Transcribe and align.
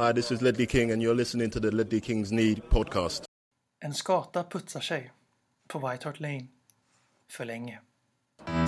Hi, 0.00 0.14
this 0.14 0.32
is 0.32 0.40
Ledley 0.40 0.66
King, 0.66 0.92
and 0.92 1.02
you're 1.02 1.14
listening 1.14 1.50
to 1.50 1.60
the 1.60 1.70
Ledley 1.70 2.00
Kings 2.00 2.32
Need 2.32 2.62
podcast. 2.70 3.24
En 3.84 3.94
skata 3.94 4.44
putsar 4.44 4.80
sig 4.80 5.12
på 5.68 5.78
White 5.78 6.08
Hart 6.08 6.20
Lane 6.20 6.46
för 7.30 7.44
länge. 7.44 7.78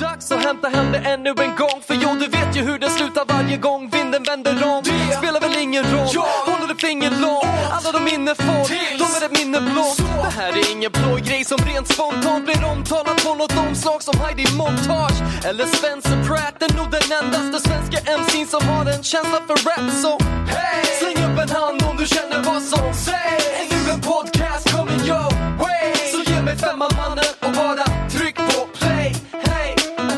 Dags 0.00 0.32
att 0.32 0.44
hämta 0.44 0.68
hem 0.68 0.92
det 0.92 0.98
ännu 0.98 1.30
en 1.30 1.56
gång 1.56 1.80
För 1.86 1.94
jo, 1.94 2.08
du 2.20 2.26
vet 2.28 2.56
ju 2.56 2.60
hur 2.60 2.78
det 2.78 2.90
slutar 2.90 3.24
varje 3.24 3.56
gång 3.56 3.90
vinden 3.90 4.22
vänder 4.22 4.52
om. 4.64 4.82
Det 4.84 5.16
spelar 5.16 5.40
väl 5.40 5.56
ingen 5.56 5.84
roll, 5.84 6.16
håller 6.46 6.68
du 6.68 6.74
finger 6.74 7.10
långt 7.10 7.72
Alla 7.76 7.92
de 7.92 8.04
minne 8.04 8.34
får, 8.34 8.64
de 8.98 9.04
är 9.16 9.26
ett 9.26 9.38
minne 9.38 9.60
blått 9.60 9.96
Det 9.96 10.34
här 10.40 10.52
är 10.52 10.72
ingen 10.72 10.92
blå 10.92 11.16
grej 11.16 11.44
som 11.44 11.58
rent 11.58 11.88
spontant 11.88 12.44
blir 12.44 12.64
omtalat 12.64 13.24
på 13.24 13.34
något 13.34 13.56
omslag 13.66 14.02
som 14.02 14.20
Heidi 14.20 14.46
Montage 14.56 15.18
Eller 15.48 15.66
Spencer 15.66 16.24
Pratt, 16.26 16.62
är 16.62 16.76
nog 16.76 16.90
den 16.90 17.06
endaste 17.18 17.68
svenska 17.68 17.98
MC'n 18.20 18.46
som 18.46 18.68
har 18.68 18.86
en 18.86 19.02
känsla 19.02 19.38
för 19.46 19.56
rap 19.68 19.92
Så 20.02 20.10
hey! 20.54 21.21
Släng 21.42 21.50
upp 21.50 21.50
en 21.50 21.56
hand 21.56 21.82
om 21.82 21.96
du 21.96 22.06
känner 22.06 22.42
vad 22.42 22.62
som 22.62 22.94
sägs 22.94 23.72
Är 23.72 23.92
en 23.92 24.00
podcast 24.00 24.72
coming 24.72 25.00
your 25.00 25.58
way 25.58 25.94
Så 26.12 26.30
ge 26.30 26.42
mig 26.42 26.56
femman 26.56 26.90
mannen 26.96 27.24
och 27.40 27.52
bara 27.52 27.84
tryck 28.10 28.36
på 28.36 28.66
play 28.78 29.14
Hey! 29.32 29.74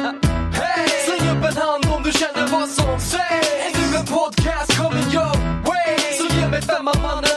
Hey! 0.52 0.88
Släng 1.06 1.30
upp 1.30 1.44
en 1.44 1.56
hand 1.56 1.84
om 1.96 2.02
du 2.02 2.12
känner 2.12 2.46
vad 2.52 2.68
som 2.68 3.00
sägs 3.00 3.94
Är 3.94 3.98
en 3.98 4.06
podcast 4.06 4.78
coming 4.78 5.08
your 5.12 5.36
way 5.66 5.96
Så 6.18 6.36
ge 6.36 6.48
mig 6.48 6.62
femman 6.62 6.96
mannen 7.02 7.33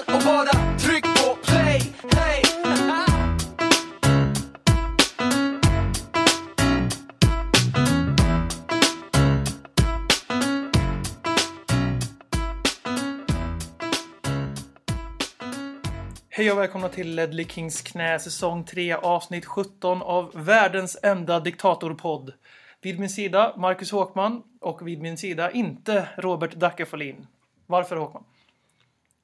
Hej 16.37 16.51
och 16.51 16.57
välkomna 16.57 16.89
till 16.89 17.15
Ledley 17.15 17.45
Kings 17.45 17.81
knä 17.81 18.19
säsong 18.19 18.63
3 18.63 18.93
avsnitt 18.93 19.45
17 19.45 20.01
av 20.01 20.31
världens 20.35 20.97
enda 21.03 21.39
diktatorpodd. 21.39 22.33
Vid 22.81 22.99
min 22.99 23.09
sida 23.09 23.53
Marcus 23.57 23.91
Håkman 23.91 24.43
och 24.61 24.87
vid 24.87 25.01
min 25.01 25.17
sida 25.17 25.51
inte 25.51 26.09
Robert 26.17 26.53
Dacke 26.53 26.85
Folin. 26.85 27.27
Varför 27.65 27.95
Håkman? 27.95 28.23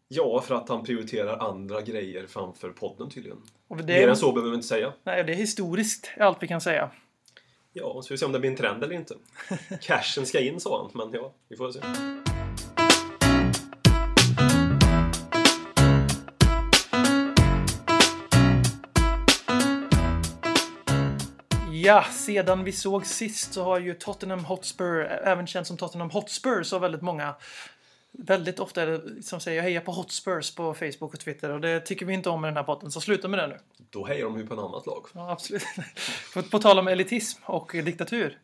Ja, 0.08 0.42
för 0.42 0.56
att 0.56 0.70
han 0.70 0.84
prioriterar 0.84 1.38
andra 1.38 1.82
grejer 1.82 2.28
framför 2.28 2.70
podden 2.70 3.10
tydligen. 3.10 3.38
Och 3.68 3.78
det 3.78 3.84
Mer 3.84 4.08
än 4.08 4.16
så 4.16 4.32
behöver 4.32 4.50
vi 4.50 4.56
inte 4.56 4.68
säga. 4.68 4.94
nej, 5.04 5.24
det 5.24 5.34
är 5.34 5.38
historiskt 5.38 6.12
allt 6.20 6.44
vi 6.44 6.48
kan 6.48 6.62
säga. 6.62 6.90
Ja, 7.74 8.02
så 8.04 8.14
vi 8.14 8.18
ser 8.18 8.26
om 8.26 8.32
det 8.32 8.40
blir 8.40 8.50
en 8.50 8.58
trend 8.58 8.84
eller 8.84 8.96
inte. 8.96 9.16
Cashen 9.82 10.26
ska 10.26 10.40
in 10.40 10.60
sa 10.60 10.82
han, 10.82 11.10
men 11.12 11.22
ja, 11.22 11.34
vi 11.48 11.56
får 11.56 11.72
se. 11.72 11.80
Ja, 21.86 22.04
sedan 22.04 22.64
vi 22.64 22.72
såg 22.72 23.06
sist 23.06 23.54
så 23.54 23.64
har 23.64 23.80
ju 23.80 23.94
Tottenham 23.94 24.46
Hotspur, 24.46 25.06
även 25.06 25.48
känt 25.48 25.68
som 25.68 25.78
Tottenham 25.78 26.10
Hotspur, 26.10 26.64
så 26.64 26.80
väldigt 26.80 27.02
många 27.02 27.36
Väldigt 28.12 28.60
ofta 28.60 28.82
är 28.82 28.88
det 28.88 29.24
som 29.24 29.40
säger 29.40 29.62
heja 29.62 29.82
på 29.82 29.92
Hotspurs 29.92 30.56
på 30.56 30.74
Facebook 30.74 31.14
och 31.14 31.20
Twitter 31.20 31.50
och 31.50 31.62
det 31.62 31.80
tycker 31.80 32.06
vi 32.06 32.14
inte 32.14 32.30
om 32.30 32.46
i 32.46 32.48
den 32.48 32.58
här 32.58 32.64
podden, 32.64 32.92
så 32.92 33.02
sluta 33.02 33.28
med 33.28 33.40
det 33.40 33.48
nu. 33.48 33.58
Då 33.90 34.06
hejar 34.06 34.26
de 34.26 34.38
ju 34.38 34.48
på 34.48 34.54
ett 34.54 34.60
annat 34.60 34.86
lag. 34.86 35.06
Ja, 35.14 35.32
absolut. 35.32 35.64
på, 36.34 36.44
på 36.44 36.60
tal 36.60 36.80
om 36.80 36.88
elitism 36.88 37.42
och 37.46 37.72
diktatur. 37.74 38.38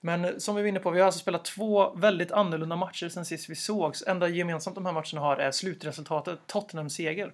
Men 0.00 0.40
som 0.40 0.56
vi 0.56 0.62
var 0.62 0.68
inne 0.68 0.80
på, 0.80 0.90
vi 0.90 0.98
har 0.98 1.06
alltså 1.06 1.20
spelat 1.20 1.44
två 1.44 1.94
väldigt 1.94 2.32
annorlunda 2.32 2.76
matcher 2.76 3.08
sen 3.08 3.24
sist 3.24 3.50
vi 3.50 3.54
sågs. 3.54 4.02
Enda 4.06 4.28
gemensamt 4.28 4.74
de 4.74 4.86
här 4.86 4.92
matcherna 4.92 5.20
har 5.20 5.36
är 5.36 5.50
slutresultatet 5.50 6.38
Tottenham-seger. 6.46 7.32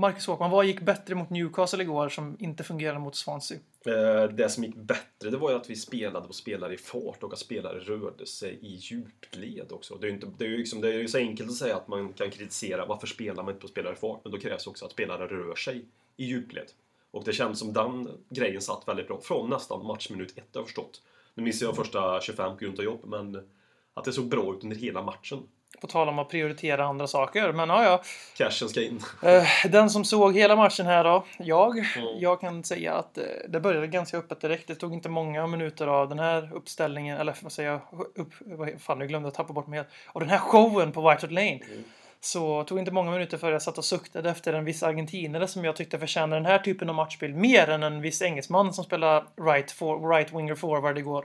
Marcus 0.00 0.26
Håkman, 0.26 0.50
vad 0.50 0.66
gick 0.66 0.80
bättre 0.80 1.14
mot 1.14 1.30
Newcastle 1.30 1.82
igår 1.82 2.08
som 2.08 2.36
inte 2.40 2.64
fungerade 2.64 2.98
mot 2.98 3.16
Swansea? 3.16 3.58
Eh, 3.86 4.24
det 4.24 4.48
som 4.48 4.64
gick 4.64 4.76
bättre, 4.76 5.30
det 5.30 5.36
var 5.36 5.50
ju 5.50 5.56
att 5.56 5.70
vi 5.70 5.76
spelade 5.76 6.26
och 6.26 6.34
spelade 6.34 6.74
i 6.74 6.76
fart 6.76 7.22
och 7.22 7.32
att 7.32 7.38
spelare 7.38 7.78
rörde 7.78 8.26
sig 8.26 8.58
i 8.62 8.74
djupled 8.74 9.72
också. 9.72 9.94
Det 9.94 10.06
är 10.06 10.08
ju, 10.08 10.14
inte, 10.14 10.26
det 10.38 10.44
är 10.44 10.48
ju, 10.48 10.56
liksom, 10.56 10.80
det 10.80 10.88
är 10.88 10.98
ju 10.98 11.08
så 11.08 11.18
enkelt 11.18 11.50
att 11.50 11.56
säga 11.56 11.76
att 11.76 11.88
man 11.88 12.12
kan 12.12 12.30
kritisera 12.30 12.86
varför 12.86 13.06
spelar 13.06 13.42
man 13.42 13.54
inte 13.54 13.60
på 13.60 13.68
spelare 13.68 13.92
i 13.92 13.96
fart, 13.96 14.20
men 14.24 14.32
då 14.32 14.38
krävs 14.38 14.66
också 14.66 14.84
att 14.84 14.92
spelare 14.92 15.26
rör 15.26 15.54
sig 15.54 15.84
i 16.16 16.24
djupled. 16.24 16.70
Och 17.10 17.24
det 17.24 17.32
känns 17.32 17.58
som 17.58 17.72
den 17.72 18.08
grejen 18.28 18.60
satt 18.60 18.88
väldigt 18.88 19.08
bra 19.08 19.20
från 19.20 19.50
nästan 19.50 19.86
matchminut 19.86 20.30
ett 20.30 20.44
har 20.54 20.60
jag 20.60 20.66
förstått. 20.66 21.02
Nu 21.34 21.42
missade 21.42 21.68
jag 21.68 21.76
första 21.76 22.20
25 22.20 22.52
på 22.52 22.64
grund 22.64 22.78
av 22.78 22.84
jobb, 22.84 23.00
men 23.04 23.48
att 23.94 24.04
det 24.04 24.12
såg 24.12 24.28
bra 24.28 24.54
ut 24.54 24.62
under 24.64 24.76
hela 24.76 25.02
matchen. 25.02 25.42
På 25.80 25.86
tal 25.86 26.08
om 26.08 26.18
att 26.18 26.28
prioritera 26.28 26.84
andra 26.84 27.06
saker. 27.06 27.52
Men 27.52 27.68
ja, 27.68 27.84
ja. 27.84 28.02
Cashen 28.36 28.68
ska 28.68 28.82
in. 28.82 29.00
Eh, 29.22 29.70
Den 29.70 29.90
som 29.90 30.04
såg 30.04 30.36
hela 30.36 30.56
matchen 30.56 30.86
här 30.86 31.04
då, 31.04 31.24
jag. 31.38 31.78
Mm. 31.78 32.18
Jag 32.20 32.40
kan 32.40 32.64
säga 32.64 32.94
att 32.94 33.18
eh, 33.18 33.24
det 33.48 33.60
började 33.60 33.86
ganska 33.86 34.16
öppet 34.18 34.40
direkt. 34.40 34.68
Det 34.68 34.74
tog 34.74 34.92
inte 34.92 35.08
många 35.08 35.46
minuter 35.46 35.86
av 35.86 36.08
den 36.08 36.18
här 36.18 36.50
uppställningen, 36.54 37.18
eller 37.18 37.36
vad 37.42 37.52
säger 37.52 37.70
jag, 37.70 37.80
upp, 38.14 38.32
vad 38.40 38.80
fan 38.80 38.98
nu 38.98 39.06
glömde 39.06 39.26
jag 39.26 39.34
tappa 39.34 39.52
bort 39.52 39.66
mig 39.66 39.78
helt. 39.78 39.88
Och 40.06 40.20
den 40.20 40.30
här 40.30 40.38
showen 40.38 40.92
på 40.92 41.00
White 41.00 41.26
Hart 41.26 41.30
Lane. 41.30 41.60
Mm. 41.70 41.84
Så 42.20 42.64
tog 42.64 42.78
inte 42.78 42.90
många 42.90 43.10
minuter 43.10 43.38
för 43.38 43.52
jag 43.52 43.62
satt 43.62 43.78
och 43.78 43.84
suktade 43.84 44.30
efter 44.30 44.52
en 44.52 44.64
viss 44.64 44.82
argentinare 44.82 45.48
som 45.48 45.64
jag 45.64 45.76
tyckte 45.76 45.98
förtjänar 45.98 46.36
den 46.36 46.46
här 46.46 46.58
typen 46.58 46.88
av 46.88 46.94
matchbild 46.94 47.36
mer 47.36 47.70
än 47.70 47.82
en 47.82 48.00
viss 48.00 48.22
engelsman 48.22 48.72
som 48.72 48.84
spelar 48.84 49.24
right, 49.40 49.70
for, 49.70 50.10
right 50.10 50.32
winger 50.32 50.54
forward 50.54 50.98
igår. 50.98 51.24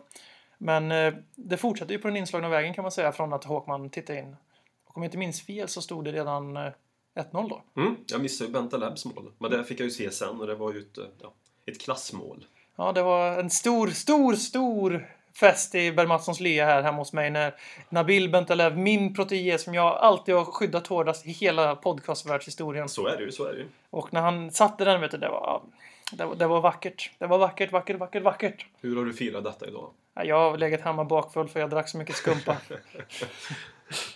Men 0.63 0.91
eh, 0.91 1.13
det 1.35 1.57
fortsatte 1.57 1.93
ju 1.93 1.99
på 1.99 2.07
den 2.07 2.17
inslagna 2.17 2.49
vägen 2.49 2.73
kan 2.73 2.81
man 2.81 2.91
säga 2.91 3.11
från 3.11 3.33
att 3.33 3.43
Håkman 3.43 3.89
tittade 3.89 4.19
in. 4.19 4.35
Och 4.85 4.97
om 4.97 5.03
jag 5.03 5.07
inte 5.07 5.17
minns 5.17 5.45
fel 5.45 5.67
så 5.67 5.81
stod 5.81 6.05
det 6.05 6.11
redan 6.11 6.57
eh, 6.57 6.71
1-0 7.15 7.49
då. 7.49 7.61
Mm, 7.81 7.95
jag 8.07 8.21
missade 8.21 8.47
ju 8.47 8.53
Benta 8.53 8.77
Labs 8.77 9.05
mål. 9.05 9.31
Men 9.37 9.51
det 9.51 9.63
fick 9.63 9.79
jag 9.79 9.85
ju 9.85 9.91
se 9.91 10.11
sen 10.11 10.41
och 10.41 10.47
det 10.47 10.55
var 10.55 10.73
ju 10.73 10.79
ett, 10.79 10.97
eh, 10.97 11.03
ja, 11.21 11.33
ett 11.65 11.81
klassmål. 11.81 12.45
Ja, 12.75 12.91
det 12.91 13.03
var 13.03 13.39
en 13.39 13.49
stor, 13.49 13.87
stor, 13.87 14.33
stor 14.33 15.07
fest 15.33 15.75
i 15.75 15.91
Bermatssons 15.91 16.39
lya 16.39 16.65
här 16.65 16.81
hemma 16.81 16.97
hos 16.97 17.13
mig 17.13 17.29
när 17.29 17.55
Nabil 17.89 18.29
Bentalev, 18.29 18.77
min 18.77 19.13
protege 19.13 19.57
som 19.57 19.73
jag 19.73 19.97
alltid 19.97 20.35
har 20.35 20.45
skyddat 20.45 20.87
hårdast 20.87 21.25
i 21.25 21.31
hela 21.31 21.75
podcastvärldshistorien. 21.75 22.89
Så 22.89 23.07
är 23.07 23.17
det 23.17 23.23
ju, 23.23 23.31
så 23.31 23.45
är 23.45 23.53
det 23.53 23.59
ju. 23.59 23.67
Och 23.89 24.13
när 24.13 24.21
han 24.21 24.51
satte 24.51 24.85
den, 24.85 25.01
vet 25.01 25.11
du, 25.11 25.17
det 25.17 25.29
var, 25.29 25.61
det 26.17 26.25
var, 26.25 26.35
det 26.35 26.47
var 26.47 26.61
vackert. 26.61 27.11
Det 27.19 27.27
var 27.27 27.37
vackert, 27.37 27.71
vackert, 27.71 27.97
vackert, 27.99 28.23
vackert. 28.23 28.65
Hur 28.81 28.95
har 28.95 29.05
du 29.05 29.13
firat 29.13 29.43
detta 29.43 29.67
idag? 29.67 29.89
Ja, 30.15 30.23
Jag 30.23 30.35
har 30.51 30.57
legat 30.57 30.81
hemma 30.81 31.03
bakfull 31.05 31.47
för 31.49 31.59
jag 31.59 31.69
drack 31.69 31.89
så 31.89 31.97
mycket 31.97 32.15
skumpa. 32.15 32.57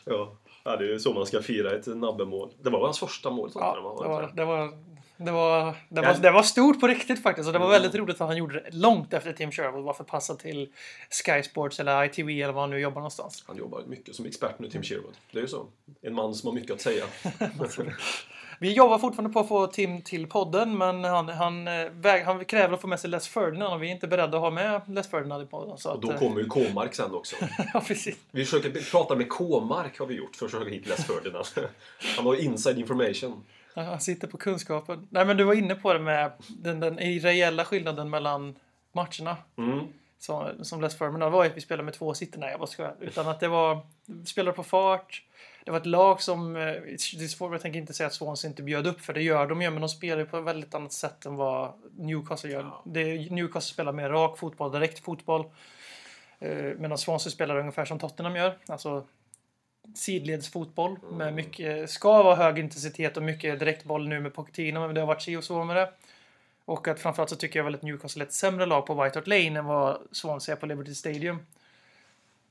Ja, 0.06 0.36
ja 0.64 0.76
det 0.76 0.86
är 0.86 0.90
ju 0.90 1.00
så 1.00 1.14
man 1.14 1.26
ska 1.26 1.42
fira 1.42 1.72
ett 1.76 1.86
nabbemål. 1.88 2.50
Det 2.62 2.70
var 2.70 2.80
hans 2.86 3.00
första 3.00 3.30
mål, 3.30 3.52
Ja, 3.56 3.74
Tottenham, 3.74 3.98
det 3.98 4.04
va? 4.04 4.10
var, 4.22 4.32
det 4.36 4.46
var, 4.46 4.78
det 5.18 5.32
var, 5.32 5.66
det 5.90 6.02
Ja. 6.02 6.14
var, 6.14 6.20
det 6.22 6.32
var 6.32 6.44
stort 6.44 6.80
på 6.80 6.88
riktigt 6.88 7.24
faktiskt. 7.24 7.48
Och 7.48 7.54
det 7.54 7.60
var 7.60 7.66
Mm. 7.66 7.82
väldigt 7.82 7.96
roligt 8.02 8.22
att 8.22 8.28
han 8.28 8.38
gjorde 8.38 8.54
det 8.60 8.70
långt 8.78 9.14
efter 9.14 9.34
Tim 9.34 9.52
Sherwood 9.52 9.84
var 9.84 9.94
förpassad 9.94 10.40
till 10.40 10.70
Sky 11.26 11.44
Sports 11.44 11.80
eller 11.80 12.04
ITV 12.04 12.42
eller 12.42 12.54
var 12.54 12.62
han 12.62 12.70
nu 12.70 12.80
jobbar 12.80 12.96
någonstans. 13.02 13.44
Han 13.48 13.58
jobbar 13.58 13.84
mycket 13.88 14.16
som 14.16 14.26
expert 14.26 14.60
nu, 14.60 14.70
Tim 14.70 14.84
Sherwood. 14.84 15.14
Det 15.32 15.38
är 15.38 15.42
ju 15.42 15.48
så. 15.48 15.66
En 16.02 16.14
man 16.14 16.36
som 16.36 16.48
har 16.48 16.54
mycket 16.56 16.72
att 16.72 16.82
säga. 16.82 17.04
Vi 18.60 18.74
jobbar 18.74 19.00
fortfarande 19.00 19.34
på 19.34 19.40
att 19.40 19.48
få 19.48 19.68
Tim 19.68 20.02
till 20.02 20.28
podden, 20.28 20.78
men 20.78 21.04
han, 21.04 21.30
han, 21.30 21.68
eh, 21.68 21.90
väg, 21.92 22.24
han 22.24 22.46
kräver 22.46 22.74
att 22.74 22.82
få 22.82 22.88
med 22.88 23.00
sig 23.00 23.10
Les 23.10 23.28
Ferdinand 23.28 23.74
och 23.74 23.84
vi 23.84 23.88
är 23.88 23.92
inte 23.92 24.08
beredda 24.08 24.38
att 24.38 24.44
ha 24.44 24.52
med 24.52 24.82
Les 24.88 25.08
Ferdinand 25.08 25.44
i 25.44 25.46
podden. 25.46 25.78
Så 25.78 25.90
Och 25.90 25.96
att, 25.96 26.02
då 26.02 26.12
eh, 26.12 26.18
kommer 26.18 26.42
ju 26.42 26.48
K-mark 26.48 26.96
sen 26.96 27.14
också. 27.14 27.36
ja, 27.74 27.82
precis. 27.88 28.18
Vi 28.32 28.46
försöker 28.46 28.92
prata 28.92 29.16
med 29.16 29.30
K-mark 29.30 30.00
har 30.00 30.06
vi 30.06 30.16
gjort 30.16 30.36
för 30.36 30.46
att 30.46 30.52
försöka 30.52 30.70
hit 30.70 30.88
Les 30.88 31.06
Ferdinand. 31.06 31.46
Han 32.18 32.26
har 32.26 32.36
inside 32.36 32.80
information. 32.80 33.44
Ja, 33.74 33.82
Han 33.84 34.02
sitter 34.02 34.28
på 34.28 34.38
kunskapen. 34.38 35.08
Nej, 35.10 35.26
men 35.26 35.38
du 35.38 35.44
var 35.44 35.54
inne 35.54 35.76
på 35.76 35.94
det 35.94 36.00
med 36.00 36.32
den, 36.48 36.80
den 36.80 36.98
reella 36.98 37.66
skillnaden 37.66 38.10
mellan 38.10 38.56
matcherna. 38.92 39.38
Mm. 39.58 39.80
som, 40.20 40.52
som 40.62 40.82
Les 40.82 40.98
Ferdinand 40.98 41.34
var 41.34 41.44
ju 41.44 41.50
att 41.50 41.58
vi 41.58 41.62
spelade 41.62 41.84
med 41.84 41.94
två 41.94 42.14
sitter. 42.14 42.40
Nej, 42.40 42.52
jag 42.52 42.60
bara 42.60 42.68
skojar. 42.68 42.96
Utan 43.00 43.28
att 43.28 43.40
det 43.40 43.48
var 43.48 43.80
spelare 44.26 44.56
på 44.56 44.64
fart. 44.64 45.24
Det 45.68 45.72
var 45.72 45.80
ett 45.80 45.86
lag 45.86 46.22
som, 46.22 46.56
eh, 46.56 46.62
det 46.62 47.24
är 47.24 47.28
svårt, 47.28 47.52
jag 47.52 47.62
tänker 47.62 47.80
inte 47.80 47.94
säga 47.94 48.08
att 48.08 48.14
Swansea 48.14 48.50
inte 48.50 48.64
bjöd 48.64 48.88
upp 48.88 49.02
för 49.02 49.14
det 49.14 49.22
gör 49.22 49.48
de 49.48 49.62
ju, 49.62 49.70
men 49.70 49.82
de 49.82 49.90
spelar 49.90 50.18
ju 50.18 50.26
på 50.26 50.38
ett 50.38 50.44
väldigt 50.44 50.74
annat 50.74 50.94
sätt 50.94 51.26
än 51.26 51.36
vad 51.36 51.74
Newcastle 51.98 52.52
gör. 52.52 52.62
Ja. 52.62 52.82
Det, 52.86 53.32
Newcastle 53.32 53.74
spelar 53.74 53.92
mer 53.92 54.10
rak 54.10 54.38
fotboll, 54.38 54.72
direkt 54.72 55.00
fotboll. 55.00 55.46
Eh, 56.40 56.50
medan 56.78 56.98
Swansea 56.98 57.32
spelar 57.32 57.60
ungefär 57.60 57.86
som 57.86 58.00
Tottenham 58.00 58.36
gör. 58.36 58.58
Alltså 58.68 59.08
sidledsfotboll 59.96 60.98
med 61.12 61.34
mycket, 61.34 61.90
ska 61.90 62.24
vara 62.24 62.36
hög 62.36 62.60
intensitet 62.60 63.18
och 63.18 63.24
mycket 63.24 63.60
direktboll 63.60 64.08
nu 64.08 64.20
med 64.20 64.34
Pochettino, 64.34 64.80
men 64.80 64.96
det 64.96 65.02
har 65.02 65.08
varit 65.08 65.22
si 65.22 65.36
och 65.36 65.44
så 65.44 65.64
med 65.64 65.76
det. 65.76 65.94
Och 66.66 66.88
att 66.88 67.00
framförallt 67.00 67.30
så 67.30 67.36
tycker 67.36 67.60
jag 67.60 67.64
väl 67.64 67.76
att 67.76 67.82
Newcastle 67.82 68.24
är 68.24 68.28
ett 68.28 68.34
sämre 68.34 68.66
lag 68.66 68.86
på 68.86 69.04
White 69.04 69.20
Hart 69.20 69.28
Lane 69.28 69.60
än 69.60 69.66
vad 69.66 69.98
Swansea 70.12 70.56
är 70.56 70.60
på 70.60 70.66
Liberty 70.66 70.96
Stadium. 70.96 71.40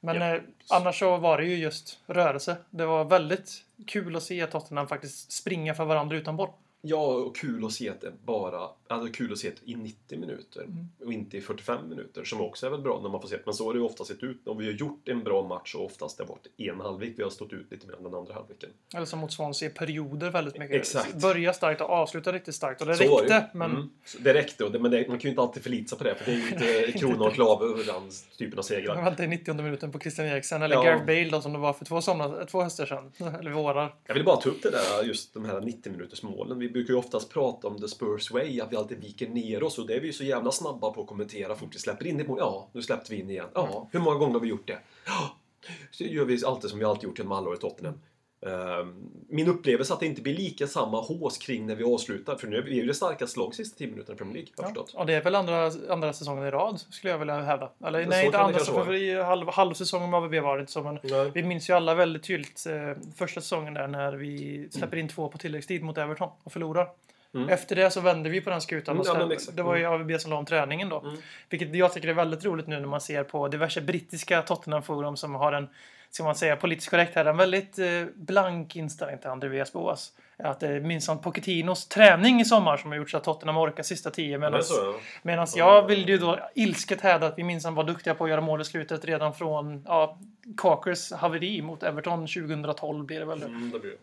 Men 0.01 0.17
Ja. 0.17 0.35
eh, 0.37 0.43
annars 0.71 0.99
så 0.99 1.17
var 1.17 1.39
det 1.39 1.45
ju 1.45 1.57
just 1.57 1.99
rörelse. 2.07 2.57
Det 2.71 2.87
var 2.87 3.05
väldigt 3.05 3.53
kul 3.87 4.17
att 4.17 4.23
se 4.23 4.47
Tottenham 4.47 4.89
faktiskt 4.89 5.33
springa 5.33 5.75
för 5.75 5.85
varandra 5.85 6.17
utan 6.17 6.37
boll. 6.37 6.51
Ja, 6.89 7.07
och 7.07 7.37
kul 7.37 7.65
att 7.65 7.73
se 7.73 7.93
det 8.01 8.13
bara, 8.25 8.69
alltså 8.89 9.13
kul 9.13 9.33
att 9.33 9.39
se 9.39 9.51
det 9.51 9.71
i 9.71 9.75
90 9.75 10.19
minuter 10.19 10.63
Mm. 10.63 10.89
och 11.05 11.13
inte 11.13 11.37
i 11.37 11.41
45 11.41 11.89
minuter 11.89 12.25
som 12.25 12.41
också 12.41 12.67
är 12.67 12.71
väl 12.71 12.81
bra 12.81 13.01
när 13.03 13.09
man 13.09 13.21
får 13.21 13.29
se 13.29 13.37
det. 13.37 13.43
Men 13.45 13.55
så 13.55 13.65
har 13.67 13.73
det 13.73 13.79
ju 13.79 13.85
ofta 13.85 14.05
sett 14.05 14.23
ut. 14.23 14.49
Om 14.49 14.59
vi 14.59 14.67
har 14.67 14.73
gjort 14.73 15.09
en 15.09 15.25
bra 15.25 15.49
match 15.49 15.75
och 15.75 15.85
oftast 15.85 16.19
det 16.19 16.25
har 16.25 16.29
varit 16.29 16.47
en 16.57 16.81
halvlek. 16.81 17.13
Vi 17.17 17.23
har 17.23 17.31
stått 17.31 17.53
ut 17.53 17.71
lite 17.71 17.87
mer 17.87 17.97
än 17.97 18.03
den 18.03 18.15
andra 18.15 18.35
halvleken. 18.35 18.71
Eller 18.95 19.07
som 19.07 19.19
mot 19.19 19.33
Swansea, 19.33 19.71
perioder 19.71 20.31
väldigt 20.31 20.59
mycket. 20.59 20.77
Exakt. 20.77 21.23
Börja 21.23 21.53
starkt 21.53 21.81
och 21.81 21.91
avsluta 21.91 22.33
riktigt 22.33 22.55
starkt. 22.55 22.81
Och 22.81 22.87
det 22.87 22.95
Så 22.97 23.19
räckte, 23.19 23.47
men 23.55 23.71
Mm. 23.71 23.91
Det 24.21 24.35
räckte, 24.35 24.65
och 24.65 24.73
det, 24.73 24.79
men 24.79 24.91
det, 24.91 25.09
man 25.09 25.19
kan 25.19 25.29
ju 25.29 25.29
inte 25.29 25.43
alltid 25.43 25.63
förlita 25.63 25.89
sig 25.89 25.99
på 25.99 26.05
det. 26.05 26.15
För 26.15 26.25
det 26.25 26.33
är 26.33 26.37
ju 26.37 26.49
inte 26.87 26.93
krona 26.99 27.25
och 27.25 27.33
klave 27.35 27.65
över 27.65 27.85
den 27.85 28.11
typen 28.39 28.59
av 28.59 28.63
segrar. 28.63 28.95
väntade 29.03 29.25
i 29.25 29.29
90 29.29 29.55
minuten 29.55 29.93
på 29.93 29.99
Christian 30.01 30.27
Eriksen. 30.27 30.63
Eller 30.63 30.77
Ja. 30.77 30.83
Gareth 30.83 31.07
Bale 31.07 31.29
då, 31.31 31.41
som 31.41 31.53
det 31.53 31.59
var 31.59 31.73
för 31.73 31.85
två, 31.85 32.01
somrar, 32.03 32.45
två 32.45 32.63
höster 32.63 32.87
sedan. 32.87 33.13
Eller 33.41 33.51
vårar. 33.51 33.95
Jag 34.07 34.15
vill 34.15 34.25
bara 34.25 34.37
ta 34.37 34.49
upp 34.49 34.63
det 34.63 34.71
där, 34.71 35.03
just 35.05 35.35
de 35.35 35.45
här 35.45 35.61
90 35.61 35.93
minuters 35.93 36.23
målen. 36.23 36.59
Vi 36.59 36.69
brukar 36.77 36.95
ju 36.95 36.99
oftast 36.99 37.31
prata 37.31 37.69
om 37.69 37.81
the 37.81 37.89
Spurs 37.89 38.31
way, 38.31 38.61
att 38.61 38.73
vi 38.73 38.77
alltid 38.77 38.99
viker 38.99 39.29
ner 39.29 39.63
oss. 39.63 39.79
Och 39.79 39.87
det 39.87 39.95
är 39.95 40.01
vi 40.01 40.07
ju 40.07 40.13
så 40.13 40.25
jävla 40.25 40.53
snabba 40.53 40.91
på 40.91 41.01
att 41.01 41.07
kommentera 41.07 41.57
fort 41.57 41.75
vi 41.75 41.79
släpper 41.79 42.07
in 42.07 42.21
ett 42.21 42.29
mål. 42.29 42.39
Ja, 42.41 42.69
nu 42.73 42.83
släppte 42.83 43.15
vi 43.15 43.21
in 43.21 43.31
igen. 43.31 43.47
Ja, 43.55 43.89
hur 43.93 44.01
många 44.01 44.19
gånger 44.19 44.33
har 44.33 44.41
vi 44.41 44.49
gjort 44.49 44.67
det? 44.67 44.79
Ja, 45.07 45.37
så 45.91 46.05
gör 46.05 46.25
vi 46.25 46.45
alltid 46.45 46.71
som 46.71 46.79
vi 46.79 46.85
alltid 46.85 47.05
gjort 47.05 47.19
genom 47.19 47.33
alla 47.33 47.49
år 47.49 47.55
i 47.55 47.59
Tottenham. 47.59 48.01
Ehm, 48.47 49.11
Min 49.29 49.49
upplevelse 49.49 49.93
att 49.93 50.01
det 50.01 50.07
inte 50.07 50.23
blir 50.23 50.35
lika 50.35 50.67
samma 50.67 51.01
hås 51.01 51.39
kring 51.39 51.67
när 51.67 51.75
vi 51.75 51.85
avslutar. 51.85 52.37
För 52.37 52.47
nu 52.47 52.57
är 52.57 52.63
vi 52.63 52.75
ju 52.75 52.87
det 52.87 52.95
starkaste 52.95 53.41
lag 53.41 53.55
sista 53.55 53.79
10 53.79 53.87
minuterna 53.87 54.15
i 54.15 54.19
Premier 54.19 54.35
League, 54.35 54.51
har 54.57 54.65
Ja. 54.65 54.69
förstått. 54.69 54.95
Och 54.95 55.07
det 55.07 55.15
är 55.15 55.23
väl 55.23 55.35
andra, 55.35 55.71
andra 55.89 56.13
säsongen 56.13 56.47
i 56.47 56.51
rad, 56.51 56.81
skulle 56.91 57.11
jag 57.11 57.19
vilja 57.19 57.41
hävda. 57.41 57.71
Eller 57.87 58.03
Så 58.05 58.09
nej, 58.11 58.27
inte 58.27 58.39
andra, 58.39 58.53
kanske 58.59 58.85
för 58.85 58.95
i 58.95 59.23
halv, 59.23 59.49
halvsäsongen 59.51 60.11
med 60.11 60.19
AVB 60.19 60.35
var 60.41 60.57
det 60.57 60.61
inte 60.61 60.73
så. 60.73 60.83
Men 60.83 60.99
Nej. 61.03 61.31
vi 61.35 61.43
minns 61.43 61.71
ju 61.71 61.75
alla 61.75 61.95
väldigt 61.95 62.23
tydligt 62.25 62.67
eh, 62.67 63.03
första 63.17 63.41
säsongen 63.41 63.75
där 63.75 63.87
när 63.87 64.13
vi 64.13 64.69
släpper 64.71 64.97
in 64.97 65.09
två 65.09 65.29
på 65.29 65.39
tilläggstid 65.39 65.83
mot 65.83 65.99
Everton 65.99 66.29
och 66.43 66.53
förlorar. 66.53 66.89
Mm. 67.35 67.49
Efter 67.49 67.77
det 67.77 67.91
så 67.91 68.01
vände 68.01 68.31
vi 68.31 68.41
på 68.41 68.51
den 68.51 68.61
skutan. 68.61 68.97
Mm, 68.97 69.01
och 69.01 69.07
ja, 69.23 69.33
exakt. 69.33 69.57
det 69.57 69.63
var 69.63 69.77
ju 69.77 69.85
AVB 69.87 70.21
som 70.21 70.31
la 70.31 70.37
om 70.39 70.47
träningen 70.47 70.89
då. 70.89 71.01
Mm. 71.01 71.17
Vilket 71.51 71.75
jag 71.75 71.93
tycker 71.93 72.09
är 72.09 72.15
väldigt 72.15 72.45
roligt 72.45 72.67
nu 72.67 72.81
när 72.81 72.87
man 72.89 73.01
ser 73.01 73.25
på 73.25 73.49
diverse 73.49 73.81
brittiska 73.81 74.43
Tottenham-forum 74.43 75.17
som 75.17 75.35
har 75.35 75.53
en, 75.53 75.69
ska 76.11 76.25
man 76.25 76.35
säga 76.35 76.57
politiskt 76.57 76.91
korrekt 76.91 77.15
här, 77.15 77.25
en 77.25 77.37
väldigt 77.37 77.79
eh, 77.79 77.87
blank 78.15 78.77
inställning 78.77 79.19
till 79.19 79.31
André 79.31 79.49
Villas-Boas. 79.49 80.13
Att 80.39 80.61
det 80.61 80.69
är 80.69 80.81
minsann 80.81 81.19
Pochettinos 81.19 81.89
träning 81.89 82.41
i 82.41 82.45
sommar 82.45 82.77
som 82.77 82.91
har 82.91 82.99
gjort 82.99 83.11
så 83.11 83.17
att 83.17 83.25
Tottenham 83.25 83.59
orkar 83.59 83.83
sista 83.83 84.11
tio. 84.11 84.39
Medan, 84.39 84.63
ja. 85.23 85.47
jag 85.57 85.87
vill 85.87 86.09
ju 86.09 86.19
då 86.19 86.39
ilsket 86.55 87.01
hävda 87.01 87.27
att 87.27 87.39
vi 87.39 87.45
minsann 87.45 87.75
var 87.75 87.85
duktiga 87.85 88.15
på 88.15 88.25
att 88.25 88.31
göra 88.31 88.41
mål 88.41 88.61
i 88.61 88.65
slutet 88.65 89.05
redan 89.05 89.35
från 89.35 89.85
ja, 89.87 90.19
Cockers 90.57 91.13
haveri 91.13 91.63
mot 91.63 91.83
Everton 91.83 92.27
2012 92.27 93.05
blir 93.05 93.19
det 93.19 93.25
väl. 93.25 93.43
Mm, 93.43 93.71
det 93.71 93.79
blir 93.79 93.91
det. 93.91 93.97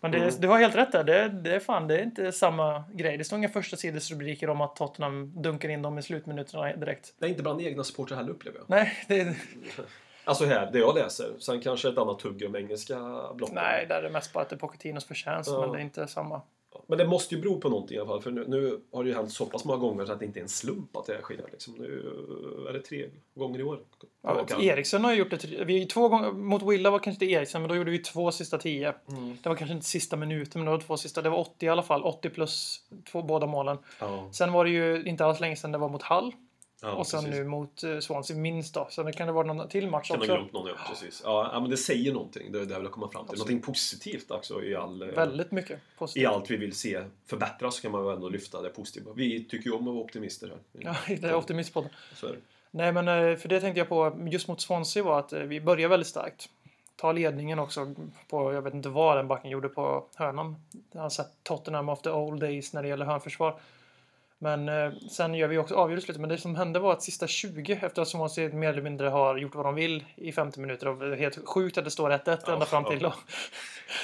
Men 0.00 0.10
det, 0.10 0.40
du 0.40 0.48
har 0.48 0.58
helt 0.58 0.74
rätt 0.74 0.92
där. 0.92 1.04
Det, 1.04 1.28
det, 1.28 1.54
är 1.54 1.60
fan, 1.60 1.88
det 1.88 1.98
är 1.98 2.02
inte 2.02 2.32
samma 2.32 2.84
grej. 2.92 3.18
Det 3.18 3.24
står 3.24 3.38
inga 3.38 3.48
första 3.48 3.76
sidesrubriker 3.76 4.50
om 4.50 4.60
att 4.60 4.76
Tottenham 4.76 5.42
dunkar 5.42 5.68
in 5.68 5.82
dem 5.82 5.98
i 5.98 6.02
slutminuterna 6.02 6.76
direkt. 6.76 7.14
Det 7.18 7.26
är 7.26 7.30
inte 7.30 7.42
bland 7.42 7.60
egna 7.60 7.84
supportrar 7.84 8.16
heller 8.16 8.30
upplever 8.30 8.58
jag. 8.58 8.70
Nej, 8.70 8.92
det, 9.08 9.36
Alltså 10.24 10.44
här, 10.44 10.70
det 10.72 10.78
jag 10.78 10.94
läser. 10.94 11.32
Sen 11.38 11.60
kanske 11.60 11.88
ett 11.88 11.98
annat 11.98 12.18
tugg 12.18 12.44
om 12.46 12.56
engelska 12.56 12.98
blocken. 13.34 13.54
nej, 13.54 13.86
där 13.88 13.98
är 13.98 14.02
det 14.02 14.10
mest 14.10 14.32
bara 14.32 14.40
att 14.42 14.48
det 14.48 14.56
är 14.56 14.58
Pochettinos 14.58 15.04
förtjänst, 15.04 15.50
Ja. 15.50 15.60
men 15.60 15.72
det 15.72 15.78
är 15.78 15.82
inte 15.82 16.06
samma. 16.06 16.40
Men 16.86 16.98
det 16.98 17.06
måste 17.06 17.34
ju 17.34 17.40
bero 17.40 17.60
på 17.60 17.68
någonting 17.68 17.96
i 17.96 18.00
alla 18.00 18.08
fall. 18.08 18.22
För 18.22 18.30
nu, 18.30 18.44
nu 18.48 18.80
har 18.92 19.04
det 19.04 19.10
ju 19.10 19.16
hänt 19.16 19.32
så 19.32 19.46
pass 19.46 19.64
många 19.64 19.78
gånger 19.78 20.04
så 20.06 20.12
att 20.12 20.18
det 20.18 20.24
inte 20.24 20.38
är 20.40 20.42
en 20.42 20.48
slump 20.48 20.96
att 20.96 21.06
det 21.06 21.14
här 21.14 21.20
sker. 21.20 21.40
Liksom. 21.52 21.74
Nu 21.78 21.98
är 22.68 22.72
det 22.72 22.80
tre 22.80 23.08
gånger 23.34 23.58
i 23.58 23.62
år. 23.62 23.78
Ja, 24.22 24.46
Eriksen 24.60 25.04
har 25.04 25.12
ju 25.12 25.18
gjort 25.18 25.30
det. 25.30 25.36
tre- 25.38 25.64
Vi, 25.64 25.86
två 25.86 26.08
gånger, 26.08 26.32
mot 26.32 26.62
Willa 26.62 26.90
var 26.90 26.98
kanske 26.98 27.24
inte 27.24 27.34
Eriksen, 27.34 27.62
men 27.62 27.68
då 27.68 27.76
gjorde 27.76 27.90
vi 27.90 27.98
två 27.98 28.32
sista 28.32 28.58
tio. 28.58 28.94
Mm. 29.08 29.38
Det 29.42 29.48
var 29.48 29.56
kanske 29.56 29.74
inte 29.74 29.86
sista 29.86 30.16
minuten, 30.16 30.60
men 30.60 30.64
det 30.64 30.70
var 30.70 30.78
två 30.78 30.96
sista. 30.96 31.22
Det 31.22 31.28
var 31.30 31.38
80 31.38 31.66
i 31.66 31.68
alla 31.68 31.82
fall. 31.82 32.02
80 32.02 32.30
plus 32.30 32.80
två, 33.12 33.22
båda 33.22 33.46
målen. 33.46 33.78
Ja, 34.00 34.28
Sen 34.32 34.52
var 34.52 34.64
det 34.64 34.70
ju 34.70 35.02
inte 35.04 35.24
alls 35.24 35.40
länge 35.40 35.56
sedan 35.56 35.72
det 35.72 35.78
var 35.78 35.88
mot 35.88 36.02
Hall. 36.02 36.32
Ja, 36.84 36.92
och 36.92 37.06
sen 37.06 37.24
precis. 37.24 37.38
nu 37.38 37.44
mot 37.44 37.82
eh, 37.84 37.98
Swansea 37.98 38.36
minst 38.36 38.74
då. 38.74 38.86
Sen 38.90 39.12
kan 39.12 39.26
det 39.26 39.32
vara 39.32 39.46
någon 39.52 39.68
till 39.68 39.90
match 39.90 40.08
Kan 40.08 40.16
ha 40.16 40.22
också. 40.24 40.34
glömt 40.34 40.52
någon, 40.52 40.66
ja. 40.68 40.74
Precis. 40.88 41.20
Ja, 41.24 41.58
men 41.60 41.70
det 41.70 41.76
säger 41.76 42.12
någonting. 42.12 42.52
Det 42.52 42.60
är 42.60 42.64
det 42.64 42.72
jag 42.72 42.80
vill 42.80 42.88
komma 42.88 43.08
fram 43.10 43.24
till. 43.24 43.30
Absolut. 43.30 43.38
Någonting 43.38 43.60
positivt 43.62 44.30
också 44.30 44.62
i 44.62 44.74
all... 44.76 45.02
eh, 45.02 45.08
Väldigt 45.08 45.50
mycket 45.52 45.78
I 45.78 45.98
positivt. 45.98 46.28
allt 46.28 46.50
vi 46.50 46.56
vill 46.56 46.72
se 46.72 47.02
förbättras 47.26 47.74
så 47.76 47.82
kan 47.82 47.90
man 47.92 48.04
ju 48.06 48.12
ändå 48.12 48.28
lyfta 48.28 48.62
det 48.62 48.68
positiva. 48.68 49.12
Vi 49.14 49.44
tycker 49.44 49.66
ju 49.70 49.72
om 49.76 49.88
att 49.88 49.94
vara 49.94 50.04
optimister 50.04 50.48
här. 50.48 50.58
Ja, 50.72 50.96
det 51.20 51.28
är 51.28 51.34
optimistpodden. 51.34 51.90
Så 52.14 52.26
är 52.26 52.30
det. 52.32 52.38
Nej, 52.70 52.92
men 52.92 53.08
eh, 53.08 53.36
för 53.36 53.48
det 53.48 53.60
tänkte 53.60 53.78
jag 53.80 53.88
på 53.88 54.28
just 54.30 54.48
mot 54.48 54.60
Swansea 54.60 55.02
var 55.02 55.18
att 55.18 55.32
vi 55.32 55.60
börjar 55.60 55.88
väldigt 55.88 56.06
starkt. 56.08 56.48
Ta 56.96 57.12
ledningen 57.12 57.58
också 57.58 57.94
på, 58.28 58.52
jag 58.52 58.62
vet 58.62 58.74
inte 58.74 58.88
vad 58.88 59.16
den 59.16 59.28
backen 59.28 59.50
gjorde 59.50 59.68
på 59.68 60.06
hörnan. 60.14 60.56
Jag 60.92 61.00
har 61.00 61.10
sett 61.10 61.30
Tottenham 61.42 61.88
of 61.88 62.02
the 62.02 62.10
old 62.10 62.40
days 62.40 62.72
när 62.72 62.82
det 62.82 62.88
gäller 62.88 63.06
hörnförsvar. 63.06 63.60
Men 64.44 64.68
eh, 64.68 64.92
sen 65.10 65.34
gör 65.34 65.48
vi 65.48 65.58
också 65.58 65.74
avgjorde 65.74 66.02
slutet. 66.02 66.20
Men 66.20 66.30
det 66.30 66.38
som 66.38 66.56
hände 66.56 66.78
var 66.78 66.92
att 66.92 67.02
sista 67.02 67.26
20 67.26 67.78
efter 67.82 68.02
att 68.02 68.08
Swansea 68.08 68.48
mer 68.48 68.68
eller 68.68 68.82
mindre 68.82 69.08
har 69.08 69.36
gjort 69.36 69.54
vad 69.54 69.66
de 69.66 69.74
vill 69.74 70.04
i 70.14 70.32
50 70.32 70.60
minuter. 70.60 70.88
Och 70.88 70.98
det 70.98 71.06
är 71.06 71.16
helt 71.16 71.48
sjukt 71.48 71.78
att 71.78 71.84
det 71.84 71.90
står 71.90 72.10
1-1 72.10 72.38
Ja, 72.46 72.52
ända 72.52 72.66
fram 72.66 72.84
till 72.84 73.02
ja. 73.02 73.14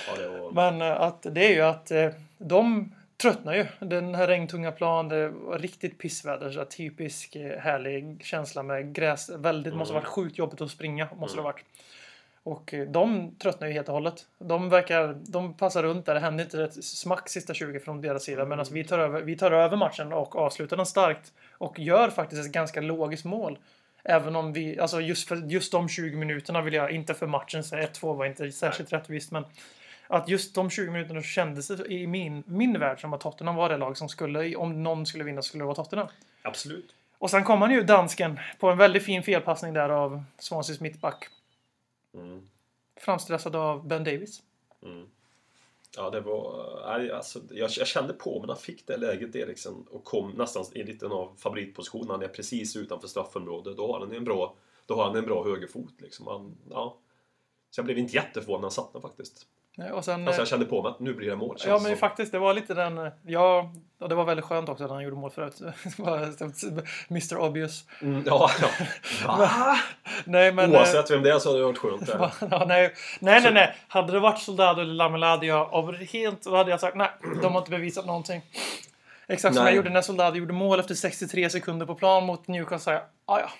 Ja, 0.07 0.29
var... 0.29 0.51
Men 0.53 0.83
eh, 0.83 1.01
att 1.01 1.23
det 1.23 1.47
är 1.47 1.55
ju 1.55 1.61
att 1.61 1.91
eh, 1.91 2.09
de 2.39 2.93
tröttnar 3.17 3.55
ju. 3.55 3.67
Den 3.79 4.15
här 4.15 4.27
regntunga 4.27 4.73
plan, 4.73 5.09
det 5.09 5.29
var 5.29 5.59
riktigt 5.59 5.99
pissväder. 5.99 6.51
Så 6.51 6.65
typisk 6.65 7.37
eh, 7.37 7.59
härlig 7.59 8.25
känsla 8.25 8.63
med 8.63 8.95
gräs. 8.95 9.31
Väldigt, 9.31 9.75
måste 9.75 9.95
ha 9.95 10.01
varit 10.01 10.09
sjukt 10.09 10.39
jobbigt 10.39 10.61
att 10.61 10.71
springa. 10.71 11.09
Måste 11.17 11.37
det 11.37 11.43
ha 11.43 11.53
varit. 11.53 11.65
Och 12.43 12.75
eh, 12.75 12.87
de 12.89 13.35
tröttnar 13.37 13.69
ju 13.69 13.75
helt 13.75 13.89
och 13.89 13.95
hållet. 13.95 14.27
De 14.39 14.69
verkar, 14.69 15.17
de 15.27 15.55
passar 15.55 15.83
runt 15.83 16.07
där. 16.07 16.15
Det 16.15 16.21
händer 16.21 16.45
inte 16.45 16.65
ett 16.65 16.85
smack 16.85 17.29
sista 17.29 17.55
20 17.55 17.81
från 17.81 18.01
deras 18.01 18.23
sida. 18.23 18.45
Medan 18.45 18.67
vi 18.73 18.85
tar, 18.85 18.99
över, 18.99 19.23
vi 19.23 19.37
tar 19.37 19.51
över 19.51 19.77
matchen 19.77 20.13
och 20.13 20.37
avslutar 20.37 20.77
den 20.77 20.87
starkt. 20.87 21.33
Och 21.59 21.79
gör 21.79 22.11
faktiskt 22.11 22.47
ett 22.47 22.53
ganska 22.53 22.81
logiskt 22.81 23.25
mål. 23.25 23.59
Även 24.05 24.37
om 24.37 24.53
vi, 24.53 24.79
alltså 24.79 25.01
just 25.01 25.29
för 25.29 25.37
just 25.37 25.73
de 25.73 25.89
20 25.89 26.17
minuterna 26.17 26.63
vill 26.63 26.75
jag, 26.75 26.91
inte 26.91 27.15
för 27.15 27.27
matchen, 27.27 27.65
så 27.65 27.77
1-2 27.77 28.17
var 28.17 28.27
inte 28.27 28.53
särskilt 28.53 28.93
rättvist. 28.93 29.31
Men 29.31 29.45
att 30.07 30.29
just 30.29 30.55
de 30.55 30.71
20 30.71 30.91
minuterna 30.91 31.23
kändes 31.23 31.69
det 31.69 31.93
i 31.93 32.07
min, 32.07 32.43
min 32.47 32.79
värld 32.79 33.01
som 33.01 33.13
att 33.13 33.21
Tottenham 33.21 33.57
var 33.57 33.69
det 33.69 33.77
lag 33.77 33.97
som 33.97 34.09
skulle, 34.09 34.57
om 34.57 34.83
någon 34.83 35.07
skulle 35.07 35.25
vinna 35.25 35.43
skulle 35.43 35.63
det 35.63 35.67
vara 35.67 35.75
Tottenham. 35.75 36.09
Absolut. 36.43 36.95
Och 37.19 37.31
sen 37.31 37.45
kom 37.45 37.63
han 37.63 37.71
ju, 37.71 37.83
dansken, 37.83 38.41
på 38.59 38.71
en 38.71 38.79
väldigt 38.79 39.05
fin 39.05 39.23
felpassning 39.23 39.75
där 39.75 39.89
av 39.89 40.25
Swanseas 40.39 40.81
mittback. 40.81 41.29
Mm. 42.15 42.49
Framstressad 42.97 43.57
av 43.57 43.89
Ben 43.89 44.05
Davis. 44.05 44.43
Mm. 44.83 45.07
Ja, 45.97 46.11
det 46.11 46.21
var... 46.21 46.81
Alltså, 47.12 47.41
jag, 47.51 47.71
jag 47.71 47.87
kände 47.87 48.12
på 48.12 48.31
mig 48.33 48.41
när 48.41 48.55
han 48.55 48.57
fick 48.57 48.87
det 48.87 48.97
läget, 48.97 49.37
Eriksen, 49.37 49.87
och 49.91 50.05
kom 50.05 50.31
nästan 50.31 50.65
i 50.75 50.83
lite 50.83 51.07
av 51.07 51.35
favoritposition. 51.37 52.11
Han 52.11 52.23
är 52.23 52.29
precis 52.29 52.77
utanför 52.77 53.09
straffområdet. 53.09 53.77
Då 53.77 53.93
har 53.93 54.01
han 54.01 54.12
en 54.12 54.25
bra, 54.25 54.55
då 54.87 54.95
har 54.95 55.05
han 55.05 55.17
en 55.17 55.27
bra 55.27 55.45
högerfot. 55.45 56.01
Liksom. 56.01 56.27
Han, 56.27 56.57
ja. 56.71 56.97
Så 57.71 57.79
jag 57.79 57.85
blev 57.85 57.99
inte 57.99 58.17
jätteförvånad 58.17 58.61
när 58.61 58.65
han 58.65 58.71
satte 58.71 58.93
den 58.93 59.03
faktiskt. 59.03 59.47
Och 59.93 60.05
sen, 60.05 60.21
Alltså, 60.29 60.33
eh, 60.33 60.39
jag 60.39 60.49
kände 60.49 60.67
på 60.67 60.83
mig 60.83 60.91
att 60.91 61.01
nu 61.01 61.15
blir 61.15 61.31
det 61.31 61.37
mål. 61.37 61.57
ja 61.67 61.73
men 61.73 61.81
som. 61.83 61.97
faktiskt, 61.97 62.33
det 62.33 62.39
var 62.39 62.55
lite 62.55 62.75
den... 62.75 62.99
eh, 62.99 63.12
Ja, 63.27 63.73
och 64.00 64.09
det 64.09 64.15
var 64.15 64.25
väldigt 64.25 64.45
skönt 64.47 64.69
också 64.69 64.85
att 64.85 64.91
han 64.91 65.03
gjorde 65.03 65.17
mål 65.17 65.31
förut. 65.31 65.61
Mr 67.11 67.39
Obvious. 67.39 67.85
Mm, 68.03 68.23
ja, 68.27 68.50
ja. 68.62 68.69
Va? 69.37 69.77
Nej 70.25 70.53
men... 70.53 70.75
eh, 70.75 70.79
Oavsett 70.81 71.11
vem 71.11 71.23
det 71.23 71.31
är 71.31 71.39
så 71.39 71.49
hade 71.49 71.59
det 71.61 71.65
varit 71.65 71.79
skönt. 71.79 72.09
Ja, 72.50 72.65
nej, 72.69 72.95
nej, 73.21 73.41
nej, 73.43 73.53
nej. 73.53 73.75
Hade 73.89 74.12
det 74.12 74.21
varit 74.21 74.39
Soldado 74.39 74.81
eller 74.83 74.95
Lamela 74.95 75.31
hade 75.31 75.47
jag 75.47 75.73
av 75.75 75.95
helt, 75.97 76.43
då 76.43 76.57
hade 76.57 76.71
jag 76.71 76.81
sagt 76.81 76.97
nej, 76.97 77.11
de 77.43 77.53
har 77.53 77.59
inte 77.59 77.71
bevisat 77.71 78.07
någonting. 78.07 78.43
Exakt 79.29 79.55
som 79.55 79.65
Nej. 79.65 79.73
jag 79.73 79.77
gjorde 79.77 79.91
när 79.91 80.03
Soldado 80.03 80.37
gjorde 80.39 80.53
mål 80.53 80.81
efter 80.81 80.95
63 80.95 81.50
sekunder 81.50 81.87
på 81.87 81.95
plan 81.95 82.25
mot 82.27 82.49
Newcastle. 82.49 82.93
Ja, 82.93 83.00
ja. 83.27 83.37
Ah, 83.37 83.49
Det 83.49 83.53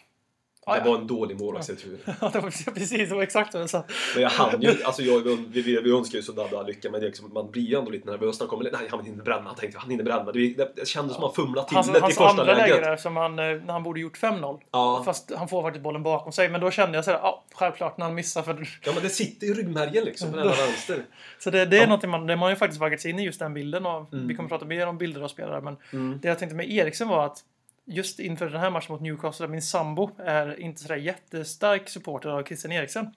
ja. 0.67 0.81
var 0.85 0.99
en 0.99 1.07
dålig 1.07 1.40
målvaktsretur. 1.40 1.99
ja. 2.21 2.31
det 2.33 2.40
var 2.40 2.73
precis, 2.75 3.09
det 3.09 3.14
var 3.14 3.23
exakt 3.23 3.55
vad 3.55 3.62
jag 3.62 3.71
sa. 3.71 3.85
Men 4.14 4.23
jag 4.23 4.31
hann 4.31 4.62
ju, 4.62 4.69
alltså 4.85 5.02
jag, 5.02 5.21
vi, 5.21 5.62
vi, 5.62 5.81
vi 5.81 5.90
önskar 5.90 6.17
ju 6.17 6.23
Soldado 6.23 6.62
lycka 6.62 6.90
men 6.90 7.00
det 7.00 7.07
liksom, 7.07 7.33
man 7.35 7.50
blir 7.50 7.62
ju 7.62 7.79
ändå 7.79 7.90
lite 7.90 8.11
nervös 8.11 8.40
när 8.40 8.47
han 8.47 8.59
kommer. 8.59 8.71
Nej, 8.73 8.88
han 8.90 9.05
hinner 9.05 9.25
bränna. 9.25 9.55
tänkte 9.55 9.76
jag. 9.76 9.81
Han 9.81 9.90
hinner 9.90 10.05
bränna. 10.05 10.33
Det, 10.33 10.55
det, 10.55 10.73
det 10.76 10.88
kändes 10.88 11.14
som 11.14 11.25
att 11.25 11.37
han 11.37 11.47
fumlade 11.47 11.69
till 11.69 11.76
Hans, 11.76 11.93
det 11.93 11.99
i 11.99 12.00
hans 12.00 12.14
första 12.14 12.31
andra 12.31 12.45
läge 12.45 12.69
läget. 12.69 12.85
där 12.85 12.97
som 12.97 13.17
han, 13.17 13.38
eh, 13.38 13.45
när 13.45 13.73
han 13.73 13.83
borde 13.83 14.00
gjort 14.00 14.19
5-0. 14.19 14.61
Ja. 14.71 15.02
Fast 15.05 15.33
han 15.37 15.49
får 15.49 15.62
faktiskt 15.62 15.83
bollen 15.83 16.02
bakom 16.02 16.33
sig. 16.33 16.49
Men 16.49 16.61
då 16.61 16.71
kände 16.71 16.99
jag 16.99 17.05
såhär, 17.05 17.19
ja, 17.19 17.45
självklart 17.55 17.99
när 17.99 18.07
han 18.07 18.14
missar. 18.14 18.43
För, 18.43 18.69
ja, 18.85 18.93
men 18.95 19.02
det 19.02 19.09
sitter 19.09 19.47
i 19.47 19.52
ryggmärgen 19.52 20.05
liksom, 20.05 20.33
på 20.33 20.37
vänster. 20.67 21.05
så 21.38 21.50
det, 21.50 21.67
det 21.67 21.79
är 21.79 21.87
någonting 21.87 22.11
man, 22.11 22.26
det 22.26 22.37
man 22.37 22.50
ju 22.50 22.57
faktiskt 22.57 22.81
vaggats 22.81 23.07
in 23.07 23.19
i 23.19 23.25
just 23.25 23.38
den 23.38 23.55
bilden 23.55 23.87
av. 23.87 24.07
Mm. 24.12 24.29
Vi 24.29 24.35
kommer 24.35 24.49
prata 24.49 24.64
mer 24.64 24.87
om 24.87 24.99
bilder 24.99 25.21
av 25.21 25.29
spelare. 25.29 25.61
Men 25.61 25.76
det 26.21 26.29
jag 26.29 26.38
tänkte 26.38 26.57
med 26.57 26.71
Eriksen 26.71 27.09
var 27.09 27.26
att 27.26 27.45
just 27.84 28.20
inför 28.20 28.50
den 28.50 28.60
här 28.60 28.70
matchen 28.70 28.92
mot 28.92 29.00
Newcastle, 29.00 29.46
där 29.46 29.50
min 29.50 29.62
sambo 29.62 30.10
är 30.18 30.60
inte 30.60 30.80
sådär 30.82 30.96
jättestark 30.96 31.88
supporter 31.88 32.28
av 32.28 32.44
Christian 32.44 32.72
Eriksen. 32.72 33.14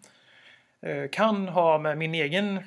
eh, 0.81 1.09
Kan 1.11 1.47
ha 1.47 1.77
med 1.77 1.97
min 1.97 2.13
egen 2.15 2.57
eh, 2.57 2.63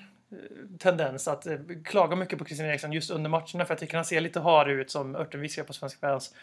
tendens 0.79 1.29
att 1.29 1.47
eh, 1.47 1.57
klaga 1.85 2.17
mycket 2.17 2.39
på 2.39 2.45
Christian 2.45 2.69
Eriksen 2.69 2.93
just 2.93 3.11
under 3.11 3.31
matcherna 3.31 3.65
för 3.65 3.69
jag 3.69 3.79
tycker 3.79 3.97
han 3.97 4.05
ser 4.05 4.21
lite 4.21 4.41
harig 4.41 4.77
ut 4.79 4.91
som 4.91 5.17
örten 5.17 5.41
viskar 5.41 5.65
på 5.65 5.73
svenska 5.73 6.09
fans. 6.09 6.35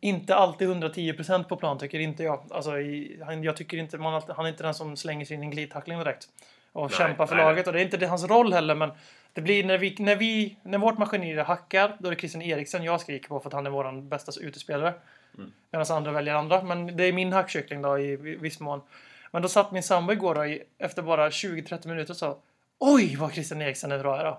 Inte 0.00 0.34
alltid 0.34 0.68
110% 0.68 1.44
på 1.44 1.56
plan 1.56 1.78
tycker 1.78 1.98
inte 1.98 2.22
jag. 2.22 2.46
Alltså, 2.50 2.78
i, 2.78 3.20
han, 3.26 3.42
jag 3.42 3.56
tycker 3.56 3.76
inte 3.76 3.98
man, 3.98 4.22
han 4.28 4.44
är 4.46 4.50
inte 4.50 4.62
den 4.62 4.74
som 4.74 4.96
slänger 4.96 5.24
sig 5.24 5.34
in 5.34 5.42
i 5.42 5.46
en 5.46 5.50
glidtackling 5.50 5.98
direkt. 5.98 6.28
Och 6.72 6.90
Nej, 6.90 6.98
kämpar 6.98 7.26
för 7.26 7.36
nej, 7.36 7.44
laget. 7.44 7.66
Och 7.66 7.72
det 7.72 7.80
är 7.80 7.84
inte 7.84 7.96
det 7.96 8.06
hans 8.06 8.24
roll 8.24 8.52
heller 8.52 8.74
men 8.74 8.90
Det 9.36 9.42
blir 9.42 9.64
när 9.64 9.78
vi, 9.78 9.96
när 9.98 10.16
vi, 10.16 10.56
när 10.62 10.78
vårt 10.78 10.98
maskineri 10.98 11.42
hackar, 11.42 11.96
då 11.98 12.06
är 12.06 12.10
det 12.10 12.18
Christian 12.18 12.42
Eriksen 12.42 12.84
jag 12.84 13.00
skriker 13.00 13.28
på 13.28 13.40
för 13.40 13.48
att 13.48 13.54
han 13.54 13.66
är 13.66 13.70
vår 13.70 14.02
bästa 14.02 14.32
utespelare. 14.40 14.94
Mm. 15.38 15.52
Medan 15.70 15.86
andra 15.96 16.12
väljer 16.12 16.34
andra. 16.34 16.62
Men 16.62 16.96
det 16.96 17.04
är 17.04 17.12
min 17.12 17.32
hackkyckling 17.32 17.82
då 17.82 17.98
i 17.98 18.16
viss 18.16 18.60
mån. 18.60 18.80
Men 19.30 19.42
då 19.42 19.48
satt 19.48 19.72
min 19.72 19.82
sambo 19.82 20.12
igår 20.12 20.34
då, 20.34 20.46
i, 20.46 20.62
efter 20.78 21.02
bara 21.02 21.28
20-30 21.28 21.88
minuter 21.88 22.10
och 22.10 22.16
sa 22.16 22.38
Oj 22.78 23.16
vad 23.16 23.32
Christian 23.32 23.62
Eriksen 23.62 23.92
är 23.92 23.98
bra 23.98 24.20
idag. 24.20 24.38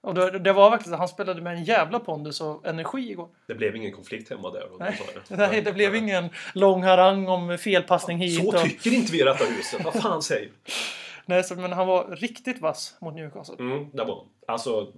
Och 0.00 0.14
då, 0.14 0.30
det 0.30 0.52
var 0.52 0.70
verkligen 0.70 0.92
så 0.92 0.98
han 0.98 1.08
spelade 1.08 1.42
med 1.42 1.52
en 1.56 1.64
jävla 1.64 1.98
pondus 1.98 2.40
och 2.40 2.66
energi 2.66 3.10
igår. 3.10 3.28
Det 3.46 3.54
blev 3.54 3.76
ingen 3.76 3.92
konflikt 3.92 4.30
hemma 4.30 4.50
där. 4.50 4.66
Nej, 4.78 4.98
då 4.98 5.04
sa 5.04 5.20
jag. 5.28 5.38
Nej 5.50 5.62
det 5.62 5.72
blev 5.72 5.94
ingen 5.94 6.28
lång 6.54 6.82
harang 6.82 7.28
om 7.28 7.58
felpassning 7.58 8.18
hit. 8.18 8.40
Så 8.40 8.48
och, 8.48 8.62
tycker 8.62 8.94
inte 8.94 9.12
vi 9.12 9.20
i 9.20 9.24
detta 9.24 9.44
huset. 9.44 9.84
Vad 9.84 10.02
fan 10.02 10.22
säger 10.22 10.48
nej, 11.26 11.44
så, 11.44 11.54
men 11.56 11.72
han 11.72 11.86
var 11.86 12.16
riktigt 12.16 12.60
vass 12.60 12.96
mot 13.00 13.14
Newcastle. 13.14 13.56
Mm, 13.58 13.90
det 13.92 14.04
var 14.04 14.14
han. 14.16 14.26
Alltså, 14.46 14.92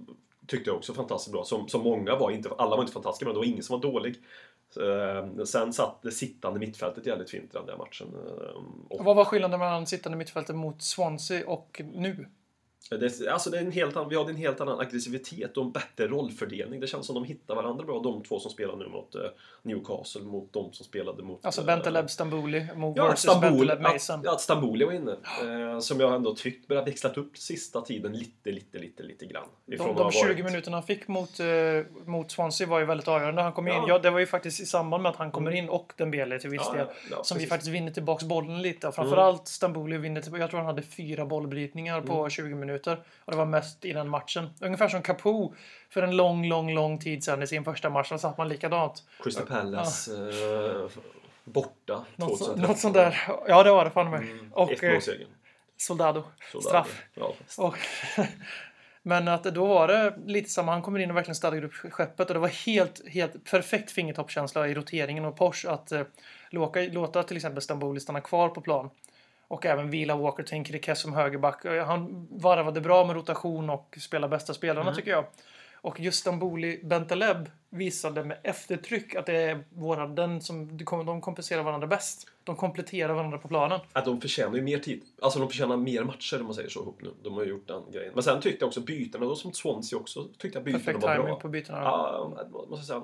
tyckte 0.47 0.69
jag 0.69 0.77
också 0.77 0.93
fantastiskt 0.93 1.31
bra. 1.31 1.43
Som, 1.43 1.67
som 1.67 1.83
många 1.83 2.15
var, 2.15 2.31
inte, 2.31 2.49
alla 2.57 2.75
var 2.75 2.83
inte 2.83 2.93
fantastiska, 2.93 3.25
men 3.25 3.33
det 3.33 3.39
var 3.39 3.45
ingen 3.45 3.63
som 3.63 3.79
var 3.79 3.91
dålig. 3.91 4.15
Eh, 4.77 5.43
sen 5.43 5.73
satt 5.73 6.01
det 6.01 6.11
sittande 6.11 6.59
mittfältet 6.59 7.05
jävligt 7.05 7.29
fint 7.29 7.53
i 7.53 7.57
den 7.57 7.65
där 7.65 7.77
matchen. 7.77 8.07
Eh, 8.13 8.63
och 8.89 9.05
Vad 9.05 9.15
var 9.15 9.25
skillnaden 9.25 9.59
mellan 9.59 9.87
sittande 9.87 10.17
mittfältet 10.17 10.55
mot 10.55 10.81
Swansea 10.81 11.47
och 11.47 11.81
nu? 11.93 12.27
Det, 12.89 13.27
alltså 13.27 13.49
det 13.49 13.57
är 13.57 13.61
en 13.61 13.71
helt 13.71 13.95
annan, 13.95 14.09
vi 14.09 14.15
hade 14.17 14.29
en 14.29 14.35
helt 14.35 14.61
annan 14.61 14.79
aggressivitet 14.79 15.57
och 15.57 15.63
en 15.65 15.71
bättre 15.71 16.07
rollfördelning. 16.07 16.79
Det 16.79 16.87
känns 16.87 17.05
som 17.05 17.15
de 17.15 17.23
hittar 17.23 17.55
varandra 17.55 17.85
bra, 17.85 17.99
de 17.99 18.23
två 18.23 18.39
som 18.39 18.51
spelar 18.51 18.75
nu 18.75 18.87
mot 18.87 19.15
eh, 19.15 19.21
Newcastle, 19.63 20.21
mot 20.21 20.53
de 20.53 20.73
som 20.73 20.85
spelade 20.85 21.23
mot... 21.23 21.45
Alltså 21.45 21.61
eh, 21.61 21.67
Bentaleb 21.67 22.09
Stamboli 22.09 22.67
mot 22.75 22.97
Ja, 22.97 23.03
versus 23.07 23.19
Stamboli, 23.31 23.57
Bentaleb 23.67 23.81
Mason. 23.81 24.27
att 24.27 24.41
Stamboli 24.41 24.85
var 24.85 24.91
inne. 24.93 25.11
Eh, 25.11 25.79
som 25.79 25.99
jag 25.99 26.15
ändå 26.15 26.35
tyckt 26.35 26.67
börjat 26.67 26.87
växlat 26.87 27.17
upp 27.17 27.37
sista 27.37 27.81
tiden 27.81 28.13
lite, 28.13 28.51
lite, 28.51 28.77
lite, 28.79 29.03
lite 29.03 29.25
grann. 29.25 29.47
De, 29.65 29.75
de 29.77 29.83
ha 29.83 30.11
20 30.11 30.23
varit- 30.27 30.45
minuterna 30.45 30.77
han 30.77 30.83
fick 30.83 31.07
mot, 31.07 31.39
eh, 31.39 31.45
mot 32.05 32.31
Swansea 32.31 32.67
var 32.67 32.79
ju 32.79 32.85
väldigt 32.85 33.07
avgörande. 33.07 33.41
Han 33.41 33.53
kom 33.53 33.67
in, 33.67 33.73
Ja. 33.73 33.85
ja, 33.87 33.99
det 33.99 34.09
var 34.09 34.19
ju 34.19 34.25
faktiskt 34.25 34.59
i 34.61 34.65
samband 34.65 35.03
med 35.03 35.09
att 35.09 35.15
han 35.15 35.31
kommer 35.31 35.51
in 35.51 35.69
och 35.69 35.93
Dembele 35.97 36.39
till 36.39 36.49
viss 36.49 36.61
Ja, 36.65 36.73
del. 36.73 36.85
ja, 36.89 36.93
ja, 37.11 37.23
som 37.23 37.35
vi 37.37 37.39
precis. 37.39 37.49
faktiskt 37.49 37.71
vinner 37.71 37.91
tillbaks 37.91 38.23
bollen 38.23 38.61
lite. 38.61 38.87
Och 38.87 38.95
framförallt 38.95 39.47
Stamboli 39.47 39.97
vinner 39.97 40.21
tillbaka. 40.21 40.41
Jag 40.43 40.49
tror 40.49 40.59
han 40.59 40.67
hade 40.67 40.81
fyra 40.81 41.25
bollbrytningar 41.25 42.01
på 42.01 42.13
Mm. 42.13 42.29
20 42.29 42.55
minuter. 42.55 42.68
Och 43.25 43.31
det 43.31 43.37
var 43.37 43.45
mest 43.45 43.85
i 43.85 43.93
den 43.93 44.09
matchen. 44.09 44.49
Ungefär 44.61 44.87
som 44.87 45.01
Capo 45.01 45.53
för 45.89 46.01
en 46.01 46.17
lång, 46.17 46.47
lång, 46.49 46.73
lång 46.73 46.99
tid 46.99 47.23
sedan 47.23 47.43
i 47.43 47.47
sin 47.47 47.63
första 47.63 47.89
match. 47.89 48.09
Då 48.09 48.17
satt 48.17 48.37
man 48.37 48.49
likadant. 48.49 49.03
Crystal 49.23 49.45
Palace 49.45 50.11
eh, 50.13 51.01
borta 51.43 52.05
Något, 52.15 52.37
så, 52.37 52.45
2013. 52.45 52.61
något 52.61 52.79
sånt 52.79 52.93
där. 52.93 53.23
Ja, 53.47 53.63
det 53.63 53.71
var 53.71 53.85
det 53.85 53.91
fan 53.91 54.09
med. 54.09 54.21
Mm, 54.21 54.53
Och 54.53 54.83
eh. 54.83 54.99
Soldado. 55.77 56.23
Så 56.51 56.61
straff. 56.61 57.03
Ja. 57.13 57.33
Och, 57.57 57.77
men 59.01 59.27
att 59.27 59.43
då 59.43 59.65
var 59.65 59.87
det 59.87 60.13
lite 60.25 60.49
samma. 60.49 60.71
Han 60.71 60.81
kommer 60.81 60.99
in 60.99 61.09
och 61.09 61.17
verkligen 61.17 61.35
stadgar 61.35 61.63
upp 61.63 61.73
skeppet. 61.73 62.27
Och 62.27 62.33
det 62.33 62.39
var 62.39 62.47
helt, 62.47 63.07
helt 63.07 63.51
perfekt 63.51 63.91
fingertoppskänsla 63.91 64.67
i 64.67 64.73
roteringen 64.73 65.25
och 65.25 65.37
Porsche 65.37 65.69
att 65.69 65.91
eh, 65.91 66.01
låta, 66.49 66.79
låta 66.79 67.23
till 67.23 67.37
exempel 67.37 67.61
Stamboli 67.61 67.99
stanna 67.99 68.21
kvar 68.21 68.49
på 68.49 68.61
plan. 68.61 68.89
Och 69.49 69.65
även 69.65 69.89
vila 69.89 70.15
Walker 70.15 70.43
till 70.43 70.53
Enkidike 70.53 70.95
som 70.95 71.13
högerback. 71.13 71.65
Han 71.85 72.27
varvade 72.31 72.81
bra 72.81 73.05
med 73.05 73.15
rotation 73.15 73.69
och 73.69 73.97
spela 74.01 74.27
bästa 74.27 74.53
spelarna 74.53 74.95
tycker 74.95 75.11
jag. 75.11 75.25
Och 75.81 75.99
just 75.99 76.19
Stamboli 76.19 76.79
Bentaleb 76.83 77.49
visade 77.69 78.23
med 78.23 78.37
eftertryck 78.43 79.15
att 79.15 79.25
det 79.25 79.35
är 79.35 79.63
våra, 79.69 80.07
den 80.07 80.41
som, 80.41 80.77
de 80.77 81.21
kompenserar 81.21 81.63
varandra 81.63 81.87
bäst. 81.87 82.27
De 82.43 82.55
kompletterar 82.55 83.13
varandra 83.13 83.37
på 83.37 83.47
planen. 83.47 83.79
Att 83.93 84.05
de 84.05 84.21
förtjänar 84.21 84.55
ju 84.55 84.61
mer 84.61 84.79
tid. 84.79 85.03
Alltså 85.21 85.39
de 85.39 85.47
förtjänar 85.49 85.77
mer 85.77 86.03
matcher 86.03 86.39
om 86.39 86.45
man 86.45 86.55
säger 86.55 86.69
så 86.69 86.79
ihop 86.79 87.01
nu. 87.01 87.09
De 87.23 87.33
har 87.33 87.43
ju 87.43 87.49
gjort 87.49 87.67
den 87.67 87.83
grejen. 87.91 88.11
Men 88.13 88.23
sen 88.23 88.41
tyckte 88.41 88.63
jag 88.63 88.67
också 88.67 88.81
bytena, 88.81 89.25
då 89.25 89.35
som 89.35 89.53
Swansea 89.53 89.99
också, 89.99 90.27
tyckte 90.37 90.57
jag 90.57 90.65
bytena 90.65 90.83
Perfekt 90.83 91.03
var 91.03 91.15
timing 91.15 91.25
bra. 91.25 91.39
på 91.39 91.47
bytena. 91.47 91.77
Ja, 91.77 92.47
måste 92.69 92.85
säga. 92.85 92.99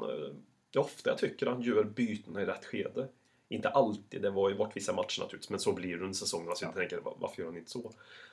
Det 0.72 0.80
är 0.80 0.84
ofta 0.84 1.10
jag 1.10 1.18
tycker 1.18 1.46
han 1.48 1.62
gör 1.62 1.84
bytena 1.84 2.42
i 2.42 2.46
rätt 2.46 2.66
skede. 2.66 3.08
Inte 3.50 3.70
alltid, 3.70 4.22
det 4.22 4.30
var 4.30 4.50
ju 4.50 4.56
bort 4.56 4.76
vissa 4.78 4.94
matcher 4.94 5.22
naturligtvis, 5.22 5.50
men 5.50 5.60
så 5.60 5.74
blir 5.74 5.98
det 5.98 6.04
under 6.04 6.14
säsongen. 6.14 6.50
Alltså 6.50 6.66
jag 6.66 6.76
tänker, 6.76 6.98
"Va- 6.98 7.16
varför 7.20 7.42
gör 7.42 7.50
han 7.50 7.58
inte 7.58 7.72
så? 7.72 7.92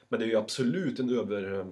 Men 0.09 0.21
det 0.21 0.27
är 0.27 0.29
ju 0.29 0.37
absolut 0.37 0.99
en 0.99 1.19
över... 1.19 1.59
eh, 1.61 1.67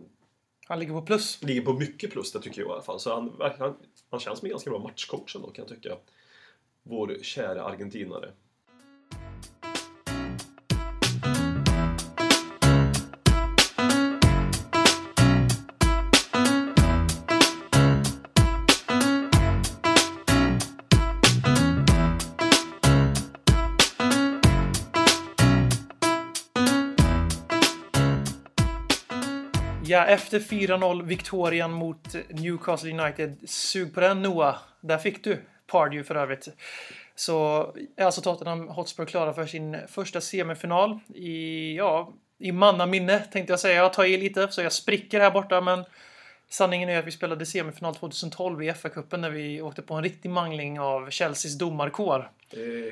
Han 0.69 0.79
ligger 0.79 0.93
på 0.93 1.03
plus. 1.03 1.43
Ligger 1.43 1.63
på 1.63 1.73
mycket 1.73 2.11
plus, 2.11 2.33
det 2.33 2.41
tycker 2.41 2.61
jag 2.61 2.69
i 2.69 2.73
alla 2.73 2.83
fall. 2.83 3.01
Så 3.01 3.15
han, 3.15 3.37
han, 3.59 3.77
han 4.11 4.21
känns 4.21 4.39
som 4.39 4.47
en 4.47 4.51
ganska 4.51 4.71
bra 4.71 4.79
matchcoach 4.79 5.37
ändå, 5.37 5.51
kan 5.51 5.65
jag 5.69 5.77
tycka. 5.83 5.97
Vår 6.83 7.17
kära 7.23 7.65
argentinare. 7.65 8.33
Efter 30.07 30.39
4-0 30.39 31.03
viktorien 31.03 31.71
mot 31.71 32.15
Newcastle 32.29 33.03
United. 33.03 33.37
Sug 33.45 33.95
på 33.95 34.01
den 34.01 34.23
Noah. 34.23 34.57
Där 34.81 34.99
fick 34.99 35.25
du. 35.25 35.39
Pardew 35.67 36.05
för 36.05 36.15
övrigt. 36.15 36.49
Så 37.15 37.61
är 37.97 38.05
alltså 38.05 38.21
Tottenham 38.21 38.69
Hotspur 38.69 39.05
klara 39.05 39.33
för 39.33 39.47
sin 39.47 39.77
första 39.89 40.21
semifinal 40.21 40.99
i, 41.15 41.77
ja, 41.77 42.13
i 42.39 42.53
mannaminne 42.53 43.19
tänkte 43.19 43.53
jag 43.53 43.61
säga. 43.61 43.75
Jag 43.75 43.93
tar 43.93 44.05
i 44.05 44.17
lite 44.17 44.49
så 44.49 44.63
jag 44.63 44.73
spricker 44.73 45.21
här 45.21 45.31
borta 45.31 45.61
men 45.61 45.85
sanningen 46.51 46.89
är 46.89 46.99
att 46.99 47.05
vi 47.05 47.11
spelade 47.11 47.47
semifinal 47.47 47.95
2012 47.95 48.63
i 48.63 48.71
FA-cupen 48.71 49.17
när 49.17 49.31
vi 49.31 49.63
åkte 49.63 49.83
på 49.83 49.95
en 49.95 50.03
riktig 50.03 50.31
mangling 50.31 50.81
av 50.81 51.11
Chelseas 51.11 51.59
domarkår. 51.59 52.31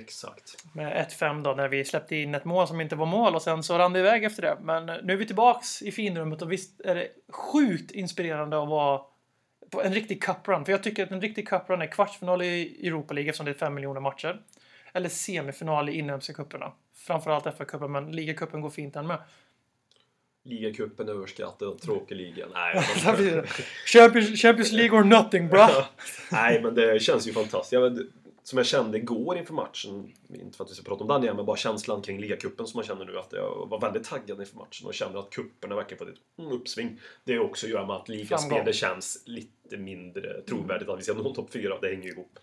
Exakt. 0.00 0.64
Med 0.74 1.06
1-5 1.10 1.42
då 1.42 1.54
när 1.54 1.68
vi 1.68 1.84
släppte 1.84 2.16
in 2.16 2.34
ett 2.34 2.44
mål 2.44 2.68
som 2.68 2.80
inte 2.80 2.96
var 2.96 3.06
mål 3.06 3.34
och 3.34 3.42
sen 3.42 3.62
så 3.62 3.78
rann 3.78 3.92
det 3.92 3.98
iväg 3.98 4.24
efter 4.24 4.42
det. 4.42 4.56
Men 4.60 4.86
nu 4.86 5.12
är 5.12 5.16
vi 5.16 5.26
tillbaks 5.26 5.82
i 5.82 5.92
finrummet 5.92 6.42
och 6.42 6.52
visst 6.52 6.80
är 6.80 6.94
det 6.94 7.08
sjukt 7.28 7.90
inspirerande 7.90 8.62
att 8.62 8.68
vara 8.68 9.00
på 9.70 9.82
en 9.82 9.94
riktig 9.94 10.22
cuprun. 10.22 10.64
För 10.64 10.72
jag 10.72 10.82
tycker 10.82 11.02
att 11.02 11.10
en 11.10 11.20
riktig 11.20 11.48
cuprun 11.48 11.82
är 11.82 11.86
kvartsfinal 11.86 12.42
i 12.42 12.86
Europa 12.86 13.14
League 13.14 13.30
eftersom 13.30 13.46
det 13.46 13.52
är 13.52 13.58
5 13.58 13.74
miljoner 13.74 14.00
matcher. 14.00 14.40
Eller 14.92 15.08
semifinal 15.08 15.88
i 15.88 15.98
inhemska 15.98 16.32
cuperna. 16.32 16.72
Framförallt 16.94 17.44
FA-cupen 17.44 17.88
men 17.88 18.12
ligacupen 18.12 18.60
går 18.60 18.70
fint 18.70 18.94
den 18.94 19.06
med. 19.06 19.18
Ligacupen 20.44 21.08
överskattad, 21.08 21.80
tråkig 21.80 22.16
liga. 22.16 22.46
Nej, 22.54 22.82
Champions, 23.86 24.40
Champions 24.40 24.72
League 24.72 24.98
or 24.98 25.04
nothing 25.04 25.48
bra. 25.48 25.88
Nej, 26.32 26.62
men 26.62 26.74
det 26.74 27.02
känns 27.02 27.28
ju 27.28 27.32
fantastiskt. 27.32 27.72
Jag 27.72 27.90
vet, 27.90 28.06
som 28.42 28.56
jag 28.56 28.66
kände 28.66 28.98
igår 28.98 29.38
inför 29.38 29.54
matchen, 29.54 30.12
inte 30.34 30.56
för 30.56 30.64
att 30.64 30.70
vi 30.70 30.74
ska 30.74 30.84
prata 30.84 31.04
om 31.04 31.08
den 31.08 31.22
igen, 31.22 31.36
men 31.36 31.44
bara 31.46 31.56
känslan 31.56 32.02
kring 32.02 32.20
ligacupen 32.20 32.66
som 32.66 32.78
man 32.78 32.84
känner 32.84 33.04
nu 33.04 33.18
att 33.18 33.32
jag 33.32 33.66
var 33.70 33.80
väldigt 33.80 34.04
taggad 34.04 34.40
inför 34.40 34.56
matchen 34.56 34.86
och 34.86 34.94
kände 34.94 35.18
att 35.18 35.30
cuperna 35.30 35.74
verkligen 35.76 35.98
fått 35.98 36.08
ett 36.08 36.38
mm, 36.38 36.52
uppsving. 36.52 37.00
Det 37.24 37.38
också 37.38 37.66
gör 37.66 37.86
med 37.86 37.96
att 37.96 38.08
ligaspel, 38.08 38.38
Framgång. 38.38 38.64
det 38.64 38.72
känns 38.72 39.22
lite 39.26 39.76
mindre 39.76 40.42
trovärdigt 40.42 40.88
att 40.88 40.98
vi 40.98 41.02
ska 41.02 41.14
nå 41.14 41.34
topp 41.34 41.52
4. 41.52 41.78
Det 41.80 41.88
hänger 41.88 42.02
ju 42.04 42.10
ihop. 42.10 42.38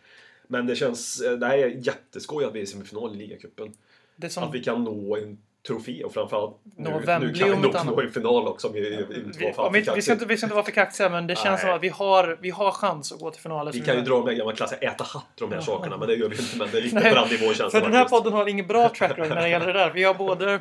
Men 0.48 0.66
det 0.66 0.76
känns, 0.76 1.18
det 1.40 1.46
här 1.46 1.58
är 1.58 1.68
jätteskoj 1.68 2.46
att 2.46 2.56
vi 2.56 2.60
är 2.60 2.64
i 2.64 2.68
semifinal 2.68 3.16
i 3.16 3.18
ligacupen. 3.18 3.74
Som, 4.30 4.44
Att 4.44 4.56
vi 4.56 4.64
kan 4.64 4.84
nå 4.84 5.18
en 5.18 5.38
trofé 5.68 6.04
och 6.04 6.14
framförallt 6.14 6.58
nu, 6.78 6.90
nu 7.20 7.34
kan 7.34 7.50
vi 7.50 7.58
nog 7.58 7.86
nå 7.86 8.02
en 8.02 8.12
final 8.12 8.48
också 8.48 8.68
om 8.68 8.74
vi 8.74 8.80
vi, 8.82 8.90
vi, 9.10 9.24
vi, 9.96 10.02
ska 10.02 10.14
inte, 10.14 10.26
vi 10.26 10.38
ska 10.38 10.46
inte 10.46 10.56
vara 10.56 10.66
för 10.66 10.72
kaxiga 10.72 11.10
men 11.10 11.28
det 11.28 11.38
känns 11.38 11.62
som 11.62 11.70
att 11.70 11.84
vi 11.84 11.90
har, 11.90 12.38
vi 12.42 12.50
har 12.50 12.72
chans 12.72 13.12
att 13.12 13.20
gå 13.20 13.32
till 13.32 13.42
finalen. 13.42 13.74
Vi 13.74 13.80
Så 13.80 13.86
kan 13.86 13.96
ju 13.96 14.02
dra 14.02 14.26
här 14.26 14.34
gamla 14.34 14.54
klassiska 14.54 14.88
äta 14.88 15.04
hatt 15.04 15.26
de 15.36 15.52
här 15.52 15.62
sakerna, 15.62 15.98
men 15.98 16.08
det 16.08 16.16
gör 16.16 16.30
vi 16.30 16.36
inte. 16.36 16.58
Men 16.58 16.68
det 16.72 16.78
är 16.78 16.82
lite 16.82 16.96
på 16.96 17.16
den 17.16 17.28
nivån 17.30 17.54
känns 17.54 17.74
det 17.74 17.80
den 17.80 17.94
här 17.94 18.06
podden 18.06 18.34
har 18.34 18.48
ingen 18.48 18.68
bra 18.68 18.90
track 18.90 19.12
record 19.12 19.30
när 19.30 19.42
det 19.42 19.50
gäller 19.50 19.68
det 19.68 19.74
där. 19.74 19.92
Vi 19.92 20.04
har 20.04 20.14
både 20.14 20.60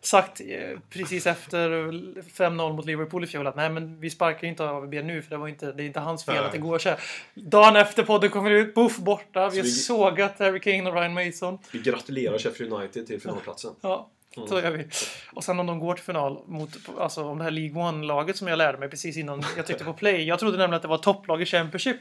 sagt 0.00 0.40
eh, 0.40 0.78
precis 0.90 1.26
efter 1.26 1.68
5-0 1.70 2.72
mot 2.72 2.84
Liverpool 2.84 3.24
i 3.24 3.26
fjol 3.26 3.46
att 3.46 3.56
nej 3.56 3.70
men 3.70 4.00
vi 4.00 4.10
sparkar 4.10 4.48
inte 4.48 4.64
AVB 4.64 4.94
nu 4.94 5.22
för 5.22 5.30
det 5.30 5.36
var 5.36 5.48
inte, 5.48 5.72
det 5.72 5.82
är 5.82 5.86
inte 5.86 6.00
hans 6.00 6.24
fel 6.24 6.34
Nej. 6.34 6.44
att 6.44 6.52
det 6.52 6.58
går 6.58 6.78
så 6.78 6.88
här. 6.88 6.98
Dagen 7.34 7.76
efter 7.76 8.02
podden 8.02 8.30
kommer 8.30 8.50
ut, 8.50 8.74
buff 8.74 8.96
borta. 8.96 9.48
Vi 9.48 9.56
har 9.58 9.64
vi- 9.64 9.70
sågat 9.70 10.38
Harry 10.38 10.60
Kane 10.60 10.90
och 10.90 10.96
Ryan 10.96 11.14
Mason. 11.14 11.58
Vi 11.72 11.78
gratulerar 11.78 12.38
Sheffield 12.38 12.72
United 12.72 13.06
till 13.06 13.20
finalplatsen. 13.20 13.70
Ja, 13.80 14.08
Mm. 14.36 14.48
så 14.48 14.60
gör 14.60 14.70
vi. 14.70 14.86
Och 15.32 15.44
sen 15.44 15.60
om 15.60 15.66
de 15.66 15.78
går 15.78 15.94
till 15.94 16.04
final 16.04 16.38
mot, 16.46 16.70
alltså 16.98 17.24
om 17.24 17.38
det 17.38 17.44
här 17.44 17.50
League 17.50 17.82
One-laget 17.82 18.36
som 18.36 18.48
jag 18.48 18.56
lärde 18.56 18.78
mig 18.78 18.88
precis 18.88 19.16
innan 19.16 19.42
jag 19.56 19.66
tryckte 19.66 19.84
på 19.84 19.92
play. 19.92 20.24
Jag 20.24 20.38
trodde 20.38 20.58
nämligen 20.58 20.76
att 20.76 20.82
det 20.82 20.88
var 20.88 20.98
topplag 20.98 21.42
i 21.42 21.46
Championship. 21.46 21.96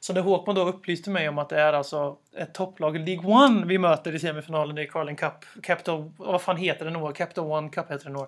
Så 0.00 0.12
när 0.12 0.20
Håkman 0.20 0.56
då 0.56 0.68
upplyste 0.68 1.10
mig 1.10 1.28
om 1.28 1.38
att 1.38 1.48
det 1.48 1.60
är 1.60 1.72
alltså 1.72 2.16
ett 2.36 2.54
topplag 2.54 2.96
i 2.96 2.98
League 2.98 3.32
One 3.32 3.66
vi 3.66 3.78
möter 3.78 4.14
i 4.14 4.18
semifinalen 4.18 4.78
i 4.78 4.86
Carling 4.86 5.16
Cup. 5.16 5.32
Capital, 5.62 6.10
vad 6.16 6.42
fan 6.42 6.56
heter 6.56 6.84
det 6.84 6.90
nog? 6.90 7.16
Capital 7.16 7.44
One 7.44 7.68
Cup 7.68 7.90
heter 7.90 8.04
det 8.04 8.12
nog. 8.12 8.26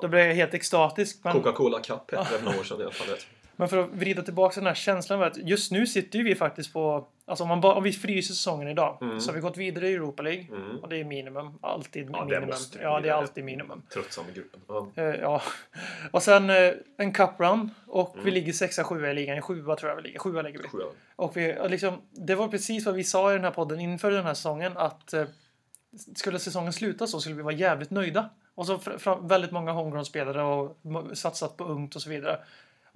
Då 0.00 0.08
blev 0.08 0.26
jag 0.26 0.34
helt 0.34 0.54
extatisk. 0.54 1.18
Men, 1.22 1.32
Coca-Cola 1.32 1.80
Cup 1.80 2.10
hette 2.10 2.32
det 2.32 2.38
för 2.38 2.44
några 2.44 2.58
år 2.58 2.64
sedan 2.64 2.80
i 2.80 2.82
alla 2.82 2.92
fall. 2.92 3.16
Men 3.56 3.68
för 3.68 3.78
att 3.78 3.90
vrida 3.90 4.22
tillbaka 4.22 4.60
den 4.60 4.66
här 4.66 4.74
känslan 4.74 5.22
att 5.22 5.36
just 5.36 5.72
nu 5.72 5.86
sitter 5.86 6.18
ju 6.18 6.24
vi 6.24 6.34
faktiskt 6.34 6.72
på... 6.72 7.08
Alltså 7.28 7.42
om, 7.44 7.48
man 7.48 7.60
bara, 7.60 7.74
om 7.74 7.82
vi 7.82 7.92
fryser 7.92 8.34
säsongen 8.34 8.68
idag 8.68 8.98
så 9.20 9.28
har 9.30 9.32
vi 9.34 9.40
gått 9.40 9.56
vidare 9.56 9.88
i 9.88 9.94
Europa 9.94 10.22
League. 10.22 10.46
Mm. 10.50 10.78
Och 10.78 10.88
det 10.88 10.96
är 11.00 11.04
minimum. 11.04 11.58
Alltid 11.62 12.10
Ja, 12.12 12.18
det 12.18 12.24
minimum. 12.24 12.48
måste 12.48 12.78
ja, 12.78 12.90
det 13.00 13.08
är 13.08 13.12
det. 13.12 13.14
alltid 13.16 13.44
minimum. 13.44 13.82
Tröttsam 13.92 14.24
i 14.28 14.32
gruppen. 14.32 14.60
Ja. 14.68 14.88
Eh, 14.96 15.04
ja. 15.04 15.42
Och 16.10 16.22
sen 16.22 16.50
eh, 16.50 16.72
en 16.96 17.12
cup 17.12 17.30
run. 17.38 17.70
Och 17.86 18.12
Mm. 18.14 18.24
vi 18.24 18.30
ligger 18.30 18.52
sexa, 18.52 18.84
sjua 18.84 19.10
i 19.10 19.14
ligan. 19.14 19.42
Sjua 19.42 19.76
tror 19.76 19.90
jag 19.90 19.96
vi 19.96 20.02
ligger. 20.02 20.18
Sjua 20.18 20.42
ligger 20.42 20.58
vi. 20.62 20.68
Sjua. 20.68 20.84
Och 21.16 21.36
vi, 21.36 21.58
och 21.60 21.70
liksom, 21.70 21.94
det 22.10 22.34
var 22.34 22.48
precis 22.48 22.86
vad 22.86 22.94
vi 22.94 23.04
sa 23.04 23.30
i 23.30 23.34
den 23.34 23.44
här 23.44 23.50
podden 23.50 23.80
inför 23.80 24.10
den 24.10 24.24
här 24.24 24.34
säsongen. 24.34 24.72
Att 24.76 25.12
eh, 25.12 25.24
skulle 26.16 26.38
säsongen 26.38 26.72
sluta 26.72 27.06
så 27.06 27.20
skulle 27.20 27.36
vi 27.36 27.42
vara 27.42 27.54
jävligt 27.54 27.90
nöjda. 27.90 28.30
Och 28.54 28.66
så 28.66 28.80
väldigt 29.22 29.50
många 29.52 29.72
homegrown-spelare 29.72 30.42
och 30.42 30.76
satsat 31.18 31.56
på 31.56 31.64
ungt 31.64 31.96
och 31.96 32.02
så 32.02 32.10
vidare. 32.10 32.38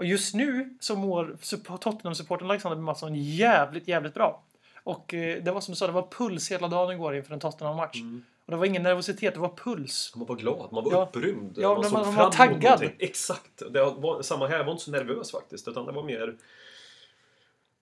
Och 0.00 0.07
just 0.07 0.35
nu 0.35 0.76
så 0.80 0.97
mår 0.97 1.37
supp- 1.40 1.78
Tottenham-supporten 1.78 2.50
Alexander 2.50 2.78
Mattsson 2.78 3.14
jävligt, 3.14 3.88
jävligt 3.88 4.14
bra. 4.14 4.42
Och 4.83 5.14
eh, 5.14 5.42
det 5.42 5.50
var 5.52 5.61
som 5.61 5.73
du 5.73 5.76
sa, 5.76 5.87
det 5.87 5.92
var 5.92 6.09
puls 6.11 6.50
hela 6.52 6.69
dagen 6.69 6.95
igår 6.95 7.16
inför 7.16 7.35
en 7.35 7.40
Tottenham-match. 7.40 8.00
Mm. 8.00 8.25
Och 8.45 8.50
det 8.50 8.57
var 8.57 8.66
ingen 8.66 8.83
nervositet, 8.83 9.35
det 9.35 9.40
var 9.40 9.57
puls. 9.57 10.12
Man 10.16 10.26
var 10.26 10.37
glad, 10.37 10.73
man 10.73 10.85
var 10.85 10.92
Ja. 10.92 11.02
upprymd. 11.02 11.54
Ja, 11.59 11.69
man 11.69 11.80
men 11.80 11.85
såg 11.90 11.92
man- 11.92 12.07
man 12.07 12.14
fram 12.14 12.25
var 12.25 12.33
taggad. 12.33 12.62
någonting. 12.62 12.97
Exakt. 12.99 13.62
Det 13.73 13.85
var, 13.85 14.23
samma 14.23 14.47
här, 14.47 14.57
jag 14.57 14.64
var 14.64 14.73
inte 14.73 14.85
så 14.85 14.90
nervös 14.90 15.30
faktiskt. 15.33 15.69
Utan 15.69 15.87
det 15.87 15.92
var 15.92 16.02
mer... 16.02 16.37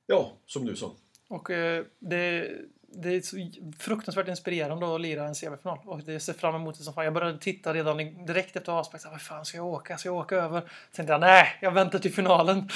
Ja, 0.07 0.33
som 0.47 0.67
du 0.67 0.77
sa. 0.77 0.93
Och 1.29 1.51
eh, 1.51 1.85
det, 1.99 2.51
det 2.93 3.09
är 3.17 3.21
så 3.21 3.51
fruktansvärt 3.79 4.29
inspirerande 4.29 4.95
att 4.95 5.01
lira 5.01 5.25
en 5.25 5.35
semifinal. 5.35 5.79
Och 5.85 6.01
det 6.01 6.21
ser 6.21 6.33
fram 6.33 6.55
emot 6.55 6.79
det 6.79 6.85
som 6.85 6.95
fan. 6.95 7.05
Jag 7.05 7.15
började 7.15 7.39
titta 7.39 7.75
redan 7.75 7.97
direkt 8.27 8.57
efter 8.57 8.73
avspark. 8.73 9.03
Vad 9.11 9.21
fan 9.23 9.45
ska 9.45 9.57
jag 9.57 9.67
åka? 9.67 9.99
Ska 9.99 10.09
jag 10.09 10.17
åka 10.17 10.37
över? 10.37 10.63
Tänkte 10.93 11.13
jag, 11.13 11.21
nej, 11.21 11.47
jag 11.61 11.71
väntar 11.71 11.99
till 11.99 12.13
finalen. 12.13 12.69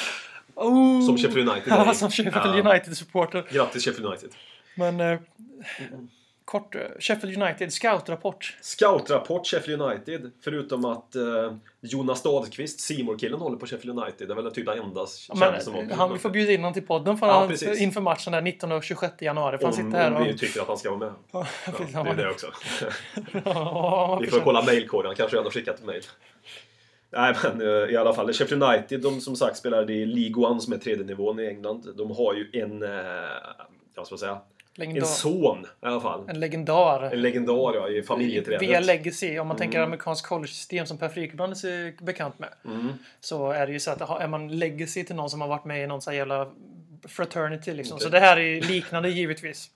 Oh! 0.54 1.06
Som 1.06 1.18
Sheffield 1.18 1.48
United. 1.48 1.72
Ja, 1.72 1.94
som 1.94 2.10
Sheffield 2.10 2.36
Ja. 2.36 2.70
United-supporter. 2.70 3.46
Grattis 3.52 3.84
Sheffield 3.84 4.06
United. 4.06 4.30
Men 4.74 5.00
eh, 5.00 5.18
kort, 6.44 6.74
eh, 6.74 6.80
Sheffield 6.98 7.42
United 7.42 7.72
scoutrapport. 7.72 8.56
Scoutrapport 8.60 9.46
Sheffield 9.46 9.82
United. 9.82 10.30
Förutom 10.44 10.84
att 10.84 11.16
eh, 11.16 11.52
Jonas 11.80 12.22
Dahlqvist, 12.22 12.80
Simor 12.80 13.18
killen 13.18 13.40
håller 13.40 13.56
på 13.56 13.66
Sheffield 13.66 13.98
United. 13.98 14.28
Det 14.28 14.32
är 14.32 14.42
väl 14.42 14.50
typ 14.52 14.66
det 14.66 14.72
enda 14.72 15.06
Men, 15.28 15.38
kändis 15.38 15.64
som 15.64 15.74
har 15.74 15.82
han, 15.96 16.12
vi 16.12 16.18
får 16.18 16.30
bjuda 16.30 16.52
in 16.52 16.60
honom 16.60 16.74
till 16.74 16.86
podden 16.86 17.18
för 17.18 17.26
Ja, 17.26 17.32
han, 17.38 17.48
precis. 17.48 17.80
inför 17.80 18.00
matchen 18.00 18.32
där 18.32 18.40
19 18.42 18.72
och 18.72 18.82
26 18.84 19.14
januari. 19.22 19.58
För 19.58 19.64
han 19.64 19.74
Om, 19.74 19.84
sitter 19.84 19.98
här 19.98 20.14
om 20.14 20.24
vi 20.24 20.32
och... 20.34 20.38
tycker 20.38 20.60
att 20.60 20.68
han 20.68 20.76
ska 20.78 20.90
vara 20.90 20.98
med. 21.00 21.12
Ja, 21.32 21.46
Ja, 21.66 21.72
det 21.92 21.98
är 21.98 22.04
var- 22.04 22.14
det 22.14 22.30
också. 22.30 22.46
Ja, 23.44 24.18
Vi 24.22 24.26
får 24.30 24.40
kolla 24.40 24.62
mejlkoden, 24.62 25.06
han 25.06 25.16
kanske 25.16 25.36
redan 25.36 25.44
har 25.46 25.50
skickat 25.50 25.82
mejl. 25.84 26.02
Nej 27.10 27.34
men 27.42 27.60
eh, 27.60 27.90
i 27.90 27.96
alla 27.96 28.14
fall, 28.14 28.32
Sheffield 28.32 28.62
United, 28.62 29.00
de 29.00 29.20
som 29.20 29.36
sagt 29.36 29.56
spelade 29.56 29.92
i 29.92 30.06
League 30.06 30.46
One 30.50 30.60
som 30.60 30.72
är 30.72 30.78
tredje 30.78 31.04
nivån 31.04 31.40
i 31.40 31.46
England. 31.46 31.88
De 31.96 32.10
har 32.10 32.34
ju 32.34 32.50
en, 32.52 32.82
eh, 32.82 32.88
jag 33.94 34.06
ska 34.06 34.16
säga, 34.16 34.38
Legendar. 34.74 35.00
en 35.00 35.06
son 35.06 35.64
i 35.64 35.86
alla 35.86 36.00
fall. 36.00 36.28
En 36.28 36.40
legendar. 36.40 37.02
En 37.02 37.22
legendar 37.22 37.74
ja, 37.74 37.88
i 37.88 38.02
familjeträdet. 38.02 38.62
Via 38.62 38.80
legacy, 38.80 39.38
om 39.38 39.48
man 39.48 39.56
tänker 39.56 39.78
Mm. 39.78 39.86
amerikansk 39.88 40.26
college-system 40.26 40.86
som 40.86 40.98
Per 40.98 41.08
Frykebrand 41.08 41.52
är 41.52 42.04
bekant 42.04 42.38
med. 42.38 42.48
Mm. 42.64 42.92
Så 43.20 43.50
är 43.50 43.66
det 43.66 43.72
ju 43.72 43.80
så 43.80 43.90
att 43.90 44.20
är 44.22 44.28
man 44.28 44.48
legacy 44.58 45.04
till 45.04 45.16
någon 45.16 45.30
som 45.30 45.40
har 45.40 45.48
varit 45.48 45.64
med 45.64 45.84
i 45.84 45.86
någon 45.86 46.02
sån 46.02 46.10
här 46.10 46.18
jävla 46.18 46.48
fraternity 47.08 47.74
liksom. 47.74 47.94
Inte. 47.94 48.04
Så 48.04 48.10
det 48.10 48.20
här 48.20 48.36
är 48.38 48.60
liknande 48.60 49.08
givetvis. 49.10 49.70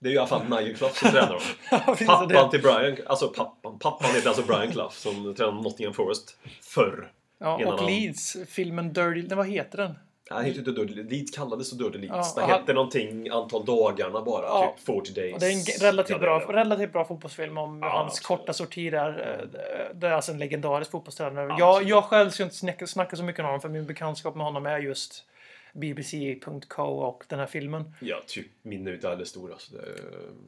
Det 0.00 0.08
är 0.08 0.10
ju 0.10 0.16
i 0.16 0.18
alla 0.18 0.26
fall 0.28 0.48
Nigel 0.48 0.74
Clough 0.76 0.94
som 0.94 1.10
tränar 1.10 1.28
dem. 1.28 1.40
Ja, 1.70 1.96
Pappan 2.06 2.28
det- 2.28 2.50
till 2.50 2.62
Brian, 2.62 2.96
alltså 3.06 3.28
pappan. 3.28 3.78
Pappan 3.78 4.14
heter 4.14 4.28
alltså 4.28 4.42
Brian 4.42 4.70
Clough 4.72 4.92
som 4.92 5.34
tränade 5.34 5.62
Nottingham 5.62 5.94
Forest 5.94 6.36
förr. 6.62 7.10
Ja, 7.38 7.66
och 7.66 7.78
han- 7.78 7.86
Leeds, 7.86 8.36
filmen 8.48 8.92
Dirty, 8.92 9.34
vad 9.34 9.48
heter 9.48 9.78
den? 9.78 9.94
Nej, 10.30 10.58
inte 10.58 10.70
Dirty 10.70 11.02
Leeds 11.02 11.30
kallades 11.36 11.70
så 11.70 11.76
Dirty 11.76 11.98
Leeds. 11.98 12.12
Ja, 12.12 12.32
det 12.36 12.42
och 12.42 12.48
han- 12.48 12.60
hette 12.60 12.72
någonting 12.72 13.28
antal 13.28 13.64
dagarna 13.64 14.22
bara, 14.22 14.42
Ja. 14.46 14.74
typ 14.76 14.86
40 14.86 15.12
days. 15.12 15.34
Och 15.34 15.40
det 15.40 15.46
är 15.46 15.52
en 15.52 15.80
relativt, 15.80 16.20
bra, 16.20 16.38
relativt 16.38 16.92
bra 16.92 17.04
fotbollsfilm 17.04 17.58
om 17.58 17.78
Ja, 17.82 17.88
hans 17.88 18.12
absolut. 18.12 18.26
korta 18.40 18.52
sorti 18.52 18.90
där. 18.90 19.38
Eh, 19.40 19.48
det- 19.94 20.06
är 20.08 20.12
alltså 20.12 20.32
en 20.32 20.38
legendarisk 20.38 20.90
fotbollstränare. 20.90 21.46
Ja, 21.48 21.56
jag, 21.58 21.82
jag 21.82 22.04
själv 22.04 22.30
ska 22.30 22.42
inte 22.42 22.54
snacka, 22.56 22.86
snacka 22.86 23.16
så 23.16 23.22
mycket 23.22 23.38
om 23.40 23.44
honom 23.46 23.60
för 23.60 23.68
min 23.68 23.86
bekantskap 23.86 24.34
med 24.34 24.44
honom 24.46 24.66
är 24.66 24.78
just 24.78 25.24
BBC.co 25.72 26.82
och 26.82 27.24
den 27.28 27.38
här 27.38 27.46
filmen. 27.46 27.94
Ja, 28.00 28.16
typ 28.26 28.46
min 28.62 28.86
är 28.86 28.92
inte 28.94 29.08
alldeles 29.08 29.28
stor. 29.28 29.52
Alltså. 29.52 29.72
Det... 29.72 29.80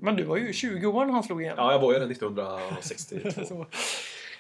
Men 0.01 0.17
du 0.17 0.23
var 0.25 0.37
ju 0.37 0.53
20 0.53 0.87
år 0.87 1.05
när 1.05 1.13
han 1.13 1.23
slog 1.23 1.43
igenom. 1.43 1.65
Ja, 1.65 1.73
jag 1.73 1.79
var 1.79 1.93
ju 1.93 1.99
det 1.99 2.05
1962. 2.07 3.67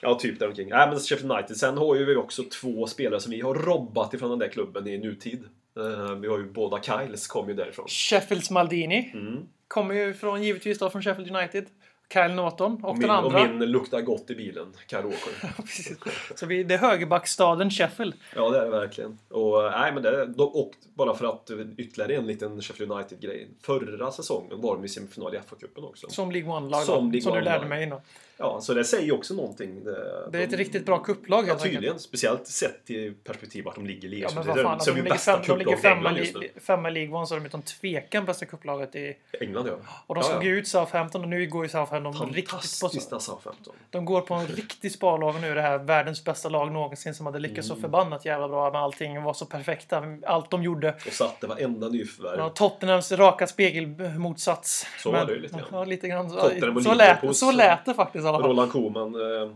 Ja, 0.00 0.14
typ 0.14 0.38
däromkring. 0.38 0.68
Nej, 0.68 0.88
men 0.90 0.98
Sheffield 1.00 1.32
United. 1.32 1.56
Sen 1.56 1.78
har 1.78 1.94
ju 1.96 2.04
vi 2.04 2.16
också 2.16 2.42
två 2.60 2.86
spelare 2.86 3.20
som 3.20 3.30
vi 3.32 3.40
har 3.40 3.54
robbat 3.54 4.14
ifrån 4.14 4.30
den 4.30 4.38
där 4.38 4.48
klubben 4.48 4.86
i 4.86 4.98
nutid. 4.98 5.44
Eh, 5.78 6.14
vi 6.14 6.28
har 6.28 6.38
ju 6.38 6.44
båda 6.52 6.82
Kyles 6.82 7.26
kom 7.26 7.48
ju 7.48 7.54
därifrån. 7.54 7.86
Sheffields 7.88 8.50
Maldini 8.50 9.10
Mm. 9.14 9.48
kommer 9.68 9.94
ju 9.94 10.14
från, 10.14 10.42
givetvis 10.42 10.78
då 10.78 10.90
från 10.90 11.02
Sheffield 11.02 11.36
United. 11.36 11.66
Kyle 12.12 12.34
Norton 12.34 12.84
och, 12.84 12.88
Och, 12.90 12.94
den 12.94 13.02
min, 13.02 13.10
andra. 13.10 13.42
och 13.42 13.50
min 13.56 13.70
luktar 13.70 14.00
gott 14.00 14.30
i 14.30 14.34
bilen. 14.34 14.72
Kyle. 14.90 15.02
Så 16.34 16.46
vi, 16.46 16.62
det 16.64 16.74
är 16.74 16.78
högerbackstaden 16.78 17.70
Sheffield. 17.70 18.14
Ja, 18.36 18.50
det 18.50 18.58
är 18.58 18.64
det 18.64 18.70
verkligen. 18.70 19.18
Och, 19.30 19.62
nej, 19.62 19.92
men 19.92 20.02
det, 20.02 20.26
de, 20.26 20.42
och 20.48 20.70
bara 20.94 21.14
för 21.14 21.26
att 21.26 21.50
ytterligare 21.76 22.14
en 22.14 22.26
liten 22.26 22.62
Sheffield 22.62 22.92
United-grej. 22.92 23.48
Förra 23.62 24.10
säsongen 24.12 24.60
var 24.60 24.74
de 24.76 24.84
i 24.84 24.88
semifinal 24.88 25.34
i 25.34 25.38
FA-cupen 25.38 25.84
också. 25.84 26.08
Som 26.08 26.30
League 26.30 26.50
One-lag 26.50 26.82
Som 26.82 27.04
League 27.10 27.22
som 27.22 27.34
du 27.34 27.40
lärde 27.40 27.66
mig 27.66 27.82
innan. 27.82 28.00
Ja, 28.38 28.60
så 28.60 28.74
det 28.74 28.84
säger 28.84 29.04
ju 29.04 29.12
också 29.12 29.34
någonting. 29.34 29.84
Det, 29.84 30.28
Det 30.32 30.38
är 30.38 30.42
ett 30.44 30.50
de- 30.50 30.56
riktigt 30.56 30.86
bra 30.86 30.98
kupplag 30.98 31.38
Ja, 31.48 31.52
enkelt. 31.52 31.62
tydligen. 31.72 31.98
Speciellt 31.98 32.46
sett 32.46 32.90
i 32.90 33.10
perspektiv 33.10 33.64
vart 33.64 33.74
de 33.74 33.86
ligger 33.86 34.08
i 34.08 34.20
Ja, 34.20 34.28
ligan. 34.28 34.32
men 34.34 34.42
det 34.46 34.48
vad 34.48 34.58
är 34.58 34.62
fan, 34.62 34.70
de 34.70 34.74
alltså, 34.74 34.90
de 34.92 35.00
är 35.00 35.04
ligger, 35.04 35.16
fem, 35.16 35.40
de 35.46 35.58
ligger 35.58 35.76
femma, 35.76 36.10
li, 36.10 36.50
femma 36.66 36.88
i 36.88 36.92
League 36.92 37.14
One 37.16 37.26
så 37.26 37.34
är 37.34 37.40
de 37.40 37.46
utan 37.46 37.62
tvekan 37.62 38.24
bästa 38.24 38.46
kupplaget 38.46 38.94
i... 38.96 39.16
England, 39.40 39.66
ja. 39.68 39.74
Och 40.06 40.14
de 40.14 40.20
ja, 40.20 40.30
slog 40.30 40.42
ja. 40.44 40.46
ju 40.48 40.58
ut 40.58 40.68
Southampton 40.68 41.22
och 41.22 41.28
nu 41.28 41.46
går 41.46 41.64
ju 41.64 41.68
Southampton 41.68 42.30
riktigt 42.32 42.80
på... 42.80 42.88
Southampton. 43.20 43.74
De 43.90 44.04
går 44.04 44.20
på 44.20 44.34
en 44.34 44.46
riktig 44.46 44.92
sparlag 44.92 45.40
nu. 45.40 45.54
Det 45.54 45.62
här 45.62 45.78
världens 45.78 46.24
bästa 46.24 46.48
lag 46.48 46.72
någonsin 46.72 47.14
som 47.14 47.26
hade 47.26 47.38
lyckats 47.38 47.68
Mm. 47.70 47.76
så 47.76 47.80
förbannat 47.80 48.24
jävla 48.24 48.48
bra 48.48 48.70
med 48.72 48.80
allting 48.80 49.22
var 49.22 49.32
så 49.34 49.46
perfekta. 49.46 50.04
Allt 50.26 50.50
de 50.50 50.62
gjorde. 50.62 50.94
Och 51.06 51.12
satte 51.12 51.46
varenda 51.46 51.88
nyförvärv. 51.88 52.38
Ja, 52.38 52.48
Tottenhams 52.48 53.12
raka 53.12 53.46
spegelmotsats. 53.46 54.86
Så 54.98 55.10
var 55.12 55.26
det 55.26 55.32
ju 55.32 55.40
lite 55.40 55.54
grann. 55.58 55.68
Ja, 55.72 55.84
lite 55.84 56.08
grann. 56.08 56.30
Så, 56.30 56.50
så, 56.84 56.94
lät, 56.94 57.36
så- 57.36 57.52
lät 57.52 57.84
det 57.84 57.94
faktiskt 57.94 58.25
i 58.26 58.28
alla 58.28 58.38
fall. 58.38 58.50
Roland 58.50 58.72
Koeman. 58.72 59.14
Eh, 59.14 59.50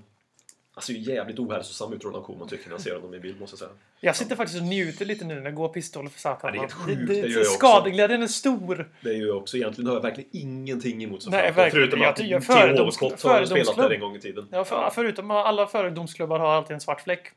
alltså 0.75 0.93
ju 0.93 1.15
jävligt 1.15 1.39
ohälsosam 1.39 1.93
ut 1.93 2.05
Roland 2.05 2.25
Koeman 2.25 2.49
tycker 2.49 2.65
jag 2.65 2.69
när 2.69 2.75
jag 2.75 2.81
ser 2.81 2.95
honom 2.95 3.15
i 3.15 3.21
bild 3.21 3.41
måste 3.41 3.55
jag 3.55 3.59
säga. 3.59 3.71
Jag 4.01 4.17
sitter 4.17 4.37
faktiskt 4.37 4.61
och 4.61 4.67
njuter 4.67 5.05
lite 5.05 5.25
nu 5.25 5.35
när 5.35 5.43
det 5.43 5.51
går 5.51 5.69
pistoler 5.69 6.09
för 6.09 6.21
Southampton. 6.21 6.51
Ja, 6.55 6.55
det 6.55 6.59
är 6.59 6.61
helt 6.61 6.73
sjukt, 6.73 7.09
det 7.09 7.15
det, 7.15 7.29
gör 7.29 7.29
jag 7.29 7.41
också. 7.41 7.53
skadeglädjen 7.53 8.23
är 8.23 8.27
stor. 8.27 8.91
Det 9.01 9.11
är 9.11 9.15
ju 9.15 9.33
också, 9.33 9.57
egentligen 9.57 9.89
har 9.89 9.95
jag 9.95 10.03
verkligen 10.03 10.31
ingenting 10.33 11.05
emot 11.05 11.27
verkligen. 11.27 11.71
Förutom 11.71 12.01
Jag 12.01 12.09
att 12.09 12.17
Theo 12.17 12.39
Walcott 12.85 13.23
har 13.23 13.45
spelat 13.45 13.77
där 13.77 13.91
en 13.91 14.01
gång 14.01 14.17
i 14.17 14.21
tiden. 14.21 14.49
Ja, 14.51 14.65
för, 14.65 14.91
förutom 14.95 15.31
alla 15.31 15.67
fördomsklubbar 15.67 16.39
har 16.39 16.49
alltid 16.49 16.75
en 16.75 16.81
svart 16.81 17.01
fläck. 17.01 17.33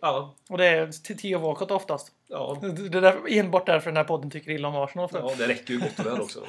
Ja, 0.00 0.34
Och 0.48 0.58
det 0.58 0.66
är 0.66 1.14
Theo 1.14 1.38
Walcott 1.38 1.70
oftast. 1.70 2.12
ja, 2.28 2.58
Det 2.90 2.98
är 2.98 3.00
där, 3.00 3.16
enbart 3.28 3.66
därför 3.66 3.90
den 3.90 3.96
här 3.96 4.04
podden 4.04 4.30
tycker 4.30 4.50
illa 4.50 4.68
om 4.68 4.76
Arsenal. 4.76 5.08
För. 5.08 5.18
ja, 5.18 5.34
det 5.38 5.48
räcker 5.48 5.74
ju 5.74 5.80
gott 5.80 5.98
och 5.98 6.06
väl 6.06 6.20
också. 6.20 6.40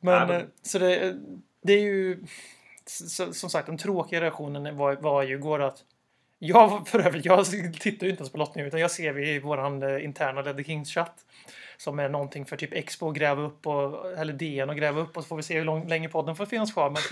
Men, 0.00 0.18
Nej, 0.18 0.26
men- 0.28 0.40
eh, 0.40 0.46
så 0.62 0.78
det, 0.78 1.16
det 1.62 1.72
är 1.72 1.80
ju... 1.80 2.24
Som 3.32 3.50
sagt, 3.50 3.66
den 3.66 3.78
tråkiga 3.78 4.20
reaktionen 4.20 4.76
var, 4.76 4.96
var 4.96 5.22
ju 5.22 5.34
igår 5.34 5.62
att... 5.62 5.84
Jag, 6.42 6.88
för 6.88 6.98
övrigt, 6.98 7.24
jag 7.24 7.46
tittar 7.46 8.06
ju 8.06 8.10
inte 8.10 8.20
ens 8.20 8.32
på 8.32 8.38
lottningen 8.38 8.68
utan 8.68 8.80
jag 8.80 8.90
ser 8.90 9.12
vi 9.12 9.30
i 9.30 9.38
vår 9.38 9.84
eh, 9.84 10.04
interna 10.04 10.42
Ledder 10.42 10.62
Kings-chatt. 10.62 11.14
Som 11.76 11.98
är 11.98 12.08
någonting 12.08 12.46
för 12.46 12.56
typ 12.56 12.72
Expo 12.72 13.08
att 13.08 13.16
gräva 13.16 13.42
upp, 13.42 13.66
och, 13.66 14.12
eller 14.12 14.32
DN 14.32 14.70
att 14.70 14.76
gräva 14.76 15.00
upp 15.00 15.16
och 15.16 15.22
så 15.22 15.28
får 15.28 15.36
vi 15.36 15.42
se 15.42 15.58
hur 15.58 15.64
lång, 15.64 15.88
länge 15.88 16.08
podden 16.08 16.36
får 16.36 16.46
finnas 16.46 16.72
kvar. 16.72 16.90
Men 16.90 17.02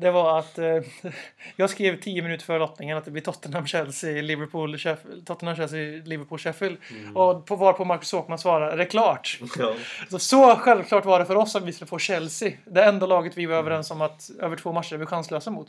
det 0.00 0.10
var 0.10 0.38
att 0.38 0.58
eh, 0.58 0.78
jag 1.56 1.70
skrev 1.70 2.00
tio 2.00 2.22
minuter 2.22 2.44
före 2.44 2.58
lottningen 2.58 2.98
att 2.98 3.04
det 3.04 3.10
blir 3.10 3.22
Tottenham, 3.22 3.66
Chelsea, 3.66 4.22
Liverpool, 4.22 4.78
Sheffield, 4.78 5.26
Tottenham, 5.26 5.56
Chelsea, 5.56 6.02
Liverpool, 6.04 6.38
Sheffield. 6.38 6.76
Och 7.14 7.46
på 7.46 7.56
var 7.56 7.72
på 7.72 7.84
Marcus 7.84 8.14
Åkman 8.14 8.38
svarade, 8.38 8.72
är 8.72 8.76
det 8.76 8.84
klart? 8.84 9.40
Ja. 9.58 9.74
Så, 10.10 10.18
så 10.18 10.56
självklart 10.56 11.04
var 11.04 11.18
det 11.18 11.24
för 11.24 11.36
oss 11.36 11.56
att 11.56 11.64
vi 11.64 11.72
skulle 11.72 11.88
få 11.88 11.98
Chelsea. 11.98 12.52
Det 12.64 12.84
enda 12.84 13.06
laget 13.06 13.36
vi 13.36 13.46
var 13.46 13.56
överens 13.56 13.90
om 13.90 14.00
att 14.00 14.30
över 14.40 14.56
två 14.56 14.72
matcher 14.72 14.94
är 14.94 14.98
vi 14.98 15.06
chanslösa 15.06 15.50
mot. 15.50 15.68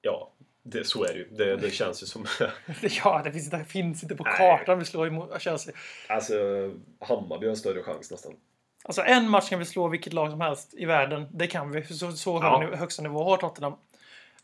Ja, 0.00 0.32
det, 0.62 0.86
så 0.86 1.04
är 1.04 1.12
det 1.12 1.18
ju. 1.18 1.28
Det, 1.30 1.56
det 1.56 1.70
känns 1.70 2.02
ju 2.02 2.06
som... 2.06 2.26
Ja, 3.04 3.20
det 3.24 3.32
finns, 3.32 3.50
det 3.50 3.64
finns 3.64 4.02
inte 4.02 4.16
på 4.16 4.24
Nej. 4.24 4.34
kartan 4.36 4.78
vi 4.78 4.84
slår 4.84 5.06
emot 5.06 5.42
Chelsea. 5.42 5.74
alltså, 6.08 6.34
Hammarby 7.00 7.46
har 7.46 7.50
en 7.50 7.56
större 7.56 7.82
chans 7.82 8.10
nästan. 8.10 8.32
Alltså 8.84 9.02
en 9.02 9.28
match 9.28 9.48
kan 9.48 9.58
vi 9.58 9.64
slå 9.64 9.88
vilket 9.88 10.12
lag 10.12 10.30
som 10.30 10.40
helst 10.40 10.74
i 10.76 10.84
världen. 10.84 11.26
Det 11.30 11.46
kan 11.46 11.70
vi. 11.70 11.84
Så, 11.84 12.12
så 12.12 12.38
Ja. 12.42 12.60
hög, 12.60 12.78
högsta 12.78 13.02
nivå 13.02 13.24
har 13.24 13.36
Tottenham. 13.36 13.74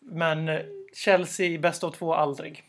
Men 0.00 0.48
eh, 0.48 0.60
Chelsea 0.94 1.46
i 1.46 1.58
bäst 1.58 1.84
av 1.84 1.90
två 1.90 2.14
aldrig. 2.14 2.64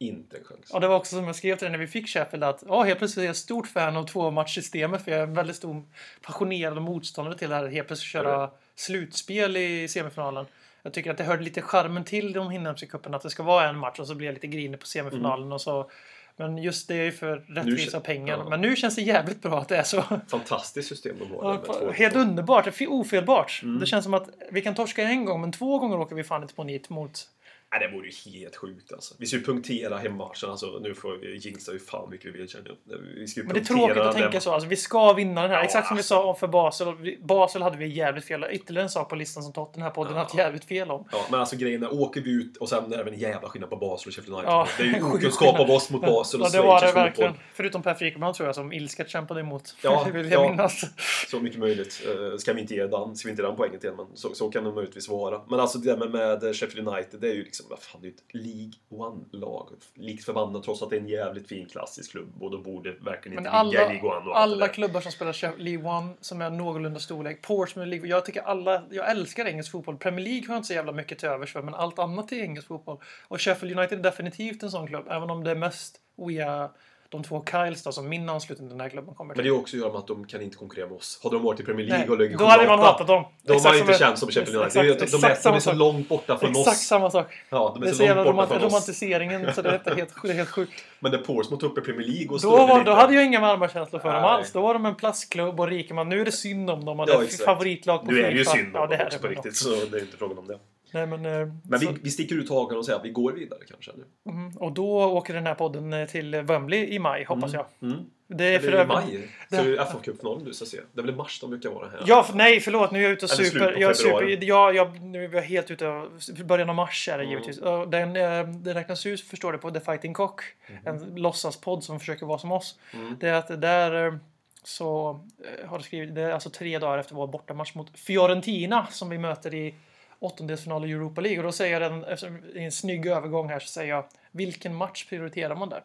Inte 0.00 0.36
en 0.36 0.44
chans. 0.44 0.70
Och 0.70 0.80
det 0.80 0.88
var 0.88 0.96
också 0.96 1.16
som 1.16 1.24
jag 1.24 1.36
skrev 1.36 1.56
till 1.56 1.64
dig 1.64 1.72
när 1.72 1.78
vi 1.78 1.86
fick 1.86 2.08
Sheffield 2.08 2.44
att 2.44 2.62
oh, 2.62 2.84
helt 2.84 2.98
plötsligt 2.98 3.22
är 3.22 3.26
jag 3.26 3.36
stort 3.36 3.66
fan 3.66 3.96
av 3.96 4.04
tvåmatchsystemet 4.06 5.04
för 5.04 5.10
jag 5.10 5.20
är 5.20 5.24
en 5.24 5.34
väldigt 5.34 5.56
stor 5.56 5.82
passionerad 6.22 6.82
motståndare 6.82 7.38
till 7.38 7.48
det 7.50 7.54
här 7.56 7.66
helt 7.68 7.86
plötsligt 7.86 8.10
köra 8.10 8.50
slutspel 8.76 9.56
i 9.56 9.88
semifinalen. 9.88 10.46
Jag 10.82 10.92
tycker 10.92 11.10
att 11.10 11.18
det 11.18 11.24
hörde 11.24 11.42
lite 11.42 11.62
charmen 11.62 12.04
till 12.04 12.32
de 12.32 12.52
inhemska 12.52 12.86
cupen 12.86 13.14
att 13.14 13.22
det 13.22 13.30
ska 13.30 13.42
vara 13.42 13.68
en 13.68 13.78
match 13.78 13.98
och 13.98 14.06
så 14.06 14.14
blir 14.14 14.26
jag 14.26 14.34
lite 14.34 14.46
grinig 14.46 14.80
på 14.80 14.86
semifinalen 14.86 15.52
och 15.52 15.60
så 15.60 15.90
Men 16.38 16.58
just 16.58 16.88
det 16.88 16.94
är 16.94 17.04
ju 17.04 17.12
för 17.12 17.36
rättvisa 17.36 18.00
pengar. 18.00 18.38
ja. 18.38 18.48
Men 18.50 18.60
nu 18.60 18.76
känns 18.76 18.96
det 18.96 19.02
jävligt 19.02 19.42
bra 19.42 19.60
att 19.60 19.68
det 19.68 19.76
är 19.76 19.82
så. 19.82 20.04
Fantastiskt 20.30 20.88
system 20.88 21.16
de 21.18 21.30
har. 21.30 21.60
Ja, 21.66 21.92
Helt 21.92 22.16
underbart, 22.16 22.80
ofelbart. 22.88 23.60
Mm. 23.62 23.80
Det 23.80 23.86
känns 23.86 24.04
som 24.04 24.14
att 24.14 24.28
vi 24.50 24.60
kan 24.60 24.74
torska 24.74 25.02
en 25.02 25.24
gång, 25.24 25.40
men 25.40 25.52
två 25.52 25.78
gånger 25.78 25.98
åker 26.00 26.16
vi 26.16 26.24
fan 26.24 26.42
inte 26.42 26.54
på 26.54 26.64
nit 26.64 26.90
mot... 26.90 27.28
Nej, 27.72 27.88
det 27.88 27.96
vore 27.96 28.08
ju 28.08 28.30
helt 28.40 28.56
sjukt 28.56 28.92
alltså. 28.92 29.14
Vi 29.18 29.26
ska 29.26 29.36
ju 29.36 29.42
punktera 29.44 29.96
hemmatchen. 29.96 30.50
Alltså, 30.50 30.78
nu 30.82 30.94
får 30.94 31.16
vi 31.16 31.36
jinxa 31.36 31.72
hur 31.72 31.78
fan 31.78 32.10
mycket 32.10 32.34
vi 32.34 32.38
vill 32.38 32.48
känner. 32.48 32.74
Vi 33.16 33.26
ska 33.26 33.40
ju 33.40 33.46
Men 33.46 33.54
det 33.54 33.60
är 33.60 33.64
tråkigt 33.64 33.96
att 33.96 34.12
den- 34.12 34.22
tänka 34.22 34.40
så. 34.40 34.52
Alltså, 34.52 34.68
vi 34.68 34.76
ska 34.76 35.12
vinna 35.12 35.42
den 35.42 35.50
här. 35.50 35.58
Ja, 35.58 35.64
Exakt 35.64 35.88
som 35.88 35.96
vi 35.96 36.00
alltså. 36.00 36.14
sa 36.14 36.24
om 36.24 36.36
för 36.36 36.46
Basel. 36.48 37.16
Basel 37.22 37.62
hade 37.62 37.76
vi 37.76 37.86
jävligt 37.86 38.24
fel. 38.24 38.46
Ytterligare 38.50 38.84
en 38.84 38.90
sak 38.90 39.08
på 39.08 39.16
listan 39.16 39.42
som 39.42 39.52
Totten 39.52 39.82
här 39.82 39.90
podden 39.90 40.12
Ja. 40.14 40.18
haft 40.18 40.34
jävligt 40.34 40.64
fel 40.64 40.90
om. 40.90 41.04
Ja, 41.12 41.26
men 41.30 41.40
alltså 41.40 41.56
grejen 41.56 41.82
är, 41.82 42.00
åker 42.00 42.20
vi 42.20 42.30
ut 42.30 42.56
och 42.56 42.68
sen 42.68 42.92
är 42.92 43.04
det 43.04 43.10
en 43.10 43.18
jävla 43.18 43.48
skillnad 43.48 43.70
på 43.70 43.76
Basel 43.76 44.08
och 44.08 44.14
Sheffield 44.14 44.34
United. 44.34 44.52
Ja, 44.52 44.68
det 44.78 44.82
är 44.82 44.86
ju 44.86 45.02
okunskap 45.14 45.60
av 45.60 45.70
oss 45.70 45.90
mot 45.90 46.00
Basel 46.02 46.40
och 46.40 46.46
Ja, 46.46 46.50
det 46.60 46.66
var 46.66 46.80
det 46.80 46.92
verkligen. 46.92 47.34
Förutom 47.54 47.82
Per 47.82 47.94
Frikeman 47.94 48.34
tror 48.34 48.48
jag 48.48 48.54
som 48.54 48.72
ilsket 48.72 49.10
kämpade 49.10 49.40
emot. 49.40 49.76
Ja, 49.82 50.06
vill 50.12 50.30
jag 50.30 50.44
ja. 50.44 50.50
minnas. 50.50 50.84
Så 51.30 51.40
mycket 51.40 51.58
möjligt. 51.60 52.06
Uh, 52.18 52.36
ska 52.36 52.52
vi 52.52 52.60
inte 52.60 52.74
ge 52.74 52.86
den, 52.86 53.16
ska 53.16 53.28
vi 53.28 53.30
inte 53.30 53.42
ge 53.42 53.48
den 53.48 53.56
poängen 53.56 53.80
till 53.80 53.92
men 53.96 54.06
så, 54.14 54.34
så 54.34 54.50
kan 54.50 54.64
det 54.64 54.72
möjligtvis 54.72 55.08
vara. 55.08 55.40
Men 55.48 55.60
alltså 55.60 55.78
det 55.78 55.96
med, 55.96 56.10
med 56.10 56.56
Sheffield 56.56 56.88
United, 56.88 57.20
det 57.20 57.28
är 57.28 57.34
ju 57.34 57.44
liksom, 57.44 57.57
vad 57.68 57.78
fan, 57.78 58.00
det 58.00 58.06
är 58.06 58.10
ju 58.10 58.14
ett 58.14 58.34
League 58.34 58.72
One-lag. 58.88 59.68
Likt 59.94 60.24
förbannat 60.24 60.62
trots 60.62 60.82
att 60.82 60.90
det 60.90 60.96
är 60.96 61.00
en 61.00 61.08
jävligt 61.08 61.48
fin 61.48 61.66
klassisk 61.66 62.10
klubb 62.10 62.42
och 62.42 62.50
de 62.50 62.62
borde 62.62 62.92
verkligen 62.92 63.38
inte 63.38 63.50
alla, 63.50 63.70
ligga 63.70 63.84
i 63.84 63.88
League 63.88 64.10
One 64.10 64.34
alla 64.34 64.68
klubbar 64.68 65.00
som 65.00 65.12
spelar 65.12 65.58
League 65.58 65.90
One 65.90 66.12
som 66.20 66.42
är 66.42 66.50
någorlunda 66.50 67.00
storlek. 67.00 67.42
Portsmouth 67.42 67.88
League. 67.88 68.08
Jag 68.08 68.24
tycker 68.24 68.42
alla, 68.42 68.82
jag 68.90 69.10
älskar 69.10 69.44
engelsk 69.44 69.72
fotboll. 69.72 69.96
Premier 69.96 70.24
League 70.24 70.46
har 70.46 70.54
jag 70.54 70.58
inte 70.58 70.66
så 70.66 70.74
jävla 70.74 70.92
mycket 70.92 71.18
till 71.18 71.28
övers 71.28 71.52
för, 71.52 71.62
men 71.62 71.74
allt 71.74 71.98
annat 71.98 72.32
är 72.32 72.36
engelsk 72.36 72.68
fotboll. 72.68 72.98
Och 73.28 73.40
Sheffield 73.40 73.78
United 73.78 73.98
är 73.98 74.02
definitivt 74.02 74.62
en 74.62 74.70
sån 74.70 74.86
klubb, 74.86 75.06
även 75.10 75.30
om 75.30 75.44
det 75.44 75.50
är 75.50 75.54
mest 75.54 76.00
via 76.16 76.70
de 77.10 77.22
två 77.22 77.44
Kyles 77.50 77.82
då, 77.82 77.92
som 77.92 78.08
min 78.08 78.28
anslutning 78.28 78.68
till 78.68 78.76
den 78.76 78.80
här 78.80 78.88
klubben 78.88 79.14
kommer 79.14 79.28
Men 79.28 79.34
till. 79.34 79.44
det 79.44 79.56
är 79.56 79.60
också 79.60 79.76
att 79.76 79.80
göra 79.80 79.92
med 79.92 79.98
att 79.98 80.06
de 80.06 80.26
kan 80.26 80.42
inte 80.42 80.56
konkurrera 80.56 80.86
med 80.86 80.96
oss. 80.96 81.20
Hade 81.22 81.36
de 81.36 81.42
varit 81.44 81.60
i 81.60 81.62
Premier 81.64 81.86
League 81.86 82.04
Nej, 82.06 82.10
och 82.12 82.18
legat 82.18 82.38
då 82.38 82.44
hade 82.44 82.66
man 82.66 82.78
hatat 82.78 83.06
dem. 83.06 83.24
De 83.42 83.52
Exakt 83.52 83.74
har 83.74 83.80
inte 83.80 83.92
är- 83.92 83.98
känts 83.98 84.20
som 84.20 84.30
Sheffield 84.30 84.56
United. 84.56 84.80
Exakt, 84.90 84.98
de, 85.12 85.18
de, 85.20 85.26
exakt 85.26 85.46
är, 85.46 85.50
de 85.50 85.56
är 85.56 85.60
så 85.60 85.70
sak. 85.70 85.78
långt 85.78 86.08
borta 86.08 86.38
från 86.38 86.50
Exakt 86.50 86.68
oss. 86.68 86.78
samma 86.86 87.10
sak. 87.10 87.26
Ja, 87.50 87.72
de 87.74 87.82
är 87.82 87.86
Det 87.86 87.90
är 87.90 87.92
så 87.92 87.98
så 87.98 88.04
jävla 88.04 88.24
romant- 88.24 88.62
romantiseringen 88.64 89.54
så 89.54 89.62
det 89.62 89.68
är 89.68 89.72
helt, 89.94 90.22
det 90.22 90.28
är 90.30 90.34
helt 90.34 90.48
sjukt. 90.50 90.72
Men 91.00 91.12
när 91.12 91.18
Portsmouth 91.18 91.60
tog 91.60 91.70
upp 91.72 91.78
i 91.78 91.80
Premier 91.80 92.06
League 92.08 92.28
och 92.34 92.40
Då, 92.40 92.50
var, 92.66 92.84
då 92.84 92.92
hade 92.92 93.14
jag 93.14 93.24
inga 93.24 93.40
varma 93.40 93.68
känslor 93.68 94.00
för 94.00 94.12
dem 94.12 94.22
Nej. 94.22 94.30
alls. 94.30 94.52
Då 94.52 94.60
var 94.60 94.74
de 94.74 94.86
en 94.86 94.94
plastklubb 94.94 95.60
och 95.60 95.68
Rikeman. 95.68 96.08
Nu 96.08 96.20
är 96.20 96.24
det 96.24 96.32
synd 96.32 96.70
om 96.70 96.84
dem 96.84 97.00
och 97.00 97.06
det 97.06 97.12
Ja, 97.12 97.22
exakt. 97.22 97.44
favoritlag 97.44 98.04
på 98.04 98.10
Nu 98.12 98.18
är 98.24 98.30
det 98.30 98.36
ju 98.38 98.44
synd 98.44 98.76
om 98.76 98.88
dem 98.90 98.98
också 99.06 99.18
på 99.18 99.26
riktigt, 99.28 99.56
så 99.56 99.68
det 99.70 99.96
är 99.96 100.00
inte 100.00 100.16
frågan 100.16 100.38
om 100.38 100.46
det. 100.46 100.58
Nej, 100.92 101.06
men, 101.06 101.26
eh, 101.26 101.46
Men 101.62 101.80
vi, 101.80 101.86
så, 101.86 101.92
vi 102.02 102.10
sticker 102.10 102.34
ut 102.36 102.48
hakan 102.50 102.78
och 102.78 102.84
säger 102.84 102.98
att 102.98 103.04
vi 103.04 103.10
går 103.10 103.32
vidare 103.32 103.60
kanske. 103.68 103.90
Nu. 104.24 104.32
mm, 104.32 104.56
och 104.56 104.72
då 104.72 105.04
åker 105.04 105.34
den 105.34 105.46
här 105.46 105.54
podden 105.54 105.92
eh, 105.92 106.06
till 106.08 106.34
Wembley 106.36 106.86
i 106.94 106.98
maj, 106.98 107.24
hoppas 107.24 107.52
jag. 107.52 107.66
Mm. 107.82 107.98
Det 108.30 108.44
är 108.54 108.58
för 108.58 108.66
Eller 108.68 108.76
i 108.78 108.80
övrigt... 108.80 108.88
maj. 108.88 109.28
Så 109.50 109.56
är 109.56 109.64
det 109.70 109.76
FA-cupfinalen 109.84 110.44
du 110.44 110.54
ska 110.54 110.64
se. 110.64 110.80
Det 110.92 111.00
är 111.00 111.02
väl 111.02 111.14
i 111.14 111.16
mars 111.16 111.40
de 111.40 111.50
brukar 111.50 111.70
vara 111.70 111.88
här? 111.88 112.00
Ja, 112.06 112.22
för, 112.22 112.36
nej, 112.36 112.60
förlåt. 112.60 112.90
Nu 112.90 112.98
är 112.98 113.02
jag 113.02 113.12
ute 113.12 113.24
och 113.24 113.30
super. 113.30 113.76
Jag 113.80 113.96
super 113.96 114.44
ja, 114.44 114.72
jag, 114.72 115.00
nu 115.02 115.24
är 115.24 115.34
jag 115.34 115.42
helt 115.42 115.70
ute. 115.70 115.86
och- 115.88 116.10
Början 116.44 116.68
av 116.68 116.74
mars 116.74 117.08
är 117.08 117.18
det 117.18 117.24
Mm. 117.24 117.32
givetvis. 117.32 117.60
Den, 117.88 118.16
eh, 118.16 118.48
den 118.54 118.74
räknas 118.74 119.06
ut, 119.06 119.20
förstår 119.20 119.52
du, 119.52 119.58
på 119.58 119.70
The 119.70 119.80
Fighting 119.80 120.14
Cock. 120.14 120.40
En 120.84 121.14
låtsaspodd 121.16 121.84
som 121.84 122.00
försöker 122.00 122.26
vara 122.26 122.38
som 122.38 122.52
oss. 122.52 122.78
Mm. 122.94 123.16
Det 123.20 123.28
är 123.28 123.34
att 123.34 123.60
där 123.60 124.18
så 124.64 125.20
har 125.66 125.78
det 125.78 125.84
skrivit, 125.84 126.14
det 126.14 126.22
är 126.22 126.30
alltså 126.30 126.50
tre 126.50 126.78
dagar 126.78 126.98
efter 126.98 127.14
vår 127.14 127.26
bortamatch 127.26 127.74
mot 127.74 127.98
Fiorentina 127.98 128.86
som 128.90 129.08
vi 129.10 129.18
möter 129.18 129.54
i 129.54 129.74
åttondelsfinal 130.20 130.84
i 130.84 130.92
Europa 130.92 131.20
League. 131.20 131.38
Och 131.38 131.44
då 131.44 131.52
säger 131.52 131.80
jag 131.80 131.92
den, 131.92 132.04
eftersom 132.04 132.40
det 132.54 132.60
är 132.60 132.64
en 132.64 132.72
snygg 132.72 133.06
övergång 133.06 133.48
här, 133.48 133.60
så 133.60 133.68
säger 133.68 133.88
jag 133.90 134.04
vilken 134.30 134.74
match 134.74 135.06
prioriterar 135.08 135.54
man 135.56 135.68
där? 135.68 135.84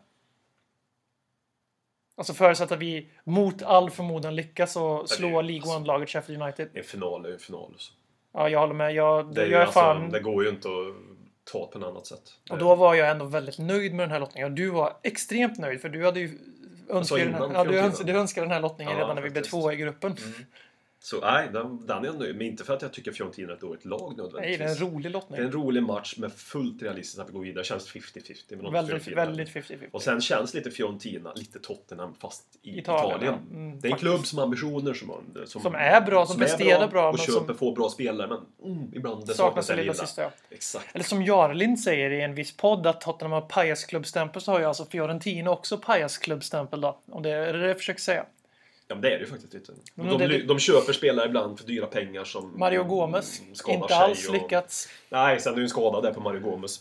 Alltså 2.16 2.34
förutsatt 2.34 2.72
att 2.72 2.80
vi 2.80 3.10
mot 3.24 3.64
all 3.64 3.90
förmodan 3.90 4.36
lyckas 4.36 4.76
och 4.76 5.10
slå 5.10 5.42
League 5.42 5.76
One-laget 5.76 6.10
Sheffield 6.10 6.42
United. 6.42 6.70
En 6.74 6.84
final 6.84 7.26
är 7.26 7.32
en 7.34 7.40
final. 7.40 7.74
Så. 7.78 7.94
Ja, 8.34 8.50
jag 8.50 8.60
håller 8.60 8.74
med. 8.74 8.94
Jag, 8.94 9.34
Det, 9.36 9.42
är 9.42 9.46
jag 9.46 9.62
är 9.62 9.66
alltså, 9.66 9.80
fan... 9.80 10.10
det 10.10 10.20
går 10.20 10.44
ju 10.44 10.50
inte 10.50 10.68
att 10.68 10.96
ta 11.52 11.68
på 11.68 11.80
något 11.80 11.90
annat 11.90 12.08
sätt. 12.08 12.22
Och 12.50 12.58
då 12.58 12.76
var 12.76 12.96
jag 12.96 13.10
ändå 13.10 13.26
väldigt 13.26 13.60
nöjd 13.60 13.94
med 13.94 14.04
den 14.04 14.12
här 14.12 14.20
lottningen. 14.20 14.50
Och 14.52 14.56
du 14.56 14.70
var 14.70 14.98
extremt 15.04 15.58
nöjd 15.60 15.82
för 15.82 15.90
du 15.90 16.06
hade 16.06 16.20
ju 16.20 16.40
önskat 16.90 17.20
den, 17.20 17.34
här- 17.34 17.54
ja, 17.54 17.64
du 17.64 17.80
önskade, 17.80 18.12
du 18.14 18.20
önskade 18.20 18.46
den 18.46 18.52
här 18.52 18.62
lottningen 18.62 18.94
Ja, 18.94 19.00
redan 19.00 19.16
när 19.16 19.22
vi 19.24 19.30
blev. 19.30 19.42
Mm. 19.44 19.50
tvåa 19.50 19.74
i 19.74 19.76
gruppen. 19.76 20.16
Så 21.06 21.20
nej, 21.20 21.50
den, 21.54 21.88
den 21.88 21.98
är 22.04 22.06
jag 22.06 22.20
nöjd 22.20 22.36
med. 22.36 22.48
Inte 22.48 22.64
för 22.64 22.74
att 22.74 22.82
jag 22.82 22.94
tycker 22.94 23.12
Fiorentina 23.12 23.50
är 23.52 23.56
ett 23.56 23.62
dåligt 23.62 23.86
lag 23.86 24.14
Nej, 24.18 24.18
nödvändigtvis. 24.18 24.60
det 24.60 24.84
är 24.84 24.88
en 24.88 24.94
rolig 24.94 25.12
lottning. 25.12 25.38
Det 25.38 25.44
är 25.44 25.46
en 25.46 25.52
rolig 25.52 25.84
match 25.84 26.16
med 26.18 26.34
fullt 26.34 26.82
realistiskt 26.82 27.20
att 27.20 27.30
vi 27.30 27.34
går 27.34 27.42
vidare. 27.42 27.64
Känns 27.64 27.94
50-50 27.94 28.56
med 28.56 28.64
något 28.64 28.74
Väldigt, 28.74 29.08
väldigt 29.08 29.50
50-50. 29.50 29.78
Och 29.92 30.02
sen 30.02 30.22
känns 30.22 30.54
lite 30.54 30.72
Fiorentina, 30.72 31.34
lite 31.34 31.60
Tottenham 31.60 32.14
fast 32.14 32.44
i 32.62 32.80
Italien, 32.80 33.10
Italien. 33.12 33.34
Mm, 33.52 33.80
det 33.80 33.88
är 33.88 33.92
en 33.92 33.98
klubb 33.98 34.26
som 34.26 34.38
har 34.38 34.46
ambitioner, 34.46 34.94
som, 34.94 35.12
som, 35.46 35.62
Som 35.62 35.76
är 35.76 36.02
bra, 36.02 36.26
som 36.26 36.38
presterar 36.38 36.88
bra, 36.88 37.10
och 37.10 37.16
men 37.16 37.26
köper 37.26 37.46
som- 37.48 37.58
få 37.58 37.72
bra 37.72 37.90
spelare. 37.90 38.28
Men 38.28 38.72
mm, 38.76 38.94
ibland 38.94 39.28
det 39.28 39.34
Saknas 39.34 39.68
det 39.68 39.76
lilla 39.76 39.94
sista. 39.94 40.22
Ja. 40.22 40.32
Exakt. 40.50 40.96
Eller 40.96 41.06
som 41.06 41.24
Jarlind 41.24 41.80
säger 41.80 42.10
i 42.12 42.22
en 42.22 42.36
viss 42.36 42.58
podd 42.58 42.88
att 42.88 43.02
Tottenham 43.02 43.32
har 43.32 43.42
pajasklubbstämpel 43.42 44.42
så 44.42 44.52
har 44.52 44.60
ju 44.60 44.66
alltså 44.66 44.86
Fiorentina 44.86 45.52
också 45.52 45.78
pajasklubbstämpel 45.78 46.82
då. 46.82 47.00
Om 47.12 47.24
det 47.24 47.30
är 47.30 47.54
det 47.54 47.68
jag 47.68 47.78
försöker 47.78 48.02
säga. 48.02 48.26
Ja, 48.88 48.96
men 48.96 49.02
det 49.02 49.08
är 49.08 49.12
det 49.12 49.20
ju 49.20 49.26
faktiskt 49.26 49.54
lite. 49.54 49.72
Men 49.96 50.08
De, 50.08 50.18
det- 50.28 50.44
de 50.44 50.60
köper 50.60 50.94
spelare 50.94 51.26
ibland 51.28 51.60
för 51.60 51.68
dyra 51.68 51.86
pengar 51.88 52.24
som... 52.24 52.60
Mario 52.60 52.84
Gomez, 52.84 53.40
mm, 53.40 53.80
inte 53.82 53.96
alls 53.96 54.28
och- 54.28 54.34
lyckats. 54.34 54.90
Nej, 55.10 55.40
sen 55.40 55.52
är 55.52 55.56
det 55.56 55.60
ju 55.62 55.64
en 55.64 55.70
skada 55.70 56.02
där 56.02 56.14
på 56.14 56.20
Mario 56.22 56.40
Gomez. 56.40 56.80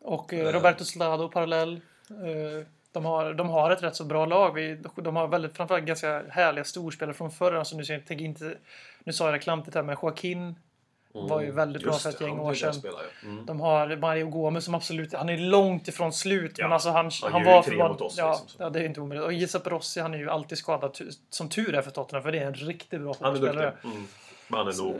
Och 0.00 0.34
eh, 0.34 0.52
Roberto 0.52 0.84
Slado 0.84 1.28
parallell. 1.28 1.72
Eh, 2.10 2.66
de, 2.92 3.04
har, 3.04 3.34
de 3.34 3.48
har 3.48 3.70
ett 3.70 3.82
rätt 3.82 3.96
så 3.96 4.04
bra 4.04 4.26
lag. 4.26 4.54
Vi, 4.54 4.78
de 4.96 5.16
har 5.16 5.28
väldigt, 5.28 5.56
framförallt 5.56 5.84
ganska 5.84 6.22
härliga 6.30 6.64
storspelare 6.64 7.14
från 7.14 7.30
förr. 7.30 7.52
Alltså 7.52 7.76
nu, 7.76 7.84
ser 7.84 8.02
jag- 8.08 8.20
inte, 8.20 8.58
nu 9.04 9.12
sa 9.12 9.24
jag 9.24 9.34
det 9.34 9.38
klantigt 9.38 9.74
här 9.74 9.82
med 9.82 9.98
Joaquin. 10.02 10.54
Var 11.22 11.40
ju 11.40 11.50
väldigt 11.50 11.82
bra 11.82 11.92
Just 11.92 12.02
för 12.02 12.10
ett 12.10 12.18
det, 12.18 12.24
gäng 12.24 12.38
år 12.38 12.44
bra 12.44 12.54
sedan. 12.54 12.74
spelare, 12.74 13.02
ja. 13.22 13.28
Mm. 13.28 13.46
De 13.46 13.60
har 13.60 13.96
Mario 13.96 14.26
Gomez 14.26 14.64
som 14.64 14.74
absolut, 14.74 15.12
han 15.14 15.28
är 15.28 15.36
långt 15.36 15.88
ifrån 15.88 16.12
slut. 16.12 16.58
Ja, 16.58 16.64
men 16.64 16.72
alltså 16.72 16.90
han, 16.90 17.10
han 17.22 17.32
han 17.32 17.44
var 17.44 17.62
tre 17.62 17.72
förbannad- 17.72 17.88
mot 17.92 18.00
oss, 18.00 18.14
Ja, 18.18 18.40
liksom, 18.42 18.64
ja, 18.64 18.70
det 18.70 18.80
är 18.80 18.84
inte 18.84 19.00
omöjligt. 19.00 19.26
Och 19.26 19.32
Giuseppe 19.32 19.70
Rossi, 19.70 20.00
han 20.00 20.14
är 20.14 20.18
ju 20.18 20.30
alltid 20.30 20.58
skadad. 20.58 20.98
Som 21.30 21.48
tur 21.48 21.74
är 21.74 21.82
för 21.82 21.90
Tottenham, 21.90 22.22
för 22.22 22.32
det 22.32 22.38
är 22.38 22.46
en 22.46 22.54
riktigt 22.54 23.00
bra 23.00 23.14
fotbollsspelare. 23.14 23.74
Mm. 23.84 24.06
Men 24.48 24.58
han 24.58 24.68
är 24.68 24.82
nog... 24.82 24.96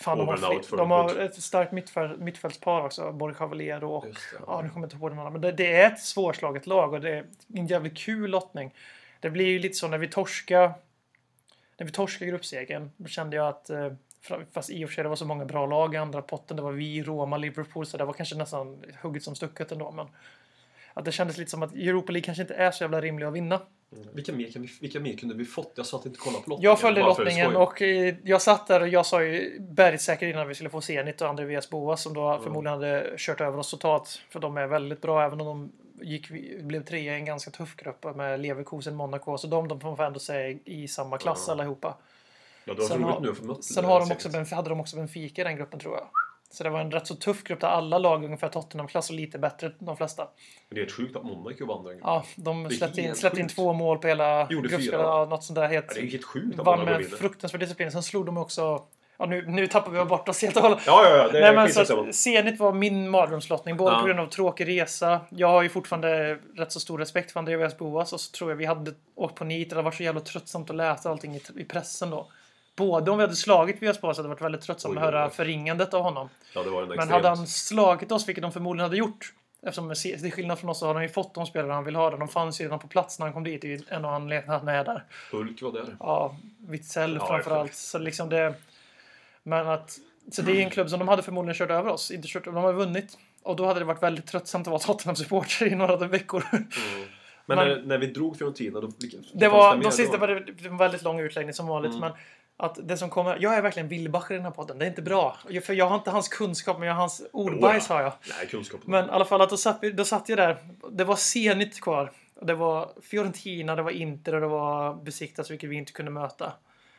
Fan, 0.00 0.18
de 0.18 0.28
har, 0.28 0.62
för 0.62 0.76
de 0.76 0.90
har 0.90 1.16
ett 1.18 1.42
starkt 1.42 1.72
mittfält, 1.72 2.20
mittfältspar 2.20 2.84
också. 2.84 3.12
Borg 3.12 3.34
Cavallero 3.34 3.90
och... 3.94 4.04
Det, 4.04 4.12
ja. 4.46 4.60
nu 4.62 4.68
kommer 4.68 4.86
jag 4.86 4.86
inte 4.86 4.96
ihåg 4.96 5.10
den 5.10 5.18
andra. 5.18 5.30
Men 5.30 5.40
det, 5.40 5.52
det 5.52 5.72
är 5.76 5.92
ett 5.92 6.00
svårslaget 6.00 6.66
lag 6.66 6.92
och 6.92 7.00
det 7.00 7.10
är 7.10 7.24
en 7.54 7.66
jävligt 7.66 7.96
kul 7.98 8.30
lottning. 8.30 8.74
Det 9.20 9.30
blir 9.30 9.46
ju 9.46 9.58
lite 9.58 9.74
så 9.74 9.88
när 9.88 9.98
vi 9.98 10.08
torskar... 10.08 10.72
När 11.78 11.86
vi 11.86 11.92
torskade 11.92 12.30
gruppsegern, 12.30 12.90
då 12.96 13.08
kände 13.08 13.36
jag 13.36 13.48
att... 13.48 13.70
eh, 13.70 13.92
Fast 14.52 14.70
i 14.70 14.84
och 14.84 14.88
för 14.88 14.94
sig 14.94 15.02
det 15.04 15.08
var 15.08 15.16
så 15.16 15.24
många 15.24 15.44
bra 15.44 15.66
lag 15.66 15.94
i 15.94 15.96
andra 15.96 16.22
potten. 16.22 16.56
Det 16.56 16.62
var 16.62 16.72
vi, 16.72 17.02
Roma, 17.02 17.36
Liverpool. 17.36 17.86
Så 17.86 17.96
det 17.96 18.04
var 18.04 18.12
kanske 18.12 18.34
nästan 18.36 18.84
hugget 19.02 19.22
som 19.22 19.34
stucket 19.34 19.72
ändå. 19.72 19.90
Men 19.90 20.06
att 20.94 21.04
det 21.04 21.12
kändes 21.12 21.38
lite 21.38 21.50
som 21.50 21.62
att 21.62 21.74
Europa 21.74 22.12
League 22.12 22.24
kanske 22.24 22.42
inte 22.42 22.54
är 22.54 22.70
så 22.70 22.84
jävla 22.84 23.00
rimlig 23.00 23.26
att 23.26 23.32
vinna. 23.32 23.60
Vilka 24.12 24.32
mer, 24.32 24.50
kan 24.50 24.62
vi, 24.62 24.68
vilka 24.80 25.00
mer 25.00 25.16
kunde 25.16 25.34
vi 25.34 25.44
fått? 25.44 25.72
Jag 25.74 25.86
sa 25.86 25.98
att 25.98 26.06
inte 26.06 26.18
kolla 26.18 26.38
på 26.38 26.50
lottningen. 26.50 26.62
Jag 26.70 26.80
följde 26.80 27.00
lottningen 27.00 27.56
och 27.56 27.82
eh, 27.82 28.14
jag 28.24 28.42
satt 28.42 28.66
där 28.66 28.80
och 28.80 28.88
jag 28.88 29.06
sa 29.06 29.22
ju 29.22 29.60
bergsäkert 29.60 30.34
innan 30.34 30.48
vi 30.48 30.54
skulle 30.54 30.70
få 30.70 30.80
Zenit 30.80 31.20
och 31.20 31.28
Andreas 31.28 31.70
Boas 31.70 32.02
som 32.02 32.14
då 32.14 32.40
förmodligen 32.44 32.72
hade 32.80 33.14
kört 33.16 33.40
över 33.40 33.58
oss 33.58 33.70
totalt. 33.70 34.22
För 34.30 34.40
de 34.40 34.56
är 34.56 34.66
väldigt 34.66 35.00
bra 35.00 35.22
även 35.24 35.40
om 35.40 35.46
de 35.46 35.72
gick, 36.06 36.30
blev 36.60 36.84
trea 36.84 37.12
i 37.12 37.16
en 37.18 37.24
ganska 37.24 37.50
tuff 37.50 37.76
grupp 37.76 38.16
med 38.16 38.40
Leverkusen, 38.40 38.94
Monaco. 38.94 39.38
Så 39.38 39.46
de, 39.46 39.68
de 39.68 39.80
får 39.80 39.96
man 39.96 40.06
ändå 40.06 40.18
säga 40.18 40.58
i 40.64 40.88
samma 40.88 41.18
klass 41.18 41.44
Ja. 41.46 41.52
allihopa. 41.52 41.94
Ja, 42.68 42.74
det 42.74 42.80
var 42.80 42.88
Sen 42.88 42.96
roligt 43.02 43.14
har- 43.14 43.20
nu 43.20 43.34
få 43.34 43.44
möta 43.44 43.62
Sen 43.62 43.84
har 43.84 44.00
de 44.00 44.12
också. 44.12 44.28
Benf- 44.28 44.54
hade 44.54 44.68
de 44.68 44.80
också 44.80 44.96
Benfica 44.96 45.40
i 45.40 45.44
den 45.44 45.56
gruppen 45.56 45.80
tror 45.80 45.94
jag. 45.94 46.06
Så 46.50 46.64
det 46.64 46.70
var 46.70 46.80
en 46.80 46.90
rätt 46.90 47.06
så 47.06 47.14
tuff 47.14 47.42
grupp 47.42 47.60
där 47.60 47.68
alla 47.68 47.98
lag 47.98 48.24
ungefär 48.24 48.48
Tottenham-klass 48.48 49.10
och 49.10 49.16
lite 49.16 49.38
bättre 49.38 49.72
de 49.78 49.96
flesta. 49.96 50.22
Men 50.24 50.74
det 50.74 50.76
är 50.76 50.80
helt 50.84 50.92
sjukt 50.92 51.16
att 51.16 51.24
Monaco 51.24 51.66
vann 51.66 51.84
den 51.84 51.92
gruppen. 51.92 52.10
Ja, 52.10 52.24
de 52.36 52.70
släppte 52.70 53.00
in, 53.00 53.14
släppte 53.14 53.40
in 53.40 53.48
två 53.48 53.72
mål 53.72 53.98
på 53.98 54.08
hela 54.08 54.46
gruppspelet. 54.46 54.92
Ja, 54.92 55.26
något 55.30 55.44
sånt 55.44 55.54
där 55.54 55.68
helt... 55.68 55.86
Ja, 55.88 55.94
det 55.94 56.00
är 56.06 56.10
helt 56.10 56.24
sjukt 56.24 56.58
att 56.60 56.66
vann 56.66 56.84
med 56.84 57.06
fruktansvärd 57.06 57.60
disciplin. 57.60 57.90
Sen 57.92 58.02
slog 58.02 58.26
de 58.26 58.36
också... 58.36 58.82
Ja, 59.18 59.26
nu, 59.26 59.46
nu 59.46 59.66
tappar 59.66 59.90
vi 59.90 60.04
bort 60.04 60.28
oss 60.28 60.42
helt 60.42 60.56
och 60.56 60.62
hållet. 60.62 60.78
Ja, 60.86 61.04
ja, 61.04 61.16
ja. 61.16 61.28
Det 61.32 61.40
Nej, 61.40 61.54
men 61.54 61.72
så 61.86 62.12
Zenit 62.12 62.60
var 62.60 62.72
min 62.72 63.10
mardrömslottning, 63.10 63.76
både 63.76 63.92
Ja. 63.94 64.00
på 64.00 64.06
grund 64.06 64.20
av 64.20 64.26
tråkig 64.26 64.68
resa. 64.68 65.20
Jag 65.30 65.48
har 65.48 65.62
ju 65.62 65.68
fortfarande 65.68 66.34
rätt 66.56 66.72
så 66.72 66.80
stor 66.80 66.98
respekt 66.98 67.32
för 67.32 67.40
Andreas 67.40 67.78
Boas 67.78 68.12
och 68.12 68.20
så 68.20 68.30
tror 68.32 68.50
jag 68.50 68.56
vi 68.56 68.64
hade 68.64 68.94
åkt 69.14 69.34
på 69.34 69.44
nit. 69.44 69.70
Det 69.70 69.76
hade 69.76 69.84
varit 69.84 69.94
så 69.94 70.02
jävla 70.02 70.20
tröttsamt 70.20 70.70
att 70.70 70.76
läsa 70.76 71.10
allting 71.10 71.34
i, 71.36 71.40
i 71.56 71.64
pressen 71.64 72.10
då. 72.10 72.28
Både 72.76 73.10
om 73.10 73.18
vi 73.18 73.24
hade 73.24 73.36
slagit 73.36 73.82
Vias 73.82 74.00
Boas 74.00 74.16
hade 74.16 74.28
det 74.28 74.30
varit 74.30 74.42
väldigt 74.42 74.60
tröttsamt 74.60 74.92
Oj, 74.92 74.98
att 74.98 75.04
höra 75.04 75.30
förringandet 75.30 75.94
av 75.94 76.02
honom. 76.02 76.28
Ja, 76.54 76.62
det 76.62 76.96
Men 76.96 77.08
hade 77.08 77.28
han 77.28 77.46
slagit 77.46 78.12
oss, 78.12 78.28
vilket 78.28 78.42
de 78.42 78.52
förmodligen 78.52 78.84
hade 78.84 78.96
gjort, 78.96 79.32
eftersom 79.62 79.94
till 79.94 80.32
skillnad 80.32 80.58
från 80.58 80.70
oss 80.70 80.78
så 80.78 80.86
har 80.86 80.94
han 80.94 81.02
ju 81.02 81.08
fått 81.08 81.34
de 81.34 81.46
spelare 81.46 81.72
han 81.72 81.84
vill 81.84 81.96
ha. 81.96 82.10
De 82.10 82.28
fanns 82.28 82.60
ju 82.60 82.64
redan 82.64 82.78
på 82.78 82.88
plats 82.88 83.18
när 83.18 83.26
han 83.26 83.32
kom 83.32 83.44
dit. 83.44 83.62
Det 83.62 83.66
är 83.66 83.78
ju 83.78 83.82
en 83.88 84.04
av 84.04 84.14
anledningarna 84.14 84.56
att 84.56 84.60
han 84.62 84.68
är 84.68 84.84
där. 84.84 85.04
Hulk 85.32 85.62
var 85.62 85.72
där. 85.72 85.96
Ja, 86.00 86.36
Witzell 86.68 87.16
Ja, 87.20 87.26
framförallt. 87.26 87.74
Så 87.74 87.98
liksom 87.98 88.28
det... 88.28 88.54
Men 89.42 89.68
att... 89.68 89.98
Så 90.32 90.42
det 90.42 90.52
är 90.52 90.64
en 90.64 90.70
klubb 90.70 90.90
som 90.90 90.98
de 90.98 91.08
hade 91.08 91.22
förmodligen 91.22 91.54
kört 91.54 91.70
över 91.70 91.90
oss. 91.90 92.10
Inte 92.10 92.28
kört, 92.28 92.44
de 92.44 92.54
har 92.54 92.72
vunnit. 92.72 93.18
Och 93.42 93.56
då 93.56 93.66
hade 93.66 93.80
det 93.80 93.84
varit 93.84 94.02
väldigt 94.02 94.26
tröttsamt 94.26 94.66
att 94.66 94.70
vara 94.70 94.80
Tottenham-supporter 94.80 95.66
i 95.66 95.74
några 95.74 95.96
veckor. 95.96 96.44
Mm. 96.52 96.64
Men, 97.46 97.58
Men- 97.58 97.68
när, 97.68 97.82
när 97.82 97.98
vi 97.98 98.06
drog 98.06 98.38
Fiorentina, 98.38 98.80
då... 98.80 98.92
Vilka, 98.98 99.16
Det 99.32 99.48
var, 99.48 99.76
mer 99.76 99.82
de 99.82 99.92
sista 99.92 100.16
var 100.16 100.28
det 100.28 100.40
det 100.40 100.62
var 100.62 100.70
en 100.70 100.76
väldigt 100.76 101.02
lång 101.02 101.20
utläggning 101.20 101.54
som 101.54 101.66
vanligt. 101.66 101.90
Mm. 101.90 102.00
Men 102.00 102.12
att 102.56 102.88
det 102.88 102.96
som 102.96 103.10
kommer... 103.10 103.38
Jag 103.40 103.54
är 103.54 103.62
verkligen 103.62 103.88
Wilbacher 103.88 104.32
i 104.32 104.36
den 104.36 104.44
här 104.44 104.50
podden. 104.52 104.78
Det 104.78 104.84
är 104.84 104.88
inte 104.88 105.02
bra. 105.02 105.36
För 105.64 105.74
jag 105.74 105.86
har 105.86 105.96
inte 105.96 106.10
hans 106.10 106.28
kunskap, 106.28 106.78
men 106.78 106.88
jag 106.88 106.94
har 106.94 107.00
hans 107.00 107.22
ordbajs 107.32 107.88
har 107.88 108.02
jag. 108.02 108.12
Nej, 108.38 108.46
kunskap. 108.50 108.80
Men 108.84 109.04
i 109.04 109.10
alla 109.10 109.24
fall, 109.24 109.40
att 109.40 109.50
då, 109.50 109.56
satt, 109.56 109.78
vi- 109.82 109.90
då 109.92 110.04
satt 110.04 110.28
jag 110.28 110.38
där. 110.38 110.56
Det 110.90 111.04
var 111.04 111.16
Zenit 111.16 111.80
kvar. 111.80 112.12
Det 112.42 112.54
var 112.54 112.88
Fiorentina, 113.02 113.76
det 113.76 113.82
var 113.82 113.90
Inter 113.90 114.34
och 114.34 114.40
det 114.40 114.46
var 114.46 114.94
Besiktas, 114.94 115.50
vilket 115.50 115.70
vi 115.70 115.76
inte 115.76 115.92
kunde 115.92 116.10
möta. 116.10 116.52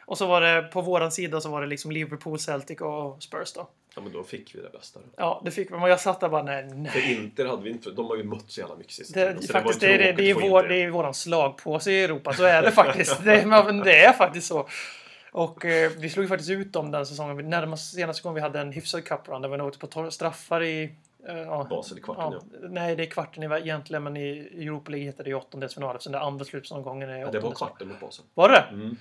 Och 0.05 0.17
så 0.17 0.27
var 0.27 0.41
det 0.41 0.61
på 0.61 0.81
våran 0.81 1.11
sida 1.11 1.41
så 1.41 1.49
var 1.49 1.61
det 1.61 1.67
liksom 1.67 1.91
Liverpool, 1.91 2.39
Celtic 2.39 2.81
och 2.81 3.23
Spurs 3.23 3.53
då. 3.53 3.67
Ja, 3.95 4.01
men 4.01 4.11
då 4.11 4.23
fick 4.23 4.55
vi 4.55 4.61
det 4.61 4.69
bästa. 4.69 4.99
Ja, 5.15 5.41
det 5.45 5.51
fick 5.51 5.71
vi. 5.71 5.75
Men 5.75 5.89
jag 5.89 5.99
satt 5.99 6.19
där 6.19 6.29
bara, 6.29 6.43
nej, 6.43 6.65
nej. 6.73 6.91
För 6.91 7.11
Inter 7.11 7.45
hade 7.45 7.63
vi 7.63 7.69
inte... 7.69 7.91
De 7.91 8.05
har 8.05 8.15
ju 8.15 8.23
mött 8.23 8.43
så 8.47 8.59
jävla 8.59 8.75
mycket 8.75 8.93
sista 8.93 9.19
Det, 9.19 9.27
tiden, 9.27 9.43
så 9.43 9.53
faktiskt, 9.53 9.79
det, 9.79 9.97
det, 9.97 10.11
det, 10.11 10.29
är 10.29 10.33
vår, 10.33 10.63
det 10.63 10.83
är 10.83 10.89
våran 10.89 11.13
slagpåse 11.13 11.91
i 11.91 12.03
Europa. 12.03 12.33
Så 12.33 12.43
är 12.43 12.61
det 12.61 12.71
faktiskt. 12.71 13.23
Det, 13.23 13.45
men 13.45 13.77
det 13.79 14.05
är 14.05 14.13
faktiskt 14.13 14.47
så. 14.47 14.67
Och 15.31 15.65
eh, 15.65 15.91
vi 15.97 16.09
slog 16.09 16.23
ju 16.23 16.27
faktiskt 16.29 16.49
ut 16.49 16.73
dem 16.73 16.91
den 16.91 17.05
säsongen. 17.05 17.49
Närmast 17.49 17.93
senaste 17.93 18.23
gången 18.23 18.35
vi 18.35 18.41
hade 18.41 18.59
en 18.59 18.71
hyfsad 18.71 19.05
cuprun. 19.05 19.41
Det 19.41 19.47
var 19.47 19.57
nog 19.57 19.79
på 19.79 19.87
tor- 19.87 20.09
straffar 20.09 20.63
i... 20.63 20.83
eh, 21.27 21.37
ja, 21.37 21.67
Basel 21.69 21.97
i 21.97 22.01
kvarten, 22.01 22.33
ja. 22.33 22.67
Nej, 22.69 22.95
det 22.95 23.03
är 23.03 23.07
kvarten 23.07 23.43
i- 23.43 23.55
egentligen, 23.59 24.03
men 24.03 24.17
i 24.17 24.37
Europa 24.57 24.91
League 24.91 25.05
heter 25.05 25.23
det 25.23 25.29
ju 25.29 25.35
åttondelsfinal 25.35 25.95
eftersom 25.95 26.11
det 26.13 26.19
andra 26.19 26.45
slutomgången 26.45 27.09
är 27.09 27.17
Ja, 27.17 27.31
det 27.31 27.39
var 27.39 27.51
kvarten 27.51 27.87
mot 27.87 27.99
Basel. 27.99 28.25
Var 28.33 28.49
det? 28.49 28.65
Mm. 28.71 28.97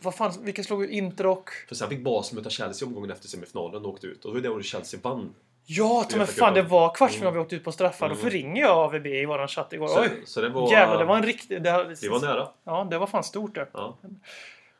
Vad 0.00 0.14
fan, 0.14 0.32
vilka 0.42 0.62
slog 0.62 0.84
ut 0.84 0.90
Inter 0.90 1.26
och... 1.26 1.50
För 1.68 1.74
sen 1.74 1.88
fick 1.88 2.04
Basel 2.04 2.38
möta 2.38 2.50
Chelsea 2.50 2.88
omgången 2.88 3.10
efter 3.10 3.28
semifinalen 3.28 3.84
och 3.84 3.90
åkte 3.92 4.06
ut. 4.06 4.24
Och 4.24 4.30
det 4.34 4.40
var 4.40 4.42
det 4.42 4.48
året 4.54 4.66
Chelsea 4.66 5.00
vann. 5.02 5.34
Ja, 5.68 6.06
ta 6.10 6.16
mig 6.18 6.26
fan, 6.26 6.54
det 6.54 6.62
var 6.62 6.94
kvartsfinal 6.94 7.32
vi 7.32 7.36
Mm. 7.36 7.42
åkte 7.44 7.56
ut 7.56 7.64
på 7.64 7.72
straffar. 7.72 8.08
Då 8.08 8.14
Mm. 8.14 8.24
förringer 8.24 8.62
jag 8.62 8.70
AVB 8.78 9.06
i 9.06 9.24
våran 9.26 9.48
chatt 9.48 9.72
igår. 9.72 9.88
Så, 9.88 10.00
Oj! 10.00 10.22
så 10.26 10.40
det 10.40 10.48
var... 10.48 10.72
Jävlar, 10.72 10.98
det 10.98 11.04
var 11.04 11.16
en 11.16 11.22
riktig... 11.22 11.62
Det, 11.62 11.96
Vi 12.02 12.08
var 12.08 12.20
nära. 12.20 12.48
Ja, 12.64 12.86
det 12.90 12.98
var 12.98 13.06
fan 13.06 13.24
stort 13.24 13.54
det. 13.54 13.66
Ja. 13.72 13.96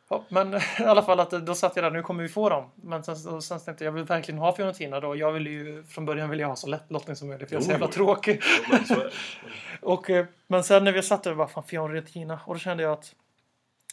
Ja, 0.09 0.25
men 0.29 0.55
i 0.81 0.83
alla 0.85 1.03
fall 1.03 1.21
att 1.21 1.31
då 1.31 1.55
satt 1.55 1.77
jag 1.77 1.85
där, 1.85 1.91
nu 1.91 2.03
kommer 2.03 2.23
vi 2.23 2.29
få 2.29 2.49
dem. 2.49 2.71
Men 2.75 3.05
sen, 3.05 3.35
och 3.35 3.45
sen 3.45 3.61
tänkte 3.61 3.85
jag, 3.85 3.91
jag 3.91 3.95
vill 3.95 4.05
verkligen 4.05 4.39
ha 4.39 4.53
Fiorentina 4.57 5.01
då. 5.01 5.17
Jag 5.17 5.33
vill 5.33 5.47
ju, 5.47 5.85
från 5.85 6.05
början 6.05 6.31
vill 6.31 6.41
jag 6.41 6.49
ha 6.49 6.57
så 6.57 6.67
lätt 6.67 6.85
lottning 6.89 7.17
som 7.17 7.29
möjligt 7.29 7.49
för 7.49 7.57
jag 7.57 7.61
är 7.61 7.65
så 7.65 7.71
jävla 7.71 7.89
tråkig. 7.89 8.43
Ja, 8.71 8.79
men 8.89 8.99
det. 8.99 9.11
Och, 9.83 10.11
eh, 10.11 10.27
men 10.47 10.65
sen 10.65 10.85
när 10.85 10.93
vi 10.93 11.03
satt 11.03 11.23
där, 11.23 11.35
bara 11.35 11.49
fan 11.49 11.65
Fiorentina. 11.65 12.41
Och 12.45 12.55
då 12.55 12.59
kände 12.59 12.83
jag 12.83 12.93
att 12.93 13.15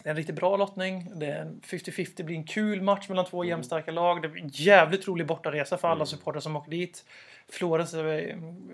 det 0.03 0.09
är 0.09 0.11
en 0.11 0.17
riktigt 0.17 0.35
bra 0.35 0.57
lottning. 0.57 1.11
Det 1.19 1.25
är 1.25 1.41
en 1.41 1.61
50-50, 1.65 2.09
det 2.17 2.23
blir 2.23 2.35
en 2.35 2.43
kul 2.43 2.81
match 2.81 3.09
mellan 3.09 3.25
två 3.25 3.43
jämnstarka 3.45 3.91
lag. 3.91 4.21
Det 4.21 4.29
blir 4.29 4.43
en 4.43 4.49
jävligt 4.53 5.07
rolig 5.07 5.27
bortaresa 5.27 5.77
för 5.77 5.87
alla 5.87 5.95
Mm. 5.95 6.05
supportrar 6.05 6.41
som 6.41 6.55
åker 6.55 6.71
dit. 6.71 7.05
Florens, 7.49 7.93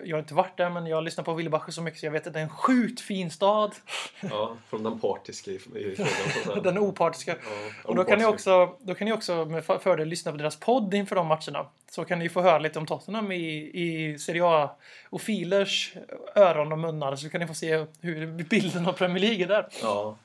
jag 0.04 0.16
har 0.16 0.20
inte 0.20 0.34
varit 0.34 0.58
där 0.58 0.70
men 0.70 0.86
jag 0.88 0.98
har 0.98 1.02
lyssnat 1.02 1.26
på 1.26 1.34
Wilbacher 1.34 1.72
så 1.72 1.82
mycket 1.82 2.00
så 2.00 2.06
jag 2.06 2.12
vet 2.12 2.28
att 2.28 2.34
det 2.34 2.40
är 2.40 2.44
en 2.44 2.50
sjukt 2.50 3.02
fin 3.02 3.32
stad. 3.32 3.76
Ja, 4.22 4.58
från 4.70 4.84
den 4.84 5.00
partiska 5.00 5.52
i, 5.52 5.60
frågan. 5.60 6.64
Den 6.64 6.78
opartiska. 6.78 7.32
Ja, 7.32 7.48
Och 7.84 7.96
då 7.96 8.04
kan, 8.04 8.20
ni 8.20 8.26
opartiska. 8.26 8.62
också, 8.64 8.78
då 8.82 8.96
kan 8.96 9.06
ni 9.06 9.12
också 9.14 9.46
med 9.46 9.66
för- 9.66 9.78
fördel 9.78 10.08
lyssna 10.08 10.32
på 10.32 10.38
deras 10.38 10.56
podd 10.60 10.94
inför 10.94 11.16
de 11.16 11.28
matcherna. 11.28 11.66
Så 11.92 12.06
kan 12.06 12.20
ni 12.20 12.30
få 12.30 12.42
höra 12.42 12.60
lite 12.60 12.80
om 12.80 12.86
Tottenham 12.86 13.32
i, 13.32 13.72
i 13.74 14.18
Serie 14.20 14.46
A 14.46 14.76
och 15.10 15.22
filers 15.22 15.94
öron 16.36 16.72
och 16.72 16.80
munnar. 16.80 17.16
Så 17.16 17.30
kan 17.30 17.42
ni 17.42 17.48
få 17.48 17.54
se 17.54 17.86
hur 18.02 18.44
bilden 18.44 18.88
av 18.88 18.94
Premier 18.94 19.20
League 19.22 19.44
är 19.44 19.48
där. 19.48 19.68
Ja. 19.82 20.18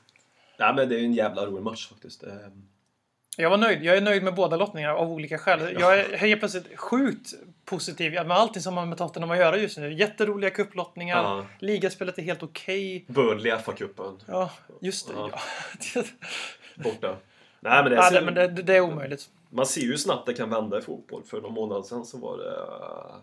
Nej, 0.59 0.73
men 0.75 0.89
det 0.89 0.95
är 0.95 0.99
ju 0.99 1.05
en 1.05 1.13
jävla 1.13 1.45
rolig 1.45 1.63
match 1.63 1.89
faktiskt. 1.89 2.23
Eh, 3.37 3.43
Jag 3.43 3.49
var 3.49 3.57
nöjd. 3.57 3.83
Jag 3.83 3.97
är 3.97 4.01
nöjd 4.01 4.23
med 4.23 4.35
båda 4.35 4.57
lottningarna 4.57 4.93
av 4.95 5.11
olika 5.11 5.37
skäl. 5.37 5.77
Jag 5.79 5.99
är 5.99 6.17
helt 6.17 6.39
plötsligt 6.41 6.79
sjukt 6.79 7.33
positiv 7.65 8.11
med 8.13 8.31
allting 8.31 8.61
som 8.61 8.77
har 8.77 8.85
med 8.85 8.97
Tottenham 8.97 9.31
att 9.31 9.37
göra 9.37 9.57
just 9.57 9.77
nu. 9.77 9.93
Jätteroliga 9.93 10.49
kupplottningar. 10.49 11.23
Ja. 11.23 11.45
Ligaspelet 11.59 12.17
är 12.17 12.21
helt 12.21 12.43
okej. 12.43 13.05
Burnley 13.07 13.51
FA-cupen. 13.51 14.19
Ja, 14.27 14.51
just 14.81 15.07
det. 15.07 15.13
Ja. 15.17 15.29
Ja. 15.95 16.03
Borta. 16.83 17.15
Nej, 17.59 17.83
men 17.83 17.91
det, 17.91 17.95
Ja, 17.95 18.09
det, 18.09 18.21
men 18.21 18.33
det, 18.33 18.47
det 18.47 18.75
är 18.75 18.81
omöjligt. 18.81 19.29
Man 19.49 19.65
ser 19.65 19.81
ju 19.81 19.87
hur 19.87 19.97
snabbt 19.97 20.25
det 20.25 20.33
kan 20.33 20.49
vända 20.49 20.77
i 20.79 20.81
fotboll. 20.81 21.23
För 21.23 21.41
någon 21.41 21.53
månad 21.53 21.85
sedan 21.85 22.05
så 22.05 22.17
var 22.17 22.37
det 22.37 22.49
uh, 22.49 23.15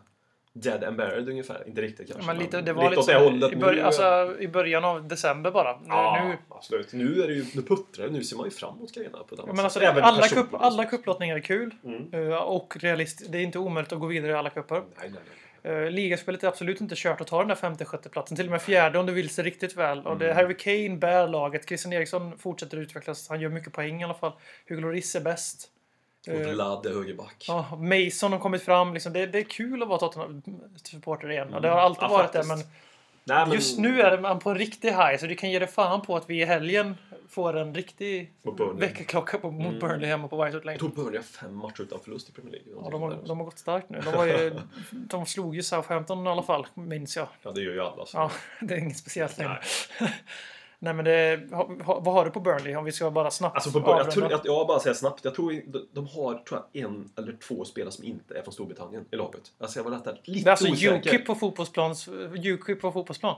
dead 0.52 0.84
and 0.84 0.96
buried 0.96 1.28
ungefär. 1.28 1.62
Inte 1.66 1.82
riktigt 1.82 2.12
kanske. 2.12 2.26
Men 2.26 2.38
lite, 2.38 2.60
det 2.60 2.72
var 2.72 2.90
lite 2.90 3.00
åt 3.00 3.06
det 3.06 3.18
hållet. 3.18 3.52
i, 3.52 3.56
början, 3.56 3.76
nu, 3.76 3.82
alltså, 3.82 4.36
i 4.40 4.48
början 4.48 4.84
av 4.84 5.08
december 5.08 5.50
bara. 5.50 5.72
Nu, 5.72 5.86
ja, 5.88 6.24
nu, 6.28 6.36
absolut. 6.48 6.92
Nu 6.92 7.22
är 7.22 7.26
det 7.26 7.34
ju, 7.34 7.44
nu 7.54 7.62
puttrar. 7.62 8.08
Nu 8.08 8.24
ser 8.24 8.36
man 8.36 8.44
ju 8.44 8.50
framåt 8.50 8.94
grejerna 8.94 9.18
på 9.18 9.34
ett 9.34 9.40
annat 9.40 9.56
men 9.56 9.64
alltså, 9.64 9.80
sätt. 9.80 9.88
Även 9.88 10.04
alla, 10.04 10.28
kupp, 10.28 10.54
alla 10.54 10.84
kupplottningar 10.84 11.36
är 11.36 11.40
kul. 11.40 11.74
Mm. 11.84 12.30
Eh, 12.30 12.36
och 12.36 12.76
realistiskt. 12.80 13.32
Det 13.32 13.38
är 13.38 13.42
inte 13.42 13.58
omöjligt 13.58 13.92
att 13.92 14.00
gå 14.00 14.06
vidare 14.06 14.32
i 14.32 14.34
alla 14.34 14.50
kupper. 14.50 14.74
Nej, 14.74 14.84
nej, 15.00 15.10
nej. 15.10 15.20
Uh, 15.66 15.90
ligaspelet 15.90 16.44
är 16.44 16.48
absolut 16.48 16.80
inte 16.80 16.94
kört 16.98 17.20
att 17.20 17.26
ta 17.26 17.38
den 17.38 17.48
där 17.48 17.54
femte, 17.54 17.84
sjätte 17.84 18.08
platsen. 18.08 18.36
Till 18.36 18.46
och 18.46 18.50
med 18.52 18.62
fjärde 18.62 18.98
om 18.98 19.06
du 19.06 19.12
vill 19.12 19.30
sig 19.30 19.44
riktigt 19.44 19.76
väl. 19.76 19.98
Och 19.98 20.06
Mm. 20.06 20.18
det 20.18 20.30
är 20.30 20.34
Harry 20.34 20.56
Kane 20.56 20.96
bär 20.98 21.28
laget. 21.28 21.68
Christian 21.68 21.92
Eriksson 21.92 22.38
fortsätter 22.38 22.76
utvecklas. 22.76 23.28
Han 23.28 23.40
gör 23.40 23.48
mycket 23.50 23.72
poäng 23.72 24.00
i 24.00 24.04
alla 24.04 24.14
fall. 24.14 24.32
Hugo 24.68 24.80
Lloris 24.80 25.14
är 25.14 25.20
bäst. 25.20 25.68
Och 26.28 26.34
Eh, 26.34 26.48
Vlad 26.48 26.86
är 26.86 26.90
högerback. 26.94 27.44
Ja, 27.48 27.76
Mason 27.76 28.32
har 28.32 28.38
kommit 28.38 28.62
fram. 28.62 28.94
Liksom, 28.94 29.12
det, 29.12 29.26
det 29.26 29.38
är 29.38 29.42
kul 29.44 29.82
att 29.82 29.88
vara 29.88 29.98
Tottenham-supporter 29.98 31.30
igen. 31.30 31.54
Och 31.54 31.62
det 31.62 31.68
har 31.68 31.78
alltid 31.80 32.02
Mm. 32.02 32.12
Ja, 32.12 32.18
varit 32.18 32.32
det. 32.32 32.38
faktiskt. 32.44 32.66
Men 32.66 32.72
Nej, 33.24 33.46
men, 33.46 33.54
just 33.54 33.78
nu 33.78 34.00
är 34.02 34.18
man 34.20 34.38
på 34.38 34.50
en 34.50 34.58
riktig 34.58 34.88
high. 34.88 35.16
Så 35.20 35.26
du 35.26 35.34
kan 35.34 35.50
ge 35.50 35.58
dig 35.58 35.68
fan 35.68 36.02
på 36.02 36.16
att 36.16 36.30
vi 36.30 36.42
i 36.42 36.44
helgen 36.44 36.96
får 37.28 37.56
en 37.56 37.74
riktig 37.74 38.32
väckarklocka 38.74 39.38
på, 39.38 39.50
mot 39.50 39.66
Mm. 39.66 39.78
Burnley 39.78 40.08
hemma 40.08 40.28
på 40.28 40.44
White 40.44 40.56
Hart 40.56 40.64
Lane. 40.64 40.72
Jag 40.72 40.78
tror 40.80 41.04
Burnley 41.04 41.16
har 41.18 41.22
fem 41.22 41.54
matcher 41.56 41.80
utan 41.82 42.00
förlust 42.00 42.28
i 42.28 42.32
Premier 42.32 42.52
League. 42.52 42.72
Ja, 42.84 42.90
de, 42.90 43.02
har, 43.02 43.18
de 43.26 43.38
har 43.38 43.44
gått 43.44 43.58
starkt 43.58 43.90
nu. 43.90 44.00
De, 44.12 44.28
ju, 44.28 44.60
de 44.90 45.26
slog 45.26 45.56
ju 45.56 45.62
Southampton 45.62 46.26
i 46.26 46.30
alla 46.30 46.42
fall, 46.42 46.66
minns 46.74 47.16
jag. 47.16 47.28
Ja, 47.42 47.50
det 47.52 47.60
gör 47.60 47.72
ju 47.72 47.80
alla. 47.80 48.06
Så. 48.06 48.16
Ja, 48.18 48.30
det 48.66 48.74
är 48.74 48.78
inget 48.78 48.96
speciellt 48.96 49.38
längre. 49.38 49.60
Nej. 50.82 50.94
Men 50.94 51.04
det, 51.04 51.40
ha, 51.50 51.70
ha, 51.84 52.00
vad 52.00 52.14
har 52.14 52.24
du 52.24 52.30
på 52.30 52.40
Burnley? 52.40 52.76
Om 52.76 52.84
vi 52.84 52.92
ska 52.92 53.10
bara 53.10 53.30
snabbt 53.30 53.54
Alltså 53.54 53.80
på 53.80 53.90
jag, 53.90 54.10
tror, 54.10 54.30
jag, 54.30 54.40
jag 54.44 54.66
bara 54.66 54.80
säger 54.80 54.94
snabbt. 54.94 55.24
Jag 55.24 55.34
tror 55.34 55.62
de, 55.66 55.88
de 55.92 56.06
har 56.06 56.34
tror 56.34 56.60
jag, 56.72 56.82
en 56.84 57.10
eller 57.16 57.32
två 57.32 57.64
spelare 57.64 57.92
som 57.92 58.04
inte 58.04 58.38
är 58.38 58.42
från 58.42 58.54
Storbritannien 58.54 59.04
i 59.10 59.16
laget. 59.16 59.42
Alltså 59.58 59.78
jag 59.78 59.84
var 59.84 59.90
lite 59.90 60.16
Det 60.24 60.46
är 60.46 60.50
alltså 60.50 60.68
osäker. 60.70 61.14
Ukip 61.14 61.26
på 61.26 61.34
fotbollsplan. 61.34 61.94
Ukip 62.44 62.80
på 62.80 62.92
fotbollsplan. 62.92 63.36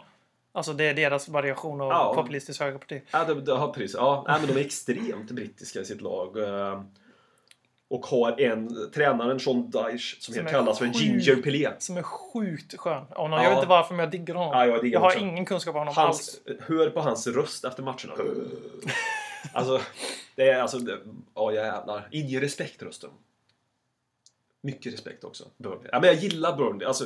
Alltså 0.52 0.72
det 0.72 0.84
är 0.84 0.94
deras 0.94 1.28
variation 1.28 1.80
av 1.80 1.88
Ja. 1.88 2.14
populistiskt 2.16 2.62
högerparti. 2.62 3.00
Ja, 3.10 3.24
det, 3.24 3.40
det 3.40 3.52
har 3.54 3.72
precis. 3.72 3.96
Ja, 3.98 4.24
nej, 4.28 4.40
men 4.40 4.54
de 4.54 4.60
är 4.60 4.64
extremt 4.64 5.30
brittiska 5.30 5.80
i 5.80 5.84
sitt 5.84 6.00
lag. 6.00 6.36
Och 7.88 8.06
har 8.06 8.40
en, 8.40 8.90
tränaren 8.94 9.40
Sean 9.40 9.70
Dyche, 9.70 10.16
som, 10.20 10.34
Som 10.34 10.46
kallas 10.46 10.78
för 10.78 10.86
sjuk. 10.86 10.96
Ginger 10.96 11.42
Pelé. 11.42 11.70
Som 11.78 11.96
är 11.96 12.02
sjukt 12.02 12.78
skön. 12.78 13.02
Och 13.02 13.30
Ja. 13.30 13.42
Jag 13.42 13.50
vet 13.50 13.58
inte 13.58 13.68
varför, 13.68 13.94
men 13.94 14.04
jag 14.04 14.10
diggar 14.10 14.34
honom. 14.34 14.52
Ja, 14.52 14.66
jag 14.66 14.82
diggar 14.82 15.00
har 15.00 15.06
också. 15.06 15.18
ingen 15.18 15.44
kunskap 15.44 15.74
om 15.74 15.78
honom 15.78 15.94
alls. 15.96 16.40
Hans, 16.46 16.58
hör 16.68 16.90
på 16.90 17.00
hans 17.00 17.26
röst 17.26 17.64
efter 17.64 17.82
matcherna. 17.82 18.14
Alltså, 19.52 19.80
det 20.36 20.48
är 20.50 20.60
alltså... 20.60 20.78
Ja, 21.34 21.52
jävlar. 21.52 22.08
Inger 22.10 22.40
respekt 22.40 22.82
rösten. 22.82 23.10
Mycket 24.62 24.92
respekt 24.92 25.24
också. 25.24 25.44
Burnley. 25.56 25.88
Ja, 25.92 26.00
men 26.00 26.08
jag 26.08 26.16
gillar 26.18 26.56
Burnley. 26.56 26.86
Alltså, 26.86 27.04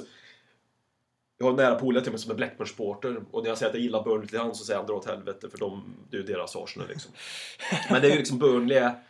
jag 1.38 1.46
har 1.46 1.50
en 1.50 1.56
nära 1.56 1.74
polare 1.74 2.02
till 2.02 2.12
mig 2.12 2.20
som 2.20 2.30
är 2.30 2.34
Blackburn-supporter 2.34 3.22
och 3.30 3.42
när 3.42 3.48
jag 3.48 3.58
säger 3.58 3.70
att 3.70 3.74
jag 3.74 3.82
gillar 3.82 4.02
Burnley 4.02 4.28
till 4.28 4.38
han 4.38 4.54
så 4.54 4.64
säger 4.64 4.78
han 4.78 4.86
dra 4.86 4.94
åt 4.94 5.06
helvete 5.06 5.50
för 5.50 5.58
de, 5.58 5.94
det 6.10 6.16
är 6.16 6.20
ju 6.20 6.26
deras 6.26 6.56
Arsenal 6.56 6.88
liksom. 6.88 7.12
Men 7.90 8.02
det 8.02 8.08
är 8.08 8.10
ju 8.10 8.18
liksom 8.18 8.38
Burnley 8.38 8.78
är 8.78 9.04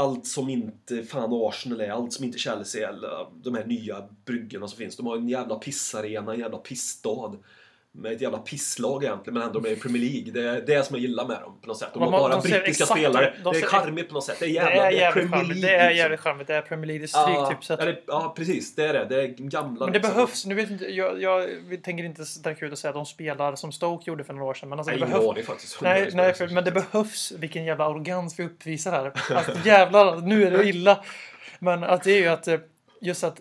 allt 0.00 0.26
som 0.26 0.48
inte 0.48 1.02
fan 1.02 1.30
Arsenal 1.32 1.80
är, 1.80 1.90
allt 1.90 2.12
som 2.12 2.24
inte 2.24 2.38
Chelsea 2.38 2.88
är, 2.88 2.92
eller 2.92 3.26
de 3.42 3.54
här 3.54 3.64
nya 3.64 4.08
bryggorna 4.24 4.68
som 4.68 4.78
finns. 4.78 4.96
De 4.96 5.06
har 5.06 5.16
en 5.16 5.28
jävla 5.28 5.58
pissarena, 5.58 6.32
en 6.32 6.40
jävla 6.40 6.58
pissstad. 6.58 7.36
Med 7.92 8.12
ett 8.12 8.20
jävla 8.20 8.38
pisslag 8.38 9.04
egentligen, 9.04 9.34
men 9.38 9.42
ändå 9.48 9.60
med 9.60 9.72
i 9.72 9.76
Premier 9.76 10.02
League. 10.02 10.32
Det 10.32 10.48
är 10.58 10.60
det 10.66 10.86
som 10.86 10.96
jag 10.96 11.02
gillar 11.02 11.26
med 11.26 11.40
dem 11.40 11.58
på 11.60 11.68
något 11.68 11.78
sätt. 11.78 11.88
De, 11.94 12.02
har 12.02 12.10
bara 12.10 12.28
de 12.28 12.40
brittiska 12.42 12.66
exakt- 12.84 12.90
spelare. 12.90 13.34
de 13.44 13.52
det 13.52 13.58
är 13.58 13.62
charmigt 13.66 14.08
på 14.08 14.14
något 14.14 14.24
sätt. 14.24 14.36
Det 14.40 14.44
är 14.44 14.48
Det 14.48 14.54
jävla, 14.54 14.90
är 14.92 15.12
Premier. 15.12 15.44
League. 15.44 15.54
Det 15.62 15.74
är 15.74 15.84
liksom. 15.88 15.96
jävligt 15.98 16.20
charmigt. 16.20 16.46
Det 16.46 16.54
är 16.54 16.62
Premier 16.62 16.86
League. 16.86 17.06
Det 17.06 17.16
är 17.18 17.32
Ja, 17.34 17.44
stryktipset. 17.46 17.78
ja, 17.80 17.86
det- 17.86 18.02
ja, 18.06 18.32
precis. 18.36 18.74
Det 18.74 18.86
är 18.86 18.92
det. 18.92 19.04
Det 19.04 19.22
är 19.22 19.26
gamla. 19.26 19.84
Men 19.86 19.92
det 19.92 19.98
liksom. 19.98 20.14
behövs. 20.14 20.46
Nu 20.46 20.54
vet 20.54 20.70
inte, 20.70 20.84
jag, 20.84 21.22
jag 21.22 21.48
tänker 21.82 22.04
inte 22.04 22.24
sträcka 22.24 22.66
ut 22.66 22.72
och 22.72 22.78
säga 22.78 22.88
att 22.88 22.94
de 22.94 23.06
spelar 23.06 23.54
som 23.56 23.72
Stoke 23.72 24.10
gjorde 24.10 24.24
för 24.24 24.32
några 24.32 24.46
år 24.50 24.54
sedan. 24.54 24.68
Men 24.68 24.78
alltså, 24.78 24.90
Nej, 24.90 25.00
det 25.00 25.06
behövs. 25.06 25.28
aning 25.30 25.44
faktiskt. 25.44 25.80
Nej, 25.82 26.10
nej 26.12 26.34
för, 26.34 26.48
men 26.48 26.64
det 26.64 26.70
behövs. 26.72 27.32
Vilken 27.38 27.64
jävla 27.64 27.84
arrogans 27.84 28.38
vi 28.38 28.44
uppvisar 28.44 28.90
här. 28.92 29.12
Alltså, 29.36 29.52
jävlar, 29.64 30.16
nu 30.16 30.44
är 30.46 30.50
det 30.50 30.64
illa. 30.68 31.04
Men 31.58 31.84
att 31.84 32.02
det 32.04 32.12
är 32.12 32.18
ju 32.20 32.28
att 32.28 32.48
eh, 32.48 32.58
just 33.00 33.24
att 33.24 33.38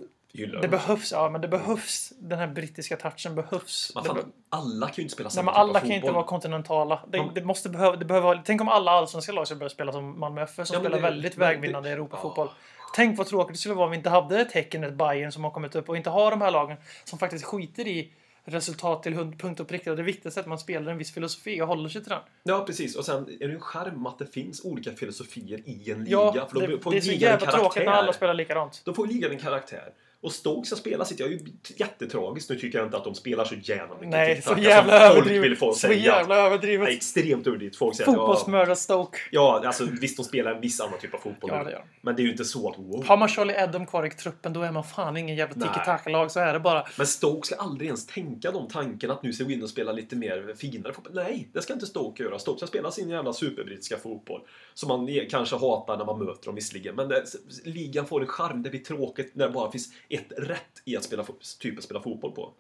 det 0.62 0.68
behövs. 0.68 1.12
Ja, 1.12 1.30
men 1.30 1.42
det 1.42 1.48
behövs. 1.48 2.14
Den 2.20 2.40
här 2.40 2.48
brittiska 2.48 2.98
touchen 2.98 3.36
behövs. 3.36 3.92
Det 3.96 4.04
fan, 4.04 4.16
be- 4.16 4.22
alla 4.50 4.88
kan 4.88 4.96
ju 4.96 5.04
inte 5.04 5.14
spela 5.14 5.28
Nej, 5.28 5.32
samma 5.36 5.52
men 5.52 5.54
typ 5.54 5.60
av 5.64 5.70
alla 5.70 5.80
kan 5.80 5.88
inte 5.92 6.00
fotboll. 6.02 6.14
vara 6.16 6.26
kontinentala. 6.26 7.00
Det, 7.08 7.18
Ja. 7.18 7.32
det 7.36 7.44
måste 7.44 7.70
behöva, 7.70 7.96
det 7.96 8.06
behöver, 8.06 8.42
tänk 8.46 8.62
om 8.62 8.68
alla 8.70 8.92
allsvenska 8.92 9.32
lag 9.32 9.48
skulle 9.48 9.60
börja 9.60 9.70
spela 9.70 9.92
som 9.92 10.20
Malmö 10.20 10.42
FF 10.44 10.68
som 10.68 10.74
Ja, 10.74 10.80
spelar 10.80 10.98
det- 10.98 11.04
väldigt 11.04 11.34
det- 11.36 11.40
vägvinnande 11.40 11.90
Europafotboll. 11.90 12.50
Tänk 12.96 13.18
vad 13.18 13.28
tråkigt 13.28 13.54
det 13.54 13.60
skulle 13.60 13.76
vara 13.76 13.86
om 13.86 13.92
vi 13.92 13.98
inte 13.98 14.10
hade 14.10 14.40
ett 14.42 14.52
Häcken, 14.52 14.84
ett 14.84 14.94
Bayern 14.94 15.32
som 15.32 15.44
har 15.44 15.52
kommit 15.52 15.76
upp 15.76 15.90
och 15.90 15.98
inte 15.98 16.10
har 16.10 16.32
de 16.32 16.42
här 16.42 16.52
lagen 16.52 16.78
som 17.04 17.20
faktiskt 17.20 17.46
skiter 17.46 17.88
i 17.88 18.14
resultat 18.46 19.04
till 19.04 19.14
punkt 19.16 19.60
och 19.60 19.68
pricka. 19.68 19.96
Det 19.96 20.04
viktigaste 20.04 20.40
är 20.40 20.42
att 20.42 20.48
man 20.48 20.60
spelar 20.60 20.92
en 20.92 20.98
viss 20.98 21.14
filosofi 21.14 21.62
och 21.62 21.68
håller 21.68 21.90
sig 21.90 22.02
till 22.02 22.10
den. 22.10 22.20
Ja, 22.44 22.64
precis. 22.66 22.96
Och 22.96 23.06
sen 23.06 23.38
är 23.42 23.48
det 23.48 23.54
en 23.54 23.60
charm 23.62 24.06
att 24.06 24.20
det 24.20 24.26
finns 24.34 24.66
olika 24.66 24.92
filosofier 24.92 25.62
i 25.66 25.92
en 25.92 26.04
liga. 26.04 26.12
Ja, 26.36 26.48
för 26.52 26.60
då 26.60 26.68
det, 26.68 26.80
får 26.80 26.92
det 26.92 26.98
är 26.98 27.02
så 27.02 27.12
jävla 27.12 27.52
tråkigt 27.52 27.86
när 27.86 27.92
alla 27.92 28.14
spelar 28.14 28.34
likadant. 28.34 28.82
Då 28.86 28.94
får 28.94 29.08
ligan 29.08 29.32
en 29.32 29.40
karaktär. 29.40 29.90
Och 30.22 30.32
Stoke 30.32 30.68
ska 30.68 30.76
spela 30.76 31.06
sitt. 31.06 31.20
Jag 31.20 31.28
är 31.30 31.34
ju 31.34 31.40
jättetragiskt. 31.78 32.50
Nu 32.50 32.56
tycker 32.60 32.78
jag 32.78 32.88
inte 32.88 32.98
att 32.98 33.04
de 33.04 33.16
spelar 33.16 33.46
så 33.46 33.56
jävla 33.56 33.96
mycket 33.96 34.10
Nej, 34.10 34.42
så 34.42 34.56
jävla 34.58 35.00
som 35.00 35.16
folk 35.16 35.26
vill 35.26 35.34
överdrivet. 35.34 35.60
få 35.60 35.74
Så 35.74 35.80
säga. 35.80 35.94
jävla 36.06 36.38
Ja, 36.38 36.46
överdrivet. 36.48 36.90
extremt 36.90 37.48
överdrivet. 37.48 37.76
Folk 37.76 37.96
säger 37.96 38.12
Fotbollsmördad 38.12 38.78
Stoke. 38.78 39.18
ja, 39.32 39.62
alltså 39.66 39.88
visst 40.02 40.18
de 40.18 40.24
spelar 40.26 40.56
en 40.56 40.62
viss 40.62 40.82
annan 40.82 41.00
typ 41.00 41.14
av 41.14 41.18
fotboll 41.18 41.50
Ja, 41.54 41.64
det 41.64 41.72
gör. 41.72 41.84
Men 42.02 42.16
det 42.16 42.22
är 42.22 42.24
ju 42.24 42.32
inte 42.32 42.46
så 42.46 42.70
att 42.70 42.80
wow. 42.80 43.06
Har 43.06 43.18
man 43.18 43.30
Charlie 43.30 43.56
Adam 43.58 43.86
kvar 43.86 44.06
i 44.06 44.10
truppen 44.10 44.54
då 44.54 44.62
är 44.62 44.72
man 44.72 44.84
fan 44.84 45.18
ingen 45.18 45.36
jävla 45.36 45.56
Nej. 45.58 45.68
tiki-taka-lag. 45.74 46.32
Så 46.32 46.40
är 46.40 46.54
det 46.54 46.60
bara. 46.60 46.86
Men 46.98 47.08
Stoke 47.08 47.48
ska 47.48 47.56
aldrig 47.56 47.88
ens 47.88 48.06
tänka 48.08 48.52
de 48.52 48.68
tankarna 48.68 49.14
att 49.14 49.24
nu 49.24 49.34
ska 49.34 49.44
vi 49.46 49.54
in 49.54 49.64
och 49.64 49.70
spela 49.70 49.92
lite 49.92 50.16
mer 50.16 50.54
finare 50.58 50.94
fotboll. 50.94 51.14
Nej, 51.16 51.50
det 51.54 51.62
ska 51.62 51.74
inte 51.74 51.86
Stoke 51.86 52.24
göra. 52.24 52.40
Stoke 52.40 52.58
ska 52.58 52.68
spela 52.68 52.92
sin 52.92 53.10
jävla 53.10 53.34
superbrittiska 53.34 53.98
fotboll. 53.98 54.42
Som 54.74 54.88
man 54.88 55.10
kanske 55.30 55.56
hatar 55.56 55.98
när 55.98 56.06
man 56.06 56.20
möter 56.26 56.46
dem 56.46 56.56
visserligen. 56.56 56.96
Men 56.96 57.10
det, 57.10 57.24
ligan 57.64 58.06
får 58.06 58.22
en 58.22 58.28
charm. 58.28 58.64
Det 58.64 58.70
blir 58.70 58.80
tråkigt 58.80 59.32
när 59.36 59.48
det 59.48 59.54
bara 59.54 59.72
finns 59.72 59.94
ett 60.10 60.32
rätt 60.38 60.82
i 60.86 60.98
att 60.98 61.04
spela, 61.04 61.26
typ 61.60 61.78
att 61.78 61.84
spela 61.84 62.02
fotboll 62.02 62.32
på. 62.32 62.54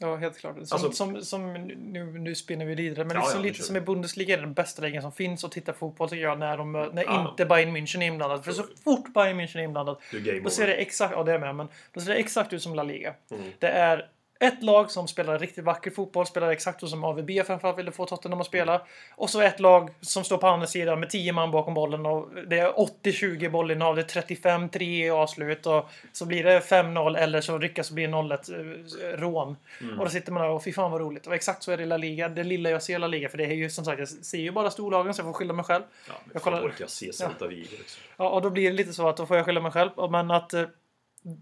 Ja, 0.00 0.16
helt 0.16 0.38
klart. 0.38 0.54
Som, 0.54 0.60
Alltså- 0.70 0.92
som, 0.92 1.22
som 1.22 1.52
nu, 1.52 2.04
nu 2.18 2.34
spinner 2.34 2.64
vi 2.66 2.74
vidare. 2.74 3.04
Men 3.04 3.16
Ja, 3.16 3.22
så 3.22 3.36
ja, 3.38 3.42
lite 3.42 3.62
som 3.62 3.76
i 3.76 3.80
Bundesliga 3.80 4.36
är 4.36 4.40
den 4.40 4.54
bästa 4.54 4.82
ligan 4.82 5.02
som 5.02 5.12
finns 5.12 5.44
att 5.44 5.52
titta 5.52 5.72
fotboll 5.72 6.08
tycker 6.08 6.22
jag. 6.22 6.38
När, 6.38 6.56
de, 6.56 6.72
när 6.72 7.04
Ja. 7.04 7.28
inte 7.30 7.46
Bayern 7.46 7.76
München 7.76 8.02
är 8.02 8.06
inblandad. 8.06 8.44
För 8.44 8.52
så 8.52 8.64
fort 8.84 9.12
Bayern 9.14 9.40
München 9.40 9.58
är 9.58 9.62
inblandad 9.62 9.96
Då 10.42 10.50
ser 10.50 10.66
det 10.66 10.74
exakt, 10.74 11.12
ja 11.16 11.22
det 11.22 11.32
är 11.32 11.38
med, 11.38 11.54
men 11.54 11.68
då 11.92 12.00
ser 12.00 12.08
det 12.08 12.16
exakt 12.16 12.52
ut 12.52 12.62
som 12.62 12.74
La 12.74 12.82
Liga. 12.82 13.14
Mm. 13.30 13.44
Det 13.58 13.68
är 13.68 14.08
ett 14.44 14.62
lag 14.62 14.90
som 14.90 15.08
spelar 15.08 15.38
riktigt 15.38 15.64
vacker 15.64 15.90
fotboll, 15.90 16.26
spelar 16.26 16.50
exakt 16.50 16.80
så 16.80 16.86
som 16.86 17.04
AVB 17.04 17.30
framförallt 17.46 17.78
ville 17.78 17.92
få 17.92 18.06
Tottenham 18.06 18.40
att 18.40 18.46
spela. 18.46 18.82
Och 19.16 19.30
så 19.30 19.40
ett 19.40 19.60
lag 19.60 19.90
som 20.00 20.24
står 20.24 20.38
på 20.38 20.46
andra 20.46 20.66
sidan 20.66 21.00
med 21.00 21.10
10 21.10 21.32
man 21.32 21.50
bakom 21.50 21.74
bollen 21.74 22.06
och 22.06 22.28
det 22.46 22.58
är 22.58 22.72
80-20 23.04 23.50
bollinnehav, 23.50 23.96
det 23.96 24.16
är 24.16 24.22
35-3 24.22 24.82
i 24.82 25.10
avslut 25.10 25.66
och 25.66 25.88
så 26.12 26.26
blir 26.26 26.44
det 26.44 26.60
5-0 26.60 27.16
eller 27.18 27.40
så 27.40 27.58
ryckas 27.58 27.88
och 27.88 27.94
blir 27.94 28.08
0-1 28.08 29.12
eh, 29.14 29.18
rån. 29.18 29.56
Mm. 29.80 29.98
Och 29.98 30.04
då 30.04 30.10
sitter 30.10 30.32
man 30.32 30.42
där 30.42 30.50
och 30.50 30.64
fy 30.64 30.72
fan 30.72 30.90
vad 30.90 31.00
roligt. 31.00 31.26
Och 31.26 31.34
exakt 31.34 31.62
så 31.62 31.72
är 31.72 31.76
det 31.76 31.82
i 31.82 31.86
La 31.86 31.96
Liga. 31.96 32.28
Det 32.28 32.44
lilla 32.44 32.70
jag 32.70 32.82
ser 32.82 32.96
i 32.96 32.98
La 32.98 33.06
Liga, 33.06 33.28
för 33.28 33.38
det 33.38 33.44
är 33.44 33.54
ju 33.54 33.70
som 33.70 33.84
sagt, 33.84 33.98
jag 33.98 34.08
ser 34.08 34.38
ju 34.38 34.50
bara 34.50 34.70
storlagen 34.70 35.14
så 35.14 35.20
jag 35.20 35.26
får 35.26 35.32
skylla 35.32 35.52
mig 35.52 35.64
själv. 35.64 35.82
Ja, 36.08 36.14
men 36.24 36.30
Jag 36.32 36.42
kollar- 36.42 36.60
orkar 36.64 36.76
jag 36.80 36.90
se 36.90 37.12
Celta 37.12 37.46
Vigo 37.46 37.66
liksom. 37.70 38.02
Ja, 38.16 38.28
och 38.28 38.42
då 38.42 38.50
blir 38.50 38.70
det 38.70 38.76
lite 38.76 38.92
så 38.92 39.08
att 39.08 39.16
då 39.16 39.26
får 39.26 39.36
jag 39.36 39.46
skylla 39.46 39.60
mig 39.60 39.72
själv. 39.72 39.90
Men 40.10 40.30
att 40.30 40.54
eh, 40.54 40.62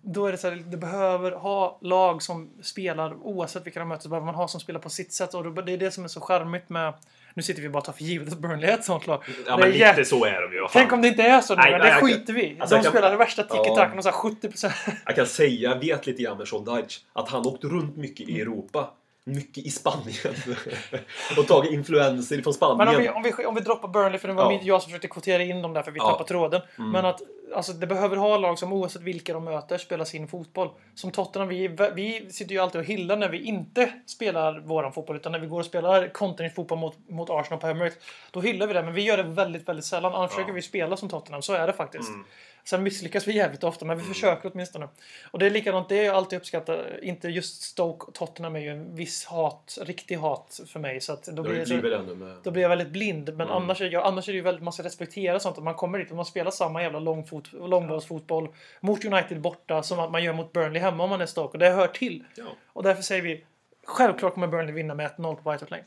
då 0.03 0.27
är 0.27 0.33
det 0.33 0.39
så 0.39 0.49
här, 0.51 0.57
det 0.67 0.77
behöver 0.77 1.33
ha 1.33 1.79
lag 1.83 2.23
som 2.23 2.51
spelar 2.63 3.15
oavsett 3.15 3.67
vilka 3.67 3.81
de 3.81 3.89
möter. 3.89 4.03
Så 4.03 4.09
behöver 4.09 4.27
man 4.27 4.35
ha 4.35 4.49
som 4.49 4.61
spelar 4.61 4.81
på 4.81 4.91
sitt 4.91 5.13
sätt. 5.13 5.35
Och 5.35 5.65
det 5.65 5.73
är 5.73 5.79
det 5.79 5.91
som 5.91 6.05
är 6.05 6.09
så 6.09 6.21
charmigt 6.21 6.69
med... 6.69 6.95
Nu 7.35 7.43
sitter 7.43 7.63
vi 7.63 7.69
bara 7.69 7.79
och 7.79 7.85
tar 7.85 7.93
för 7.93 8.03
givet 8.05 8.33
att 8.33 8.39
Burnley 8.39 8.71
är 8.71 8.75
ett 8.75 8.85
sånt 8.85 9.07
lag. 9.07 9.23
Ja, 9.47 9.57
men 9.57 9.71
lite 9.71 9.85
jä- 9.85 10.05
så 10.05 10.25
är 10.25 10.43
de 10.43 10.53
ju. 10.57 10.67
Tänk 10.73 10.93
om 10.93 11.03
det 11.03 11.09
inte 11.09 11.23
är 11.23 11.41
så 11.41 11.55
nu, 11.55 11.63
Nej, 11.63 11.79
det 11.79 11.93
skiter 11.95 12.33
vi 12.33 12.57
alltså, 12.61 12.77
De 12.77 12.83
kan- 12.83 12.93
spelar 12.93 13.11
det 13.11 13.17
värsta 13.17 13.43
tiki-takan 13.43 13.91
Ja. 13.93 13.97
och 13.99 14.03
så 14.05 14.11
här 14.11 14.17
70%. 14.17 14.73
Jag 15.07 15.17
kan 15.17 15.27
säga, 15.27 15.71
jag 15.71 15.81
vet 15.81 16.07
lite 16.07 16.23
grann 16.23 16.39
med 16.39 16.49
Sean 16.49 16.65
Dyche, 16.65 17.01
att 17.13 17.29
han 17.29 17.47
åkt 17.47 17.65
runt 17.65 17.97
mycket 17.97 18.29
Mm. 18.29 18.37
i 18.39 18.41
Europa. 18.43 18.91
Mycket 19.25 19.67
i 19.67 19.71
Spanien. 19.71 20.35
och 21.39 21.47
tagit 21.47 21.73
influenser 21.73 22.43
från 22.43 22.55
Spanien. 22.55 22.79
Men 22.79 22.89
om 22.89 23.03
vi, 23.03 23.09
om, 23.09 23.23
vi, 23.23 23.47
om 23.47 23.55
vi 23.55 23.61
droppar 23.61 23.89
Burnley, 23.89 24.19
för 24.19 24.29
det 24.29 24.35
var 24.35 24.53
Ja. 24.53 24.61
jag 24.63 24.83
som 24.83 24.91
försökte 24.91 25.09
kvotera 25.09 25.43
in 25.43 25.63
dem 25.63 25.73
där 25.73 25.83
för 25.83 25.91
vi 25.91 25.99
Ja. 25.99 26.11
tappade 26.11 26.29
tråden. 26.29 26.61
Mm. 26.79 26.91
Men 26.91 27.05
att 27.05 27.23
alltså, 27.55 27.73
det 27.73 27.87
behöver 27.87 28.17
ha 28.17 28.37
lag 28.37 28.59
som 28.59 28.73
oavsett 28.73 29.03
vilka 29.03 29.33
de 29.33 29.45
möter 29.45 29.79
spelar 29.79 30.05
sin 30.05 30.29
fotboll. 30.29 30.71
Som 30.95 31.11
Tottenham, 31.11 31.49
vi, 31.49 31.69
vi 31.95 32.33
sitter 32.33 32.53
ju 32.53 32.59
alltid 32.59 32.81
och 32.81 32.87
hyllar 32.87 33.17
när 33.17 33.29
vi 33.29 33.43
inte 33.43 33.93
spelar 34.07 34.61
våran 34.61 34.93
fotboll. 34.93 35.17
Utan 35.17 35.33
när 35.33 35.39
vi 35.39 35.47
går 35.47 35.61
och 35.61 35.67
spelar 35.67 36.09
kontringsfotboll 36.09 36.79
mot, 36.79 37.09
mot 37.09 37.31
Arsenal 37.31 37.61
på 37.61 37.67
Emirates. 37.67 37.99
Då 38.31 38.41
hyllar 38.41 38.67
vi 38.67 38.73
det, 38.73 38.83
men 38.83 38.95
vi 38.95 39.03
gör 39.03 39.17
det 39.17 39.23
väldigt, 39.23 39.69
väldigt 39.69 39.85
sällan. 39.85 40.15
Annars 40.15 40.31
försöker 40.31 40.53
vi 40.53 40.63
spela 40.63 40.97
som 40.97 41.09
Tottenham, 41.09 41.43
så 41.43 41.53
är 41.53 41.67
det 41.67 41.73
faktiskt. 41.73 42.09
Mm. 42.09 42.25
Sen 42.65 42.83
misslyckas 42.83 43.29
vi 43.29 43.37
jävligt 43.37 43.65
ofta, 43.65 43.85
men 43.85 43.99
vi 43.99 44.05
försöker 44.05 44.51
åtminstone. 44.53 44.89
Och 45.31 45.39
det 45.39 45.47
är 45.47 45.51
likadant, 45.51 45.89
det 45.89 45.99
är 45.99 46.05
jag 46.05 46.15
alltid 46.15 46.39
uppskattat. 46.39 46.79
Inte 47.03 47.29
just 47.29 47.63
Stoke 47.63 48.07
och 48.07 48.15
Tottenham 48.15 48.57
är 48.57 48.61
ju 48.61 48.69
en 48.69 48.95
viss 48.95 49.12
hat, 49.29 49.79
riktig 49.83 50.17
hat 50.17 50.61
för 50.67 50.81
mig. 50.81 51.01
Så 51.01 51.13
att 51.13 51.25
då 51.25 51.43
blir 51.43 51.65
så, 51.65 51.75
med... 51.75 52.37
då 52.43 52.51
blir 52.51 52.63
jag 52.63 52.69
väldigt 52.69 52.89
blind. 52.91 53.29
Men 53.37 53.47
Mm. 53.47 53.63
annars, 53.63 53.81
är 53.81 53.91
jag, 53.91 54.07
annars 54.07 54.29
är 54.29 54.33
det 54.33 54.37
ju 54.37 54.43
väldigt, 54.43 54.63
man 54.63 54.73
ska 54.73 54.83
respektera 54.83 55.41
sånt. 55.41 55.59
Att 55.59 55.65
man 55.65 55.75
kommer 55.75 55.99
dit 55.99 56.11
och 56.11 56.17
man 56.17 56.25
spelar 56.25 56.51
samma 56.51 56.83
jävla 56.83 56.99
långfot, 56.99 57.53
långbollsfotboll 57.53 58.49
mot 58.81 59.05
United 59.05 59.41
borta 59.41 59.83
som 59.83 59.99
att 60.01 60.11
man 60.11 60.25
gör 60.25 60.33
mot 60.33 60.53
Burnley 60.53 60.83
hemma 60.83 61.05
om 61.05 61.11
man 61.11 61.21
är 61.21 61.27
Stoke. 61.27 61.53
Och 61.53 61.59
det 61.59 61.71
hör 61.71 61.87
till. 61.87 62.25
Ja. 62.37 62.45
Och 62.73 62.83
därför 62.83 63.03
säger 63.03 63.23
vi 63.23 63.45
självklart 63.87 64.35
kommer 64.35 64.47
Burnley 64.47 64.75
vinna 64.75 64.95
med 64.95 65.11
1-0 65.11 65.35
på 65.43 65.51
White 65.51 65.65
Hart 65.65 65.71
Lane. 65.71 65.85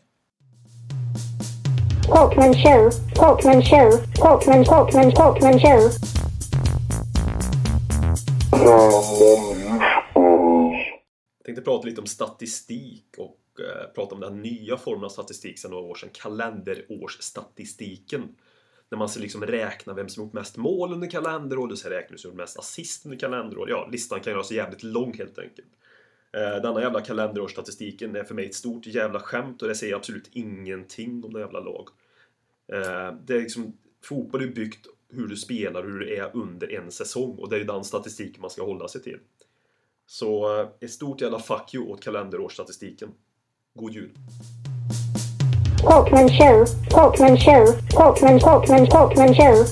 Talkman 2.07 2.53
Show, 2.53 2.89
Talkman 3.15 3.61
Show, 3.61 3.91
Talkman, 4.15 4.65
Talkman, 4.65 5.11
Talkman 5.11 5.59
Show. 5.59 5.89
Jag 11.45 11.55
tänkte 11.55 11.71
prata 11.71 11.87
lite 11.87 12.01
om 12.01 12.07
statistik 12.07 13.05
och 13.17 13.39
eh, 13.59 13.85
prata 13.95 14.15
om 14.15 14.21
den 14.21 14.41
nya 14.41 14.77
formen 14.77 15.05
av 15.05 15.09
statistik 15.09 15.59
sedan 15.59 15.71
några 15.71 15.83
år 15.83 15.95
sedan. 15.95 16.09
Kalenderårsstatistiken. 16.13 18.35
När 18.89 18.97
man 18.97 19.09
ska 19.09 19.21
liksom 19.21 19.45
räkna 19.45 19.93
vem 19.93 20.09
som 20.09 20.23
gjort 20.23 20.33
mest 20.33 20.57
mål 20.57 20.93
under 20.93 21.09
kalenderår, 21.09 21.67
du 21.67 21.75
ska 21.75 21.89
räkna 21.89 22.09
vem 22.09 22.17
som 22.17 22.29
gjort 22.29 22.37
mest 22.37 22.59
assist 22.59 23.05
under 23.05 23.17
kalenderår. 23.17 23.69
Ja, 23.69 23.87
listan 23.91 24.19
kan 24.19 24.33
göras 24.33 24.51
jävligt 24.51 24.83
lång 24.83 25.17
helt 25.17 25.39
enkelt. 25.39 25.67
Eh, 26.31 26.61
denna 26.61 26.81
jävla 26.81 27.01
kalenderårsstatistiken 27.01 28.15
är 28.15 28.23
för 28.23 28.35
mig 28.35 28.45
ett 28.45 28.55
stort 28.55 28.85
jävla 28.85 29.19
skämt 29.19 29.61
och 29.61 29.67
det 29.67 29.75
säger 29.75 29.95
absolut 29.95 30.29
ingenting 30.31 31.23
om 31.23 31.33
den 31.33 31.41
jävla 31.41 31.59
lag. 31.59 31.89
Eh, 32.73 33.13
det 33.25 33.35
är 33.35 33.41
liksom, 33.41 33.77
fotboll 34.03 34.43
är 34.43 34.47
byggt 34.47 34.87
hur 35.09 35.27
du 35.27 35.35
spelar, 35.35 35.83
hur 35.83 35.99
du 35.99 36.15
är 36.15 36.35
under 36.35 36.73
en 36.73 36.91
säsong 36.91 37.37
och 37.37 37.49
det 37.49 37.55
är 37.55 37.59
ju 37.59 37.65
den 37.65 37.83
statistiken 37.83 38.41
man 38.41 38.49
ska 38.49 38.65
hålla 38.65 38.87
sig 38.87 39.01
till. 39.01 39.19
Så 40.07 40.59
eh, 40.59 40.67
ett 40.81 40.91
stort 40.91 41.21
jävla 41.21 41.39
fuck 41.39 41.73
you 41.73 41.87
åt 41.87 42.03
kalenderårsstatistiken. 42.03 43.09
God 43.79 43.93
jul! 43.93 44.11
Talkman 45.81 46.29
Show, 46.29 46.65
Talkman 46.89 47.37
Show, 47.37 47.65
Talkman, 47.89 48.39
Talkman, 48.39 48.87
Talkman 48.87 49.35
Show. 49.35 49.65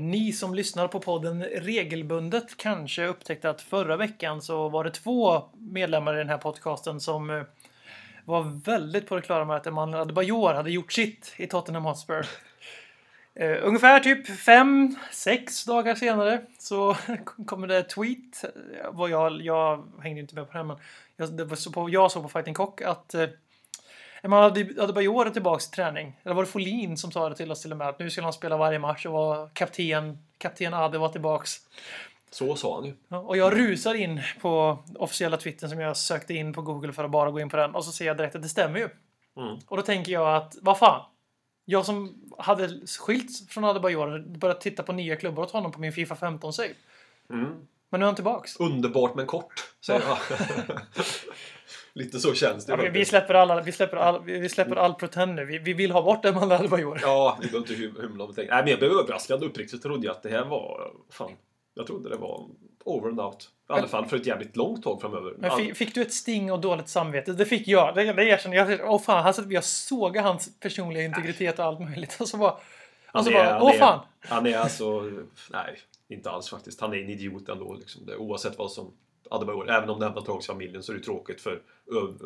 Ni 0.00 0.32
som 0.32 0.54
lyssnar 0.54 0.88
på 0.88 1.00
podden 1.00 1.44
regelbundet 1.44 2.56
kanske 2.56 3.06
upptäckte 3.06 3.50
att 3.50 3.60
förra 3.60 3.96
veckan 3.96 4.42
så 4.42 4.68
var 4.68 4.84
det 4.84 4.90
två 4.90 5.42
medlemmar 5.54 6.14
i 6.14 6.18
den 6.18 6.28
här 6.28 6.38
podcasten 6.38 7.00
som 7.00 7.30
eh, 7.30 7.42
var 8.24 8.42
väldigt 8.64 9.08
på 9.08 9.16
det 9.16 9.22
klara 9.22 9.44
med 9.44 9.56
att 9.56 9.66
Emanuel 9.66 10.00
Adebayor 10.02 10.54
hade 10.54 10.70
gjort 10.70 10.92
sitt 10.92 11.34
i 11.36 11.46
Tottenham 11.46 11.84
Hotspur. 11.84 12.26
Uh, 13.40 13.58
ungefär 13.62 14.00
typ 14.00 14.26
fem, 14.26 14.96
sex 15.10 15.64
dagar 15.64 15.94
senare 15.94 16.40
så 16.58 16.96
kommer 17.46 17.66
det 17.66 17.82
tweet. 17.82 18.44
Eh, 18.44 18.90
Vad 18.92 19.10
jag, 19.10 19.40
jag 19.42 19.84
hängde 20.02 20.20
inte 20.20 20.34
med 20.34 20.50
på 20.50 20.58
det, 20.58 20.64
men 20.64 20.76
jag, 21.16 21.32
det 21.32 21.44
var 21.44 21.56
så 21.56 21.72
på, 21.72 21.90
jag 21.90 22.10
såg 22.10 22.22
på 22.22 22.28
Fighting 22.28 22.54
Cock 22.54 22.82
att 22.82 23.14
uh, 23.14 23.28
Emanuel 24.22 24.80
Adebayor 24.80 25.26
är 25.26 25.30
tillbaka 25.30 25.64
i 25.72 25.74
träning. 25.74 26.16
Eller 26.22 26.34
var 26.34 26.42
det 26.42 26.50
Folin 26.50 26.96
som 26.96 27.12
sa 27.12 27.28
det 27.28 27.34
till 27.34 27.52
oss 27.52 27.62
till 27.62 27.72
och 27.72 27.78
med? 27.78 27.88
Att 27.88 27.98
nu 27.98 28.10
skulle 28.10 28.24
han 28.24 28.32
spela 28.32 28.56
varje 28.56 28.78
match 28.78 29.06
och 29.06 29.12
var 29.12 29.48
kapten. 29.48 30.18
Kapten 30.38 30.74
Ade 30.74 30.98
var 30.98 31.08
tillbaks. 31.08 31.56
Så 32.30 32.56
sa 32.56 32.74
han 32.74 32.84
ju. 32.84 32.94
Ja, 33.08 33.18
och 33.18 33.36
jag 33.36 33.52
rusar 33.52 33.94
in 33.94 34.22
på 34.40 34.78
officiella 34.98 35.36
twittern 35.36 35.70
som 35.70 35.80
jag 35.80 35.96
sökte 35.96 36.34
in 36.34 36.52
på 36.52 36.62
Google 36.62 36.92
för 36.92 37.04
att 37.04 37.10
bara 37.10 37.30
gå 37.30 37.40
in 37.40 37.48
på 37.48 37.56
den. 37.56 37.74
Och 37.74 37.84
så 37.84 37.92
ser 37.92 38.06
jag 38.06 38.16
direkt 38.16 38.34
att 38.34 38.42
det 38.42 38.48
stämmer 38.48 38.78
ju. 38.78 38.88
Mm. 39.36 39.58
Och 39.66 39.76
då 39.76 39.82
tänker 39.82 40.12
jag 40.12 40.36
att, 40.36 40.56
vad 40.60 40.78
fan. 40.78 41.04
Jag 41.64 41.84
som 41.84 42.14
hade 42.38 42.68
skilts 42.86 43.48
från 43.48 43.64
Adebayor 43.64 44.38
börjat 44.38 44.60
titta 44.60 44.82
på 44.82 44.92
nya 44.92 45.16
klubbar 45.16 45.42
åt 45.42 45.50
honom 45.50 45.72
på 45.72 45.80
min 45.80 45.92
Fifa 45.92 46.14
15-save. 46.14 46.74
Mm. 47.30 47.44
Men 47.90 48.00
nu 48.00 48.04
är 48.04 48.06
han 48.06 48.14
tillbaks. 48.14 48.56
Underbart 48.60 49.14
men 49.14 49.26
kort, 49.26 49.52
säger 49.86 50.02
jag. 50.08 50.18
Lite 51.92 52.18
så 52.18 52.34
känns 52.34 52.66
det 52.66 52.72
Ja, 52.72 52.90
vi, 52.92 53.04
släpper 53.04 53.34
alla, 53.34 53.60
vi 53.60 53.72
släpper 53.72 53.96
all, 53.96 54.24
vi 54.24 54.48
släpper 54.48 54.76
all 54.76 54.94
pretend 54.94 55.34
nu. 55.34 55.44
Vi, 55.44 55.58
vi 55.58 55.72
vill 55.72 55.90
ha 55.90 56.02
bort 56.02 56.24
Emanuel 56.24 56.60
Adebayor. 56.60 56.98
Ja, 57.02 57.38
vi 57.42 57.46
behöver 57.46 57.72
inte 57.72 58.02
hymla 58.02 58.24
om 58.24 58.34
det. 58.34 58.42
Nej, 58.42 58.62
men 58.62 58.68
jag 58.68 58.78
blev 58.78 58.90
överraskad. 58.90 59.44
Uppriktigt 59.44 59.82
trodde 59.82 60.06
jag 60.06 60.16
att 60.16 60.22
det 60.22 60.30
här 60.30 60.44
var... 60.44 60.92
Fan. 61.10 61.30
Jag 61.74 61.86
trodde 61.86 62.08
det 62.08 62.16
var 62.16 62.48
over 62.84 63.08
and 63.08 63.20
out. 63.20 63.50
I 63.68 63.72
alla 63.72 63.88
fall 63.88 64.06
för 64.06 64.16
ett 64.16 64.26
jävligt 64.26 64.56
långt 64.56 64.82
tag 64.82 65.00
framöver. 65.00 65.34
Men 65.38 65.56
fick, 65.56 65.76
fick 65.76 65.94
du 65.94 66.02
ett 66.02 66.12
sting 66.12 66.52
och 66.52 66.60
dåligt 66.60 66.88
samvete? 66.88 67.32
Det 67.32 67.46
fick 67.46 67.68
jag. 67.68 67.94
Det, 67.94 68.12
det 68.12 68.24
erkänner 68.24 68.56
jag. 68.56 68.80
Åh 68.92 69.00
fan, 69.00 69.22
han 69.22 69.34
satt 69.34 69.50
jag 69.50 69.64
såg 69.64 70.16
hans 70.16 70.60
personliga 70.60 71.04
integritet 71.04 71.58
och 71.58 71.64
allt 71.64 71.80
möjligt. 71.80 72.16
Och 72.20 72.28
så 72.28 72.36
bara... 72.36 72.56
Och 73.12 73.24
så 73.24 73.30
är- 73.30 73.34
bara, 73.34 73.62
åh 73.62 73.72
fan! 73.72 74.00
Han 74.20 74.46
är 74.46 74.58
alltså... 74.58 75.00
Nej, 75.52 75.78
inte 76.08 76.30
alls 76.30 76.50
faktiskt. 76.50 76.80
Han 76.80 76.92
är 76.92 76.96
en 76.98 77.08
idiot 77.10 77.48
ändå. 77.48 77.74
Liksom. 77.74 78.06
Det, 78.06 78.16
oavsett 78.16 78.58
vad 78.58 78.72
som 78.72 78.92
Adebayor. 79.30 79.70
Även 79.70 79.90
om 79.90 79.98
det 79.98 80.04
hämtar 80.06 80.20
tillbaka 80.20 80.42
familjen 80.42 80.82
så 80.82 80.92
är 80.92 80.96
det 80.96 81.02
tråkigt 81.02 81.40
för 81.40 81.62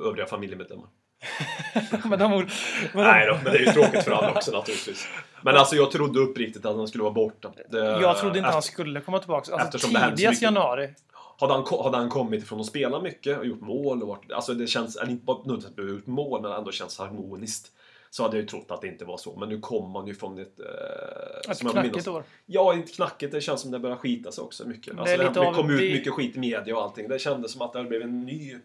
övriga 0.07 0.27
familjemedlemmar. 0.27 0.87
med 2.09 2.19
de 2.19 2.33
ord. 2.33 2.51
Med 2.95 3.05
Nej 3.05 3.27
de, 3.27 3.33
då, 3.33 3.39
men 3.45 3.53
det 3.53 3.59
är 3.59 3.67
ju 3.67 3.73
tråkigt 3.73 4.05
för 4.05 4.11
alla 4.11 4.31
också 4.31 4.51
naturligtvis. 4.53 5.09
Men 5.43 5.57
alltså 5.57 5.77
jag 5.77 5.91
trodde 5.91 6.21
uppriktigt 6.21 6.65
att 6.67 6.77
han 6.77 6.89
skulle 6.89 7.03
vara 7.05 7.13
borta. 7.15 7.53
Det, 7.71 7.79
jag 7.79 8.19
trodde 8.19 8.39
inte 8.39 8.51
han 8.51 8.59
efter- 8.59 8.73
skulle 8.73 9.01
komma 9.01 9.19
tillbaka. 9.19 9.55
Alltså 9.55 9.79
tidigast 9.89 10.43
januari. 10.43 10.95
Hade 11.41 11.53
han, 11.53 11.65
hade 11.85 11.97
han 11.97 12.09
kommit 12.09 12.43
ifrån 12.43 12.61
att 12.61 12.67
spela 12.67 13.01
mycket 13.01 13.39
och 13.39 13.47
gjort 13.47 13.61
mål 13.61 14.03
och 14.03 14.09
varit, 14.09 14.33
alltså 14.33 14.55
det 14.55 14.67
känns, 14.67 14.97
eller 14.97 15.11
inte 15.13 15.33
nödvändigtvis 15.33 15.89
gjort 15.91 16.07
mål, 16.07 16.43
men 16.43 16.53
ändå 16.53 16.73
känns 16.73 16.99
harmoniskt. 16.99 17.73
så 18.11 18.23
hade 18.23 18.37
jag 18.37 18.43
ju 18.43 18.49
trott 18.49 18.67
att 18.71 18.81
det 18.81 18.89
inte 18.89 19.05
var 19.05 19.17
så. 19.17 19.37
Men 19.37 19.49
nu 19.49 19.61
kommer 19.61 19.89
man 19.89 20.07
ju 20.07 20.15
från 20.15 20.39
ett... 20.39 20.61
Eh, 20.61 21.51
Ett 21.51 21.59
knackigt 21.61 22.09
år. 22.09 22.25
Ja, 22.47 22.75
inte 22.75 22.93
knackigt. 22.93 23.33
Det 23.33 23.41
känns 23.41 23.61
som 23.61 23.71
det 23.71 23.79
börjar 23.79 23.97
skita 23.97 24.33
sig 24.33 24.43
också 24.45 24.69
mycket. 24.69 24.95
Det 24.97 25.01
Alltså, 25.01 25.17
det, 25.17 25.47
det 25.47 25.53
kom 25.55 25.71
ut 25.71 25.81
mycket 25.93 26.13
skit 26.13 26.37
i 26.37 26.39
media 26.39 26.77
och 26.77 26.83
allting. 26.83 27.09
Det 27.09 27.19
kändes 27.19 27.53
som 27.53 27.63
att 27.63 27.73
det 27.73 27.85
blev 27.85 28.03
en 28.03 28.25
ny... 28.25 28.57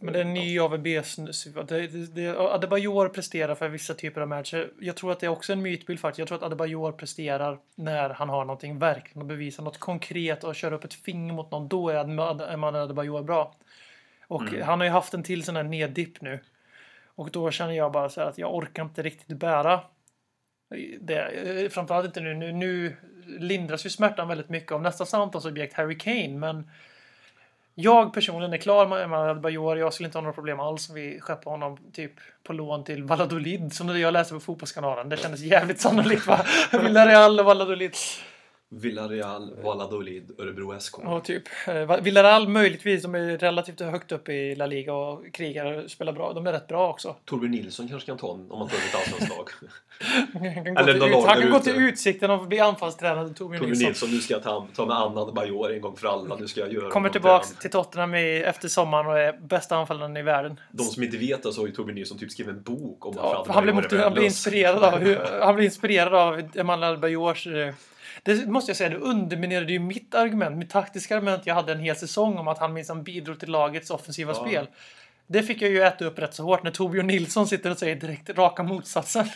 Men 0.00 0.12
det 0.12 0.18
är 0.18 0.24
en 0.24 0.34
ny 0.34 0.58
AVB. 0.58 0.86
-sn- 0.86 1.64
Det, 1.64 1.86
det, 2.14 2.38
Adebayor 2.38 3.08
presterar 3.08 3.54
för 3.54 3.68
vissa 3.68 3.94
typer 3.94 4.20
av 4.20 4.28
matcher. 4.28 4.70
Jag 4.80 4.96
tror 4.96 5.12
att 5.12 5.20
det 5.20 5.26
är 5.26 5.30
också 5.30 5.52
en 5.52 5.62
mytbild 5.62 6.00
faktiskt. 6.00 6.18
Jag 6.18 6.28
tror 6.28 6.38
att 6.38 6.44
Adebayor 6.44 6.92
presterar 6.92 7.58
när 7.74 8.10
han 8.10 8.28
har 8.28 8.44
någonting 8.44 8.78
verkligen 8.78 9.22
att 9.22 9.28
bevisa. 9.28 9.62
Något 9.62 9.78
konkret 9.78 10.44
och 10.44 10.54
kör 10.54 10.72
upp 10.72 10.84
ett 10.84 10.94
finger 10.94 11.34
mot 11.34 11.50
någon. 11.50 11.68
Då 11.68 11.88
är 11.88 11.96
Emmanuel 12.52 12.84
Adebayor 12.84 13.22
bra. 13.22 13.54
Och 14.28 14.42
han 14.42 14.80
har 14.80 14.84
ju 14.84 14.92
haft 14.92 15.14
en 15.14 15.22
till 15.22 15.44
sån 15.44 15.56
här 15.56 15.62
neddipp 15.62 16.20
nu. 16.20 16.40
Och 17.04 17.30
då 17.30 17.50
känner 17.50 17.72
jag 17.72 17.92
bara 17.92 18.08
så 18.08 18.20
här 18.20 18.28
att 18.28 18.38
jag 18.38 18.54
orkar 18.54 18.82
inte 18.82 19.02
riktigt 19.02 19.38
bära 19.38 19.80
det. 21.00 21.20
Eh, 21.20 21.68
Framförallt 21.68 22.06
inte 22.06 22.20
nu. 22.20 22.34
Nu, 22.34 22.52
nu 22.52 22.96
lindras 23.26 23.86
ju 23.86 23.90
smärtan 23.90 24.28
väldigt 24.28 24.48
mycket 24.48 24.72
av 24.72 24.82
nästa 24.82 25.06
samtalsobjekt 25.06 25.74
Harry 25.74 25.98
Kane. 25.98 26.28
Men 26.28 26.70
jag 27.74 28.12
personligen 28.12 28.52
är 28.52 28.58
klar 28.58 28.86
med 28.86 29.02
Emmanuel 29.02 29.30
Adebayor. 29.30 29.76
Jag 29.76 29.94
skulle 29.94 30.06
inte 30.06 30.18
ha 30.18 30.22
några 30.22 30.34
problem 30.34 30.60
alls 30.60 30.88
om 30.88 30.94
vi 30.94 31.20
skeppar 31.20 31.50
honom 31.50 31.78
typ 31.92 32.12
på 32.44 32.52
lån 32.52 32.84
till 32.84 33.04
Valladolid 33.04 33.72
som 33.72 34.00
jag 34.00 34.12
läste 34.12 34.34
på 34.34 34.40
Fotbollskanalen. 34.40 35.08
Det 35.08 35.16
kändes 35.16 35.40
jävligt 35.40 35.80
sannolikt 35.80 36.26
va? 36.26 36.46
Villarreal 36.72 37.40
och 37.40 37.46
Valladolid. 37.46 37.94
Villarreal, 38.72 39.50
Valladolid, 39.62 40.30
Örebro 40.38 40.80
SK. 40.80 40.98
Och 40.98 41.24
typ 41.24 41.42
eh, 41.66 42.00
Villarreal 42.02 42.48
möjligtvis. 42.48 43.02
De 43.02 43.14
är 43.14 43.38
relativt 43.38 43.80
högt 43.80 44.12
upp 44.12 44.28
i 44.28 44.54
La 44.54 44.66
Liga 44.66 44.94
och 44.94 45.32
krigar 45.32 45.72
och 45.84 45.90
spelar 45.90 46.12
bra. 46.12 46.32
De 46.32 46.46
är 46.46 46.52
rätt 46.52 46.68
bra 46.68 46.88
också. 46.90 47.16
Torbjörn 47.24 47.50
Nilsson 47.50 47.88
kanske 47.88 48.06
kan 48.06 48.18
ta 48.18 48.34
en 48.34 48.50
om 48.50 48.58
man 48.58 48.68
tar 48.68 48.76
ett 48.76 48.94
allsvenskt 48.94 49.36
lag. 49.36 49.50
Han 50.32 50.74
kan 50.74 50.74
gå 50.74 50.92
till, 50.92 51.08
ut, 51.08 51.24
han 51.26 51.40
kan 51.40 51.50
gå 51.50 51.58
till 51.58 51.76
Utsikten 51.76 52.30
och 52.30 52.46
bli 52.46 52.60
anfallstränad 52.60 53.26
till 53.26 53.36
Torbjörn 53.36 53.64
Nilsson. 53.64 53.86
Nilsson, 53.86 54.10
nu 54.10 54.18
ska 54.18 54.34
jag 54.34 54.42
ta, 54.42 54.66
ta 54.74 54.86
med 54.86 54.96
Anna 54.96 55.32
Bajor 55.32 55.72
en 55.72 55.80
gång 55.80 55.96
för 55.96 56.08
alla. 56.08 56.36
Nu 56.36 56.48
ska 56.48 56.60
jag 56.60 56.72
göra 56.72 56.90
Kommer 56.90 57.10
där. 57.10 57.60
till 57.60 57.70
Tottenham 57.70 58.14
i, 58.14 58.42
efter 58.42 58.68
sommaren 58.68 59.06
och 59.06 59.18
är 59.18 59.32
bästa 59.32 59.76
anfallaren 59.76 60.16
i 60.16 60.22
världen. 60.22 60.60
De 60.70 60.82
som 60.82 61.02
inte 61.02 61.16
vet 61.16 61.42
det 61.42 61.52
så 61.52 61.60
har 61.60 61.66
ju 61.66 61.72
Torbjörn 61.72 61.94
Nilsson 61.94 62.18
typ 62.18 62.30
skrivit 62.30 62.54
en 62.54 62.62
bok 62.62 63.06
om 63.06 63.14
Ja, 63.16 63.44
han, 63.48 63.62
blir 63.62 63.72
Adebayor 63.72 63.82
mot, 63.82 63.92
han 63.92 64.00
värdelös. 64.00 64.24
inspirerad 64.24 64.84
av, 64.84 65.16
han 65.42 65.54
blir 65.54 65.64
inspirerad 65.64 66.14
av 66.14 66.42
Emanuel 66.54 66.98
Bajors... 66.98 67.48
Det 68.22 68.46
måste 68.46 68.70
jag 68.70 68.76
säga, 68.76 68.90
det 68.90 68.96
underminerade 68.96 69.72
ju 69.72 69.78
mitt 69.78 70.14
argument, 70.14 70.56
mitt 70.58 70.70
taktiska 70.70 71.16
argument 71.16 71.42
jag 71.46 71.54
hade 71.54 71.72
en 71.72 71.80
hel 71.80 71.96
säsong 71.96 72.38
om 72.38 72.48
att 72.48 72.58
han 72.58 72.72
minsann 72.72 73.02
bidrog 73.02 73.40
till 73.40 73.50
lagets 73.50 73.90
offensiva 73.90 74.32
Ja. 74.36 74.44
spel. 74.46 74.66
Det 75.26 75.42
fick 75.42 75.62
jag 75.62 75.70
ju 75.70 75.82
äta 75.82 76.04
upp 76.04 76.18
rätt 76.18 76.34
så 76.34 76.42
hårt 76.44 76.62
när 76.62 76.70
Torbjörn 76.70 77.06
Nilsson 77.06 77.46
sitter 77.46 77.70
och 77.70 77.78
säger 77.78 77.96
direkt 77.96 78.30
raka 78.30 78.62
motsatsen. 78.62 79.26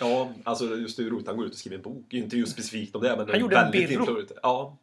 Ja, 0.00 0.28
alltså 0.44 0.64
just 0.76 0.98
är 0.98 1.02
roligt. 1.02 1.26
Han 1.26 1.36
går 1.36 1.46
ut 1.46 1.52
och 1.52 1.58
skriver 1.58 1.76
en 1.76 1.82
bok. 1.82 2.14
Inte 2.14 2.36
just 2.36 2.52
specifikt 2.52 2.94
om 2.96 3.02
det, 3.02 3.16
men 3.16 3.28
Han 3.30 3.40
gjorde 3.40 3.56
en 3.56 3.62
väldigt 3.70 3.88
Birro. 3.88 4.00
influerande. 4.00 4.34
Ja, 4.42 4.76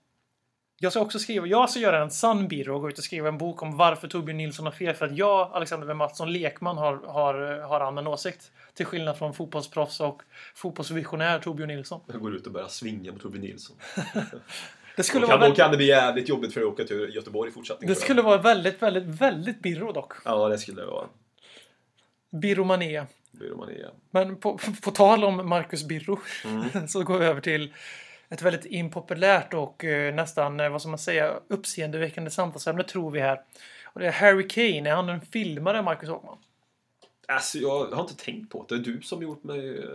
Jag 0.80 0.92
ska 0.92 1.02
också 1.02 1.20
skriva, 1.20 1.48
jag 1.48 1.70
ska 1.70 1.80
göra 1.80 2.02
en 2.02 2.12
sann 2.12 2.46
och 2.46 2.82
gå 2.82 2.90
ut 2.90 2.98
och 2.98 3.04
skriva 3.04 3.28
en 3.28 3.38
bok 3.38 3.62
om 3.62 3.78
varför 3.78 4.08
Torbjörn 4.08 4.38
Nilsson 4.38 4.66
har 4.66 4.74
fel. 4.74 4.96
För 4.96 5.06
att 5.06 5.18
jag, 5.18 5.50
Alexander 5.54 5.88
W. 5.88 5.98
Mattsson, 5.98 6.34
lekman, 6.34 6.78
har, 6.78 6.96
har, 6.98 7.60
har 7.60 7.82
annan 7.82 8.08
åsikt. 8.08 8.52
Till 8.74 8.86
skillnad 8.86 9.18
från 9.18 9.34
fotbollsproffs 9.34 10.00
och 10.00 10.22
fotbollsvisionär 10.56 11.40
Torbjörn 11.40 11.68
Nilsson. 11.68 12.02
han 12.12 12.22
går 12.22 12.36
ut 12.36 12.46
och 12.48 12.54
börjar 12.54 12.68
svinga 12.68 13.12
mot 13.12 13.22
Torbjörn 13.22 13.44
Nilsson. 13.44 13.76
Det 14.96 15.04
skulle, 15.04 15.22
Då 15.22 15.28
vara 15.28 15.38
kan, 15.38 15.40
då 15.40 15.46
väldigt, 15.46 15.58
kan 15.58 15.72
det 15.72 15.78
bli 15.78 15.88
jävligt 15.88 16.30
jobbigt 16.30 16.54
för 16.54 16.60
dig 16.62 16.68
att 16.68 16.74
åka 16.74 16.84
till 16.84 17.16
Göteborg 17.16 17.50
i 17.50 17.54
fortsättningen. 17.54 17.94
det 17.96 18.02
skulle 18.02 18.20
jag. 18.20 18.26
vara 18.26 18.38
väldigt, 18.38 18.82
väldigt, 18.82 19.22
väldigt 19.22 19.62
birro 19.62 19.92
dock. 19.92 20.14
Ja, 20.26 20.50
det 20.50 20.58
skulle 20.58 20.82
det 20.82 20.88
vara. 20.88 21.08
Birromania. 22.42 23.08
Byromania. 23.40 23.88
Men 24.12 24.36
på, 24.36 24.60
på 24.84 24.92
tal 24.92 25.24
om 25.24 25.50
Marcus 25.50 25.84
Birro 25.84 26.20
Mm. 26.46 26.88
så 26.88 27.04
går 27.04 27.20
vi 27.20 27.26
över 27.26 27.42
till 27.42 27.74
ett 28.36 28.42
väldigt 28.42 28.66
impopulärt 28.66 29.54
och 29.54 29.84
eh, 29.86 30.14
nästan, 30.14 30.60
eh, 30.60 30.70
vad 30.70 30.82
ska 30.82 30.90
man 30.90 31.00
säga, 31.00 31.34
uppseendeväckande 31.48 32.30
samtalsämne 32.32 32.84
tror 32.84 33.12
vi 33.12 33.20
här. 33.20 33.42
Och 33.86 34.00
det 34.00 34.08
är 34.08 34.12
Harry 34.12 34.48
Kane. 34.48 34.90
Är 34.90 34.96
han 34.96 35.10
en 35.10 35.22
filmare, 35.22 35.82
Marcus 35.82 36.10
Åkman? 36.10 36.38
Alltså, 37.28 37.58
jag 37.58 37.86
har 37.86 38.02
inte 38.02 38.16
tänkt 38.26 38.52
på 38.52 38.66
det. 38.70 38.76
Det 38.76 38.82
är 38.82 38.94
du 38.94 39.02
som 39.02 39.22
gjort 39.22 39.44
mig 39.44 39.78
uh, 39.78 39.86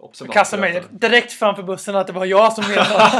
observant. 0.00 0.34
Kasta 0.34 0.56
på 0.56 0.60
mig 0.60 0.82
direkt 0.90 1.32
framför 1.32 1.62
bussen 1.62 1.96
att 1.96 2.06
det 2.06 2.12
var 2.12 2.24
jag 2.24 2.52
som 2.52 2.64
menade. 2.68 3.10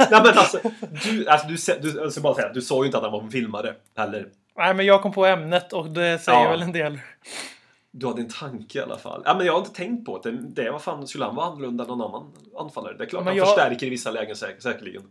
Nej 0.10 0.20
men 0.24 0.38
alltså, 0.38 0.58
du, 1.04 1.28
alltså, 1.28 1.72
du, 1.80 1.90
du, 1.90 2.00
jag 2.00 2.12
ska 2.12 2.20
bara 2.20 2.34
säga, 2.34 2.52
du 2.52 2.62
sa 2.62 2.78
ju 2.80 2.86
inte 2.86 2.96
att 2.96 3.02
han 3.02 3.12
var 3.12 3.22
en 3.22 3.30
filmare 3.30 3.74
heller. 3.96 4.28
Nej, 4.58 4.74
men 4.74 4.86
jag 4.86 5.02
kom 5.02 5.12
på 5.12 5.26
ämnet 5.26 5.72
och 5.72 5.90
det 5.90 6.18
säger 6.18 6.42
Ja. 6.44 6.50
väl 6.50 6.62
en 6.62 6.72
del. 6.72 6.98
Du 7.98 8.06
hade 8.06 8.20
en 8.22 8.28
tanke 8.28 8.78
i 8.78 8.82
alla 8.82 8.98
fall. 8.98 9.22
Ja, 9.24 9.34
men 9.36 9.46
jag 9.46 9.52
har 9.52 9.60
inte 9.60 9.72
tänkt 9.74 10.06
på 10.06 10.18
det. 10.18 10.30
Det 10.30 10.70
vad 10.70 10.82
fan, 10.82 11.06
skulle 11.06 11.24
han 11.24 11.34
vara 11.34 11.46
annorlunda 11.46 11.84
än 11.84 11.88
någon 11.88 12.00
annan 12.02 12.32
anfallare? 12.58 12.96
Det 12.96 13.04
är 13.04 13.08
klart 13.08 13.20
Men 13.20 13.28
han 13.28 13.36
jag- 13.36 13.46
förstärker 13.46 13.86
i 13.86 13.90
vissa 13.90 14.10
lägen 14.10 14.36
säk 14.36 14.62
säkringen. 14.62 15.02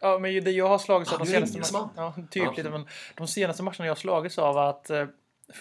Ja, 0.00 0.18
men 0.18 0.44
det 0.44 0.50
jag 0.50 0.68
har 0.68 0.78
slagits 0.78 1.12
av 1.12 1.18
Han 1.18 1.26
de 1.26 1.32
senaste 1.32 1.72
matcherna. 1.72 1.90
Ja, 1.96 2.14
typ 2.30 2.44
Ja. 2.44 2.52
lite, 2.56 2.70
men 2.70 2.86
de 3.16 3.26
senaste 3.26 3.62
matcherna 3.62 3.84
jag 3.86 3.90
har 3.90 3.96
slagits 3.96 4.38
av 4.38 4.58
att 4.58 4.90
eh, 4.90 5.06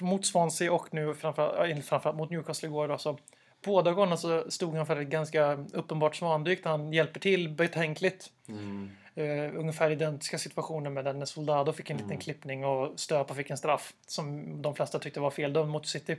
mot 0.02 0.26
Swansea 0.26 0.74
och 0.74 0.94
nu 0.94 1.14
framförallt, 1.14 1.86
framförallt 1.86 2.18
mot 2.18 2.30
Newcastle 2.30 2.68
igår 2.70 2.88
då, 2.88 2.98
så 2.98 3.18
båda 3.66 3.92
gångerna 3.94 4.18
så 4.18 4.52
stod 4.52 4.76
han 4.76 4.86
för 4.86 4.98
ett 5.02 5.08
ganska 5.08 5.54
uppenbart 5.74 6.16
svandykt. 6.16 6.66
Han 6.66 6.94
hjälper 6.94 7.20
till 7.20 7.50
betänkligt. 7.50 8.30
Mm. 8.48 8.90
Eh, 9.16 9.60
ungefär 9.60 9.90
identiska 9.92 10.38
situationer 10.38 10.90
med 10.90 11.06
den 11.06 11.20
när 11.20 11.26
Soldado 11.26 11.72
fick 11.74 11.90
en 11.90 11.98
liten 11.98 12.18
klippning 12.18 12.66
och 12.66 13.00
Stöpa 13.00 13.34
fick 13.34 13.50
en 13.50 13.58
straff 13.58 13.94
som 14.08 14.62
de 14.62 14.76
flesta 14.76 15.00
tyckte 15.00 15.20
var 15.20 15.32
feldömd 15.32 15.70
mot 15.72 15.88
City. 15.88 16.18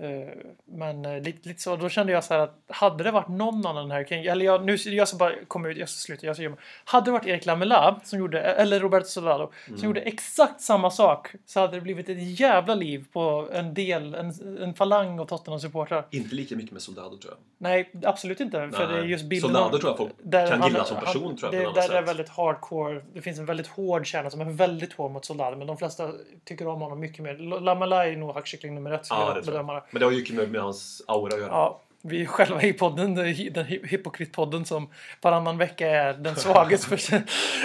Eh, 0.00 0.28
men 0.64 1.04
eh, 1.04 1.20
lite, 1.22 1.48
lite 1.48 1.62
så, 1.62 1.76
då 1.76 1.88
kände 1.88 2.12
jag 2.12 2.24
så 2.24 2.34
här 2.34 2.40
att 2.40 2.58
hade 2.68 3.04
det 3.04 3.10
varit 3.10 3.28
någon 3.28 3.66
annan 3.66 3.90
här 3.90 4.04
Kane, 4.04 4.30
eller 4.30 4.44
jag, 4.44 4.64
nu, 4.64 4.74
jag 4.74 5.08
ska 5.08 5.16
bara 5.16 5.32
komma 5.48 5.68
ut, 5.68 5.76
jag 5.76 5.88
ska 5.88 5.96
sluta, 5.98 6.26
jag 6.26 6.36
ska 6.36 6.42
göra, 6.42 6.54
hade 6.84 7.04
det 7.04 7.10
varit 7.10 7.26
Erik 7.26 7.46
Lamela 7.46 8.00
som 8.04 8.18
gjorde, 8.18 8.40
eller 8.42 8.80
Roberto 8.80 9.06
Soldado 9.06 9.50
som 9.66 9.78
gjorde 9.78 10.00
exakt 10.00 10.60
samma 10.60 10.90
sak 10.90 11.34
så 11.46 11.60
hade 11.60 11.74
det 11.76 11.80
blivit 11.80 12.08
ett 12.08 12.40
jävla 12.40 12.74
liv 12.74 13.04
på 13.12 13.48
en 13.52 13.74
del, 13.74 14.14
en, 14.14 14.58
en 14.62 14.74
falang 14.74 15.18
av 15.18 15.24
Tottenham-supportrar. 15.26 16.04
Inte 16.10 16.34
lika 16.34 16.56
mycket 16.56 16.72
med 16.72 16.82
Soldado 16.82 17.16
tror 17.16 17.32
jag. 17.32 17.38
Nej, 17.58 17.90
absolut 18.04 18.40
inte. 18.40 18.70
För 18.72 18.86
det 18.92 18.98
är 18.98 19.02
just 19.04 19.24
bilden 19.24 19.50
Soldado 19.50 19.78
tror 19.78 19.90
jag 19.90 19.96
folk 19.98 20.10
kan 20.50 20.60
han- 20.60 20.68
gilla 20.70 20.84
som 20.84 20.96
han- 20.96 21.06
person 21.06 21.36
tror 21.36 21.54
jag. 21.54 21.64
Det, 21.64 21.64
där 21.64 21.66
annat 21.66 21.78
är 21.78 21.82
sätt. 21.82 22.08
väldigt 22.08 22.28
hardcore. 22.28 23.02
Det 23.12 23.20
finns 23.20 23.38
en 23.38 23.46
väldigt 23.46 23.66
hård 23.66 24.06
kärna 24.06 24.30
som 24.30 24.40
är 24.40 24.44
väldigt 24.44 24.92
hård 24.92 25.10
mot 25.10 25.24
Soldado. 25.24 25.56
Men 25.56 25.66
de 25.66 25.76
flesta 25.76 26.10
tycker 26.44 26.66
om 26.66 26.80
honom 26.80 27.00
mycket 27.00 27.18
mer. 27.24 27.60
Lamela 27.60 28.06
är 28.08 28.16
nog 28.16 28.34
hackkyckling 28.34 28.74
nummer 28.74 28.90
ett. 28.90 29.06
skulle 29.06 29.20
Ja, 29.20 29.34
jag 29.36 29.44
bedöma. 29.44 29.81
Men 29.90 30.00
det 30.00 30.06
har 30.06 30.12
ju 30.12 30.18
mycket 30.18 30.36
med, 30.36 30.50
med 30.50 30.60
hans 30.60 31.02
aura 31.06 31.34
att 31.34 31.40
göra. 31.40 31.50
Ja, 31.50 31.80
vi 32.04 32.26
själva 32.26 32.62
i 32.62 32.72
podden, 32.72 33.14
den 33.14 33.64
hypokritpodden 33.64 34.64
som 34.64 34.88
varannan 35.20 35.58
vecka 35.58 35.88
är 35.88 36.12
den 36.14 36.36
svages. 36.36 36.86
för- 36.86 37.22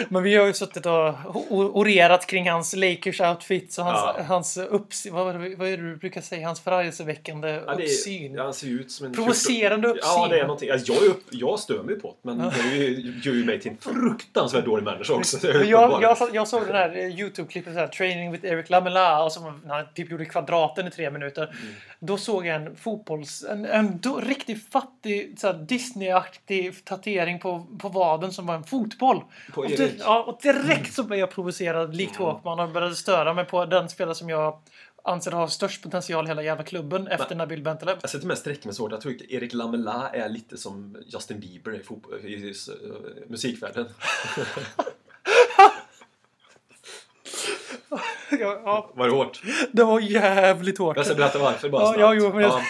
Men 0.09 0.23
vi 0.23 0.35
har 0.35 0.45
ju 0.47 0.53
suttit 0.53 0.85
och 0.85 1.13
orerat 1.49 2.27
kring 2.27 2.49
hans 2.49 2.75
Lakers 2.75 3.21
outfits 3.21 3.77
och 3.77 3.85
hans, 3.85 4.15
Ja. 4.17 4.23
hans 4.23 4.57
upps... 4.57 5.05
Vad, 5.11 5.25
vad 5.35 5.67
är 5.67 5.77
det 5.77 5.83
du 5.89 5.95
brukar 5.95 6.21
säga? 6.21 6.47
Hans 6.47 6.59
förargelseväckande 6.59 7.47
Ja, 7.49 7.73
är, 7.73 7.81
uppsyn. 7.83 8.33
ja, 8.33 8.43
han 8.43 8.53
ser 8.53 8.67
ut 8.67 8.91
som 8.91 9.05
en... 9.05 9.13
Provocerande 9.13 9.87
uppsyn. 9.87 10.03
Ja, 10.15 10.27
det 10.27 10.37
är 10.39 10.41
någonting. 10.41 10.69
Alltså, 10.69 10.93
jag, 10.93 11.03
upp, 11.03 11.23
jag 11.31 11.59
stör 11.59 11.83
mig 11.83 11.99
på 11.99 12.07
det, 12.07 12.33
men 12.33 12.37
det 12.37 12.85
gör 13.29 13.33
ju 13.33 13.45
mig 13.45 13.59
till 13.59 13.71
en 13.71 13.77
fruktansvärt 13.77 14.65
dålig 14.65 14.83
människa 14.83 15.13
också. 15.13 15.47
Jag, 15.47 15.63
uppenbart. 15.63 16.01
jag, 16.01 16.17
så- 16.17 16.29
jag 16.33 16.47
såg 16.47 16.67
den 16.67 16.75
här 16.75 16.95
Youtube-klippet, 16.95 17.91
Training 17.91 18.31
with 18.31 18.45
Eric 18.45 18.69
Lamela, 18.69 19.23
och 19.23 19.31
som 19.31 19.61
när 19.65 19.75
han 19.75 19.85
typ 19.95 20.11
gjorde 20.11 20.25
kvadraten 20.25 20.87
i 20.87 20.91
tre 20.91 21.09
minuter. 21.11 21.43
Mm. 21.43 21.73
Då 21.99 22.17
såg 22.17 22.45
jag 22.45 22.55
en 22.55 22.75
fotbolls... 22.75 23.43
En, 23.49 23.65
en 23.65 23.99
då, 23.99 24.19
riktigt 24.27 24.71
fattig 24.71 25.39
så 25.39 25.53
Disney-aktig 25.53 26.85
tatuering 26.85 27.39
på, 27.39 27.67
på 27.79 27.89
vaden 27.89 28.31
som 28.33 28.45
var 28.45 28.55
en 28.55 28.63
fotboll. 28.63 29.23
På 29.53 29.61
och, 29.61 29.65
Erik. 29.65 29.79
Mm. 29.79 29.91
di- 29.91 29.97
ja, 29.99 30.23
och 30.23 30.39
direkt 30.41 30.93
så 30.93 31.03
blev 31.03 31.19
jag 31.19 31.31
provocerad 31.31 31.95
likt 31.95 32.15
Håkman 32.15 32.59
och 32.59 32.69
började 32.69 32.95
störa 32.95 33.33
mig 33.33 33.45
på 33.45 33.65
den 33.65 33.89
spelare 33.89 34.15
som 34.15 34.29
jag 34.29 34.59
anser 35.03 35.31
har 35.31 35.47
störst 35.47 35.83
potential 35.83 36.25
i 36.25 36.27
hela 36.27 36.43
jävla 36.43 36.63
klubben 36.63 37.07
efter 37.07 37.35
Nabil 37.35 37.61
Bentaleb. 37.63 37.97
Jag 38.01 38.09
sätter 38.09 38.27
mest 38.27 38.41
sträck 38.41 38.65
med 38.65 38.75
svårt. 38.75 38.91
Jag 38.91 39.01
tror 39.01 39.15
att 39.15 39.21
Erik 39.21 39.53
Lamela 39.53 40.09
är 40.13 40.29
lite 40.29 40.57
som 40.57 40.97
Justin 41.07 41.39
Bieber 41.39 41.75
i, 41.79 41.83
fotboll, 41.83 42.19
i, 42.23 42.27
i, 42.33 42.49
eh, 42.49 43.29
musikvärlden. 43.29 43.87
Ja, 47.89 48.61
ja, 48.65 48.91
Var 48.95 49.07
det 49.07 49.13
hårt? 49.13 49.41
det 49.71 49.83
var 49.83 49.99
jävligt 49.99 50.77
hårt. 50.77 50.97
Jag 50.97 51.05
ska 51.05 51.15
berätta 51.15 51.39
varför 51.39 51.69
bara 51.69 51.81
Ja, 51.81 51.87
snabbt. 51.87 51.99
ja, 52.01 52.13
jo, 52.13 52.33
men 52.33 52.41
jag- 52.41 52.51
ja, 52.51 52.61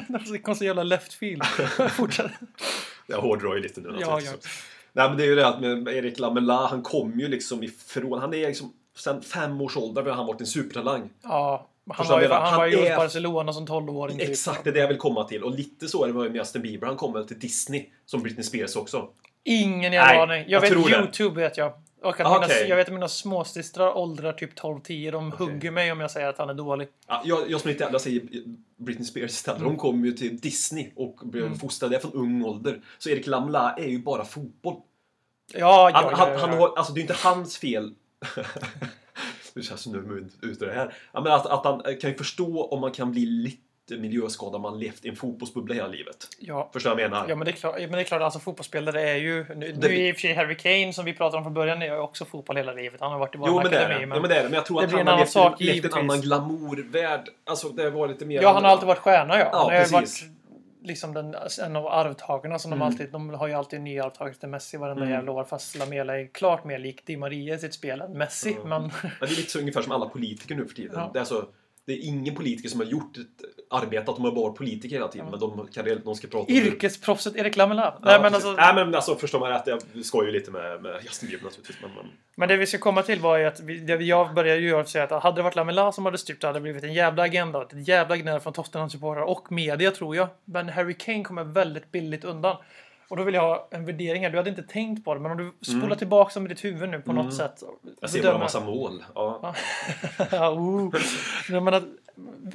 Det 0.32 0.38
kom 0.38 0.54
så 0.54 0.64
jävla 0.64 0.82
left 0.82 1.12
field. 1.14 1.42
Jag 3.06 3.20
hårdrar 3.20 3.54
ju 3.54 3.60
lite 3.62 3.80
nu 3.80 3.96
Ja, 4.00 4.20
ja. 4.20 4.32
Nej 4.92 5.08
men 5.08 5.16
det 5.18 5.24
är 5.24 5.26
ju 5.26 5.34
det 5.34 5.46
att 5.48 5.60
med 5.60 5.88
Erik 5.88 6.18
Lamela, 6.18 6.66
han 6.66 6.82
kom 6.82 7.20
ju 7.20 7.28
liksom 7.28 7.62
ifrån, 7.62 8.20
han 8.20 8.34
är 8.34 8.46
liksom 8.46 8.72
Sen 8.96 9.22
fem 9.22 9.60
års 9.60 9.76
ålder 9.76 10.02
har 10.02 10.10
han 10.12 10.26
varit 10.26 10.40
en 10.40 10.46
supertalang. 10.46 11.10
Ja, 11.22 11.68
han 11.90 12.06
var 12.08 12.22
ju, 12.22 12.28
han 12.28 12.42
menar? 12.42 12.56
var 12.56 12.66
ju 12.66 12.76
Han 12.76 12.86
är- 12.86 12.96
Barcelona 12.96 13.52
som 13.52 13.66
12-åring. 13.66 14.18
typ. 14.18 14.28
Exakt, 14.28 14.64
det 14.64 14.70
är 14.70 14.74
det 14.74 14.80
jag 14.80 14.88
vill 14.88 14.98
komma 14.98 15.24
till. 15.24 15.42
Och 15.44 15.50
lite 15.54 15.88
så 15.88 16.04
är 16.04 16.08
det 16.08 16.14
med 16.14 16.36
Justin 16.36 16.62
Bieber. 16.62 16.86
Han 16.86 16.96
kommer 16.96 17.24
till 17.24 17.38
Disney, 17.38 17.86
som 18.06 18.22
Britney 18.22 18.42
Spears 18.44 18.76
också. 18.76 19.08
Ingen 19.44 19.92
jävla 19.92 20.22
aning. 20.22 20.36
Jag, 20.36 20.50
jag 20.50 20.60
vet 20.60 20.70
tror 20.70 20.88
det. 20.88 20.96
Youtube 20.96 21.40
vet 21.40 21.56
jag. 21.56 21.72
Och 22.02 22.20
att 22.20 22.26
Ah, 22.26 22.32
mina, 22.34 22.46
okej. 22.46 22.66
jag 22.68 22.76
vet 22.76 22.86
att 22.88 22.94
mina 22.94 23.08
småsystrar 23.08 23.96
åldrar 23.96 24.32
typ 24.32 24.58
12-10. 24.60 25.10
De 25.10 25.28
Okej. 25.32 25.46
hugger 25.46 25.70
mig 25.70 25.92
om 25.92 26.00
jag 26.00 26.10
säger 26.10 26.28
att 26.28 26.38
han 26.38 26.50
är 26.50 26.54
dålig. 26.54 26.88
Ja, 27.06 27.22
jag, 27.24 27.50
jag 27.50 27.60
som 27.60 27.70
inte 27.70 27.82
jävla 27.84 27.98
säger 27.98 28.22
Britney 28.76 29.04
Spears 29.06 29.30
istället. 29.30 29.58
Mm. 29.60 29.70
Hon 29.70 29.78
kom 29.78 30.04
ju 30.04 30.12
till 30.12 30.40
Disney 30.40 30.90
och 30.96 31.20
blev 31.22 31.58
fostrad 31.58 31.90
där 31.90 31.98
från 31.98 32.12
ung 32.12 32.44
ålder. 32.44 32.80
Så 32.98 33.08
Erik 33.08 33.26
Lamla 33.26 33.74
är 33.78 33.88
ju 33.88 34.02
bara 34.02 34.24
fotboll. 34.24 34.76
Ja, 35.54 35.90
ja, 35.90 35.96
Han, 35.96 36.04
ja, 36.10 36.16
han, 36.16 36.32
ja, 36.32 36.38
han 36.38 36.50
har, 36.58 36.76
alltså 36.76 36.92
det 36.92 37.00
är 37.00 37.02
inte 37.02 37.16
hans 37.24 37.58
fel. 37.58 37.94
nu 39.54 39.62
känns 39.62 39.84
det 39.84 39.90
nu 39.90 40.28
ut 40.42 40.60
det 40.60 40.72
här. 40.72 40.94
Ja, 41.12 41.20
men 41.20 41.32
att, 41.32 41.46
att 41.46 41.64
han 41.64 41.82
kan 42.00 42.10
ju 42.10 42.16
förstå 42.16 42.64
om 42.64 42.80
man 42.80 42.92
kan 42.92 43.10
bli 43.12 43.26
lite 43.26 43.62
miljöskadad 43.90 44.54
om 44.54 44.62
man 44.62 44.78
levt 44.78 45.04
i 45.04 45.08
en 45.08 45.16
fotbollsbubbla 45.16 45.74
hela 45.74 45.88
livet. 45.88 46.28
ja. 46.38 46.70
Förstår 46.72 46.90
du 46.90 46.94
vad 46.96 47.02
jag 47.04 47.10
menar? 47.10 47.26
Ja 47.28 47.36
men 47.36 47.44
det 47.44 47.50
är 47.50 47.52
klart, 47.52 47.74
men 47.80 47.92
det 47.92 48.00
är 48.00 48.04
klart 48.04 48.22
alltså 48.22 48.38
fotbollsspelare 48.38 49.10
är 49.10 49.16
ju... 49.16 49.44
Nu, 49.54 49.72
Det- 49.72 49.88
nu 49.88 49.94
är 49.94 50.08
i 50.08 50.12
och 50.12 50.16
för 50.16 50.20
sig 50.20 50.34
Harry 50.34 50.56
Kane 50.56 50.92
som 50.92 51.04
vi 51.04 51.12
pratade 51.14 51.36
om 51.38 51.44
från 51.44 51.54
början 51.54 51.82
är 51.82 51.86
ju 51.86 51.98
också 51.98 52.24
fotboll 52.24 52.56
hela 52.56 52.72
livet. 52.72 53.00
Han 53.00 53.12
har 53.12 53.18
varit 53.18 53.34
i 53.34 53.38
vår 53.38 53.48
Jo 53.48 53.56
men 53.62 53.70
det 53.70 53.76
är 53.76 53.80
akademi. 53.84 54.06
det. 54.06 54.14
Ja, 54.14 54.20
men 54.20 54.30
det 54.30 54.36
är 54.36 54.42
det. 54.42 54.48
Men 54.48 54.54
jag 54.54 54.66
tror 54.66 54.80
det 54.80 54.86
att 54.86 54.92
han 54.92 55.00
en 55.00 55.06
har 55.06 55.18
levt, 55.18 55.30
sak, 55.30 55.60
levt 55.60 55.68
en 55.70 55.74
givetvis. 55.76 55.96
annan 55.96 56.20
glamourvärld. 56.20 57.28
Alltså 57.44 57.68
det 57.68 57.90
var 57.90 58.08
lite 58.08 58.24
mer... 58.26 58.42
Ja, 58.42 58.52
han 58.52 58.64
har 58.64 58.70
alltid 58.70 58.86
varit 58.86 58.98
stjärna 58.98 59.38
ja. 59.38 59.48
Ja, 59.52 59.58
han 59.70 59.78
har 59.80 59.92
varit 59.92 60.22
liksom 60.84 61.14
den, 61.14 61.34
en 61.64 61.76
av 61.76 61.86
arvtagarna 61.86 62.58
som 62.58 62.72
Mm. 62.72 62.78
de 62.78 62.84
alltid... 62.92 63.12
De 63.12 63.30
har 63.30 63.46
ju 63.48 63.54
alltid 63.54 63.76
en 63.76 63.84
ny 63.84 63.98
arvtagare 64.00 64.34
till 64.34 64.48
Messi 64.48 64.76
varenda 64.76 65.02
Mm. 65.02 65.14
jävla 65.14 65.32
år. 65.32 65.44
Fast 65.44 65.78
Lamela 65.78 66.20
är 66.20 66.26
klart 66.26 66.64
mer 66.64 66.78
lik 66.78 67.06
Di 67.06 67.16
Maria 67.16 67.54
i 67.54 67.58
sitt 67.58 67.74
spel 67.74 68.00
än 68.00 68.12
Messi. 68.18 68.56
Ja. 68.62 68.68
Men 68.68 68.82
Men 68.82 68.90
det 69.20 69.26
är 69.26 69.28
lite 69.28 69.50
så 69.50 69.58
ungefär 69.58 69.82
som 69.82 69.92
alla 69.92 70.06
politiker 70.06 70.54
nu 70.54 70.66
för 70.66 70.74
tiden. 70.74 70.92
Ja. 70.96 71.10
Det, 71.12 71.18
är 71.18 71.20
alltså, 71.20 71.46
det 71.86 71.92
är 71.92 71.98
ingen 72.06 72.34
politiker 72.34 72.68
som 72.68 72.80
har 72.80 72.86
gjort 72.86 73.16
ett 73.16 73.61
arbete 73.72 74.10
att 74.10 74.16
de 74.16 74.24
har 74.24 74.32
varit 74.32 74.56
politiker 74.56 74.96
hela 74.96 75.08
tiden. 75.08 75.30
Men 75.30 75.40
de, 75.40 75.68
kan, 75.74 76.00
de 76.04 76.14
ska 76.14 76.28
prata 76.28 76.52
yrkesproffset 76.52 77.36
Erik 77.36 77.56
Lamela. 77.56 77.82
Ja, 77.82 77.98
Nej, 78.00 78.22
men 78.22 78.34
alltså, 78.34 78.52
Nej 78.52 78.74
men 78.74 78.94
alltså 78.94 79.14
förstår 79.14 79.40
man 79.40 79.50
rätt, 79.50 79.66
jag 79.66 80.04
skojar 80.04 80.26
ju 80.26 80.32
lite 80.32 80.50
med, 80.50 80.82
med 80.82 81.00
Justin 81.02 81.28
Bieber 81.28 81.44
naturligtvis. 81.44 81.76
Men, 81.82 81.90
men, 81.94 82.06
Men 82.34 82.48
det 82.48 82.56
vi 82.56 82.66
ska 82.66 82.78
komma 82.78 83.02
till 83.02 83.20
var 83.20 83.36
ju 83.36 83.44
att 83.44 83.60
vi, 83.60 83.78
det 83.78 83.94
jag 83.94 84.34
började 84.34 84.60
ju 84.60 84.68
göra 84.68 84.84
säga 84.84 85.04
att 85.04 85.22
hade 85.22 85.36
det 85.36 85.42
varit 85.42 85.56
Lamela 85.56 85.92
som 85.92 86.04
hade 86.04 86.18
styrt 86.18 86.40
det 86.40 86.46
hade 86.46 86.58
det 86.58 86.62
blivit 86.62 86.84
en 86.84 86.94
jävla 86.94 87.22
agenda 87.22 87.58
och 87.58 87.72
ett 87.72 87.88
jävla 87.88 88.16
gnäll 88.16 88.40
från 88.40 88.52
Tottenham-supportrar 88.52 89.22
och 89.22 89.52
media 89.52 89.90
tror 89.90 90.16
jag. 90.16 90.28
Men 90.44 90.68
Harry 90.68 90.94
Kane 90.94 91.24
kommer 91.24 91.44
väldigt 91.44 91.92
billigt 91.92 92.24
undan. 92.24 92.56
Och 93.12 93.18
då 93.18 93.24
vill 93.24 93.34
jag 93.34 93.42
ha 93.42 93.68
en 93.70 93.84
värdering 93.84 94.22
här. 94.22 94.30
Du 94.30 94.36
hade 94.36 94.50
inte 94.50 94.62
tänkt 94.62 95.04
på 95.04 95.14
det, 95.14 95.20
men 95.20 95.30
om 95.30 95.36
du 95.36 95.52
spolar 95.64 95.96
tillbaka 95.96 96.34
dem 96.34 96.46
i 96.46 96.48
ditt 96.48 96.64
huvud 96.64 96.88
nu 96.88 97.00
på 97.00 97.12
något 97.12 97.34
sätt. 97.34 97.62
Mm. 97.62 97.94
jag 98.00 98.10
ser 98.10 98.22
bara 98.22 98.34
en 98.34 98.40
massa 98.40 98.60
mål. 98.60 99.04
Ja. 99.14 99.54
Ja, 100.30 100.50
oh. 100.50 100.94
Nej, 101.50 101.60
men 101.60 101.74
att, 101.74 101.84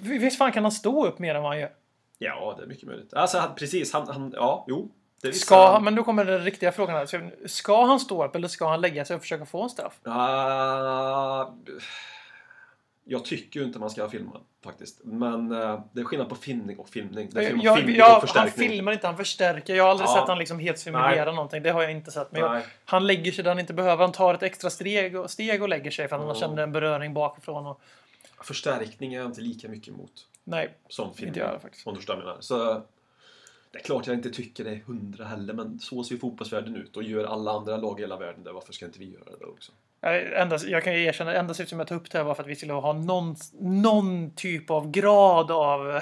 visst 0.01 0.37
fan 0.37 0.51
kan 0.51 0.63
han 0.63 0.71
stå 0.71 1.05
upp 1.07 1.19
mer 1.19 1.35
än 1.35 1.41
vad 1.43 1.51
han 1.51 1.59
gör? 1.59 1.71
ja, 2.19 2.53
det 2.57 2.63
är 2.63 2.67
mycket 2.67 2.87
möjligt. 2.87 3.13
Alltså 3.13 3.37
han, 3.37 3.55
precis, 3.55 3.93
han, 3.93 4.07
han 4.07 4.33
ja, 4.35 4.65
jo. 4.67 4.91
Det 5.21 5.33
Ska 5.33 5.71
han, 5.71 5.83
men 5.83 5.95
då 5.95 6.03
kommer 6.03 6.25
den 6.25 6.43
riktiga 6.43 6.71
frågan 6.71 6.95
här. 6.95 7.47
Ska 7.47 7.85
han 7.85 7.99
stå 7.99 8.25
upp 8.25 8.35
eller 8.35 8.47
ska 8.47 8.67
han 8.69 8.81
lägga 8.81 9.05
sig 9.05 9.15
och 9.15 9.21
försöka 9.21 9.45
få 9.45 9.63
en 9.63 9.69
straff? 9.69 9.99
Ah, 10.03 11.53
jag 13.05 13.25
tycker 13.25 13.59
ju 13.59 13.65
inte 13.65 13.79
man 13.79 13.89
ska 13.89 14.09
filma 14.09 14.41
faktiskt. 14.63 15.01
Men 15.03 15.51
eh, 15.51 15.79
det 15.93 15.99
är 16.01 16.03
skillnad 16.05 16.29
på 16.29 16.35
filmning 16.35 16.79
och 16.79 16.89
filmning. 16.89 17.29
Det 17.31 17.43
är 17.45 17.47
film, 17.49 17.59
Jag, 17.63 17.75
filmning 17.77 17.95
jag, 17.95 18.23
och 18.23 18.29
han 18.29 18.51
filmar 18.51 18.91
inte, 18.91 19.07
han 19.07 19.17
förstärker. 19.17 19.75
Jag 19.75 19.83
har 19.83 19.91
aldrig 19.91 20.09
Ja. 20.09 20.13
sett 20.15 20.27
han 20.27 20.37
liksom 20.39 20.59
helt 20.59 20.79
simulera 20.79 21.31
någonting. 21.31 21.63
Det 21.63 21.69
har 21.69 21.81
jag 21.81 21.91
inte 21.91 22.11
sett. 22.11 22.31
Men 22.31 22.41
jag, 22.41 22.51
Nej. 22.51 22.63
han 22.85 23.07
lägger 23.07 23.31
sig 23.31 23.43
där 23.43 23.51
han 23.51 23.59
inte 23.59 23.73
behöver. 23.73 24.03
Han 24.03 24.11
tar 24.11 24.33
ett 24.33 24.43
extra 24.43 24.69
steg 24.69 25.15
och, 25.15 25.29
steg 25.31 25.61
och 25.61 25.69
lägger 25.69 25.91
sig 25.91 26.07
för 26.07 26.15
att 26.15 26.21
han 26.21 26.29
Ja. 26.29 26.35
känner 26.35 26.63
en 26.63 26.71
beröring 26.71 27.13
bakifrån. 27.13 27.65
Och, 27.65 27.81
Förstärkning 28.41 29.13
är 29.13 29.17
jag 29.19 29.25
inte 29.25 29.41
lika 29.41 29.67
mycket 29.67 29.87
emot. 29.87 30.27
nej, 30.43 30.73
Som 30.89 31.13
filmning. 31.13 31.27
Inte 31.27 31.39
jag 31.39 31.61
faktiskt. 31.61 31.87
Om 31.87 31.93
du 31.93 31.97
förstår 31.99 32.13
vad 32.13 32.23
jag 32.23 32.27
menar. 32.27 32.41
Så, 32.41 32.81
det 33.71 33.79
är 33.79 33.83
klart 33.83 34.07
jag 34.07 34.15
inte 34.15 34.29
tycker 34.29 34.63
det 34.63 34.69
är 34.71 34.75
hundra 34.85 35.25
heller, 35.25 35.53
men 35.53 35.79
så 35.79 36.03
ser 36.03 36.13
ju 36.15 36.19
fotbollsvärlden 36.19 36.75
ut. 36.75 36.97
Och 36.97 37.03
gör 37.03 37.25
alla 37.25 37.51
andra 37.51 37.77
lag 37.77 37.99
i 37.99 38.03
hela 38.03 38.17
världen 38.17 38.43
det, 38.43 38.51
varför 38.51 38.73
ska 38.73 38.85
inte 38.85 38.99
vi 38.99 39.05
göra 39.13 39.23
det 39.23 39.37
då 39.41 39.47
också? 39.47 39.71
jag, 40.01 40.41
enda, 40.41 40.57
jag 40.67 40.83
kan 40.83 40.93
ju 40.93 41.03
erkänna, 41.03 41.33
enda 41.33 41.53
syftet 41.53 41.69
som 41.69 41.79
jag 41.79 41.87
tog 41.87 41.97
upp 42.01 42.11
det 42.11 42.17
här 42.17 42.25
var 42.25 42.35
för 42.35 42.43
att 42.43 42.49
vi 42.49 42.55
skulle 42.55 42.73
ha 42.73 42.93
någon, 42.93 43.35
någon 43.59 44.31
typ 44.31 44.69
av 44.69 44.91
grad 44.91 45.51
av 45.51 45.99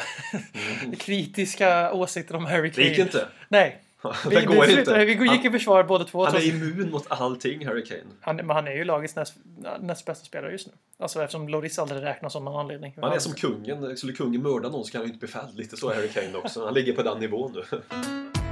kritiska 1.00 1.94
åsikter 1.94 2.36
om 2.36 2.46
Harry 2.46 2.58
Mm. 2.60 2.70
Det 2.70 2.82
Kane. 2.82 2.88
gick 2.90 3.00
inte. 3.00 3.28
Nej. 3.50 3.82
Vi, 4.30 4.36
det 4.36 4.46
går 4.46 4.64
slutade- 4.64 5.12
inte. 5.12 5.24
Vi 5.24 5.32
gick 5.32 5.46
i 5.46 5.50
försvar 5.50 5.84
båda 5.84 6.06
två. 6.06 6.26
Han 6.26 6.36
är 6.36 6.48
immun 6.48 6.92
mot 6.92 7.06
allting, 7.08 7.68
Harry 7.68 7.86
Kane. 7.86 8.02
han, 8.22 8.36
men 8.36 8.50
han 8.50 8.68
är 8.68 8.72
ju 8.72 8.84
lagets 8.84 9.16
näst, 9.16 9.34
näst 9.80 10.06
bästa 10.06 10.26
spelare 10.26 10.52
just 10.52 10.68
nu. 10.68 10.74
Alltså 10.98 11.22
eftersom 11.24 11.50
Loris 11.50 11.80
aldrig 11.80 12.04
räknas 12.04 12.34
som 12.34 12.46
någon 12.46 12.60
anledning. 12.60 12.94
Han 13.02 13.12
är 13.14 13.20
som 13.20 13.34
kungen. 13.34 13.98
Skulle 13.98 14.14
kungen 14.14 14.42
mörda 14.42 14.70
någon 14.70 14.86
så 14.86 14.92
kan 14.92 15.00
han 15.00 15.08
ju 15.08 15.14
inte 15.14 15.20
bli 15.26 15.34
fälld. 15.34 15.58
Lite 15.58 15.78
så 15.78 15.90
är 15.90 15.96
Harry 15.96 16.08
Kane 16.10 16.38
också. 16.38 16.66
Han 16.66 16.74
ligger 16.74 16.94
på 16.94 17.04
den 17.04 17.20
nivån 17.20 17.52
nu. 17.72 17.82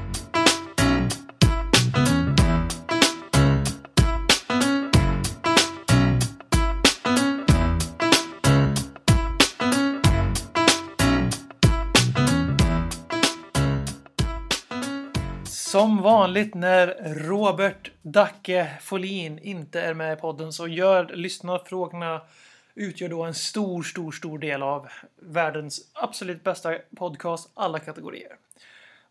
Som 15.74 16.02
vanligt 16.02 16.54
när 16.54 16.88
Robert 17.16 17.92
Dacke 18.02 18.78
Folin 18.82 19.40
inte 19.40 19.82
är 19.82 19.94
med 19.94 20.18
i 20.18 20.22
podden 20.22 20.54
så 20.54 20.68
gör 20.68 21.08
lyssnarfrågorna 21.16 22.22
utgör 22.76 23.10
då 23.10 23.24
en 23.24 23.34
stor, 23.34 23.84
stor, 23.84 24.12
stor 24.12 24.40
del 24.40 24.64
av 24.64 24.88
världens 25.16 25.92
absolut 25.94 26.44
bästa 26.44 26.78
podcast, 26.96 27.50
alla 27.54 27.80
kategorier. 27.80 28.36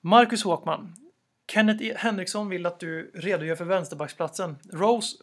Marcus 0.01 0.45
Håkman. 0.45 0.95
Kenneth 1.53 1.85
E. 1.85 1.95
Henriksson 1.97 2.49
vill 2.49 2.67
att 2.67 2.81
du 2.81 3.11
redogör 3.15 3.57
för 3.57 3.65
vänsterbacksplatsen. 3.65 4.57
Rose 4.73 5.17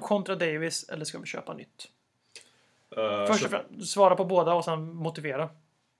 kontra 0.00 0.36
Davis 0.36 0.88
eller 0.88 1.04
ska 1.04 1.18
vi 1.18 1.26
köpa 1.26 1.54
nytt? 1.54 1.88
Uh, 2.98 3.26
Först 3.26 3.44
och 3.44 3.50
främst, 3.50 3.92
svara 3.92 4.16
på 4.16 4.24
båda 4.24 4.54
och 4.54 4.64
sen 4.64 4.94
motivera. 4.94 5.48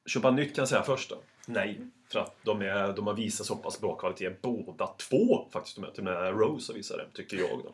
Köpa 0.06 0.30
nytt 0.30 0.54
kan 0.54 0.62
jag 0.62 0.68
säga 0.68 0.82
först 0.82 1.10
då. 1.10 1.16
Nej. 1.46 1.80
För 2.12 2.20
att 2.20 2.36
de, 2.42 2.62
är, 2.62 2.92
de 2.92 3.06
har 3.06 3.14
visat 3.14 3.46
så 3.46 3.56
pass 3.56 3.80
bra 3.80 3.94
kvalitet 3.94 4.30
båda 4.42 4.86
två 4.86 5.48
faktiskt. 5.52 5.76
De 5.76 5.84
är, 5.84 5.90
till 5.90 5.98
och 5.98 6.04
med 6.04 6.40
Rose 6.40 6.72
har 6.72 6.76
visat 6.76 6.96
det, 6.96 7.06
tycker 7.14 7.36
jag. 7.36 7.50
Då. 7.64 7.72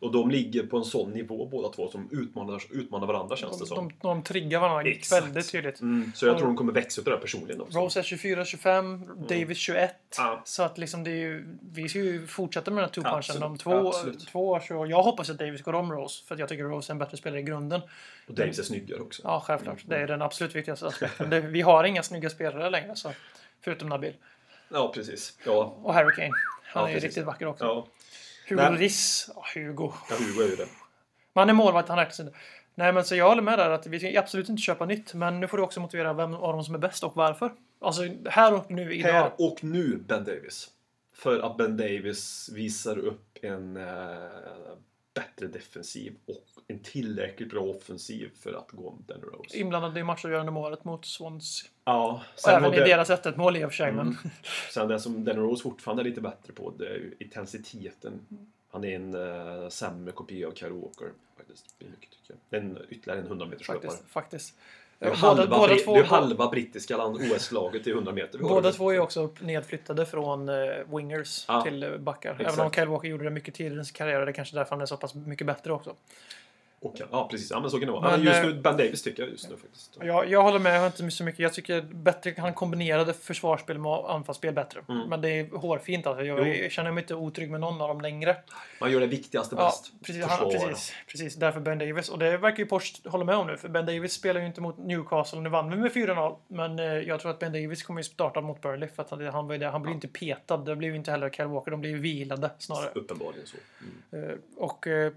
Och 0.00 0.12
de 0.12 0.30
ligger 0.30 0.62
på 0.66 0.76
en 0.76 0.84
sån 0.84 1.10
nivå 1.10 1.46
båda 1.46 1.68
två 1.68 1.90
som 1.90 2.08
utmanar, 2.12 2.62
utmanar 2.70 3.06
varandra 3.06 3.36
känns 3.36 3.58
det 3.58 3.64
De, 3.64 3.66
som. 3.68 3.88
de, 3.88 3.94
de 4.08 4.22
triggar 4.22 4.60
varandra 4.60 4.90
Exakt. 4.90 5.26
väldigt 5.26 5.52
tydligt. 5.52 5.80
Mm, 5.80 6.12
så 6.14 6.26
jag 6.26 6.38
tror 6.38 6.46
de 6.46 6.56
kommer 6.56 6.72
växa 6.72 7.00
utav 7.00 7.10
det 7.10 7.16
här 7.16 7.22
personligen 7.22 7.60
också. 7.60 7.78
Rose 7.78 7.98
är 8.00 8.02
24-25, 8.02 9.26
Davis 9.28 9.58
21. 9.58 9.94
Ja. 10.16 10.42
Så 10.44 10.62
att 10.62 10.78
liksom 10.78 11.04
det 11.04 11.10
är 11.10 11.14
ju, 11.16 11.56
vi 11.72 11.88
ska 11.88 11.98
ju 11.98 12.26
fortsätta 12.26 12.70
med 12.70 12.82
den 12.84 12.90
här 12.90 13.02
two-punchen. 13.02 13.42
Om 13.42 13.58
två, 13.58 13.88
absolut. 13.88 14.26
två 14.28 14.48
år 14.48 14.60
så 14.60 14.86
jag 14.90 15.02
hoppas 15.02 15.30
att 15.30 15.38
Davis 15.38 15.62
går 15.62 15.74
om 15.74 15.92
Rose. 15.92 16.24
För 16.26 16.36
jag 16.38 16.48
tycker 16.48 16.64
Rose 16.64 16.90
är 16.90 16.94
en 16.94 16.98
bättre 16.98 17.16
spelare 17.16 17.40
i 17.40 17.42
grunden. 17.42 17.80
Och 18.28 18.34
Davis 18.34 18.58
är 18.58 18.62
snyggare 18.62 19.00
också. 19.00 19.22
Ja, 19.24 19.42
självklart. 19.46 19.78
Det 19.86 19.96
är 19.96 20.06
den 20.06 20.22
absolut 20.22 20.54
viktigaste 20.56 20.86
aspekten. 20.88 21.30
Det, 21.30 21.40
vi 21.40 21.60
har 21.60 21.84
inga 21.84 22.02
snygga 22.02 22.30
spelare 22.30 22.70
längre. 22.70 22.96
Så, 22.96 23.10
förutom 23.60 23.88
Nabil. 23.88 24.14
Ja, 24.68 24.92
precis. 24.94 25.38
Ja, 25.46 25.76
Och 25.82 25.94
Harry 25.94 26.14
Kane. 26.16 26.30
Han 26.64 26.82
Ja, 26.82 26.88
är 26.88 26.88
ju 26.88 26.94
precis. 26.94 27.04
riktigt 27.04 27.24
vacker 27.24 27.46
också. 27.46 27.64
ja. 27.64 27.86
Hugo 28.48 28.62
Nej. 28.62 28.78
Riss. 28.78 29.30
Ja, 29.34 29.44
Hugo. 29.54 29.92
ja 30.10 30.16
Hugo 30.16 30.42
är 30.42 30.48
ju 30.48 30.56
det. 30.56 30.68
Men 31.32 31.40
han 31.42 31.48
är 31.48 31.54
målvakt, 31.54 31.88
han 31.88 31.98
räknas 31.98 32.20
inte. 32.20 32.32
Nej, 32.74 32.92
men 32.92 33.04
så 33.04 33.14
jag 33.14 33.28
håller 33.28 33.42
med 33.42 33.58
där 33.58 33.70
att 33.70 33.86
vi 33.86 33.98
ska 33.98 34.18
absolut 34.18 34.48
inte 34.48 34.62
köpa 34.62 34.84
nytt. 34.84 35.14
Men 35.14 35.40
nu 35.40 35.48
får 35.48 35.56
du 35.56 35.62
också 35.62 35.80
motivera 35.80 36.12
vem 36.12 36.34
av 36.34 36.52
dem 36.52 36.64
som 36.64 36.74
är 36.74 36.78
bäst 36.78 37.04
och 37.04 37.16
varför. 37.16 37.52
Alltså 37.80 38.02
här 38.26 38.54
och 38.54 38.70
nu 38.70 38.94
idag. 38.94 39.12
Här 39.12 39.32
och 39.38 39.64
nu 39.64 39.96
Ben 39.96 40.24
Davis. 40.24 40.68
För 41.14 41.40
att 41.40 41.56
Ben 41.56 41.76
Davis 41.76 42.50
visar 42.54 42.98
upp 42.98 43.38
en 43.42 43.76
eh, 43.76 43.84
bättre 45.18 45.46
defensiv 45.46 46.14
och 46.26 46.44
en 46.66 46.78
tillräckligt 46.78 47.50
bra 47.50 47.60
offensiv 47.60 48.30
för 48.40 48.52
att 48.52 48.70
gå 48.70 48.88
om 48.88 49.04
Den 49.06 49.20
Rose. 49.20 49.58
Inblandad 49.58 49.98
i 49.98 50.02
matchavgörande 50.02 50.52
målet 50.52 50.84
mot 50.84 51.06
Swans. 51.06 51.70
Ja, 51.84 52.22
Och 52.44 52.48
även 52.48 52.62
var 52.62 52.74
i 52.74 52.78
det, 52.78 52.84
deras 52.84 53.10
1 53.10 53.36
mål 53.36 53.56
i 53.56 53.64
och 53.64 53.70
för 53.70 53.76
sig. 53.76 53.88
Mm. 53.88 54.06
Men 54.06 54.16
sen 54.72 54.88
det 54.88 55.00
som 55.00 55.24
Den 55.24 55.36
Rose 55.36 55.62
fortfarande 55.62 56.02
är 56.02 56.04
lite 56.04 56.20
bättre 56.20 56.52
på, 56.52 56.70
det 56.78 56.86
är 56.86 56.94
ju 56.94 57.14
intensiteten. 57.18 58.20
Han 58.70 58.84
är 58.84 58.96
en 58.96 59.14
uh, 59.14 59.68
sämre 59.68 60.12
kopia 60.12 60.48
av 60.48 60.52
Kyle 60.52 60.72
Walker. 60.72 61.12
Faktiskt, 61.36 61.74
i 61.78 61.84
mycket, 61.84 62.10
tycker 62.10 62.34
jag. 62.50 62.60
En, 62.62 62.78
ytterligare 62.88 63.20
en 63.20 63.26
100 63.26 63.46
meters 63.46 63.66
faktiskt. 63.66 64.04
faktiskt. 64.08 64.58
Det 64.98 65.06
är 65.06 65.10
Båda, 65.10 65.16
halva, 65.20 65.46
båda, 65.58 65.74
två, 65.76 65.94
det 65.94 66.00
är 66.00 66.04
halva 66.04 66.48
brittiska 66.48 66.96
land 66.96 67.16
OS-laget 67.16 67.86
i 67.86 67.90
100 67.90 68.12
meter. 68.12 68.38
båda 68.38 68.72
två 68.72 68.92
är 68.92 68.98
också 69.00 69.30
nedflyttade 69.40 70.06
från 70.06 70.48
eh, 70.48 70.54
wingers 70.86 71.44
Ja, 71.48 71.62
till 71.62 71.96
backar. 71.98 72.30
Även 72.30 72.46
exakt. 72.46 72.60
om 72.60 72.70
Kyle 72.72 72.88
Walker 72.88 73.08
gjorde 73.08 73.24
det 73.24 73.30
mycket 73.30 73.54
tidigare 73.54 73.80
i 73.80 73.84
sin 73.84 73.94
karriär. 73.94 74.20
Det 74.20 74.30
är 74.30 74.32
kanske 74.32 74.56
därför 74.56 74.70
han 74.70 74.80
är 74.80 74.86
så 74.86 74.96
pass 74.96 75.14
mycket 75.14 75.46
bättre 75.46 75.72
också. 75.72 75.94
Och, 76.80 77.00
ja, 77.10 77.28
precis. 77.30 77.50
Ja, 77.50 77.60
men 77.60 77.70
så 77.70 77.78
kan 77.78 77.86
det 77.86 77.92
vara. 77.92 78.10
Men, 78.10 78.22
just 78.22 78.38
eh, 78.38 78.46
nu, 78.46 78.54
Ben 78.54 78.76
Davis 78.76 79.02
tycker 79.02 79.22
jag 79.22 79.32
just 79.32 79.50
nu 79.50 79.56
faktiskt. 79.56 79.98
Jag, 80.00 80.30
jag 80.30 80.42
håller 80.42 80.58
med, 80.58 80.74
jag 80.74 80.80
har 80.80 80.86
inte 80.86 81.10
så 81.10 81.24
mycket. 81.24 81.40
Jag 81.40 81.54
tycker 81.54 81.80
bättre, 81.80 82.34
han 82.38 82.54
kombinerade 82.54 83.14
försvarsspel 83.14 83.78
med 83.78 83.92
anfallsspel 83.92 84.54
bättre. 84.54 84.80
Mm. 84.88 85.08
Men 85.08 85.20
det 85.20 85.28
är 85.28 85.56
hårfint 85.56 86.06
alltså. 86.06 86.24
Jag, 86.24 86.58
jag 86.58 86.72
känner 86.72 86.92
mig 86.92 87.02
inte 87.02 87.14
otrygg 87.14 87.50
med 87.50 87.60
någon 87.60 87.80
av 87.80 87.88
dem 87.88 88.00
längre. 88.00 88.36
Man 88.80 88.92
gör 88.92 89.00
det 89.00 89.06
viktigaste 89.06 89.56
Ja, 89.58 89.64
bäst. 89.64 89.92
precis, 90.04 90.24
han, 90.24 90.50
precis, 90.50 90.92
precis. 91.06 91.34
Därför 91.34 91.60
Ben 91.60 91.78
Davis. 91.78 92.08
Och 92.08 92.18
det 92.18 92.36
verkar 92.36 92.58
ju 92.58 92.66
Porsche 92.66 93.08
hålla 93.08 93.24
med 93.24 93.36
om 93.36 93.46
nu. 93.46 93.56
För 93.56 93.68
Ben 93.68 93.86
Davis 93.86 94.12
spelar 94.12 94.40
ju 94.40 94.46
inte 94.46 94.60
mot 94.60 94.78
Newcastle. 94.78 95.40
Nu 95.40 95.48
vann 95.48 95.70
vi 95.70 95.76
med 95.76 95.92
4-0. 95.92 96.36
Men 96.48 96.78
eh, 96.78 96.84
jag 96.84 97.20
tror 97.20 97.30
att 97.30 97.38
Ben 97.38 97.52
Davis 97.52 97.82
kommer 97.82 98.00
ju 98.00 98.04
starta 98.04 98.40
mot 98.40 98.62
Burnley. 98.62 98.88
För 98.88 99.02
att 99.02 99.10
han, 99.10 99.26
han, 99.26 99.46
var 99.48 99.58
där. 99.58 99.70
han 99.70 99.82
blir 99.82 99.92
inte 99.92 100.08
petad. 100.08 100.56
Det 100.56 100.76
blev 100.76 100.90
ju 100.90 100.96
inte 100.96 101.10
heller 101.10 101.30
Kyle 101.30 101.46
Walker. 101.46 101.70
De 101.70 101.80
blir 101.80 101.90
ju 101.90 101.98
vilade 101.98 102.50
snarare. 102.58 102.90
Uppenbarligen 102.94 103.46
så. 103.46 103.56
Mm. 104.12 104.30
Eh, 104.30 104.36
och 104.56 104.86
eh, 104.86 105.12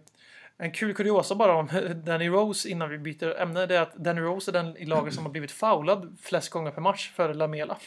En 0.62 0.72
kul 0.72 0.93
kuriosa 0.93 1.36
bara 1.36 1.55
om 1.55 1.70
Danny 2.05 2.30
Rose 2.30 2.70
innan 2.70 2.89
vi 2.89 2.97
byter 2.97 3.39
ämne. 3.41 3.66
Det 3.66 3.76
är 3.76 3.82
att 3.82 3.95
Danny 3.95 4.22
Rose 4.22 4.51
är 4.51 4.53
den 4.53 4.78
i 4.78 4.86
laget 4.86 5.14
som 5.14 5.26
har 5.26 5.32
blivit 5.32 5.51
foulad 5.51 6.18
flest 6.22 6.49
gånger 6.49 6.72
per 6.72 6.82
match 6.82 7.12
före 7.16 7.34
Lamela. 7.34 7.78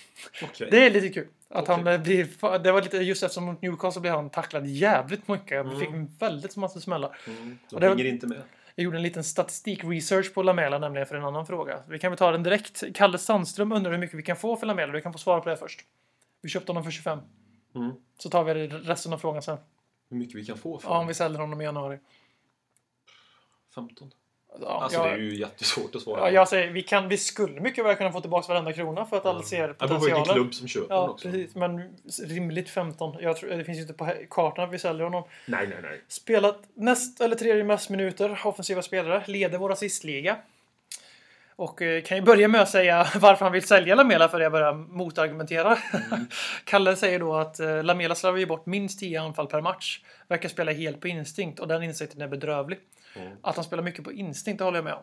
Okej. 0.43 0.68
Det 0.70 0.87
är 0.87 0.91
lite 0.91 1.09
kul. 1.09 1.29
Att 1.49 1.62
Okej. 1.62 1.75
han 1.75 2.03
blir, 2.03 2.59
det 2.59 2.72
var 2.72 2.83
lite, 2.83 2.97
just 2.97 3.22
eftersom 3.22 3.45
mot 3.45 3.62
Newcastle 3.62 4.01
blev 4.01 4.14
han 4.14 4.31
tacklad 4.31 4.66
jävligt 4.66 5.29
mycket. 5.29 5.66
Mm. 5.66 5.81
Fick 5.81 5.89
väldigt 6.22 6.57
massa 6.57 6.81
smällar. 6.81 7.16
Mm. 7.27 7.59
De 7.70 7.81
det- 7.81 7.89
hänger 7.89 8.05
inte 8.05 8.27
med. 8.27 8.43
Jag 8.75 8.85
gjorde 8.85 8.97
en 8.97 9.03
liten 9.03 9.25
statistik-research 9.25 10.35
på 10.35 10.43
Lamela 10.43 10.79
nämligen 10.79 11.07
för 11.07 11.14
en 11.14 11.25
annan 11.25 11.47
fråga. 11.47 11.79
Vi 11.89 11.99
kan 11.99 12.11
väl 12.11 12.18
ta 12.18 12.31
den 12.33 12.43
direkt. 12.43 12.83
Kalle 12.95 13.18
Sandström 13.18 13.72
undrar 13.72 13.91
hur 13.91 13.99
mycket 13.99 14.18
vi 14.18 14.22
kan 14.22 14.37
få 14.37 14.57
för 14.57 14.66
Lamela. 14.66 14.93
Du 14.93 15.01
kan 15.01 15.12
få 15.12 15.18
svara 15.18 15.41
på 15.41 15.49
det 15.49 15.57
först. 15.57 15.81
Vi 16.43 16.49
köpte 16.49 16.72
honom 16.72 16.85
för 16.85 16.91
25. 16.91 17.18
Mm. 17.75 17.93
Så 18.18 18.31
tar 18.31 18.45
vi 18.45 18.68
resten 18.68 19.12
av 19.12 19.18
frågan 19.18 19.43
sen. 19.43 19.57
Hur 20.11 20.16
mycket 20.16 20.35
vi 20.35 20.45
kan 20.45 20.59
få 20.59 20.79
för 20.79 20.89
Ja, 20.89 20.99
om 20.99 21.07
vi 21.07 21.14
säljer 21.14 21.39
honom 21.41 21.61
i 21.61 21.64
januari. 21.64 21.99
15? 23.75 24.11
Ja, 24.61 24.81
Alltså 24.83 24.99
jag, 24.99 25.07
det 25.09 25.12
är 25.12 25.18
ju 25.18 25.37
jättesvårt 25.37 25.95
att 25.95 26.03
svara. 26.03 26.20
ja, 26.20 26.31
jag 26.31 26.49
säger, 26.49 26.70
vi, 26.72 26.83
kan, 26.83 27.09
vi 27.09 27.18
skulle 27.18 27.61
mycket 27.61 27.85
väl 27.85 27.97
kunna 27.97 28.12
få 28.12 28.20
tillbaka 28.20 28.53
varenda 28.53 28.72
krona 28.72 29.07
för 29.07 29.16
att 29.16 29.27
alla 29.27 29.43
ser 29.43 29.68
Det 29.68 29.75
beror 29.79 29.89
på 29.89 29.95
vilken 29.95 29.99
potentialen. 30.18 30.35
klubb 30.43 30.55
som 30.55 30.68
köper 30.68 30.95
Ja, 30.95 31.09
också. 31.09 31.29
precis. 31.31 31.55
Men 31.55 31.95
rimligt 32.25 32.70
15. 32.70 33.16
Jag 33.20 33.37
tror, 33.37 33.51
det 33.51 33.64
finns 33.64 33.79
ju 33.79 33.83
inte 33.83 33.95
på 33.95 34.12
kartan 34.31 34.64
att 34.64 34.72
vi 34.75 34.79
säljer 34.79 35.05
honom. 35.05 35.25
Nej, 35.47 35.66
nej, 35.68 35.79
nej. 35.83 36.01
Spelat 36.09 36.59
näst 36.75 37.20
eller 37.20 37.37
tredje 37.37 37.64
mest 37.64 37.91
minuter, 37.91 38.41
offensiva 38.45 38.83
spelare, 38.83 39.22
leder 39.27 39.59
vår 39.59 39.72
assistliga. 39.72 40.37
Och 41.57 41.83
eh, 41.83 42.03
kan 42.03 42.16
ju 42.16 42.22
börja 42.22 42.49
med 42.49 42.61
att 42.61 42.70
säga 42.70 43.07
varför 43.20 43.45
han 43.45 43.53
vill 43.53 43.66
sälja 43.66 43.95
Lamela 43.95 44.29
för 44.29 44.41
jag 44.41 44.53
börjar 44.53 44.72
motargumentera. 44.75 45.79
Kalle 46.64 46.97
säger 46.97 47.18
då 47.18 47.35
att 47.35 47.61
eh, 47.61 47.83
Lamela 47.85 48.14
slarvar 48.14 48.39
ju 48.39 48.47
bort 48.47 48.66
minst 48.66 49.01
10 49.01 49.20
anfall 49.20 49.47
per 49.47 49.61
match. 49.61 50.01
Verkar 50.29 50.49
spela 50.49 50.72
helt 50.72 51.01
på 51.01 51.09
instinkt 51.09 51.61
och 51.61 51.68
den 51.68 51.83
insikten 51.83 52.20
är 52.22 52.29
bedrövlig. 52.29 52.79
Mm. 53.17 53.37
Att 53.43 53.57
han 53.57 53.65
spelar 53.65 53.83
mycket 53.83 54.05
på 54.05 54.12
instinkt, 54.12 54.59
det 54.59 54.65
håller 54.65 54.79
jag 54.79 54.85
med 54.85 54.95
om. 54.95 55.03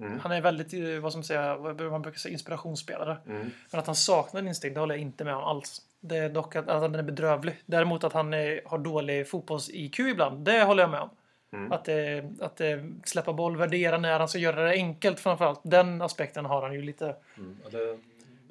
Mm. 0.00 0.20
Han 0.20 0.32
är 0.32 0.40
väldigt, 0.40 0.72
eh, 0.72 1.00
vad 1.00 1.12
som 1.12 1.22
säga, 1.22 1.56
vad 1.56 1.80
man 1.80 2.02
brukar 2.02 2.18
säga, 2.18 2.32
inspirationsspelare. 2.32 3.16
Mm. 3.26 3.50
Men 3.70 3.80
att 3.80 3.86
han 3.86 3.96
saknar 3.96 4.46
instinkt, 4.46 4.74
det 4.74 4.80
håller 4.80 4.94
jag 4.94 5.02
inte 5.02 5.24
med 5.24 5.34
om 5.34 5.44
alls. 5.44 5.82
Det 6.00 6.16
är 6.16 6.28
dock 6.28 6.56
att, 6.56 6.68
att 6.68 6.82
den 6.82 6.94
är 6.94 7.02
bedrövlig. 7.02 7.62
Däremot 7.66 8.04
att 8.04 8.12
han 8.12 8.34
är, 8.34 8.60
har 8.64 8.78
dålig 8.78 9.26
fotbolls-IQ 9.26 10.00
ibland, 10.00 10.44
det 10.44 10.62
håller 10.62 10.82
jag 10.82 10.90
med 10.90 11.00
om. 11.00 11.10
Mm. 11.52 11.72
Att, 11.72 11.84
det, 11.84 12.24
att 12.40 12.56
det, 12.56 12.92
släppa 13.04 13.32
boll, 13.32 13.56
värdera 13.56 13.98
när 13.98 14.18
han 14.18 14.28
ska 14.28 14.38
göra 14.38 14.64
det 14.64 14.72
enkelt 14.72 15.20
framförallt. 15.20 15.60
Den 15.62 16.02
aspekten 16.02 16.44
har 16.44 16.62
han 16.62 16.74
ju 16.74 16.82
lite. 16.82 17.16
Mm. 17.38 17.56
Det, 17.70 17.98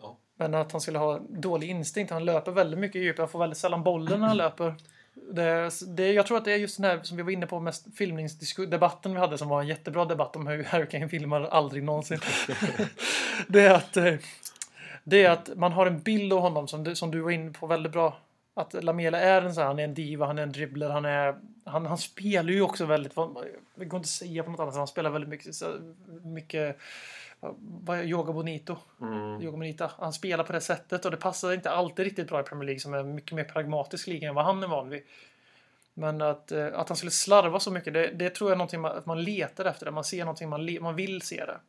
ja. 0.01 0.17
Men 0.35 0.53
att 0.53 0.71
han 0.71 0.81
skulle 0.81 0.99
ha 0.99 1.19
dålig 1.29 1.69
instinkt. 1.69 2.11
Han 2.11 2.25
löper 2.25 2.51
väldigt 2.51 2.79
mycket 2.79 3.01
djupt. 3.01 3.19
Han 3.19 3.29
får 3.29 3.39
väldigt 3.39 3.57
sällan 3.57 3.83
bollen 3.83 4.19
när 4.19 4.27
han 4.27 4.37
löper. 4.47 4.75
Det, 5.13 5.71
det, 5.87 6.13
jag 6.13 6.25
tror 6.25 6.37
att 6.37 6.45
det 6.45 6.53
är 6.53 6.57
just 6.57 6.77
den 6.77 6.85
här 6.85 6.99
som 7.03 7.17
vi 7.17 7.23
var 7.23 7.31
inne 7.31 7.47
på 7.47 7.59
mest 7.59 7.87
filmningsdebatten 7.97 9.13
vi 9.13 9.19
hade 9.19 9.37
som 9.37 9.49
var 9.49 9.61
en 9.61 9.67
jättebra 9.67 10.05
debatt 10.05 10.35
om 10.35 10.47
hur 10.47 10.63
Hurricane 10.71 11.09
filmar 11.09 11.41
aldrig 11.41 11.83
någonsin. 11.83 12.19
det 13.47 13.61
är 13.61 13.73
att 13.73 13.97
eh, 13.97 14.13
det 15.03 15.23
är 15.23 15.29
att 15.29 15.49
man 15.55 15.71
har 15.71 15.85
en 15.85 15.99
bild 15.99 16.33
av 16.33 16.39
honom 16.39 16.67
som 16.67 16.83
du, 16.83 16.95
som 16.95 17.11
du 17.11 17.19
var 17.19 17.31
inne 17.31 17.51
på 17.51 17.67
väldigt 17.67 17.91
bra. 17.91 18.17
Att 18.53 18.83
Lamela 18.83 19.19
är 19.19 19.41
en 19.41 19.53
sån 19.53 19.61
här, 19.61 19.67
han 19.67 19.79
är 19.79 19.83
en 19.83 19.93
diva, 19.93 20.25
han 20.25 20.37
är 20.37 20.43
en 20.43 20.51
dribbler, 20.51 20.89
han 20.89 21.05
är... 21.05 21.35
Han, 21.65 21.85
han 21.85 21.97
spelar 21.97 22.53
ju 22.53 22.61
också 22.61 22.85
väldigt... 22.85 23.15
Det 23.75 23.85
går 23.85 23.97
inte 23.97 24.05
att 24.05 24.05
säga 24.05 24.43
på 24.43 24.51
något 24.51 24.59
annat 24.59 24.73
sätt. 24.73 24.77
Han 24.77 24.87
spelar 24.87 25.09
väldigt 25.09 25.29
mycket... 25.29 25.55
Så, 25.55 25.65
mycket 26.23 26.77
vad 27.59 28.05
Yoga 28.05 28.33
Bonito? 28.33 28.77
Mm. 29.01 29.41
Yoga 29.41 29.57
Bonita. 29.57 29.91
Han 29.97 30.13
spelar 30.13 30.43
på 30.43 30.53
det 30.53 30.61
sättet 30.61 31.05
och 31.05 31.11
det 31.11 31.17
passar 31.17 31.53
inte 31.53 31.71
alltid 31.71 32.05
riktigt 32.05 32.27
bra 32.27 32.39
i 32.39 32.43
Premier 32.43 32.65
League 32.65 32.79
som 32.79 32.93
är 32.93 32.97
en 32.97 33.15
mycket 33.15 33.31
mer 33.31 33.43
pragmatisk 33.43 34.07
liga 34.07 34.29
än 34.29 34.35
vad 34.35 34.45
han 34.45 34.63
är 34.63 34.67
van 34.67 34.89
vid. 34.89 35.03
Men 35.93 36.21
att, 36.21 36.51
eh, 36.51 36.67
att 36.79 36.89
han 36.89 36.97
skulle 36.97 37.11
slarva 37.11 37.59
så 37.59 37.71
mycket, 37.71 37.93
det, 37.93 38.07
det 38.07 38.29
tror 38.29 38.49
jag 38.49 38.55
är 38.55 38.57
någonting 38.57 38.81
man, 38.81 38.97
att 38.97 39.05
man 39.05 39.23
letar 39.23 39.65
efter. 39.65 39.85
Det. 39.85 39.91
Man 39.91 40.03
ser 40.03 40.19
någonting 40.19 40.49
man, 40.49 40.77
man 40.81 40.95
vill 40.95 41.21
se 41.21 41.45
det. 41.45 41.59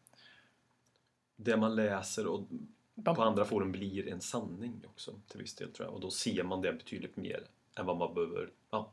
Det 1.36 1.56
man 1.56 1.74
läser 1.74 2.26
och 2.26 2.40
på 3.04 3.22
andra 3.22 3.44
forum 3.44 3.72
blir 3.72 4.08
en 4.08 4.20
sanning 4.20 4.82
också 4.86 5.14
till 5.28 5.40
viss 5.40 5.54
del 5.54 5.72
tror 5.72 5.86
jag. 5.86 5.94
Och 5.94 6.00
då 6.00 6.10
ser 6.10 6.42
man 6.42 6.62
det 6.62 6.72
betydligt 6.72 7.16
mer 7.16 7.42
än 7.74 7.86
vad 7.86 7.96
man 7.96 8.14
behöver. 8.14 8.50
Ja. 8.70 8.92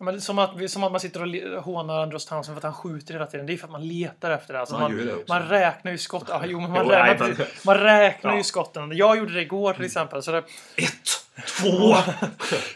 Men 0.00 0.14
det 0.14 0.18
är 0.18 0.20
som, 0.20 0.38
att, 0.38 0.70
som 0.70 0.84
att 0.84 0.92
man 0.92 1.00
sitter 1.00 1.54
och 1.56 1.62
hånar 1.64 2.02
Andros 2.02 2.26
Townsend 2.26 2.54
för 2.54 2.68
att 2.68 2.74
han 2.74 2.82
skjuter 2.82 3.14
hela 3.14 3.26
tiden. 3.26 3.46
Det 3.46 3.52
är 3.52 3.56
för 3.56 3.64
att 3.66 3.70
man 3.72 3.88
letar 3.88 4.30
efter 4.30 4.54
det. 4.54 4.60
Alltså 4.60 4.78
Man 4.78 4.96
man, 4.96 5.06
det 5.06 5.28
man 5.28 5.48
räknar 5.48 5.92
ju 5.92 5.98
skott. 5.98 6.24
Ja, 6.28 6.42
jo, 6.46 6.60
men 6.60 6.70
man, 6.70 6.84
Jo, 6.84 6.90
räknar, 6.92 7.26
nej, 7.28 7.36
men- 7.38 7.46
man 7.64 7.76
räknar 7.78 8.36
ju 8.36 8.42
skotten. 8.42 8.96
Jag 8.96 9.18
gjorde 9.18 9.32
det 9.32 9.42
igår 9.42 9.72
till 9.72 9.84
exempel. 9.84 10.22
Så 10.22 10.32
det, 10.32 10.38
Ett, 10.38 11.44
två! 11.46 11.94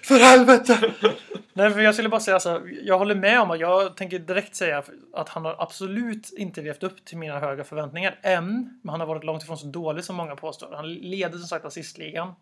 För 0.03 0.18
helvete! 0.25 0.93
Nej, 1.53 1.70
men 1.70 1.85
jag 1.85 1.95
skulle 1.95 2.09
bara 2.09 2.20
säga 2.20 2.35
alltså, 2.35 2.61
jag 2.83 2.99
håller 2.99 3.14
med 3.14 3.41
om 3.41 3.51
att 3.51 3.61
jag 3.61 3.97
tänker 3.97 4.18
direkt 4.18 4.55
säga 4.55 4.83
att 5.14 5.29
han 5.29 5.45
har 5.45 5.57
absolut 5.59 6.33
inte 6.33 6.61
levt 6.61 6.83
upp 6.83 7.05
till 7.05 7.18
mina 7.18 7.39
höga 7.39 7.64
förväntningar 7.64 8.18
än. 8.23 8.81
Men 8.83 8.91
han 8.91 9.01
har 9.01 9.07
varit 9.07 9.25
långt 9.25 9.43
ifrån 9.43 9.59
så 9.59 9.66
dålig 9.66 10.05
som 10.05 10.16
många 10.16 10.37
påstår. 10.37 10.73
Han 10.77 10.95
leder 10.95 11.39
som 11.39 11.47
sagt 11.49 11.64
assistligan. 11.64 12.35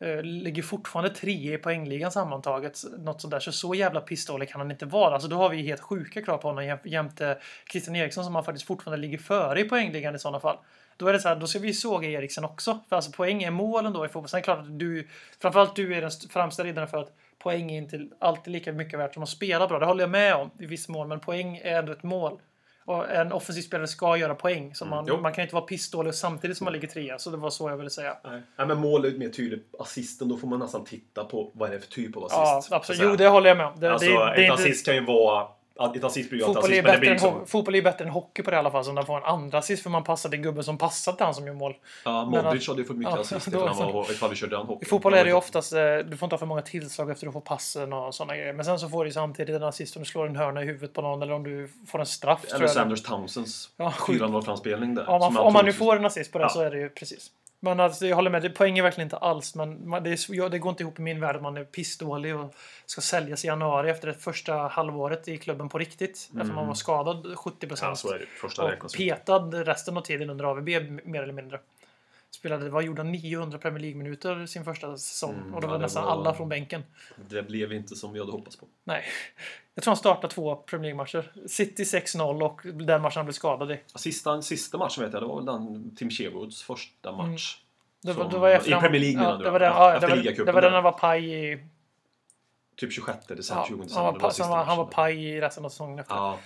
Eh, 0.00 0.22
ligger 0.22 0.62
fortfarande 0.62 1.10
tre 1.10 1.54
i 1.54 1.58
poängligan 1.58 2.10
sammantaget. 2.12 2.78
Något 2.98 3.20
sådär. 3.20 3.40
Så 3.40 3.52
så 3.52 3.74
jävla 3.74 4.00
pissdålig 4.00 4.48
kan 4.48 4.60
han 4.60 4.70
inte 4.70 4.86
vara. 4.86 5.14
Alltså 5.14 5.28
då 5.28 5.36
har 5.36 5.48
vi 5.48 5.62
helt 5.62 5.80
sjuka 5.80 6.22
krav 6.22 6.38
på 6.38 6.48
honom 6.48 6.64
jäm- 6.64 6.88
jämte 6.88 7.38
Christian 7.72 7.96
Eriksson 7.96 8.24
som 8.24 8.34
han 8.34 8.44
faktiskt 8.44 8.66
fortfarande 8.66 9.02
ligger 9.06 9.18
före 9.18 9.60
i 9.60 9.64
poängligan 9.64 10.14
i 10.14 10.18
sådana 10.18 10.40
fall. 10.40 10.56
Då 10.96 11.06
är 11.06 11.12
det 11.12 11.20
så 11.20 11.28
här, 11.28 11.36
då 11.36 11.46
ska 11.46 11.58
vi 11.58 11.72
såga 11.74 12.08
Eriksen 12.08 12.44
också. 12.44 12.80
För 12.88 12.96
alltså 12.96 13.12
poäng 13.12 13.42
är 13.42 13.50
målen 13.50 13.92
då 13.92 14.04
i 14.04 14.08
fotboll. 14.08 14.28
Sen 14.28 14.38
är 14.38 14.40
det 14.40 14.44
klart 14.44 14.58
att 14.58 14.78
du, 14.78 15.08
framförallt 15.40 15.76
du 15.76 15.94
är 15.94 16.00
den 16.00 16.10
främsta 16.30 16.64
riddaren 16.64 16.88
för 16.88 16.98
att 16.98 17.12
poäng 17.38 17.72
är 17.72 17.78
inte 17.78 18.08
alltid 18.18 18.52
lika 18.52 18.72
mycket 18.72 18.98
värt 18.98 19.14
som 19.14 19.22
att 19.22 19.28
spela 19.28 19.66
bra. 19.66 19.78
Det 19.78 19.86
håller 19.86 20.02
jag 20.02 20.10
med 20.10 20.34
om 20.34 20.50
i 20.58 20.66
viss 20.66 20.88
mån, 20.88 21.08
men 21.08 21.20
poäng 21.20 21.56
är 21.56 21.78
ändå 21.78 21.92
ett 21.92 22.02
mål. 22.02 22.40
Och 22.84 23.10
en 23.10 23.32
offensiv 23.32 23.62
spelare 23.62 23.86
ska 23.86 24.16
göra 24.16 24.34
poäng. 24.34 24.74
Så 24.74 24.84
man, 24.84 25.04
jo. 25.08 25.20
man 25.20 25.32
kan 25.32 25.42
inte 25.42 25.54
vara 25.54 25.64
pissdålig 25.64 26.14
samtidigt 26.14 26.56
som 26.56 26.64
man 26.64 26.72
ligger 26.72 26.88
trea. 26.88 27.18
Så 27.18 27.30
det 27.30 27.36
var 27.36 27.50
så 27.50 27.70
jag 27.70 27.76
ville 27.76 27.90
säga. 27.90 28.16
Nej. 28.24 28.42
Nej, 28.56 28.66
men 28.66 28.78
mål 28.78 29.04
är 29.04 29.10
mer 29.10 29.28
tydligt. 29.28 29.74
Assisten, 29.78 30.28
då 30.28 30.36
får 30.36 30.48
man 30.48 30.58
nästan 30.58 30.84
titta 30.84 31.24
på 31.24 31.50
vad 31.54 31.68
är 31.68 31.74
det 31.74 31.80
för 31.80 31.90
typ 31.90 32.16
av 32.16 32.24
assist. 32.24 32.70
Ja, 32.70 32.76
absolut. 32.76 33.00
Jo, 33.02 33.16
det 33.16 33.28
håller 33.28 33.48
jag 33.48 33.56
med 33.56 33.66
om. 33.66 33.80
Det, 33.80 33.92
Alltså, 33.92 34.08
det, 34.08 34.14
det 34.14 34.20
är 34.20 34.32
ett 34.32 34.38
inte... 34.38 34.54
assist 34.54 34.86
kan 34.86 34.94
ju 34.94 35.04
vara... 35.04 35.46
Ett 35.96 36.04
assist 36.04 36.30
blir 36.30 36.40
ju 36.40 36.46
är, 36.46 36.50
assist, 36.50 36.62
men 36.68 36.76
det 36.76 36.82
bättre 36.82 36.98
blir 36.98 37.08
än, 37.08 37.14
liksom... 37.14 37.46
fotboll 37.46 37.74
är 37.74 37.82
bättre 37.82 38.04
än 38.04 38.10
hockey 38.10 38.42
på 38.42 38.50
det 38.50 38.54
i 38.54 38.58
alla 38.58 38.70
fall. 38.70 38.84
Som 38.84 38.94
där 38.94 39.02
får 39.02 39.16
en 39.16 39.24
andra 39.24 39.58
assist 39.58 39.82
för 39.82 39.90
man 39.90 40.04
passar 40.04 40.30
till 40.30 40.38
gubben 40.40 40.64
som 40.64 40.78
passar 40.78 41.12
till 41.12 41.24
han 41.24 41.34
som 41.34 41.46
gör 41.46 41.54
mål. 41.54 41.74
Ja, 42.04 42.24
Modric 42.24 42.68
hade 42.68 42.80
ju 42.80 42.86
fått 42.86 42.96
mycket 42.96 43.14
Ja, 43.14 43.20
assist 43.20 43.46
då- 43.52 43.66
han 43.66 43.92
var 43.92 44.10
ifall 44.10 44.30
vi 44.30 44.36
körde 44.36 44.56
den 44.56 44.66
hockey. 44.66 44.86
I 44.86 44.88
fotboll 44.88 45.14
är 45.14 45.24
det 45.24 45.30
ju 45.30 45.36
oftast, 45.36 45.72
eh, 45.72 45.78
du 45.78 46.16
får 46.16 46.26
inte 46.26 46.34
ha 46.34 46.38
för 46.38 46.46
många 46.46 46.62
tillslag 46.62 47.10
efter 47.10 47.26
att 47.26 47.30
du 47.30 47.32
får 47.32 47.40
passen 47.40 47.92
och 47.92 48.14
sådana 48.14 48.36
grejer. 48.36 48.52
Men 48.52 48.64
sen 48.64 48.78
så 48.78 48.88
får 48.88 49.04
du 49.04 49.08
ju 49.10 49.14
samtidigt 49.14 49.56
en 49.56 49.62
assist 49.62 49.96
om 49.96 50.02
du 50.02 50.06
slår 50.08 50.26
en 50.26 50.36
hörna 50.36 50.62
i 50.62 50.66
huvudet 50.66 50.92
på 50.92 51.02
någon 51.02 51.22
eller 51.22 51.32
om 51.32 51.42
du 51.42 51.68
får 51.86 51.98
en 52.00 52.06
straff. 52.06 52.44
Eller. 52.54 52.66
Sanders 52.66 53.02
Townsends 53.02 53.70
Ja, 53.76 53.90
sjukt. 53.92 54.22
4-0-framspelning 54.22 54.94
där. 54.94 55.08
Om 55.08 55.20
man, 55.20 55.36
om 55.36 55.52
man 55.52 55.64
nu 55.64 55.72
får 55.72 55.96
en 55.96 56.04
assist 56.04 56.32
på 56.32 56.38
det 56.38 56.44
Ja. 56.44 56.48
så 56.48 56.60
är 56.60 56.70
det 56.70 56.78
ju 56.78 56.88
precis. 56.88 57.30
Men 57.64 57.80
alltså, 57.80 58.06
jag 58.06 58.16
håller 58.16 58.30
med, 58.30 58.42
det 58.42 58.50
poäng 58.50 58.78
är 58.78 58.82
verkligen 58.82 59.06
inte 59.06 59.16
alls. 59.16 59.54
Men 59.54 59.88
man, 59.88 60.02
det, 60.02 60.10
är, 60.10 60.34
ja, 60.34 60.48
det 60.48 60.58
går 60.58 60.70
inte 60.70 60.82
ihop 60.82 60.98
i 60.98 61.02
min 61.02 61.20
värld 61.20 61.36
att 61.36 61.42
man 61.42 61.56
är 61.56 61.64
pissdålig 61.64 62.36
och 62.36 62.54
ska 62.86 63.00
säljas 63.00 63.44
i 63.44 63.46
januari 63.46 63.90
efter 63.90 64.08
det 64.08 64.14
första 64.14 64.54
halvåret 64.54 65.28
i 65.28 65.38
klubben 65.38 65.68
på 65.68 65.78
riktigt. 65.78 66.30
Efter 66.40 66.54
man 66.54 66.66
var 66.66 66.74
skadad 66.74 67.38
70 67.38 67.66
Mm. 67.66 68.22
Ja, 68.56 68.72
och 68.84 68.92
petad 68.92 69.64
resten 69.64 69.96
av 69.96 70.00
tiden 70.00 70.30
under 70.30 70.44
AVB 70.44 70.68
mer 71.04 71.22
eller 71.22 71.32
mindre. 71.32 71.58
Spelade, 72.34 72.70
vad 72.70 72.84
gjorde 72.84 73.00
han? 73.02 73.12
900 73.12 73.58
Premier 73.58 73.80
League-minuter 73.80 74.46
sin 74.46 74.64
första 74.64 74.96
säsong. 74.96 75.34
Mm, 75.34 75.54
och 75.54 75.60
det 75.60 75.66
ja, 75.66 75.70
var 75.70 75.78
nästan 75.78 76.04
var- 76.04 76.10
alla 76.12 76.34
från 76.34 76.48
bänken. 76.48 76.82
Det 77.28 77.42
blev 77.42 77.72
inte 77.72 77.96
som 77.96 78.12
vi 78.12 78.18
hade 78.18 78.32
hoppats 78.32 78.56
på. 78.56 78.66
Nej. 78.84 79.04
Jag 79.74 79.84
tror 79.84 79.90
han 79.90 79.96
startade 79.96 80.34
två 80.34 80.56
Premier 80.56 80.94
League-matcher. 80.94 81.48
City 81.48 81.84
6-0 81.84 82.42
och 82.42 82.60
den 82.64 83.02
matchen 83.02 83.16
han 83.18 83.24
blev 83.26 83.32
skadad 83.32 83.70
i. 83.72 83.80
Sista, 83.94 84.42
sista 84.42 84.78
matchen 84.78 85.04
vet 85.04 85.12
jag, 85.12 85.22
det 85.22 85.26
var 85.26 85.36
väl 85.36 85.44
den 85.46 85.96
Tim 85.96 86.10
Sherwoods 86.10 86.62
första 86.62 87.12
match. 87.12 87.58
Det 88.02 88.12
var, 88.12 88.30
det 88.30 88.38
var 88.38 88.48
efter 88.50 88.76
I 88.76 88.80
Premier 88.80 89.00
League 89.00 89.22
ja, 89.22 89.28
menar 89.28 89.38
du, 89.38 89.44
det 89.44 89.50
var 89.50 89.58
den, 89.60 89.68
efter- 89.72 89.82
ja, 89.84 90.00
det 90.00 90.06
var, 90.38 90.44
det 90.46 90.52
var 90.52 90.62
den 90.62 90.72
han 90.72 90.82
var 90.82 90.92
paj 90.92 91.52
i... 91.52 91.66
Typ 92.76 92.92
26 92.92 93.26
december, 93.26 93.62
Ja, 93.62 93.66
20 93.68 93.76
han, 93.76 93.86
december. 93.86 94.20
var, 94.20 94.30
sista 94.30 94.44
han, 94.44 94.50
var, 94.58 94.64
han 94.64 94.76
var 94.78 94.84
paj 94.84 95.24
i 95.28 95.40
resten 95.40 95.64
av 95.64 95.68
säsongen 95.68 95.98
efter. 95.98 96.14
Ja, 96.14 96.38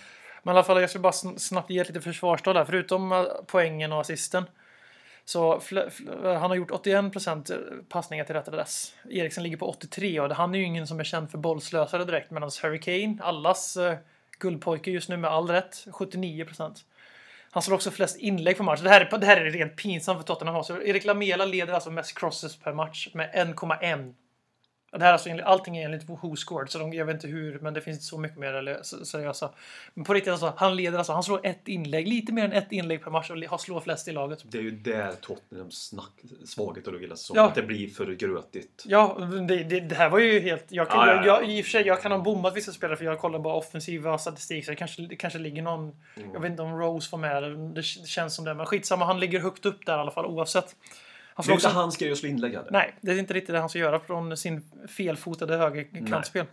Men 0.43 0.55
i 0.55 0.57
alla 0.59 0.65
fall, 0.65 0.81
jag 0.81 0.91
ska 0.91 0.99
bara 0.99 1.13
sn- 1.13 1.39
snabbt 1.39 1.71
ge 1.71 1.79
ett 1.79 1.89
litet 1.89 2.05
försvarstal 2.05 2.55
där. 2.55 2.65
Förutom 2.65 3.13
eh, 3.13 3.25
poängen 3.47 3.93
och 3.93 4.01
assisten. 4.01 4.45
Så 5.29 5.61
han 6.25 6.51
har 6.51 6.55
gjort 6.55 6.71
81% 6.71 7.53
eh, 7.53 7.85
passningar 7.89 8.25
till 8.25 8.35
rätt 8.35 8.49
adress. 8.49 8.95
Eriksen 9.11 9.43
ligger 9.43 9.57
på 9.57 9.69
83 9.69 10.21
och 10.21 10.31
han 10.31 10.55
är 10.55 10.59
ju 10.59 10.65
ingen 10.65 10.87
som 10.87 11.01
är 11.01 11.05
känd 11.05 11.31
för 11.31 11.39
bollslösare 11.39 12.05
direkt. 12.05 12.31
Medan 12.31 12.51
Harry 12.63 12.81
Kane, 12.81 13.17
allas 13.21 13.77
eh, 13.77 13.99
guldpojke 14.39 14.91
just 14.91 15.09
nu 15.09 15.17
med 15.17 15.31
all 15.31 15.49
rätt, 15.49 15.85
79%. 15.87 16.77
Han 17.51 17.63
slår 17.63 17.75
också 17.75 17.91
flest 17.91 18.17
inlägg 18.17 18.57
på 18.57 18.63
match. 18.63 18.81
Det 18.81 18.89
här, 18.89 19.01
är, 19.01 19.19
det 19.19 19.27
här 19.27 19.37
är 19.37 19.51
rent 19.51 19.77
pinsamt 19.77 20.19
för 20.19 20.27
Tottenham. 20.27 20.65
Så 20.65 20.83
Erik 20.83 21.05
Lamela 21.05 21.45
leder 21.45 21.73
alltså 21.73 21.91
mest 21.91 22.19
crosses 22.19 22.57
per 22.57 22.73
match 22.73 23.09
med 23.15 23.31
1,1. 23.35 24.15
Det 24.91 24.99
här 24.99 25.09
är 25.09 25.13
alltså, 25.13 25.31
allting 25.45 25.77
är 25.77 25.85
enligt 25.85 26.09
Who 26.09 26.37
Scored, 26.37 26.71
så 26.71 26.79
de, 26.79 26.93
jag 26.93 27.07
vet 27.07 27.15
inte 27.15 27.27
hur, 27.27 27.59
men 27.59 27.75
det 27.75 27.81
finns 27.81 27.97
inte 27.97 28.05
så 28.05 28.19
mycket 28.19 28.39
mer 28.39 28.83
seriösa. 29.05 29.51
Men 29.95 30.05
på 30.05 30.15
riktigt 30.15 30.31
alltså, 30.31 30.53
han 30.57 30.77
leder 30.77 30.99
alltså, 30.99 31.13
han 31.13 31.23
slår 31.23 31.41
ett 31.47 31.69
inlägg, 31.69 32.09
lite 32.09 32.33
mer 32.33 32.45
än 32.45 32.53
ett 32.53 32.73
inlägg 32.73 33.05
per 33.05 33.11
match 33.11 33.31
och 33.31 33.37
har 33.37 33.59
slår 33.59 33.81
flest 33.81 34.09
i 34.09 34.13
laget. 34.13 34.39
Det 34.45 34.59
är 34.59 34.63
ju 34.63 34.71
där 34.71 35.13
Tottenhams 35.21 35.89
snack, 35.89 36.13
svaghet 36.45 36.87
och 36.87 37.01
hela 37.01 37.17
säsongen. 37.17 37.43
Ja. 37.43 37.49
Att 37.49 37.55
det 37.55 37.63
blir 37.63 37.89
för 37.89 38.07
grötigt. 38.13 38.85
Ja, 38.87 39.19
det, 39.49 39.65
det, 39.65 39.81
det 39.81 39.95
här 39.95 40.09
var 40.09 40.19
ju 40.19 40.41
helt... 40.41 40.65
Jag, 40.69 40.89
kan, 40.89 40.99
Ja, 40.99 41.07
ja, 41.07 41.15
jag, 41.15 41.27
ja. 41.27 41.41
jag, 41.41 41.51
I 41.51 41.61
och 41.61 41.65
för 41.65 41.71
sig, 41.71 41.87
jag 41.87 42.03
kan 42.03 42.13
ha 42.13 42.19
bommat 42.19 42.57
vissa 42.57 42.73
spelare 42.73 42.97
för 42.97 43.05
jag 43.05 43.19
kollar 43.19 43.39
bara 43.39 43.55
offensiva 43.55 44.19
statistik. 44.19 44.65
Så 44.65 44.71
det 44.71 44.77
kanske, 44.77 45.03
det 45.03 45.17
kanske 45.17 45.39
ligger 45.39 45.63
någon... 45.63 45.83
Mm. 46.17 46.33
Jag 46.33 46.41
vet 46.41 46.51
inte 46.51 46.63
om 46.63 46.79
Rose 46.79 47.09
var 47.13 47.19
med. 47.19 47.43
Det, 47.43 47.75
det 47.75 47.83
känns 47.83 48.35
som 48.35 48.45
det. 48.45 48.55
Men 48.55 48.67
skitsamma, 48.67 49.05
han 49.05 49.21
ligger 49.21 49.41
högt 49.41 49.67
upp 49.67 49.87
där 49.87 49.97
i 49.97 50.01
alla 50.01 50.11
fall 50.11 50.27
oavsett. 50.27 50.77
Han 51.39 51.47
Det 51.47 51.53
är 51.53 51.55
också, 51.55 51.69
hans 51.69 51.97
grej 51.97 52.13
att 52.13 52.19
slå 52.19 52.29
inlägg 52.29 52.55
heller. 52.55 52.71
nej, 52.71 52.95
det 53.01 53.13
är 53.13 53.19
inte 53.19 53.35
riktigt 53.35 53.53
det 53.55 53.61
han 53.61 53.69
ska 53.69 53.79
göra 53.79 54.01
från 54.01 54.37
sin 54.37 54.63
felfotade 54.89 55.57
högerkantspel. 55.57 56.47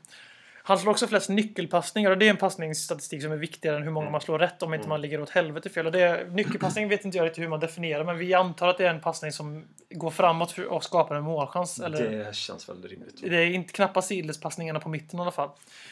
Han 0.68 0.80
slår 0.80 0.92
också 0.92 1.08
flest 1.08 1.30
nyckelpassningar 1.30 2.12
och 2.12 2.18
det 2.18 2.26
är 2.26 2.30
en 2.30 2.38
passningsstatistik 2.38 3.22
som 3.22 3.32
är 3.32 3.38
viktigare 3.38 3.76
än 3.76 3.82
hur 3.82 3.88
Mm. 3.88 3.94
många 3.94 4.10
man 4.10 4.22
slår 4.22 4.40
rätt 4.40 4.64
om 4.64 4.74
inte 4.74 4.88
man 4.88 5.02
ligger 5.02 5.22
åt 5.22 5.30
helvete 5.30 5.70
fel. 5.70 5.86
Och 5.86 5.92
det, 5.92 6.28
nyckelpassning 6.32 6.90
vet 6.90 7.06
inte 7.06 7.18
jag 7.18 7.26
riktigt 7.26 7.44
hur 7.44 7.50
man 7.50 7.60
definierar 7.60 8.04
men 8.04 8.18
vi 8.18 8.34
antar 8.34 8.68
att 8.68 8.78
det 8.78 8.86
är 8.86 8.90
en 8.90 9.02
passning 9.02 9.32
som 9.32 9.66
går 9.90 10.10
framåt 10.10 10.58
och 10.70 10.84
skapar 10.84 11.16
en 11.16 11.24
målchans. 11.24 11.80
Eller? 11.80 12.10
Det 12.10 12.36
känns 12.36 12.70
väl 12.70 12.82
rimligt. 12.84 13.22
Det 13.22 13.36
är 13.38 13.46
inte 13.46 13.74
knappast 13.74 14.08
sidledspassningarna 14.08 14.80
på 14.80 14.90
mitten 14.90 15.20
i 15.20 15.22
alla 15.22 15.32
fall. 15.32 15.50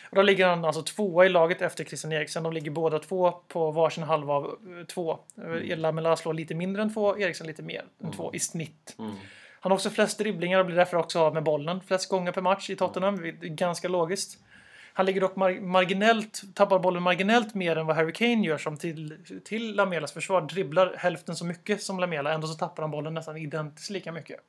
Och 0.10 0.16
då 0.16 0.22
ligger 0.22 0.48
han 0.48 0.66
alltså 0.66 0.82
tvåa 0.82 1.26
i 1.26 1.30
laget 1.30 1.62
efter 1.62 1.84
Christian 1.84 2.12
Eriksen. 2.12 2.44
De 2.44 2.54
ligger 2.54 2.72
båda 2.72 3.00
två 3.00 3.32
på 3.32 3.72
varsin 3.72 4.04
halva 4.04 4.34
av 4.34 4.44
eh, 4.46 4.86
två. 4.86 5.20
Mm. 5.38 5.80
Lamela 5.80 6.16
slår 6.16 6.34
lite 6.34 6.56
mindre 6.56 6.82
än 6.82 6.94
två, 6.94 7.18
Eriksen 7.20 7.48
lite 7.48 7.62
mer 7.62 7.86
än 8.04 8.12
två 8.12 8.34
i 8.34 8.40
snitt. 8.40 8.96
Mm. 9.00 9.12
Han 9.60 9.72
har 9.72 9.78
också 9.78 9.90
flest 9.90 10.18
dribblingar 10.18 10.60
och 10.60 10.66
blir 10.66 10.76
därför 10.76 10.98
också 10.98 11.20
av 11.20 11.34
med 11.34 11.44
bollen 11.44 11.82
flest 11.88 12.10
gånger 12.10 12.32
per 12.32 12.42
match 12.42 12.70
i 12.70 12.76
Tottenham. 12.76 13.24
Är 13.26 13.32
Ganska 13.32 13.88
logiskt. 13.88 14.40
Han 14.94 15.06
ligger 15.06 15.22
dock 15.22 15.36
mar- 15.36 15.62
marginellt, 15.62 16.42
tappar 16.54 16.80
bollen 16.80 17.04
marginellt 17.04 17.54
mer 17.54 17.76
än 17.78 17.86
vad 17.86 17.96
Harry 17.96 18.14
Kane 18.14 18.48
gör 18.48 18.58
som 18.58 18.78
till, 18.78 19.18
till 19.44 19.76
Lamelas 19.76 20.12
försvar 20.12 20.42
dribblar 20.42 20.96
hälften 20.98 21.36
så 21.36 21.46
mycket 21.46 21.84
som 21.84 22.00
Lamela. 22.00 22.34
Ändå 22.34 22.48
så 22.48 22.54
tappar 22.54 22.84
han 22.84 22.92
bollen 22.92 23.14
nästan 23.14 23.38
identiskt 23.38 23.90
lika 23.90 24.12
mycket. 24.12 24.40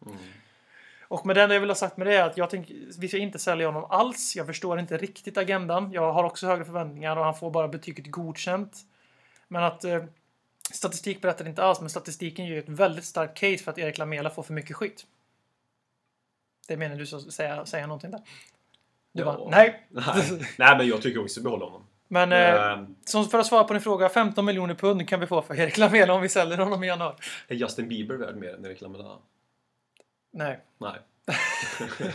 Och 1.08 1.26
med 1.26 1.36
det 1.36 1.54
jag 1.54 1.60
vill 1.60 1.70
ha 1.70 1.74
sagt 1.74 1.96
med 1.96 2.06
det 2.06 2.16
är 2.16 2.24
att 2.24 2.36
jag 2.36 2.50
tänker, 2.50 2.76
vi 2.98 3.08
ska 3.08 3.18
inte 3.18 3.38
sälja 3.38 3.66
honom 3.66 3.84
alls. 3.84 4.36
Jag 4.36 4.46
förstår 4.46 4.78
inte 4.78 4.96
riktigt 4.96 5.38
agendan. 5.38 5.92
Jag 5.92 6.12
har 6.12 6.24
också 6.24 6.46
högre 6.46 6.64
förväntningar 6.64 7.16
och 7.16 7.24
han 7.24 7.34
får 7.34 7.50
bara 7.50 7.68
betyget 7.68 8.10
godkänt. 8.10 8.78
Men 9.48 9.64
att 9.64 9.84
eh, 9.84 10.04
statistik 10.72 11.22
berättar 11.22 11.48
inte 11.48 11.64
alls, 11.64 11.80
men 11.80 11.90
statistiken 11.90 12.46
ger 12.46 12.52
ju 12.52 12.58
ett 12.58 12.68
väldigt 12.68 13.04
starkt 13.04 13.38
case 13.38 13.58
för 13.58 13.70
att 13.70 13.78
Erik 13.78 13.98
Lamela 13.98 14.30
får 14.30 14.42
för 14.42 14.52
mycket 14.52 14.76
skit. 14.76 15.06
Det 16.68 16.76
menar 16.76 16.96
du 16.96 17.06
så 17.06 17.20
säga, 17.20 17.66
säga 17.66 17.86
någonting 17.86 18.10
där? 18.10 18.20
Ja. 19.16 19.24
bara, 19.24 19.50
nej. 19.50 19.86
Nej. 19.90 20.40
Nej, 20.58 20.76
men 20.78 20.88
jag 20.88 21.02
tycker 21.02 21.22
också 21.22 21.40
att 21.40 21.44
behålla 21.44 21.64
honom. 21.64 21.82
Men 22.08 22.32
eh, 22.32 22.88
som 23.04 23.28
för 23.28 23.38
att 23.38 23.46
svara 23.46 23.64
på 23.64 23.72
din 23.72 23.82
fråga, 23.82 24.08
15 24.08 24.44
miljoner 24.44 24.74
pund 24.74 25.08
kan 25.08 25.20
vi 25.20 25.26
få 25.26 25.42
för 25.42 25.54
Erik 25.60 25.78
Lamela 25.78 26.14
om 26.14 26.22
vi 26.22 26.28
säljer 26.28 26.58
honom 26.58 26.84
i 26.84 26.86
januari. 26.86 27.14
är 27.48 27.54
Justin 27.54 27.88
Bieber 27.88 28.14
värd 28.14 28.36
mer 28.36 28.54
än 28.54 28.64
Erik 28.64 28.80
Lamela? 28.80 29.18
Nej. 30.32 30.60
Nej. 30.78 30.98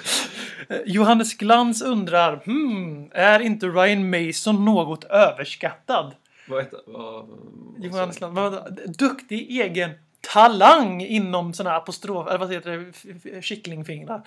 Eh, 0.70 0.78
Johannes 0.86 1.34
Glans 1.34 1.82
undrar, 1.82 2.42
hmm, 2.46 3.12
är 3.14 3.40
inte 3.40 3.68
Ryan 3.68 4.10
Mason 4.10 4.66
något 4.66 5.04
överskattad? 5.04 6.16
Vad 6.48 6.64
heter 6.64 6.80
vad, 6.88 7.28
vad 7.28 7.86
Johannes 7.86 8.18
Glans, 8.18 8.36
vad, 8.36 8.80
duktig 8.98 9.60
egen 9.60 9.92
talang 10.22 11.02
inom 11.02 11.54
sådana 11.54 11.76
apostrof, 11.76 12.28
eller 12.28 12.38
vad 12.38 12.54
heter 12.54 12.94
det, 13.24 13.42
kycklingfingrar. 13.42 14.22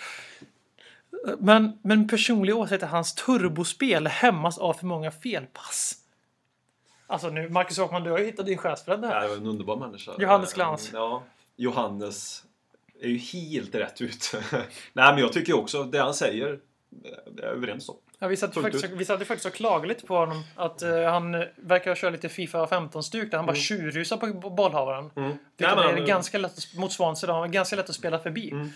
Men, 1.38 1.78
men 1.82 2.08
personlig 2.08 2.56
åsikt 2.56 2.82
är 2.82 2.86
att 2.86 2.92
hans 2.92 3.14
turbospel 3.14 4.06
hämmas 4.06 4.58
av 4.58 4.74
för 4.74 4.86
många 4.86 5.10
felpass. 5.10 5.98
Alltså 7.06 7.28
nu, 7.28 7.48
Marcus 7.48 7.78
Åkman, 7.78 8.04
du 8.04 8.10
har 8.10 8.18
ju 8.18 8.24
hittat 8.24 8.46
din 8.46 8.58
jag? 8.58 9.08
här. 9.08 9.22
Ja, 9.22 9.28
det 9.28 9.34
en 9.36 9.46
underbar 9.46 9.76
människa. 9.76 10.12
Johannes 10.18 10.52
Glans. 10.52 10.90
Ja, 10.92 11.22
Johannes 11.56 12.44
är 13.00 13.08
ju 13.08 13.18
helt 13.18 13.74
rätt 13.74 14.00
ut. 14.00 14.32
Nej, 14.92 15.12
men 15.12 15.18
jag 15.18 15.32
tycker 15.32 15.56
också 15.56 15.84
det 15.84 15.98
han 15.98 16.14
säger, 16.14 16.58
det 17.30 17.42
är 17.42 17.46
jag 17.46 17.56
överens 17.56 17.88
om. 17.88 17.96
Ja, 18.18 18.28
vi, 18.28 18.36
satt 18.36 18.54
faktiskt, 18.54 18.84
vi 18.84 19.04
satt 19.04 19.20
ju 19.20 19.24
faktiskt 19.24 19.46
och 19.46 19.52
klagade 19.52 19.88
lite 19.88 20.06
på 20.06 20.16
honom. 20.16 20.42
Att 20.56 20.82
eh, 20.82 21.02
han 21.02 21.34
eh, 21.34 21.42
verkar 21.56 21.94
köra 21.94 22.10
lite 22.10 22.28
Fifa 22.28 22.66
15-stuk 22.66 23.30
där 23.30 23.38
han 23.38 23.46
bara 23.46 23.56
tjurrusar 23.56 24.16
på 24.16 24.40
på 24.40 24.50
bollhavaren. 24.50 25.10
Mm. 25.16 25.28
Vilket 25.28 25.76
Nej, 25.76 25.92
men 25.92 26.02
är 26.02 26.06
ganska 26.06 26.38
lätt 26.38 26.58
att, 26.58 26.78
mot 26.78 26.92
Swansea 26.92 27.32
han 27.32 27.40
var 27.40 27.48
ganska 27.48 27.76
lätt 27.76 27.88
att 27.88 27.94
spela 27.94 28.18
förbi. 28.18 28.50
Mm. 28.50 28.68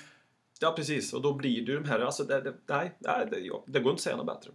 Ja, 0.60 0.72
precis. 0.76 1.12
Och 1.12 1.22
då 1.22 1.32
blir 1.34 1.66
det 1.66 1.72
ju 1.72 1.80
de 1.80 1.88
här... 1.88 2.00
Alltså, 2.00 2.24
det, 2.24 2.40
det, 2.40 2.54
nej, 2.66 2.92
nej 2.98 3.26
det, 3.30 3.36
det 3.66 3.80
går 3.80 3.90
inte 3.90 3.98
att 3.98 4.00
säga 4.00 4.16
något 4.16 4.26
bättre. 4.26 4.50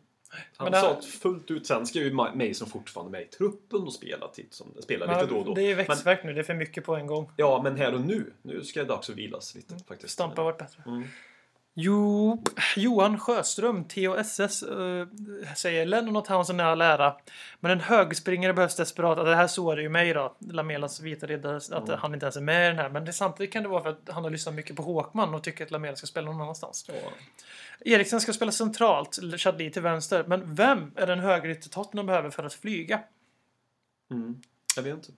Han 0.58 0.72
Men 0.72 0.82
sa 0.82 0.92
att 0.92 1.06
fullt 1.06 1.52
ut. 1.52 1.68
Sen 1.68 1.86
ska 1.86 2.00
ju 2.00 2.14
Ma- 2.14 2.48
Mason 2.48 2.68
fortfarande 2.68 3.12
med 3.12 3.22
i 3.22 3.26
truppen 3.26 3.82
och 3.82 3.94
spela, 3.94 4.28
titt 4.28 4.54
som, 4.54 4.74
spela 4.80 5.06
lite 5.06 5.34
då 5.34 5.40
och 5.40 5.46
då. 5.46 5.52
Men 5.56 5.64
det 5.64 5.72
är 5.72 5.76
Men, 5.76 5.86
växtverk 5.86 6.24
nu, 6.24 6.34
det 6.34 6.40
är 6.40 6.44
för 6.44 6.54
mycket 6.54 6.86
på 6.86 6.96
en 6.96 7.08
gång. 7.08 7.32
ja, 7.38 7.62
men 7.64 7.76
här 7.78 7.94
och 7.94 8.02
nu. 8.02 8.34
Nu 8.42 8.64
ska 8.64 8.80
det 8.80 8.86
dags 8.86 9.10
att 9.10 9.16
vilas 9.16 9.56
lite 9.56 9.76
faktiskt. 9.88 10.14
Stampa 10.14 10.44
varit 10.44 10.58
bättre. 10.58 10.84
Mm. 10.86 11.04
Jo, 11.74 12.44
Johan 12.76 13.20
Sjöström, 13.20 13.84
TOSS, 13.84 14.64
uh, 14.64 15.08
säger 15.56 15.86
Lennon 15.86 16.16
och 16.16 16.26
Townsend 16.26 16.62
är 16.62 16.66
all 16.66 16.82
ära. 16.82 17.16
Men 17.60 17.72
en 17.72 17.80
högspringare 17.80 18.54
behövs 18.54 18.76
desperat. 18.76 19.10
Alltså, 19.10 19.26
Det 19.30 19.36
här 19.36 19.48
såg 19.48 19.76
det 19.78 19.82
ju 19.82 19.90
mig 19.90 20.14
då, 20.14 20.36
Lamelas 20.40 21.00
vita 21.02 21.28
riddare, 21.28 21.58
att 21.58 21.72
Mm. 21.72 22.00
han 22.00 22.14
inte 22.14 22.26
ens 22.26 22.36
är 22.36 22.42
med 22.42 22.66
i 22.66 22.68
den 22.68 22.78
här. 22.78 22.90
Men 22.90 23.06
det, 23.06 23.14
samtidigt 23.14 23.54
kan 23.54 23.64
det 23.64 23.70
vara 23.70 23.84
för 23.84 23.90
att 23.90 24.10
han 24.10 24.24
har 24.24 24.32
lyssnat 24.32 24.56
mycket 24.56 24.76
på 24.76 24.84
Håkman 24.84 25.34
och 25.36 25.44
tycker 25.44 25.66
att 25.66 25.72
Lamela 25.72 25.96
ska 25.96 26.08
spela 26.08 26.32
någon 26.32 26.42
annanstans. 26.42 26.86
Ja. 26.88 27.12
Eriksen 27.86 28.22
ska 28.22 28.34
spela 28.34 28.52
centralt, 28.52 29.20
Chadli 29.38 29.72
till 29.72 29.82
vänster. 29.82 30.24
Men 30.28 30.56
vem 30.56 30.92
är 30.96 31.08
den 31.08 31.20
högerytter 31.20 31.70
Tottenham 31.70 32.06
behöver 32.06 32.30
för 32.30 32.44
att 32.44 32.54
flyga? 32.54 33.02
Mm. 34.12 34.42
Jag 34.76 34.84
vet 34.84 34.94
inte. 34.94 35.12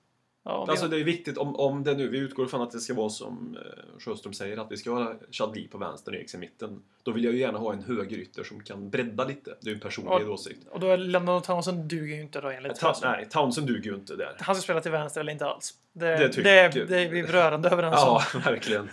Ja, 0.45 0.65
Alltså 0.69 0.87
det 0.87 0.99
är 0.99 1.03
viktigt 1.03 1.37
om, 1.37 1.55
om 1.55 1.83
det 1.83 1.93
nu, 1.93 2.07
vi 2.09 2.17
utgår 2.17 2.45
från 2.45 2.61
att 2.61 2.71
det 2.71 2.79
ska 2.79 2.93
vara 2.93 3.09
som 3.09 3.57
eh, 3.65 3.99
Sjöström 3.99 4.33
säger, 4.33 4.57
att 4.57 4.71
vi 4.71 4.77
ska 4.77 4.91
ha 4.91 5.13
Chadli 5.31 5.67
på 5.67 5.77
vänster 5.77 6.11
och 6.11 6.17
Eriksen 6.17 6.39
i 6.43 6.45
mitten. 6.45 6.81
Då 7.03 7.11
vill 7.11 7.23
jag 7.23 7.33
ju 7.33 7.39
gärna 7.39 7.57
ha 7.59 7.73
en 7.73 7.83
högerytter 7.83 8.43
som 8.43 8.63
kan 8.63 8.89
bredda 8.89 9.25
lite. 9.25 9.55
Det 9.61 9.67
är 9.67 9.69
ju 9.69 9.73
en 9.75 9.79
personlig 9.79 10.11
Ja. 10.27 10.29
åsikt. 10.33 10.59
Och 10.69 10.79
då 10.79 10.87
är 10.87 10.97
Lennon 10.97 11.35
och 11.37 11.43
Townsend 11.43 11.79
duger 11.89 12.15
ju 12.15 12.21
inte 12.21 12.41
då 12.41 12.49
enligt 12.49 12.75
Ta, 12.75 12.87
Sjöström. 12.87 13.11
nej, 13.11 13.27
Townsend 13.29 13.67
duger 13.67 13.91
ju 13.91 13.95
inte 13.95 14.15
där. 14.15 14.35
Han 14.39 14.55
ska 14.55 14.61
spela 14.63 14.81
till 14.81 14.91
vänster 14.91 15.21
eller 15.21 15.31
inte 15.31 15.45
alls. 15.45 15.73
Det, 15.93 16.17
Det 16.17 16.43
det, 16.43 16.85
det, 16.87 17.07
vi 17.07 17.23
rörande 17.23 17.69
överens 17.69 18.03
om. 18.03 18.19
Ja, 18.33 18.39
verkligen. 18.45 18.89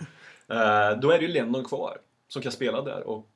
Eh, 0.47 0.99
då 1.01 1.11
är 1.11 1.17
det 1.19 1.25
ju 1.25 1.27
Lennon 1.27 1.63
kvar 1.65 1.97
som 2.27 2.41
kan 2.41 2.51
spela 2.51 2.81
där 2.81 3.03
och 3.07 3.29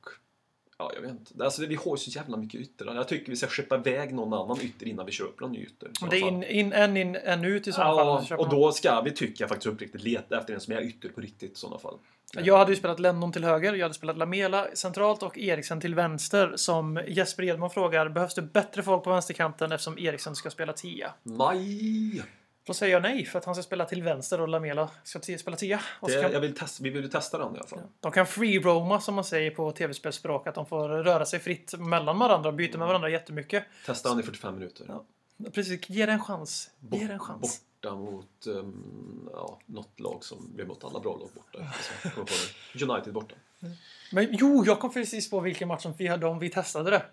ja, 0.77 0.91
jag 0.95 1.01
vet 1.01 1.11
inte. 1.11 1.43
Alltså, 1.43 1.65
vi 1.65 1.75
har 1.75 1.91
ju 1.91 1.97
så 1.97 2.09
jävla 2.09 2.37
mycket 2.37 2.61
ytter. 2.61 2.85
Jag 2.85 3.07
tycker 3.07 3.29
vi 3.29 3.35
ska 3.35 3.47
skeppa 3.47 3.75
iväg 3.75 4.13
någon 4.13 4.33
annan 4.33 4.61
ytter 4.61 4.87
innan 4.87 5.05
vi 5.05 5.11
köper 5.11 5.41
någon 5.41 5.51
ny 5.51 5.63
ytter. 5.63 5.89
det 6.09 6.17
är 6.17 6.21
fall. 6.21 6.29
in, 6.29 6.43
in, 6.43 6.73
en 6.73 6.97
in, 6.97 7.15
en 7.15 7.45
ut 7.45 7.67
i 7.67 7.71
fall. 7.71 7.97
Ja, 7.97 8.19
Så 8.21 8.27
köper 8.27 8.43
och 8.43 8.49
då 8.49 8.71
ska 8.71 9.01
vi, 9.01 9.11
tycker 9.11 9.43
jag 9.43 9.49
faktiskt 9.49 9.73
uppriktigt, 9.73 10.03
leta 10.03 10.37
efter 10.37 10.53
en 10.53 10.59
som 10.59 10.73
är 10.73 10.81
ytter 10.81 11.09
på 11.09 11.21
riktigt 11.21 11.51
i 11.51 11.55
sådana 11.55 11.79
fall. 11.79 11.97
Jag 12.33 12.57
hade 12.57 12.71
ju 12.71 12.77
spelat 12.77 12.99
Lennon 12.99 13.31
till 13.31 13.43
höger, 13.43 13.73
jag 13.73 13.85
hade 13.85 13.93
spelat 13.93 14.17
Lamela 14.17 14.67
centralt 14.73 15.23
och 15.23 15.37
Eriksen 15.37 15.81
till 15.81 15.95
vänster. 15.95 16.53
Som 16.55 17.01
Jesper 17.07 17.43
Edman 17.43 17.69
frågar, 17.69 18.09
behövs 18.09 18.35
det 18.35 18.41
bättre 18.41 18.83
folk 18.83 19.03
på 19.03 19.09
vänsterkanten 19.09 19.71
eftersom 19.71 19.99
Eriksen 19.99 20.35
ska 20.35 20.49
spela 20.49 20.73
tia? 20.73 21.13
Nej! 21.23 22.23
Då 22.65 22.73
säger 22.73 22.93
jag 22.93 23.01
nej, 23.01 23.25
för 23.25 23.39
att 23.39 23.45
han 23.45 23.55
ska 23.55 23.63
spela 23.63 23.85
till 23.85 24.03
vänster 24.03 24.41
och 24.41 24.47
Lamela 24.47 24.89
ska 25.03 25.19
spela 25.19 25.57
tia. 25.57 25.81
Och 25.99 26.09
Det, 26.09 26.21
kan, 26.21 26.31
jag 26.31 26.39
vill 26.39 26.55
testa, 26.55 26.83
vi 26.83 26.89
vill 26.89 27.03
ju 27.03 27.09
testa 27.09 27.37
den 27.37 27.55
i 27.55 27.57
alla 27.57 27.67
fall. 27.67 27.79
de 27.99 28.11
kan 28.11 28.25
free-roama 28.25 28.99
som 28.99 29.15
man 29.15 29.23
säger 29.23 29.51
på 29.51 29.71
tv-spelsspråk, 29.71 30.47
att 30.47 30.55
de 30.55 30.65
får 30.65 30.89
röra 30.89 31.25
sig 31.25 31.39
fritt 31.39 31.73
mellan 31.79 32.19
varandra 32.19 32.49
och 32.49 32.55
byta 32.55 32.77
med 32.77 32.87
varandra 32.87 33.09
jättemycket. 33.09 33.63
Testa 33.85 34.09
den 34.09 34.19
i 34.19 34.23
45 34.23 34.55
minuter. 34.55 34.85
Ja. 34.87 35.05
Precis, 35.53 35.89
ge 35.89 36.05
det 36.05 36.11
en 36.11 36.23
chans. 36.23 36.69
Ge 36.91 37.07
det 37.07 37.13
en 37.13 37.19
chans. 37.19 37.61
Borta 37.81 37.95
mot 37.95 38.47
um, 38.47 39.29
ja, 39.33 39.59
något 39.65 39.99
lag 39.99 40.23
som 40.23 40.55
har 40.57 40.65
mött 40.65 40.83
alla 40.83 40.99
bra 40.99 41.17
lag 41.17 41.29
borta. 41.33 41.59
United 42.85 43.13
borta. 43.13 43.35
Men 44.11 44.27
jo, 44.31 44.63
jag 44.65 44.79
kom 44.79 44.93
precis 44.93 45.29
på 45.29 45.39
vilken 45.39 45.67
match 45.67 45.83
som 45.83 45.93
vi 45.97 46.07
hade 46.07 46.25
om 46.25 46.39
vi 46.39 46.49
testade 46.49 46.89
det. 46.91 47.05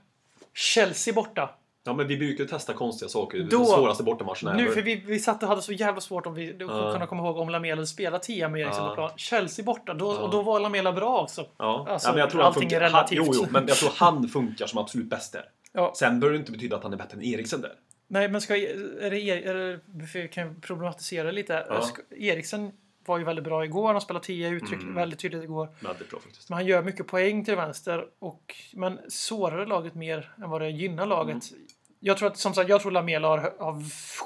Chelsea 0.54 1.14
borta. 1.14 1.54
Ja, 1.84 1.92
men 1.92 2.06
vi 2.06 2.16
brukar 2.16 2.44
ju 2.44 2.48
testa 2.50 2.72
konstiga 2.72 3.08
saker. 3.08 3.38
Då- 3.38 3.56
Den 3.58 3.66
svåraste 3.66 4.02
bortamatchen 4.04 4.56
Nu, 4.56 4.68
för 4.70 4.82
vi, 4.82 4.96
vi 5.06 5.18
satt 5.18 5.42
och 5.42 5.48
hade 5.48 5.62
så 5.62 5.72
jävla 5.72 6.00
svårt 6.00 6.26
om 6.26 6.34
vi 6.34 6.50
att 6.54 6.60
Ja. 6.60 6.92
kunna 6.92 7.06
komma 7.06 7.22
ihåg 7.22 7.36
om 7.38 7.48
Lamela 7.48 7.86
spelade 7.86 8.24
10 8.24 8.48
med 8.48 8.60
Eriksen 8.60 8.82
Ja. 8.84 8.88
på 8.88 8.94
plan. 8.94 9.10
Chelsea 9.16 9.64
borta, 9.64 9.94
då, 9.94 10.12
Ja. 10.12 10.18
och 10.18 10.30
då 10.30 10.42
var 10.42 10.60
Lamela 10.60 10.92
bra 10.92 11.22
också. 11.22 11.46
Ja, 11.58 11.86
Alltså, 11.88 12.08
ja 12.08 12.12
men 12.12 12.20
jag 12.20 12.30
tror 12.30 12.42
allting 12.42 12.60
funkar. 12.62 12.76
är 12.76 12.80
relativt. 12.80 13.18
Han, 13.18 13.26
jo, 13.28 13.32
jo, 13.36 13.46
men 13.50 13.66
jag 13.68 13.76
tror 13.76 13.90
han 13.96 14.28
funkar 14.28 14.66
som 14.66 14.78
absolut 14.78 15.06
bäst 15.10 15.32
där. 15.32 15.44
Ja. 15.72 15.92
Sen 15.96 16.20
behöver 16.20 16.32
det 16.38 16.40
inte 16.40 16.52
betyda 16.52 16.76
att 16.76 16.82
han 16.82 16.92
är 16.92 16.96
bättre 16.96 17.16
än 17.16 17.22
Eriksen 17.24 17.60
där. 17.60 17.72
Nej, 18.08 18.28
men 18.28 18.40
ska, 18.40 18.56
är 18.56 19.10
det, 19.10 19.18
Er- 19.20 19.46
är 19.46 19.80
det, 19.86 20.06
för 20.06 20.18
jag 20.18 20.32
kan 20.32 20.60
problematisera 20.60 21.30
lite. 21.30 21.66
Ska, 21.82 22.02
Eriksen 22.16 22.72
var 23.06 23.18
ju 23.18 23.24
väldigt 23.24 23.44
bra 23.44 23.64
igår. 23.64 23.92
Han 23.92 24.00
spelade 24.00 24.24
10 24.26 24.48
uttryck 24.48 24.82
Mm. 24.82 24.94
väldigt 24.94 25.18
tydligt 25.18 25.42
igår. 25.42 25.68
Väldigt 25.80 26.10
bra 26.10 26.20
faktiskt. 26.20 26.48
Men 26.48 26.56
han 26.56 26.66
gör 26.66 26.82
mycket 26.82 27.06
poäng 27.06 27.44
till 27.44 27.56
vänster. 27.56 28.06
Och, 28.18 28.54
men 28.72 29.00
sårar 29.08 29.66
laget 29.66 29.94
mer 29.94 30.32
än 30.42 30.50
vad 30.50 30.60
det 30.60 30.70
gynnar 30.70 31.06
laget. 31.06 31.50
Mm. 31.52 31.66
Jag 32.04 32.18
tror 32.18 32.28
att, 32.28 32.38
som 32.38 32.54
sagt, 32.54 32.68
jag 32.70 32.80
tror 32.80 32.92
Lamela 32.92 33.28
har, 33.28 33.38
har 33.58 33.82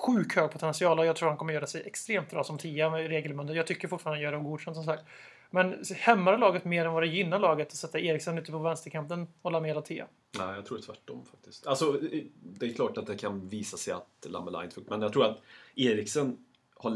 sjuk 0.07 0.37
hög 0.37 0.51
potential 0.51 0.99
och 0.99 1.07
jag 1.07 1.17
tror 1.17 1.29
han 1.29 1.39
kommer 1.39 1.53
göra 1.53 1.67
sig 1.67 1.83
extremt 1.87 2.31
bra 2.31 2.45
som 2.45 2.59
tia 2.59 2.91
med 2.91 3.09
regelbundet. 3.09 3.57
Jag 3.57 3.67
tycker 3.67 3.89
fortfarande 3.89 4.17
han 4.17 4.23
gör 4.23 4.39
det 4.39 4.45
godkänt 4.45 4.77
som 4.77 4.85
sagt. 4.85 5.03
Men 5.51 5.85
hämmar 5.97 6.39
laget 6.39 6.65
mer 6.65 6.87
än 6.87 6.93
vad 6.93 7.03
det 7.03 7.07
gynnar 7.07 7.39
laget 7.39 7.67
att 7.69 7.75
sätta 7.75 7.99
Eriksen 8.01 8.39
ute 8.39 8.53
på 8.53 8.59
vänsterkanten 8.59 9.27
och 9.43 9.53
Lamela 9.53 9.83
Tia? 9.83 10.07
Nej, 10.39 10.55
jag 10.55 10.67
tror 10.67 10.79
tvärtom 10.79 11.25
faktiskt. 11.31 11.67
Alltså, 11.67 11.93
det 12.41 12.67
är 12.67 12.73
klart 12.75 12.99
att 12.99 13.07
det 13.07 13.17
kan 13.17 13.49
visa 13.49 13.77
sig 13.77 13.93
att 13.95 14.27
Lamela 14.29 14.65
inte 14.65 14.75
funkar. 14.75 14.91
Men 14.91 15.03
jag 15.03 15.13
tror 15.13 15.25
att 15.25 15.39
Eriksen 15.75 16.37
har 16.77 16.91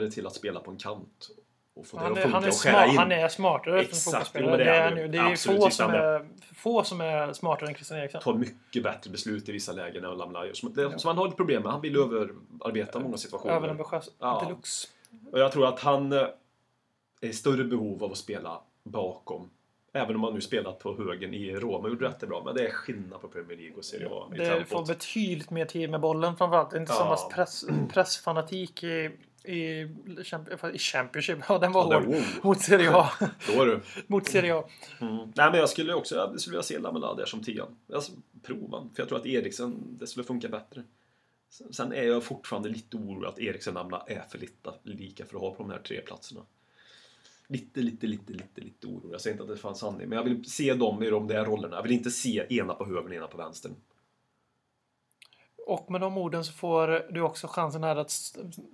lättare 0.00 0.10
till 0.10 0.26
att 0.26 0.34
spela 0.34 0.60
på 0.60 0.70
en 0.70 0.76
kant. 0.76 1.28
Och 1.76 1.86
få 1.86 1.96
det 1.96 2.02
Han 2.02 2.12
att 2.12 2.18
är, 2.18 2.22
funka 2.22 2.36
han, 2.36 2.44
är 2.44 2.50
smart, 2.50 2.88
in. 2.88 2.96
han 2.98 3.12
är 3.12 3.28
smartare 3.28 3.80
Exakt, 3.80 3.96
som 3.96 4.12
fotbollsspelare. 4.12 4.56
det 4.56 4.64
Det 4.64 5.02
är. 5.02 5.08
Det 5.08 5.18
är 5.18 5.30
Absolut, 5.32 5.62
få, 5.64 5.70
som 5.70 5.90
är 5.90 6.28
få 6.54 6.84
som 6.84 7.00
är 7.00 7.32
smartare 7.32 7.68
än 7.68 7.74
Christian 7.74 7.98
Eriksen. 7.98 8.20
tar 8.20 8.34
mycket 8.34 8.82
bättre 8.82 9.10
beslut 9.10 9.48
i 9.48 9.52
vissa 9.52 9.72
lägen 9.72 10.04
än 10.04 10.18
Lamela 10.18 10.46
gör. 10.46 10.52
Som, 10.54 10.74
det, 10.74 10.98
som 10.98 11.08
han 11.08 11.18
har 11.18 11.24
lite 11.24 11.36
problem 11.36 11.62
med. 11.62 11.72
Han 11.72 11.80
vill 11.80 11.96
överarbeta 11.96 13.00
många 13.00 13.16
situationer. 13.16 13.54
Överambitiös 13.54 14.10
Ja. 14.18 14.42
deluxe. 14.44 14.88
Och 15.32 15.40
jag 15.40 15.52
tror 15.52 15.66
att 15.66 15.80
han 15.80 16.12
eh, 16.12 16.18
är 17.20 17.28
i 17.28 17.32
större 17.32 17.64
behov 17.64 18.04
av 18.04 18.12
att 18.12 18.18
spela 18.18 18.60
bakom. 18.84 19.50
Även 19.92 20.16
om 20.16 20.22
han 20.24 20.34
nu 20.34 20.40
spelat 20.40 20.78
på 20.78 20.96
högen 20.96 21.34
i 21.34 21.52
Roma 21.56 21.88
gjorde 21.88 22.08
rätt 22.08 22.20
bra. 22.28 22.42
Men 22.44 22.54
det 22.54 22.66
är 22.66 22.70
skillnad 22.70 23.20
på 23.20 23.28
Premier 23.28 23.56
League 23.58 23.76
och 23.76 23.84
Serie 23.84 24.08
A 24.10 24.28
Det 24.36 24.64
får 24.68 24.86
betydligt 24.86 25.50
mer 25.50 25.64
tid 25.64 25.90
med 25.90 26.00
bollen 26.00 26.36
framförallt. 26.36 26.70
Det 26.70 26.76
är 26.76 26.80
inte 26.80 26.92
Ja. 26.92 27.16
samma 27.16 27.30
press, 27.30 27.64
pressfanatik 27.92 28.82
i, 28.82 29.10
i, 29.44 29.88
i 30.74 30.78
Championship. 30.78 31.38
Ja, 31.48 31.58
den 31.58 31.72
var 31.72 31.92
Ja, 31.92 31.98
hård. 31.98 32.06
wow. 32.08 32.22
Mot 32.42 32.60
Serie 32.60 32.90
A. 32.94 33.10
Då 33.56 33.64
du. 33.64 33.80
Mot 34.06 34.26
Serie 34.28 34.54
A. 34.54 34.64
Mm. 35.00 35.16
Nej, 35.16 35.50
men 35.50 35.54
jag 35.54 35.68
skulle 35.68 35.94
också 35.94 36.14
jag 36.16 36.40
skulle 36.40 36.52
vilja 36.54 36.62
se 36.62 36.78
Lamela 36.78 37.14
där 37.14 37.26
som 37.26 37.42
tian. 37.42 37.76
Alltså, 37.94 38.12
prova. 38.42 38.78
För 38.94 39.02
jag 39.02 39.08
tror 39.08 39.18
att 39.18 39.26
Eriksen, 39.26 39.96
det 39.98 40.06
skulle 40.06 40.24
funka 40.24 40.48
bättre. 40.48 40.82
Sen- 41.70 41.92
är 41.92 42.02
jag 42.02 42.24
fortfarande 42.24 42.68
lite 42.68 42.96
orolig 42.96 43.28
att 43.28 43.38
Eriksen 43.38 43.74
Lamela 43.74 44.04
är 44.06 44.22
för 44.30 44.38
lite, 44.38 44.70
lika 44.82 45.24
för 45.26 45.36
att 45.36 45.42
ha 45.42 45.50
på 45.50 45.62
de 45.62 45.70
här 45.70 45.78
tre 45.78 46.00
platserna. 46.00 46.40
Lite, 47.48 47.80
lite, 47.80 48.06
lite, 48.06 48.32
lite, 48.32 48.60
lite 48.60 48.86
orolig. 48.86 49.14
Jag 49.14 49.20
säger 49.20 49.34
inte 49.34 49.42
att 49.44 49.56
det 49.56 49.56
fanns 49.62 49.78
sanning, 49.78 50.08
men 50.08 50.16
jag 50.16 50.24
vill 50.24 50.44
se 50.50 50.74
dem 50.74 51.02
i 51.02 51.10
de 51.10 51.26
där 51.28 51.44
rollerna. 51.44 51.76
Jag 51.76 51.82
vill 51.82 51.92
inte 51.92 52.10
se 52.10 52.46
ena 52.48 52.74
på 52.74 52.84
höger 52.86 53.04
och 53.08 53.14
ena 53.14 53.26
på 53.26 53.36
vänster. 53.36 53.70
Och 55.66 55.90
med 55.90 56.00
de 56.00 56.18
orden 56.18 56.44
så 56.44 56.52
får 56.52 57.12
du 57.12 57.20
också 57.20 57.46
chansen 57.46 57.84
här 57.84 57.96
att 57.96 58.12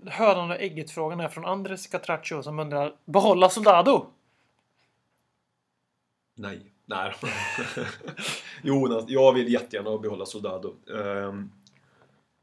höra 0.07 0.35
hönan 0.35 0.51
och 0.51 0.57
ägget-frågan 0.57 1.21
är 1.21 1.29
från 1.29 1.45
Andres 1.45 1.87
Catraccio 1.87 2.43
som 2.43 2.59
undrar 2.59 2.95
Behålla 3.05 3.49
Soldado? 3.49 4.07
Nej. 6.35 6.73
Nej. 6.87 7.13
Jonas, 8.63 8.97
alltså, 8.97 9.11
jag 9.13 9.33
vill 9.33 9.53
jättegärna 9.53 9.99
behålla 9.99 10.27
Soldado. 10.27 10.75
Um, 10.87 11.53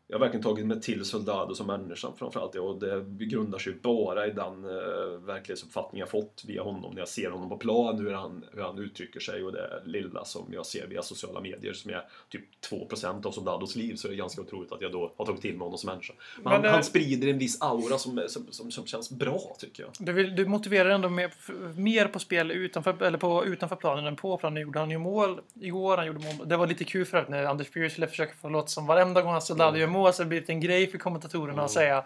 jag 0.09 0.15
har 0.15 0.19
verkligen 0.19 0.43
tagit 0.43 0.65
mig 0.65 0.81
till 0.81 1.05
Soldado 1.05 1.55
som 1.55 1.67
människa 1.67 2.07
framförallt. 2.17 2.55
Och 2.55 2.79
det 2.79 3.05
grundar 3.25 3.59
sig 3.59 3.73
bara 3.81 4.27
i 4.27 4.31
den 4.31 4.65
uh, 4.65 5.19
verklighetsuppfattning 5.25 5.99
jag 5.99 6.09
fått 6.09 6.43
via 6.47 6.63
honom 6.63 6.91
när 6.93 6.99
jag 7.01 7.07
ser 7.07 7.29
honom 7.29 7.49
på 7.49 7.57
plan, 7.57 7.99
hur 7.99 8.13
han, 8.13 8.45
hur 8.53 8.61
han 8.61 8.79
uttrycker 8.79 9.19
sig 9.19 9.43
och 9.43 9.51
det 9.51 9.81
lilla 9.85 10.25
som 10.25 10.45
jag 10.53 10.65
ser 10.65 10.87
via 10.87 11.01
sociala 11.01 11.41
medier 11.41 11.73
som 11.73 11.91
är 11.91 12.03
typ 12.29 12.43
2% 12.71 13.25
av 13.27 13.31
Soldados 13.31 13.75
liv 13.75 13.95
så 13.95 14.07
är 14.07 14.11
det 14.11 14.17
ganska 14.17 14.41
otroligt 14.41 14.71
att 14.71 14.81
jag 14.81 14.91
då 14.91 15.11
har 15.17 15.25
tagit 15.25 15.41
till 15.41 15.51
mig 15.53 15.59
honom 15.59 15.77
som 15.77 15.89
människa. 15.89 16.13
Men, 16.35 16.43
Men 16.43 16.53
han, 16.53 16.61
det- 16.61 16.69
han 16.69 16.83
sprider 16.83 17.27
en 17.27 17.37
viss 17.37 17.61
aura 17.61 17.97
som, 17.97 18.23
som, 18.27 18.47
som, 18.51 18.71
som 18.71 18.85
känns 18.85 19.11
bra 19.11 19.55
tycker 19.59 19.83
jag. 19.83 19.91
Du, 19.99 20.11
vill, 20.11 20.35
du 20.35 20.45
motiverar 20.45 20.89
ändå 20.89 21.09
mer, 21.09 21.31
mer 21.79 22.07
på 22.07 22.19
spel 22.19 22.51
utanför, 22.51 23.03
eller 23.03 23.17
på, 23.17 23.45
utanför 23.45 23.75
planen 23.75 24.05
än 24.05 24.15
på 24.15 24.37
planen. 24.37 24.61
gjorde 24.61 24.79
han 24.79 24.91
ju 24.91 24.97
mål 24.97 25.39
igår. 25.61 25.97
Han 25.97 26.07
gjorde 26.07 26.19
mål. 26.19 26.47
Det 26.49 26.57
var 26.57 26.67
lite 26.67 26.83
kul 26.83 27.05
för 27.05 27.17
att 27.17 27.29
när 27.29 27.43
Anders 27.43 27.71
Bjur 27.71 27.89
skulle 27.89 28.07
försöka 28.07 28.33
få 28.41 28.49
låta 28.49 28.67
som 28.67 28.87
varenda 28.87 29.21
gång 29.21 29.31
han 29.31 29.41
Soldado 29.41 29.77
gör 29.77 29.87
mål 29.87 29.96
så 29.97 30.19
har 30.19 30.25
det 30.25 30.29
blivit 30.29 30.49
en 30.49 30.59
grej 30.59 30.87
för 30.91 30.97
kommentatorerna 30.97 31.63
att 31.63 31.71
säga 31.71 32.03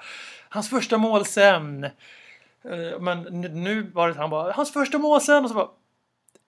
hans 0.50 0.70
första 0.70 0.98
mål 0.98 1.26
sen. 1.26 1.84
Eh, 1.84 3.00
Men 3.00 3.22
nu 3.64 3.82
var 3.94 4.08
det 4.08 4.14
han 4.14 4.30
bara 4.30 4.52
hans 4.54 4.74
första 4.74 4.98
mål 4.98 5.22
sen 5.22 5.44
och 5.44 5.50
så 5.50 5.56
bara 5.56 5.70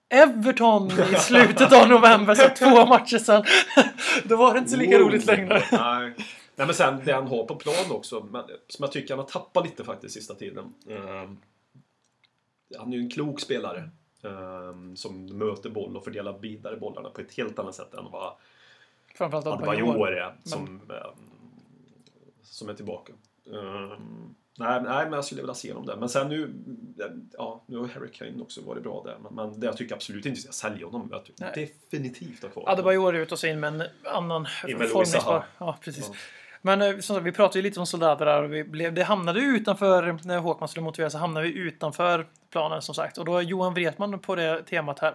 Everton 0.08 0.90
i 0.90 1.14
slutet 1.18 1.72
av 1.72 1.88
november, 1.88 2.34
så 2.34 2.48
två 2.48 2.86
matcher 2.86 3.18
sen. 3.18 3.44
Då 4.24 4.36
var 4.36 4.52
det 4.52 4.58
inte 4.58 4.70
så 4.70 4.76
lika 4.76 4.98
Wow. 4.98 5.06
roligt 5.08 5.26
längre. 5.26 5.62
Nej. 5.72 6.14
Nej 6.56 6.66
men 6.66 6.74
sen 6.74 7.00
det 7.04 7.12
han 7.12 7.26
har 7.28 7.44
på 7.44 7.54
plan 7.54 7.90
också, 7.90 8.26
men, 8.30 8.44
som 8.68 8.82
jag 8.82 8.92
tycker 8.92 9.14
han 9.14 9.18
har 9.18 9.26
tappat 9.30 9.64
lite 9.64 9.84
faktiskt 9.84 10.14
sista 10.14 10.34
tiden. 10.34 10.74
Ehm, 10.90 11.38
han 12.78 12.92
är 12.92 12.96
ju 12.96 13.02
en 13.02 13.10
klok 13.10 13.40
spelare. 13.40 13.90
ehm, 14.24 14.96
som 14.96 15.26
möter 15.26 15.70
boll 15.70 15.96
och 15.96 16.04
fördelar 16.04 16.38
vidare 16.38 16.76
bollarna 16.76 17.08
på 17.10 17.20
ett 17.20 17.36
helt 17.36 17.58
annat 17.58 17.74
sätt 17.74 17.94
än 17.94 18.04
vad 18.10 18.32
Framförallt 19.14 19.46
Adebayor 19.46 19.88
Adebayor. 19.90 20.12
är 20.16 20.34
som, 20.44 20.80
ehm, 20.90 21.30
som 22.54 22.68
är 22.68 22.74
tillbaka. 22.74 23.12
Ehm, 23.46 24.34
nej, 24.58 24.82
nej, 24.82 25.04
men 25.04 25.12
jag 25.12 25.24
skulle 25.24 25.40
vilja 25.40 25.54
se 25.54 25.72
honom 25.72 25.86
där. 25.86 25.96
Men 25.96 26.08
sen 26.08 26.28
nu, 26.28 26.54
ja, 27.32 27.64
nu 27.66 27.76
har 27.76 27.88
Harry 27.88 28.10
Kane 28.10 28.42
också 28.42 28.60
varit 28.60 28.82
bra 28.82 29.02
där. 29.04 29.16
Men, 29.22 29.34
men 29.34 29.60
det 29.60 29.66
jag 29.66 29.76
tycker 29.76 29.94
absolut 29.94 30.26
inte 30.26 30.40
jag 30.44 30.54
sälja 30.54 30.86
honom. 30.86 31.08
Jag 31.12 31.24
tycker 31.24 31.44
Nej. 31.44 31.74
definitivt 31.90 32.42
ha 32.42 32.48
kvar 32.48 32.62
honom. 32.62 32.72
Adebayor 32.72 33.14
ut 33.14 33.32
och 33.32 33.38
så 33.38 33.46
in 33.46 33.60
med 33.60 33.74
en 33.74 33.88
annan 34.04 34.46
formningsbar. 34.90 35.44
Ja, 35.58 35.78
precis. 35.80 36.08
Ja. 36.08 36.16
Men 36.62 36.82
eh, 36.82 36.98
som 36.98 37.16
sagt, 37.16 37.26
vi 37.26 37.32
pratade 37.32 37.58
ju 37.58 37.62
lite 37.62 37.80
om 37.80 37.86
soldater 37.86 38.26
där 38.26 38.42
och 38.42 38.52
vi 38.52 38.64
blev, 38.64 38.94
det 38.94 39.02
hamnade 39.02 39.40
ju 39.40 39.46
utanför, 39.46 40.18
när 40.24 40.38
Håkman 40.38 40.68
skulle 40.68 40.84
motivera 40.84 41.10
så 41.10 41.18
hamnade 41.18 41.46
vi 41.46 41.52
utanför 41.52 42.26
planen 42.50 42.82
som 42.82 42.94
sagt. 42.94 43.18
Och 43.18 43.24
då 43.24 43.36
är 43.36 43.42
Johan 43.42 43.74
Wretman 43.74 44.18
på 44.18 44.34
det 44.34 44.62
temat 44.62 44.98
här. 44.98 45.14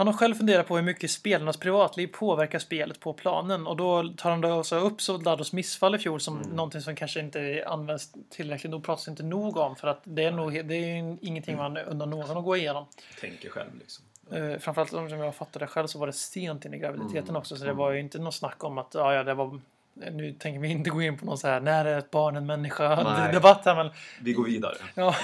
Han 0.00 0.06
har 0.06 0.14
själv 0.14 0.34
funderat 0.34 0.66
på 0.68 0.76
hur 0.76 0.82
mycket 0.82 1.10
spelarnas 1.10 1.56
privatliv 1.56 2.06
påverkar 2.06 2.58
spelet 2.58 3.00
på 3.00 3.12
planen 3.12 3.66
och 3.66 3.76
då 3.76 4.08
tar 4.16 4.30
han 4.30 4.40
då 4.40 4.52
också 4.52 4.76
upp 4.76 5.00
Soldados 5.02 5.52
missfall 5.52 5.94
i 5.94 5.98
fjol 5.98 6.20
som 6.20 6.36
Mm. 6.36 6.48
någonting 6.56 6.80
som 6.80 6.96
kanske 6.96 7.20
inte 7.20 7.64
används 7.66 8.12
tillräckligt 8.30 8.74
och 8.74 8.84
pratas 8.84 9.08
inte 9.08 9.22
nog 9.22 9.56
om 9.56 9.76
för 9.76 9.88
att 9.88 10.00
det 10.04 10.24
är 10.24 10.30
nog 10.30 10.64
det 10.66 10.74
är 10.74 11.16
ingenting 11.20 11.56
man 11.56 11.76
under 11.76 12.06
någon 12.06 12.36
att 12.36 12.44
gå 12.44 12.56
igenom. 12.56 12.86
Tänker 13.20 13.48
själv 13.50 13.70
liksom. 13.78 14.04
Eh, 14.32 14.58
framförallt 14.58 14.90
som 14.90 15.08
jag 15.10 15.34
fattade 15.34 15.66
själv 15.66 15.86
så 15.86 15.98
var 15.98 16.06
det 16.06 16.12
sent 16.12 16.64
in 16.64 16.74
i 16.74 16.78
graviditeten 16.78 17.24
Mm. 17.28 17.36
också 17.36 17.56
så 17.56 17.64
det 17.64 17.72
var 17.72 17.90
ju 17.90 18.00
inte 18.00 18.18
något 18.18 18.34
snack 18.34 18.64
om 18.64 18.78
att 18.78 18.94
ja, 18.94 19.14
ja, 19.14 19.22
det 19.22 19.34
var 19.34 19.60
nu 19.94 20.32
tänker 20.32 20.60
vi 20.60 20.68
inte 20.68 20.90
gå 20.90 21.02
in 21.02 21.18
på 21.18 21.24
någon 21.26 21.38
så 21.38 21.46
här 21.48 21.60
när 21.60 21.84
är 21.84 21.98
ett 21.98 22.10
barn 22.10 22.36
en 22.36 22.46
människa 22.46 23.02
Nej. 23.18 23.32
debatt 23.32 23.62
här 23.64 23.74
men 23.74 23.90
Vi 24.20 24.32
går 24.32 24.44
vidare. 24.44 24.74
ja. 24.94 25.14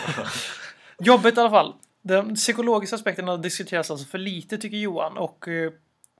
Jobbigt 0.98 1.36
i 1.36 1.40
alla 1.40 1.50
fall. 1.50 1.74
Den 2.07 2.34
psykologiska 2.34 2.96
aspekterna 2.96 3.36
diskuteras 3.36 3.90
alltså 3.90 4.07
för 4.07 4.18
lite 4.18 4.59
tycker 4.59 4.76
Johan 4.76 5.16
och 5.16 5.48
eh, 5.48 5.72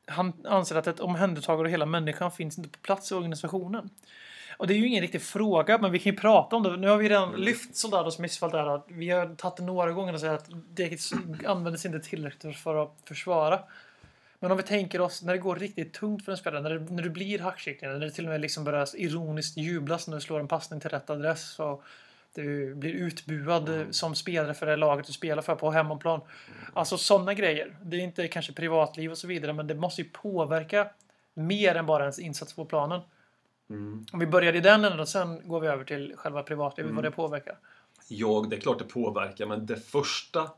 han 0.07 0.32
anser 0.45 0.76
att 0.76 0.87
ett 0.87 1.01
omhändertagande 1.01 1.68
av 1.68 1.70
hela 1.70 1.87
människan 1.87 2.32
finns 2.32 2.59
inte 2.59 2.70
på 2.70 2.78
plats 2.78 3.12
i 3.12 3.14
organisationen. 3.14 3.91
Och 4.57 4.66
det 4.66 4.74
är 4.74 4.76
ju 4.76 4.87
ingen 4.87 5.01
riktig 5.01 5.22
fråga, 5.22 5.78
men 5.78 5.93
vi 5.93 5.99
kan 5.99 6.12
ju 6.12 6.18
prata 6.18 6.57
om 6.57 6.62
det. 6.62 6.76
Nu 6.76 6.89
har 6.89 6.97
vi 6.97 7.09
redan 7.09 7.32
lyft 7.32 7.76
Soldados 7.76 8.18
missfall 8.18 8.51
där. 8.51 8.82
Vi 8.89 9.11
har 9.11 9.34
tagit 9.34 9.57
det 9.57 9.62
några 9.62 9.93
gånger 9.93 10.14
och 10.14 10.20
sagt 10.20 10.43
att 10.43 10.51
det 10.74 11.01
användes 11.47 11.87
inte 11.87 12.01
tillräckligt 12.01 12.57
för 12.57 12.82
att 12.82 13.03
försvara. 13.05 13.61
Men 14.39 14.51
om 14.51 14.57
vi 14.57 14.62
tänker 14.62 15.01
oss 15.01 15.22
när 15.22 15.32
det 15.32 15.39
går 15.39 15.57
riktigt 15.57 15.93
tungt 15.93 16.24
för 16.24 16.32
en 16.32 16.39
spelare, 16.39 16.62
när, 16.62 16.70
det, 16.70 16.93
när 16.93 17.03
du 17.03 17.11
blir 17.11 17.39
hackkyckling, 17.39 17.91
när 17.91 18.01
det 18.01 18.11
till 18.11 18.24
och 18.24 18.30
med 18.30 18.41
liksom 18.41 18.64
börjar 18.64 18.89
ironiskt 18.97 19.57
jublas 19.57 20.09
när 20.09 20.14
du 20.14 20.20
slår 20.20 20.41
en 20.41 20.49
passning 20.49 20.80
till 20.80 20.91
rätt 20.91 21.11
adress 21.11 21.59
och 21.59 21.82
du 22.37 22.74
blir 22.74 22.93
utbuad 22.93 23.68
eh, 23.80 23.87
som 23.91 24.14
spelare 24.14 24.55
för 24.55 24.66
det 24.66 24.76
laget 24.76 25.07
du 25.07 25.12
spelar 25.12 25.43
för 25.43 25.55
på 25.55 25.70
hemmaplan. 25.70 26.20
Alltså 26.72 26.99
sådana 26.99 27.34
grejer. 27.34 27.76
Det 27.82 27.97
är 27.97 28.01
inte 28.01 28.28
kanske 28.28 28.53
privatliv 28.53 29.11
och 29.11 29.18
så 29.18 29.26
vidare, 29.26 29.53
men 29.53 29.66
det 29.66 29.74
måste 29.74 30.03
ju 30.03 30.09
påverka 30.09 30.89
mer 31.34 31.74
än 31.74 31.87
bara 31.87 32.03
ens 32.03 32.18
insats 32.18 32.55
på 32.55 32.64
planen. 32.64 33.01
Mm. 33.70 34.07
Om 34.12 34.18
vi 34.18 34.26
börjar 34.26 34.53
i 34.57 34.61
den 34.61 34.84
änden 34.84 35.01
och 35.01 35.09
sen 35.09 35.49
går 35.49 35.61
vi 35.61 35.66
över 35.68 35.84
till 35.84 36.14
själva 36.16 36.43
privatlivet, 36.43 36.91
Mm. 36.91 36.97
vad 36.97 37.05
det 37.05 37.11
påverkar. 37.16 37.59
Ja, 38.09 38.47
det 38.51 38.57
är 38.57 38.61
klart 38.61 38.78
det 38.78 38.84
påverkar, 38.84 39.47
men 39.47 39.66
det 39.66 39.76
första 39.76 40.51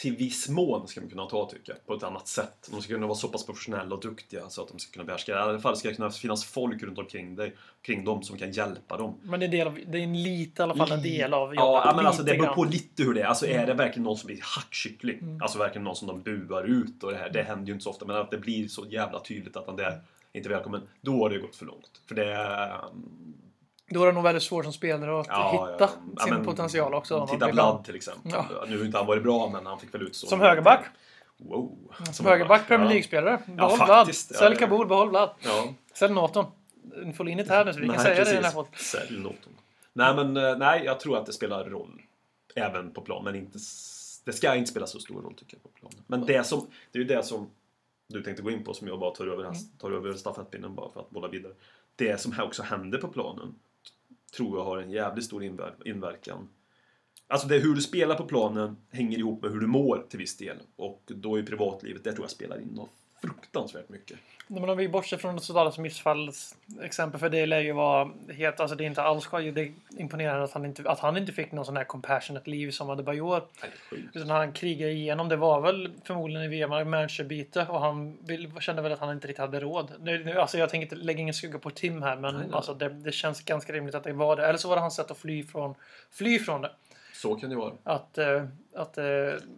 till 0.00 0.16
viss 0.16 0.48
mån 0.48 0.88
ska 0.88 1.00
man 1.00 1.10
kunna 1.10 1.26
ta, 1.26 1.50
tycker 1.50 1.72
jag, 1.72 1.86
på 1.86 1.94
ett 1.94 2.02
annat 2.02 2.28
sätt. 2.28 2.68
De 2.70 2.82
ska 2.82 2.94
kunna 2.94 3.06
vara 3.06 3.18
så 3.18 3.28
pass 3.28 3.46
professionella 3.46 3.94
och 3.94 4.00
duktiga 4.00 4.48
så 4.48 4.62
att 4.62 4.68
de 4.68 4.78
ska 4.78 4.92
kunna 4.92 5.04
behärska 5.04 5.32
det. 5.32 5.38
I 5.38 5.42
alla 5.42 5.60
fall 5.60 5.76
ska 5.76 5.88
det 5.88 5.94
kunna 5.94 6.10
finnas 6.10 6.44
folk 6.44 6.82
runt 6.82 6.98
omkring 6.98 7.36
dig, 7.36 7.56
kring 7.82 8.04
dem 8.04 8.22
som 8.22 8.38
kan 8.38 8.52
hjälpa 8.52 8.96
dem. 8.96 9.14
Men 9.22 9.40
det 9.40 9.46
är, 9.46 9.50
del 9.50 9.66
av, 9.66 9.78
det 9.86 9.98
är 9.98 10.02
en 10.02 10.22
lite, 10.22 10.62
i 10.62 10.64
alla 10.64 10.74
fall 10.74 10.92
en 10.92 11.02
del 11.02 11.34
av 11.34 11.54
jobbet. 11.54 11.56
Ja, 11.56 11.92
men 11.96 12.06
alltså 12.06 12.22
det 12.22 12.38
beror 12.38 12.54
på 12.54 12.64
lite 12.64 13.02
hur 13.02 13.14
det 13.14 13.20
är. 13.20 13.26
Alltså 13.26 13.46
Mm. 13.46 13.62
är 13.62 13.66
det 13.66 13.74
verkligen 13.74 14.04
någon 14.04 14.16
som 14.16 14.26
blir 14.26 14.40
hackkyckling, 14.42 15.38
alltså 15.42 15.58
verkligen 15.58 15.84
någon 15.84 15.96
som 15.96 16.08
de 16.08 16.22
buar 16.22 16.64
ut 16.64 17.04
och 17.04 17.10
det 17.10 17.16
här, 17.18 17.30
det 17.30 17.42
händer 17.42 17.66
ju 17.66 17.72
inte 17.72 17.82
så 17.84 17.90
ofta, 17.90 18.04
men 18.04 18.16
att 18.16 18.30
det 18.30 18.38
blir 18.38 18.68
så 18.68 18.86
jävla 18.90 19.20
tydligt 19.20 19.56
att 19.56 19.66
han 19.66 19.76
där 19.76 20.00
inte 20.32 20.48
är 20.48 20.50
välkommen, 20.50 20.82
då 21.00 21.12
har 21.12 21.30
det 21.30 21.38
gått 21.38 21.56
för 21.56 21.66
långt. 21.66 22.00
För 22.08 22.14
det 22.14 22.32
är... 22.32 22.80
Då 23.90 24.02
är 24.02 24.06
det 24.06 24.12
nog 24.12 24.22
väldigt 24.22 24.42
svårt 24.42 24.64
som 24.64 24.72
spelare 24.72 25.20
att 25.20 25.26
Ja, 25.28 25.50
hitta 25.72 25.90
ja, 26.16 26.24
sin 26.24 26.34
men 26.34 26.44
potential 26.44 26.94
också. 26.94 27.26
Titta 27.26 27.50
ha- 27.62 27.82
till 27.82 27.94
exempel. 27.96 28.32
Nu 28.68 28.78
har 28.78 28.84
inte 28.84 28.98
han 28.98 29.06
varit 29.06 29.22
bra, 29.22 29.48
men 29.48 29.66
han 29.66 29.78
fick 29.80 29.94
väl 29.94 30.02
utstå... 30.02 30.26
Som 30.26 30.40
högerback. 30.40 30.84
Wow. 31.36 31.78
Som 32.12 32.26
högerback, 32.26 32.66
Premier 32.66 32.88
League-spelare. 32.88 33.38
Behåll 33.46 33.76
Vlad. 33.78 34.08
Ja, 34.08 34.12
Sälj 34.12 34.54
ja. 34.54 34.58
Kabul, 34.66 34.86
behåll 34.86 35.08
Vlad. 35.08 35.30
Sälj 35.94 36.14
Norton. 36.14 36.44
Ni 37.04 37.12
får 37.12 37.28
in 37.28 37.36
det 37.36 37.48
här 37.48 37.64
nu 37.64 37.72
så 37.72 37.80
vi 37.80 37.86
kan 37.86 37.96
Nej, 37.96 38.04
säga 38.04 38.24
det 38.24 38.30
i 38.30 38.34
den 38.34 38.44
här 38.44 38.62
precis. 38.70 38.86
Sälj 38.88 39.18
Norton. 39.18 39.52
Nej, 39.92 40.14
men 40.14 40.36
eh, 40.36 40.56
nej, 40.58 40.82
jag 40.84 41.00
tror 41.00 41.16
att 41.18 41.26
det 41.26 41.32
spelar 41.32 41.64
roll. 41.64 42.02
Även 42.54 42.90
på 42.92 43.00
plan, 43.00 43.24
men 43.24 43.34
inte... 43.34 43.58
Det 44.24 44.32
ska 44.32 44.54
inte 44.54 44.70
spela 44.70 44.86
så 44.86 44.98
stor 44.98 45.22
roll 45.22 45.34
tycker 45.34 45.56
jag 45.56 45.62
på 45.62 45.68
planen. 45.80 45.98
Men 46.06 46.26
det 46.26 46.44
som... 46.46 46.66
Det 46.92 46.98
är 46.98 47.02
ju 47.02 47.08
det 47.08 47.22
som 47.22 47.50
du 48.08 48.22
tänkte 48.22 48.42
gå 48.42 48.50
in 48.50 48.64
på 48.64 48.74
som 48.74 48.88
jag 48.88 48.98
bara 49.00 49.10
tar 49.10 49.26
över, 49.26 49.42
Mm. 49.44 49.52
här, 49.54 49.62
tar 49.78 49.90
över 49.90 50.12
stafettpinnen 50.14 50.74
bara 50.74 50.90
för 50.90 51.00
att 51.00 51.10
bolla 51.10 51.28
vidare. 51.28 51.52
Det 51.96 52.20
som 52.20 52.32
här 52.32 52.44
också 52.44 52.62
händer 52.62 52.98
på 52.98 53.08
planen 53.08 53.54
tror 54.36 54.58
jag 54.58 54.64
har 54.64 54.78
en 54.78 54.90
jävligt 54.90 55.24
stor 55.24 55.42
inver- 55.42 55.88
inverkan 55.88 56.48
Alltså 57.28 57.48
det 57.48 57.56
är 57.56 57.60
hur 57.60 57.74
du 57.74 57.80
spelar 57.80 58.14
på 58.16 58.24
planen 58.24 58.76
hänger 58.90 59.18
ihop 59.18 59.42
med 59.42 59.52
hur 59.52 59.60
du 59.60 59.66
mår 59.66 60.06
till 60.08 60.18
viss 60.18 60.36
del. 60.36 60.56
Och 60.76 61.02
då 61.06 61.38
är 61.38 61.42
privatlivet, 61.42 62.04
där 62.04 62.12
tror 62.12 62.24
jag 62.24 62.30
spelar 62.30 62.60
in 62.60 62.68
något 62.68 62.90
fruktansvärt 63.20 63.88
mycket. 63.88 64.18
Men 64.52 64.70
om 64.70 64.76
vi 64.76 64.88
bortser 64.88 65.16
från 65.16 65.40
Sodalas 65.40 65.78
missfallsexempel, 65.78 67.20
för 67.20 67.28
det 67.28 67.46
lär 67.46 67.60
ju 67.60 67.72
vara 67.72 68.10
helt, 68.34 68.60
alltså 68.60 68.76
det 68.76 68.84
är 68.84 68.86
inte 68.86 69.02
alls. 69.02 69.28
Det 69.30 69.60
är 69.60 69.72
imponerande 69.98 70.44
att 70.44 70.52
han 70.52 70.64
inte, 70.64 70.90
att 70.90 70.98
han 70.98 71.16
inte 71.16 71.32
fick 71.32 71.52
någon 71.52 71.64
sån 71.64 71.76
här 71.76 71.84
compassionate 71.84 72.50
liv 72.50 72.70
som 72.70 72.90
Adebayor. 72.90 73.42
Utan 74.12 74.30
han 74.30 74.52
krigade 74.52 74.92
igenom, 74.92 75.28
det 75.28 75.36
var 75.36 75.60
väl 75.60 75.90
förmodligen 76.04 76.44
i 76.44 76.48
VM, 76.48 76.70
managerbyte 76.70 77.66
och 77.68 77.80
han 77.80 78.18
vill, 78.26 78.52
kände 78.60 78.82
väl 78.82 78.92
att 78.92 79.00
han 79.00 79.12
inte 79.12 79.28
riktigt 79.28 79.40
hade 79.40 79.60
råd. 79.60 79.92
Nu, 80.00 80.24
nu, 80.24 80.40
alltså 80.40 80.58
jag 80.58 80.70
tänker 80.70 80.82
inte 80.82 81.04
lägga 81.04 81.20
ingen 81.20 81.34
skugga 81.34 81.58
på 81.58 81.70
Tim 81.70 82.02
här, 82.02 82.16
men 82.16 82.34
Nej, 82.34 82.44
nej. 82.46 82.54
Alltså 82.54 82.74
det, 82.74 82.88
det 82.88 83.12
känns 83.12 83.44
ganska 83.44 83.72
rimligt 83.72 83.94
att 83.94 84.04
det 84.04 84.12
var 84.12 84.36
det. 84.36 84.46
Eller 84.46 84.58
så 84.58 84.68
var 84.68 84.76
det 84.76 84.82
hans 84.82 84.94
sätt 84.94 85.10
att 85.10 85.18
fly 85.18 85.44
från, 85.44 85.74
fly 86.10 86.38
från 86.38 86.62
det. 86.62 86.70
Så 87.20 87.34
kan 87.34 87.50
det 87.50 87.56
vara. 87.56 87.72
Att, 87.84 88.18
eh, 88.18 88.44
att 88.74 88.98
eh, 88.98 89.04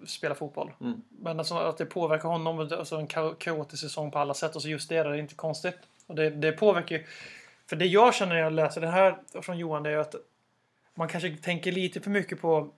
spela 0.07 0.35
fotboll. 0.35 0.73
Mm. 0.81 1.03
Men 1.09 1.39
alltså, 1.39 1.55
att 1.55 1.79
det 1.79 1.87
påverkar 1.87 2.29
honom, 2.29 2.59
alltså 2.59 2.97
en 2.97 3.09
ka- 3.09 3.35
kaotisk 3.39 3.83
säsong 3.83 4.11
på 4.11 4.19
alla 4.19 4.35
sätt. 4.35 4.57
Och 4.57 4.63
så 4.63 4.69
just 4.69 4.89
det, 4.89 5.03
det 5.03 5.09
är 5.09 5.15
inte 5.15 5.35
konstigt. 5.35 5.79
Och 6.07 6.15
det, 6.15 6.31
det 6.31 6.53
påverkar 6.53 6.97
ju... 6.97 7.07
För 7.67 7.77
det 7.77 7.87
jag 7.87 8.15
känner 8.15 8.35
när 8.35 8.41
jag 8.41 8.53
läser 8.53 8.81
det 8.81 8.87
här 8.87 9.19
från 9.43 9.59
Johan, 9.59 9.83
det 9.83 9.91
är 9.91 9.97
att 9.97 10.15
man 10.95 11.09
kanske 11.09 11.37
tänker 11.37 11.73
lite 11.73 12.01
för 12.01 12.11
mycket 12.11 12.41
på 12.41 12.69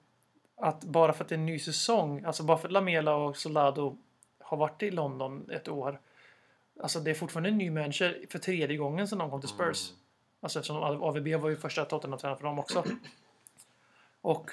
att 0.57 0.85
bara 0.85 1.13
för 1.13 1.25
att 1.25 1.29
det 1.29 1.35
är 1.35 1.39
en 1.39 1.47
ny 1.47 1.59
säsong, 1.59 2.25
alltså 2.25 2.43
bara 2.43 2.59
för 2.59 2.69
att 2.69 2.73
Lamela 2.73 3.15
och 3.15 3.37
Solado 3.37 3.99
har 4.41 4.57
varit 4.57 4.83
i 4.83 4.91
London 4.91 5.51
ett 5.51 5.69
år. 5.69 6.01
Alltså 6.83 7.01
det 7.01 7.11
är 7.11 7.15
fortfarande 7.15 7.49
en 7.49 7.59
ny 7.59 7.71
manager 7.71 8.27
för 8.31 8.39
tredje 8.39 8.77
gången 8.77 9.09
sedan 9.09 9.19
de 9.19 9.31
kom 9.31 9.41
till 9.41 9.49
Spurs. 9.49 9.93
Alltså 10.41 10.59
eftersom 10.59 11.03
AVB 11.03 11.29
var 11.29 11.49
ju 11.49 11.57
första 11.57 11.85
Tottenham-tränaren 11.85 12.39
för 12.39 12.45
dem 12.45 12.59
också. 12.59 12.85
Och 14.21 14.51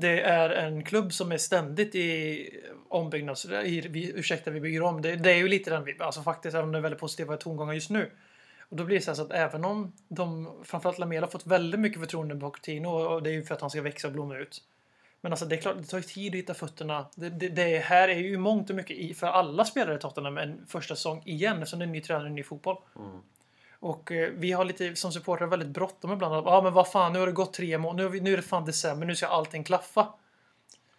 det 0.00 0.20
är 0.20 0.50
en 0.50 0.84
klubb 0.84 1.12
som 1.12 1.32
är 1.32 1.38
ständigt 1.38 1.94
i 1.94 2.50
ombyggnads... 2.88 3.44
I, 3.44 3.80
vi, 3.80 4.12
ursäkta, 4.14 4.50
vi 4.50 4.60
bygger 4.60 4.82
om. 4.82 5.02
Det, 5.02 5.16
det 5.16 5.30
är 5.30 5.36
ju 5.36 5.48
lite 5.48 5.70
den 5.70 5.84
vibben. 5.84 6.06
Alltså 6.06 6.22
faktiskt, 6.22 6.54
även 6.54 6.64
om 6.64 6.72
det 6.72 6.78
är 6.78 6.82
väldigt 6.82 7.00
positiva 7.00 7.36
tongångar 7.36 7.72
just 7.72 7.90
nu. 7.90 8.10
Och 8.68 8.76
då 8.76 8.84
blir 8.84 8.96
det 8.96 9.02
så, 9.02 9.10
här 9.10 9.16
så 9.16 9.22
att 9.22 9.32
även 9.32 9.64
om 9.64 9.92
de, 10.08 10.52
framförallt 10.64 10.98
Lamela, 10.98 11.26
har 11.26 11.30
fått 11.30 11.46
väldigt 11.46 11.80
mycket 11.80 12.00
förtroende 12.00 12.36
på 12.36 12.50
Coutinho 12.50 12.90
och 12.90 13.22
det 13.22 13.30
är 13.30 13.34
ju 13.34 13.44
för 13.44 13.54
att 13.54 13.60
han 13.60 13.70
ska 13.70 13.82
växa 13.82 14.08
och 14.08 14.12
blomma 14.12 14.36
ut. 14.36 14.62
Men 15.20 15.32
alltså 15.32 15.46
det 15.46 15.56
är 15.56 15.60
klart, 15.60 15.76
det 15.78 15.84
tar 15.84 15.98
ju 15.98 16.04
tid 16.04 16.32
att 16.32 16.38
hitta 16.38 16.54
fötterna. 16.54 17.06
Det, 17.14 17.28
det, 17.28 17.48
det 17.48 17.78
här 17.78 18.08
är 18.08 18.18
ju 18.18 18.38
mångt 18.38 18.70
och 18.70 18.76
mycket 18.76 18.96
i, 18.96 19.14
för 19.14 19.26
alla 19.26 19.64
spelare 19.64 19.96
i 19.96 19.98
Tottenham 19.98 20.38
en 20.38 20.66
första 20.66 20.96
säsong 20.96 21.22
igen 21.26 21.56
eftersom 21.56 21.78
det 21.78 21.84
är 21.84 21.86
en 21.86 21.92
ny 21.92 22.00
tränare 22.00 22.22
och 22.22 22.28
en 22.28 22.34
ny 22.34 22.42
fotboll. 22.42 22.76
Mm. 22.96 23.20
Och 23.80 24.12
eh, 24.12 24.30
vi 24.30 24.52
har 24.52 24.64
lite 24.64 24.96
som 24.96 25.12
supportrar 25.12 25.46
väldigt 25.46 25.68
bråttom 25.68 26.12
ibland. 26.12 26.34
Ja 26.34 26.42
ah, 26.46 26.62
men 26.62 26.72
vad 26.72 26.88
fan, 26.88 27.12
nu 27.12 27.18
har 27.18 27.26
det 27.26 27.32
gått 27.32 27.52
tre 27.52 27.78
månader. 27.78 28.10
Nu, 28.10 28.20
nu 28.20 28.32
är 28.32 28.36
det 28.36 28.42
fan 28.42 28.64
december, 28.64 29.06
nu 29.06 29.16
ska 29.16 29.26
allting 29.26 29.64
klaffa. 29.64 30.06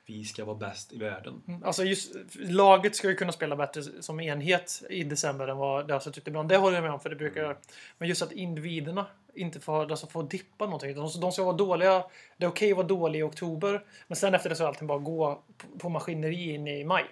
Vi 0.07 0.23
ska 0.23 0.45
vara 0.45 0.57
bäst 0.57 0.93
i 0.93 0.97
världen. 0.97 1.61
Alltså 1.65 1.83
just, 1.83 2.15
laget 2.35 2.95
ska 2.95 3.09
ju 3.09 3.15
kunna 3.15 3.31
spela 3.31 3.55
bättre 3.55 3.81
som 3.83 4.19
enhet 4.19 4.83
i 4.89 5.03
december 5.03 5.47
än 5.47 5.57
vad 5.57 5.87
det 5.87 5.93
har 5.93 5.99
sett 5.99 6.17
ut 6.17 6.27
ibland. 6.27 6.49
Det 6.49 6.57
håller 6.57 6.77
jag 6.77 6.83
med 6.83 6.93
om, 6.93 6.99
för 6.99 7.09
det 7.09 7.15
brukar 7.15 7.57
Men 7.97 8.09
just 8.09 8.21
att 8.21 8.31
individerna 8.31 9.05
inte 9.35 9.59
får, 9.59 9.91
alltså 9.91 10.07
får 10.07 10.23
dippa 10.23 10.65
någonting. 10.65 10.95
De, 10.95 11.09
de 11.21 11.31
ska 11.31 11.43
vara 11.43 11.55
dåliga. 11.55 12.03
Det 12.37 12.45
är 12.45 12.49
okej 12.49 12.71
att 12.71 12.77
vara 12.77 12.87
dålig 12.87 13.19
i 13.19 13.23
oktober, 13.23 13.83
men 14.07 14.15
sen 14.15 14.33
efter 14.33 14.49
det 14.49 14.55
så 14.55 14.63
är 14.63 14.67
allting 14.67 14.87
bara 14.87 14.99
gå 14.99 15.43
på, 15.57 15.79
på 15.79 15.89
maskineri 15.89 16.53
in 16.53 16.67
i 16.67 16.83
maj. 16.83 17.05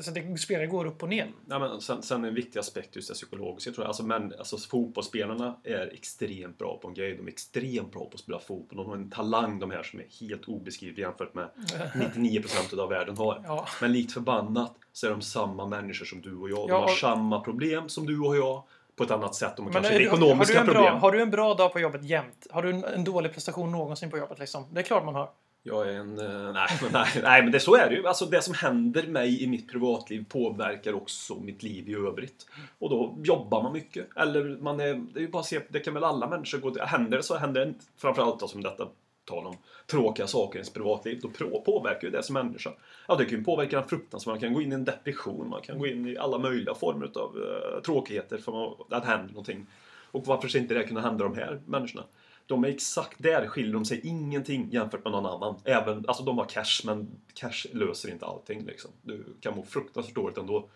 Så 0.00 0.10
det, 0.10 0.38
spelare 0.38 0.66
går 0.66 0.84
upp 0.86 1.02
och 1.02 1.08
ner. 1.08 1.32
Ja, 1.48 1.58
men 1.58 1.80
sen, 1.80 2.02
sen 2.02 2.24
en 2.24 2.34
viktig 2.34 2.58
aspekt 2.58 2.96
just 2.96 3.08
det 3.08 3.14
psykologiska 3.14 3.70
tror 3.70 3.84
jag. 3.84 3.88
Alltså, 3.88 4.02
men, 4.02 4.34
alltså, 4.38 4.56
fotbollsspelarna 4.58 5.56
är 5.64 5.92
extremt 5.94 6.58
bra 6.58 6.78
på 6.82 6.88
en 6.88 6.94
grej. 6.94 7.14
De 7.16 7.26
är 7.26 7.30
extremt 7.30 7.92
bra 7.92 8.04
på 8.04 8.10
att 8.14 8.20
spela 8.20 8.38
fotboll. 8.38 8.76
De 8.76 8.86
har 8.86 8.96
en 8.96 9.10
talang 9.10 9.58
de 9.58 9.70
här 9.70 9.82
som 9.82 10.00
är 10.00 10.06
helt 10.20 10.44
obeskrivlig 10.48 11.02
jämfört 11.02 11.34
med 11.34 11.48
99% 11.94 12.78
av 12.80 12.88
världen 12.88 13.16
har. 13.16 13.42
Ja. 13.44 13.66
Men 13.80 13.92
likt 13.92 14.12
förbannat 14.12 14.74
så 14.92 15.06
är 15.06 15.10
de 15.10 15.22
samma 15.22 15.66
människor 15.66 16.04
som 16.06 16.20
du 16.20 16.36
och 16.36 16.50
jag. 16.50 16.56
De 16.58 16.68
Ja, 16.68 16.76
har 16.76 16.84
och- 16.84 16.90
samma 16.90 17.40
problem 17.40 17.88
som 17.88 18.06
du 18.06 18.20
och 18.20 18.36
jag. 18.36 18.62
På 18.96 19.04
ett 19.04 19.10
annat 19.10 19.34
sätt. 19.34 19.52
De 19.56 19.62
har 19.66 19.72
Men 19.72 19.82
kanske 19.82 20.02
ekonomiska 20.06 20.58
har 20.58 20.64
du, 20.64 20.70
en 20.70 20.74
problem. 20.76 20.92
bra, 20.92 21.00
har 21.00 21.12
du 21.12 21.22
en 21.22 21.30
bra 21.30 21.54
dag 21.54 21.72
på 21.72 21.80
jobbet 21.80 22.04
jämt? 22.04 22.46
Har 22.50 22.62
du 22.62 22.70
en, 22.70 22.84
en 22.84 23.04
dålig 23.04 23.32
prestation 23.32 23.72
någonsin 23.72 24.10
på 24.10 24.18
jobbet? 24.18 24.38
Liksom? 24.38 24.64
Det 24.72 24.80
är 24.80 24.84
klart 24.84 25.04
man 25.04 25.14
har. 25.14 25.30
Jag 25.62 25.88
är 25.88 25.92
en... 25.92 26.18
Eh, 26.18 26.52
nej, 26.52 26.68
men, 26.82 26.92
nej, 26.92 27.20
nej, 27.22 27.42
men 27.42 27.52
det, 27.52 27.60
så 27.60 27.76
är 27.76 27.90
det 27.90 27.96
ju. 27.96 28.06
Alltså, 28.06 28.26
det 28.26 28.42
som 28.42 28.54
händer 28.54 29.06
mig 29.06 29.42
i 29.42 29.46
mitt 29.46 29.70
privatliv 29.70 30.24
påverkar 30.28 30.92
också 30.92 31.34
mitt 31.34 31.62
liv 31.62 31.88
i 31.88 31.94
övrigt. 31.94 32.46
Och 32.78 32.90
då 32.90 33.18
jobbar 33.22 33.62
man 33.62 33.72
mycket. 33.72 34.16
Eller 34.16 34.58
man 34.60 34.80
är... 34.80 34.94
Det 34.94 35.18
är 35.18 35.22
ju 35.22 35.28
bara 35.28 35.40
att 35.40 35.46
se, 35.46 35.60
det 35.68 35.80
kan 35.80 35.94
väl 35.94 36.04
alla 36.04 36.28
människor 36.28 36.58
gå 36.58 36.70
till. 36.70 36.82
Händer 36.82 37.16
det 37.16 37.22
så 37.22 37.36
händer 37.36 37.60
det 37.60 37.68
inte. 37.68 37.84
framförallt 37.96 38.40
då, 38.40 38.48
som 38.48 38.62
detta 38.62 38.88
tal 39.24 39.46
om 39.46 39.56
tråkiga 39.86 40.26
saker 40.26 40.58
i 40.58 40.58
ens 40.58 40.72
privatliv. 40.72 41.20
Då 41.20 41.60
påverkar 41.60 42.08
ju 42.08 42.10
det 42.10 42.22
som 42.22 42.34
människa. 42.34 42.70
Ja, 43.08 43.14
det 43.14 43.24
kan 43.24 43.38
ju 43.38 43.44
påverka 43.44 43.78
en 43.78 43.88
fruktansvärt. 43.88 44.32
Man 44.32 44.40
kan 44.40 44.54
gå 44.54 44.62
in 44.62 44.72
i 44.72 44.74
en 44.74 44.84
depression. 44.84 45.48
Man 45.48 45.62
kan 45.62 45.78
gå 45.78 45.86
in 45.86 46.06
i 46.06 46.16
alla 46.16 46.38
möjliga 46.38 46.74
former 46.74 47.10
av 47.14 47.36
uh, 47.36 47.44
eh, 47.44 47.80
tråkigheter 47.80 48.38
för 48.38 48.66
att 48.66 48.90
det 48.90 49.06
händer 49.06 49.28
någonting. 49.28 49.66
Och 50.12 50.26
varför 50.26 50.48
ska 50.48 50.58
inte 50.58 50.74
det 50.74 50.84
kunna 50.84 51.00
hända 51.00 51.24
de 51.24 51.34
här 51.34 51.60
människorna? 51.66 52.04
De 52.50 52.64
är 52.64 52.68
exakt 52.68 53.22
där 53.22 53.46
skiljer 53.46 53.72
de 53.72 53.84
sig 53.84 54.00
ingenting 54.06 54.68
jämfört 54.70 55.04
med 55.04 55.12
någon 55.12 55.26
annan. 55.26 55.54
Även, 55.64 56.04
alltså 56.08 56.24
de 56.24 56.38
har 56.38 56.44
cash, 56.44 56.84
men 56.84 57.08
cash 57.34 57.66
löser 57.72 58.10
inte 58.10 58.26
allting. 58.26 58.64
Liksom. 58.64 58.90
Du 59.02 59.24
kan 59.40 59.56
må 59.56 59.62
fruktansvärt 59.62 60.14
dåligt 60.14 60.38
ändå. 60.38 60.68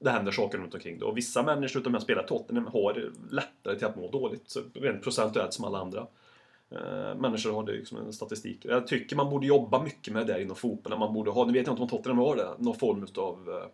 Det 0.00 0.10
händer 0.10 0.32
saker 0.32 0.58
runt 0.58 0.74
omkring 0.74 0.98
dig. 0.98 1.08
Och 1.08 1.16
vissa 1.16 1.42
människor, 1.42 1.80
utom 1.80 1.94
jag 1.94 2.02
spelar 2.02 2.22
Tottenham, 2.22 2.66
har 2.66 3.12
lättare 3.30 3.78
till 3.78 3.86
att 3.86 3.96
må 3.96 4.10
dåligt. 4.10 4.50
Så 4.50 4.60
rent 4.74 5.02
procentuellt 5.02 5.52
som 5.52 5.64
alla 5.64 5.78
andra. 5.78 6.06
Eh, 6.70 7.14
människor 7.14 7.52
har 7.52 7.64
det 7.64 7.72
liksom 7.72 7.98
en 7.98 8.12
statistik. 8.12 8.64
Jag 8.64 8.86
tycker 8.86 9.16
man 9.16 9.30
borde 9.30 9.46
jobba 9.46 9.82
mycket 9.82 10.14
med 10.14 10.26
det 10.26 10.32
där 10.32 10.40
inom 10.40 10.56
fotbollen. 10.56 10.98
Man 10.98 11.14
borde 11.14 11.30
ha, 11.30 11.46
nu 11.46 11.52
vet 11.52 11.66
jag 11.66 11.72
inte 11.72 11.82
om 11.82 11.88
Tottenham 11.88 12.18
har 12.18 12.36
det, 12.36 12.48
någon 12.58 12.78
form 12.78 13.02
utav 13.02 13.48
eh, 13.48 13.68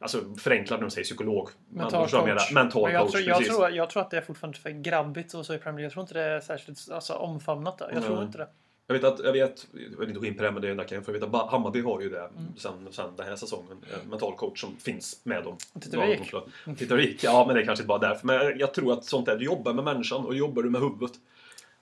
Alltså 0.00 0.34
förenklat 0.34 0.80
när 0.80 0.86
de 0.86 0.90
säger 0.90 1.04
psykolog. 1.04 1.48
Men 1.68 1.78
Mental 1.82 2.08
coach. 2.08 2.12
menar. 2.24 2.54
Mental 2.54 2.82
Men 2.82 2.92
jag, 2.92 3.02
coach, 3.02 3.12
tror, 3.12 3.22
jag, 3.24 3.38
precis. 3.38 3.56
tror, 3.56 3.70
jag 3.70 3.90
tror 3.90 4.02
att 4.02 4.10
det 4.10 4.16
är 4.16 4.20
fortfarande 4.20 4.58
för 4.58 4.70
grabbigt 4.70 5.34
och 5.34 5.46
så 5.46 5.54
i 5.54 5.58
Premier 5.58 5.76
League. 5.76 5.84
Jag 5.84 5.92
tror 5.92 6.02
inte 6.02 6.14
det 6.14 6.22
är 6.22 6.40
särskilt 6.40 6.90
alltså, 6.90 7.12
omfamnat 7.12 7.78
där. 7.78 7.90
Jag 7.94 8.04
tror 8.04 8.16
Nej. 8.16 8.24
inte 8.24 8.38
det. 8.38 8.48
Jag 8.86 8.94
vet 8.94 9.04
att, 9.04 9.20
jag 9.24 9.32
vet, 9.32 9.66
jag 9.72 9.98
vill 9.98 10.08
inte 10.08 10.20
gå 10.20 10.26
in 10.26 10.36
på 10.36 10.42
det 10.42 10.50
men 10.50 10.62
det 10.62 10.68
är 10.68 10.74
jag 10.74 11.04
för 11.04 11.12
jag 11.12 11.20
vet 11.20 11.34
att 11.34 11.50
Hammarby 11.50 11.80
har 11.80 12.00
ju 12.00 12.10
det 12.10 12.20
Mm. 12.20 12.32
sen, 12.56 12.88
sen 12.90 13.16
den 13.16 13.26
här 13.26 13.36
säsongen. 13.36 13.76
En 14.04 14.10
mental 14.10 14.34
coach 14.36 14.60
som 14.60 14.76
finns 14.76 15.20
med 15.24 15.44
dem. 15.44 15.56
Gick. 15.74 16.34
Tittar 16.78 16.96
vi 16.96 17.06
gick. 17.06 17.24
Ja 17.24 17.44
men 17.46 17.56
det 17.56 17.62
är 17.62 17.64
kanske 17.64 17.82
inte 17.82 17.88
bara 17.88 17.98
därför. 17.98 18.26
Men 18.26 18.58
jag 18.58 18.74
tror 18.74 18.92
att 18.92 19.04
sånt 19.04 19.28
är, 19.28 19.36
du 19.36 19.44
jobbar 19.44 19.72
med 19.72 19.84
människan 19.84 20.24
och 20.24 20.34
jobbar 20.36 20.62
du 20.62 20.70
med 20.70 20.80
huvudet. 20.80 21.12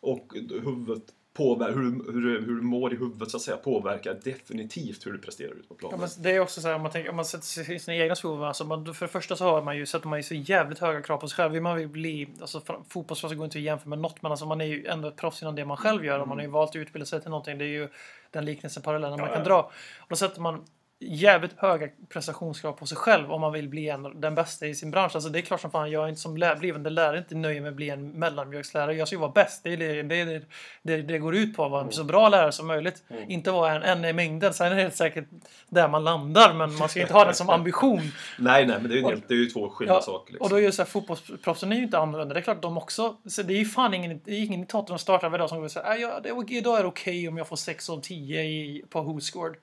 Och 0.01 0.33
huvudet 0.51 1.03
påver- 1.37 1.73
hur, 1.73 2.13
hur, 2.13 2.41
hur 2.47 2.55
du 2.57 2.63
mår 2.63 2.93
i 2.93 2.97
huvudet 2.97 3.31
så 3.31 3.37
att 3.37 3.43
säga 3.43 3.57
påverkar 3.57 4.17
definitivt 4.25 5.07
hur 5.07 5.13
du 5.13 5.19
presterar 5.19 5.51
ut 5.53 5.69
på 5.69 5.75
Ja, 5.75 5.89
planen. 5.89 6.01
men 6.01 6.23
det 6.23 6.31
är 6.31 6.41
också 6.41 6.61
så 6.61 6.69
här, 6.69 6.75
om 6.75 6.83
man, 6.83 6.91
tänker, 6.91 7.11
om 7.11 7.17
man 7.17 7.25
sätter 7.25 7.45
sig 7.47 7.75
i 7.75 7.79
sina 7.79 7.97
egna 7.97 8.15
skor. 8.15 8.45
Alltså 8.47 8.65
man, 8.65 8.95
för 8.95 9.07
det 9.07 9.13
första 9.13 9.37
så 9.37 9.45
har 9.45 9.63
man 9.63 9.77
ju, 9.77 9.87
sätter 9.87 10.09
man 10.09 10.19
ju 10.19 10.23
så 10.23 10.35
jävligt 10.35 10.79
höga 10.79 11.03
krav 11.03 11.19
på 11.19 11.29
sig 11.29 11.37
själv. 11.37 11.53
Vill 11.53 11.63
man 11.63 11.77
vill 11.77 11.89
bli, 11.89 12.29
alltså 12.41 12.61
fotbollsproffs 12.89 13.35
går 13.35 13.45
inte 13.45 13.59
att 13.59 13.63
jämföra 13.65 13.89
med 13.89 13.99
något, 13.99 14.23
men 14.23 14.31
alltså 14.33 14.47
man 14.47 14.61
är 14.61 14.65
ju 14.65 14.87
ändå 14.87 15.09
ett 15.09 15.17
proffs 15.17 15.43
inom 15.43 15.55
det 15.55 15.65
man 15.65 15.77
själv 15.77 16.05
gör. 16.05 16.19
Och 16.21 16.29
man 16.29 16.39
har 16.39 16.45
ju 16.45 16.51
valt 16.51 16.71
att 16.71 16.77
utbilda 16.77 17.07
sig 17.07 17.21
till 17.21 17.31
någonting. 17.31 17.59
Det 17.59 17.65
är 17.65 17.69
ju 17.69 17.89
den 18.31 18.45
liknelsen, 18.45 18.83
parallellen 18.83 19.21
man 19.21 19.29
Ja, 19.29 19.35
kan 19.35 19.43
ja. 19.43 19.49
dra. 19.49 19.61
Och 19.99 20.07
då 20.09 20.17
sätter 20.17 20.41
man 20.41 20.65
jävligt 21.01 21.53
höga 21.57 21.89
prestationskrav 22.09 22.73
på 22.73 22.87
sig 22.87 22.97
själv 22.97 23.33
om 23.33 23.41
man 23.41 23.53
vill 23.53 23.69
bli 23.69 23.89
en, 23.89 24.21
den 24.21 24.35
bästa 24.35 24.67
i 24.67 24.75
sin 24.75 24.91
bransch. 24.91 25.15
Alltså 25.15 25.31
det 25.31 25.39
är 25.39 25.43
klart 25.43 25.61
som 25.61 25.71
fan, 25.71 25.91
jag 25.91 26.05
är 26.05 26.09
inte 26.09 26.21
som 26.21 26.37
lär, 26.37 26.57
blivande 26.57 26.91
lärare 26.91 27.19
inte 27.19 27.35
nöjd 27.35 27.63
med 27.63 27.69
att 27.69 27.77
bli 27.77 27.91
en 27.91 28.11
mellanmjölkslärare. 28.11 28.95
Jag 28.95 29.09
ska 29.09 29.15
ju 29.15 29.21
vara 29.21 29.31
bäst. 29.31 29.61
Det 29.65 29.73
är 29.73 29.77
det 29.77 30.03
det, 30.03 30.43
det, 30.83 31.03
det, 31.03 31.19
går 31.19 31.35
ut 31.37 31.57
på, 31.57 31.65
att 31.65 31.71
vara 31.71 31.85
en 31.85 31.93
så 31.93 32.05
bra 32.05 32.29
lärare 32.29 32.53
som 32.53 32.67
möjligt. 32.67 33.03
Inte 33.29 33.51
vara 33.51 33.75
en, 33.75 33.83
en 33.83 34.05
i 34.05 34.13
mängden. 34.13 34.55
Sen 34.55 34.67
är 34.67 34.77
det 34.77 34.83
helt 34.83 34.97
säkert 34.97 35.25
där 35.69 35.89
man 35.89 36.05
landar, 36.05 36.55
men 36.55 36.77
man 36.77 36.89
ska 36.89 37.01
inte 37.01 37.13
ha 37.13 37.25
det 37.25 37.35
som 37.35 37.51
ambition. 37.51 38.01
Nej, 38.39 38.67
nej, 38.67 38.77
men 38.81 38.91
det 38.91 38.99
är 38.99 39.03
helt, 39.03 39.29
det 39.29 39.35
är 39.35 39.39
ju 39.39 39.47
två 39.47 39.69
skilda 39.71 39.95
Ja, 39.95 40.03
saker. 40.03 40.33
Liksom. 40.33 40.45
Och 40.45 40.51
då 40.51 40.57
är 40.57 40.61
ju 40.61 40.73
så 40.73 40.83
här, 40.83 40.89
fotbollsproffsen 40.91 41.73
är 41.73 41.77
ju 41.77 41.83
inte 41.83 41.99
annorlunda. 41.99 42.35
Det 42.35 42.41
är 42.41 42.43
klart 42.43 42.63
de 42.63 42.79
också. 42.79 43.17
Så 43.27 43.43
det 43.43 43.55
är 43.55 43.59
ju 43.59 43.65
fan 43.65 43.95
ingen, 43.95 44.21
det 44.25 44.33
är 44.33 44.45
ingen 44.45 44.63
i 44.63 44.67
Tottenham 44.67 44.99
startar 44.99 45.29
varje 45.29 45.43
dag 45.43 45.49
som 45.49 45.59
går 45.59 45.65
och 45.65 45.71
säger 45.71 45.87
"Ah, 45.87 45.97
ja, 45.97 46.21
det 46.23 46.29
är, 46.29 46.39
okej, 46.39 46.57
idag 46.57 46.79
är 46.79 46.83
det 46.83 46.89
okej 46.89 47.29
om 47.29 47.37
jag 47.37 47.49
får 47.49 47.57
6 47.57 47.91
av 47.91 48.01
10 48.01 48.43
i, 48.43 48.85
på 48.91 49.03
Who 49.03 49.21
Scored. 49.21 49.57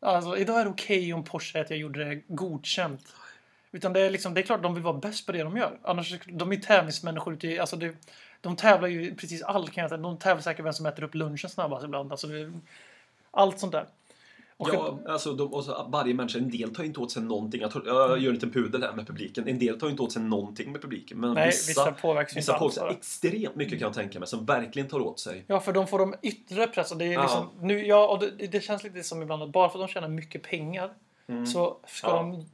Alltså, 0.00 0.36
idag 0.36 0.60
är 0.60 0.64
det 0.64 0.70
okej 0.70 1.14
om 1.14 1.24
Porsche 1.24 1.52
säger 1.52 1.64
att 1.64 1.70
jag 1.70 1.78
gjorde 1.78 2.04
det 2.04 2.22
godkänt. 2.28 3.14
Utan 3.72 3.92
det 3.92 4.00
är 4.00 4.10
liksom, 4.10 4.34
det 4.34 4.40
är 4.40 4.42
klart 4.42 4.62
de 4.62 4.74
vill 4.74 4.82
vara 4.82 4.98
bäst 4.98 5.26
på 5.26 5.32
det 5.32 5.42
de 5.42 5.56
gör. 5.56 5.78
Annars, 5.82 6.14
de 6.26 6.52
är 6.52 6.56
tävlingsmänniskor 6.56 7.34
ute 7.34 7.46
i, 7.46 7.58
alltså 7.58 7.76
det, 7.76 7.94
de 8.40 8.56
tävlar 8.56 8.88
ju 8.88 9.06
i 9.06 9.14
precis 9.14 9.42
allt 9.42 9.72
kan 9.72 9.82
jag 9.82 9.90
säga. 9.90 10.02
De 10.02 10.18
tävlar 10.18 10.42
säkert 10.42 10.64
vem 10.64 10.72
som 10.72 10.86
äter 10.86 11.02
upp 11.02 11.14
lunchen 11.14 11.50
snabbast 11.50 11.84
ibland. 11.84 12.10
Alltså 12.10 12.26
det, 12.26 12.52
allt 13.30 13.58
sånt 13.58 13.72
där. 13.72 13.86
Och 14.60 14.68
Ja, 14.72 14.98
alltså 15.08 15.32
de, 15.32 15.52
och 15.54 15.64
så, 15.64 15.86
varje 15.88 16.14
människa, 16.14 16.38
en 16.38 16.50
del 16.50 16.74
tar 16.74 16.84
inte 16.84 17.00
åt 17.00 17.10
sig 17.12 17.22
någonting. 17.22 17.60
Jag, 17.60 17.70
tror, 17.70 17.86
jag 17.86 18.18
gör 18.18 18.28
en 18.28 18.34
liten 18.34 18.50
pudel 18.50 18.82
här 18.82 18.92
med 18.92 19.06
publiken. 19.06 19.48
En 19.48 19.58
del 19.58 19.80
tar 19.80 19.90
inte 19.90 20.02
åt 20.02 20.12
sig 20.12 20.22
någonting 20.22 20.72
med 20.72 20.82
publiken. 20.82 21.20
Men 21.20 21.34
Nej, 21.34 21.46
vissa, 21.46 21.68
vissa 21.68 21.92
påverkas 21.92 22.36
vissa 22.36 22.58
påverkas 22.58 22.96
extremt 22.96 23.56
mycket 23.56 23.72
kan 23.78 23.86
jag 23.86 23.92
tänka 23.94 24.18
mig. 24.18 24.28
Som 24.28 24.44
verkligen 24.46 24.88
tar 24.88 25.00
åt 25.00 25.20
sig. 25.20 25.44
Ja, 25.46 25.60
för 25.60 25.72
de 25.72 25.86
får 25.86 25.98
de 25.98 26.14
yttre 26.22 26.66
press. 26.66 26.92
Och 26.92 26.98
det, 26.98 27.04
är 27.04 27.12
Ja. 27.12 27.22
liksom, 27.22 27.48
nu, 27.60 27.86
ja, 27.86 28.08
och 28.08 28.20
det, 28.20 28.46
det 28.46 28.60
känns 28.60 28.84
lite 28.84 29.02
som 29.02 29.22
ibland 29.22 29.42
att 29.42 29.50
bara 29.50 29.68
för 29.68 29.78
att 29.82 29.88
de 29.88 29.92
tjänar 29.92 30.08
mycket 30.08 30.42
pengar 30.42 30.90
så 31.52 31.76
ska 31.86 32.08
Ja. 32.08 32.16
de 32.16 32.44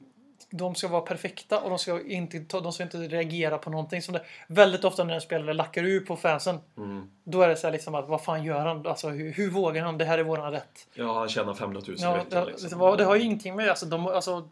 de 0.50 0.74
ska 0.74 0.88
vara 0.88 1.00
perfekta 1.00 1.60
och 1.60 1.70
de 1.70 1.78
ska 1.78 2.02
inte, 2.02 2.38
de 2.38 2.72
ska 2.72 2.82
inte 2.82 2.98
reagera 2.98 3.58
på 3.58 3.70
någonting. 3.70 4.02
Som 4.02 4.14
det, 4.14 4.22
väldigt 4.48 4.84
ofta 4.84 5.04
när 5.04 5.14
en 5.14 5.20
spelare 5.20 5.54
lackar 5.54 5.84
ur 5.84 6.00
på 6.00 6.16
fansen, 6.16 6.58
Mm. 6.76 7.10
då 7.24 7.42
är 7.42 7.48
det 7.48 7.56
så 7.56 7.66
här 7.66 7.72
liksom 7.72 7.94
att 7.94 8.08
vad 8.08 8.22
fan 8.24 8.44
gör 8.44 8.66
han? 8.66 8.86
Alltså, 8.86 9.08
hur, 9.08 9.32
hur 9.32 9.50
vågar 9.50 9.82
han? 9.84 9.98
Det 9.98 10.04
här 10.04 10.18
är 10.18 10.22
våran 10.22 10.52
rätt. 10.52 10.86
Ja, 10.94 11.18
han 11.18 11.28
tjänar 11.28 11.54
500 11.54 11.80
000 11.86 11.96
i 11.96 12.00
Ja, 12.02 12.12
veckan. 12.14 12.44
det, 12.44 12.50
Liksom. 12.50 12.78
det, 12.80 12.96
det 12.96 13.04
har 13.04 13.16
ju 13.16 13.22
ingenting 13.22 13.56
med... 13.56 13.68
Alltså, 13.68 13.86
de, 13.86 14.06
alltså, 14.06 14.48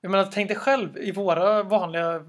jag 0.00 0.10
menar, 0.10 0.28
tänk 0.32 0.48
dig 0.48 0.56
själv 0.56 0.98
i 0.98 1.12
våra 1.12 1.62
vanliga 1.62 2.24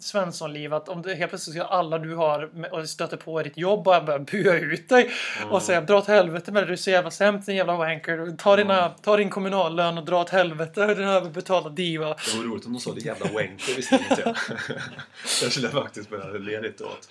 Svenssonliv 0.00 0.74
att 0.74 0.88
om 0.88 1.02
det 1.02 1.14
helt 1.14 1.30
plötsligt 1.30 1.56
ska 1.56 1.64
alla 1.64 1.98
du 1.98 2.14
har 2.14 2.50
och 2.74 2.88
stöter 2.88 3.16
på 3.16 3.40
i 3.40 3.44
ditt 3.44 3.56
jobb 3.56 3.84
bara 3.84 4.00
börja 4.00 4.18
bua 4.18 4.54
ut 4.58 4.88
dig 4.88 5.10
och 5.50 5.62
säga 5.62 5.80
dra 5.80 5.98
åt 5.98 6.06
helvete 6.06 6.52
med 6.52 6.62
det, 6.62 6.66
du 6.66 6.72
är 6.72 6.76
så 6.76 6.90
jävla 6.90 7.10
sämst 7.10 7.46
din 7.46 7.56
jävla 7.56 7.76
wanker. 7.76 8.36
Ta, 8.38 8.56
dina, 8.56 8.88
ta 8.88 9.16
din 9.16 9.30
kommunallön 9.30 9.98
och 9.98 10.04
dra 10.04 10.20
åt 10.20 10.30
helvete 10.30 10.86
din 10.94 11.08
överbetalda 11.08 11.68
diva. 11.70 12.08
Det 12.08 12.36
vore 12.36 12.48
roligt 12.48 12.66
om 12.66 12.72
de 12.72 12.78
sa 12.80 12.92
det 12.92 13.00
jävla 13.00 13.26
wanker 13.32 13.76
visste 13.76 13.94
inte 14.10 14.22
jag. 14.24 14.36
Jag 15.42 15.52
skulle 15.52 15.68
faktiskt 15.68 16.10
börja 16.10 16.24
le 16.38 16.60
lite 16.60 16.84
åt. 16.84 17.08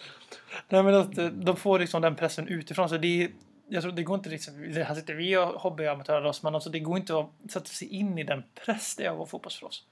Nej, 0.70 0.84
men 0.84 0.96
att 0.96 1.18
eh, 1.18 1.26
de 1.26 1.56
får 1.56 1.80
liksom 1.80 2.02
den 2.02 2.16
pressen 2.16 2.48
utifrån. 2.48 2.90
Så 2.90 2.98
det, 2.98 3.24
är- 3.24 3.30
jag 3.70 3.82
tror 3.84 3.92
det 3.92 4.04
går 4.04 4.16
inte 4.16 4.30
liksom, 4.30 4.54
här 4.88 4.96
sitter 4.96 5.14
vi 5.14 5.38
och 5.38 5.44
hobbyamatörer 5.48 6.36
men 6.44 6.56
alltså 6.56 6.70
det 6.70 6.80
går 6.80 6.98
inte 6.98 7.20
att 7.20 7.30
sätta 7.52 7.66
sig 7.66 7.88
in 7.88 8.18
i 8.18 8.24
den 8.24 8.44
press 8.66 8.96
det 8.96 9.06
är 9.06 9.10
att 9.12 9.18
vara 9.18 9.28
fotbollsproffs. 9.28 9.84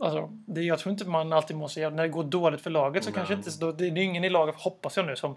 Alltså, 0.00 0.28
det, 0.46 0.62
jag 0.62 0.78
tror 0.78 0.92
inte 0.92 1.04
man 1.04 1.32
alltid 1.32 1.56
måste 1.56 1.80
göra, 1.80 1.94
när 1.94 2.02
det 2.02 2.08
går 2.08 2.24
dåligt 2.24 2.60
för 2.60 2.70
laget 2.70 3.04
så 3.04 3.10
Nej. 3.10 3.14
kanske 3.16 3.34
inte, 3.34 3.50
så- 3.50 3.72
det 3.72 3.84
är 3.86 3.98
ingen 3.98 4.24
i 4.24 4.30
laget, 4.30 4.54
hoppas 4.54 4.96
jag 4.96 5.06
nu, 5.06 5.16
som, 5.16 5.36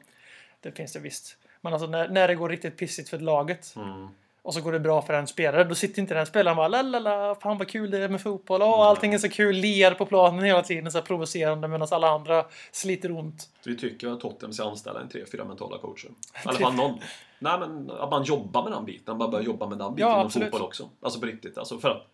det 0.61 0.71
finns 0.71 0.93
det 0.93 0.99
visst. 0.99 1.37
Men 1.61 1.73
alltså 1.73 1.87
när, 1.87 2.07
när 2.09 2.27
det 2.27 2.35
går 2.35 2.49
riktigt 2.49 2.77
pissigt 2.77 3.09
för 3.09 3.19
laget 3.19 3.73
Mm. 3.75 4.07
och 4.41 4.53
så 4.53 4.61
går 4.61 4.71
det 4.71 4.79
bra 4.79 5.01
för 5.01 5.13
en 5.13 5.27
spelare, 5.27 5.63
då 5.63 5.75
sitter 5.75 6.01
inte 6.01 6.13
den 6.13 6.25
spelaren 6.25 6.57
bara 6.57 6.67
lalala, 6.67 7.35
fan 7.35 7.57
vad 7.57 7.67
kul 7.67 7.91
det 7.91 7.97
är 8.03 8.09
med 8.09 8.21
fotboll, 8.21 8.61
åh 8.61 8.81
allting 8.81 9.13
är 9.13 9.17
så 9.17 9.29
kul, 9.29 9.55
ler 9.55 9.91
på 9.93 10.05
planen 10.05 10.43
hela 10.45 10.61
tiden 10.61 10.91
så 10.91 10.97
här 10.97 11.05
provocerande 11.05 11.67
medan 11.67 11.87
alla 11.91 12.09
andra 12.09 12.45
sliter 12.71 13.11
ont. 13.11 13.49
Vi 13.65 13.77
tycker 13.77 14.07
att 14.07 14.19
Tottenham 14.19 14.53
ska 14.53 14.63
anställa 14.69 15.01
en 15.01 15.09
tre, 15.09 15.23
fyra 15.31 15.43
mentala 15.45 15.77
coacher. 15.77 16.07
I 16.09 16.47
alla 16.47 16.59
fall 16.59 16.73
någon. 16.75 16.99
Nej 17.39 17.59
men 17.59 17.91
att 17.91 18.09
man 18.11 18.23
jobbar 18.23 18.63
med 18.63 18.71
den 18.71 18.85
biten. 18.85 19.17
Man 19.17 19.31
börjar 19.31 19.45
jobba 19.45 19.67
med 19.67 19.77
den 19.77 19.95
biten 19.95 20.07
Ja, 20.09 20.13
inom 20.15 20.25
absolut. 20.25 20.45
fotboll 20.51 20.67
också. 20.67 20.89
Alltså 21.01 21.19
på 21.19 21.25
riktigt. 21.25 21.57
Alltså 21.57 21.77
för 21.79 21.89
att 21.89 22.07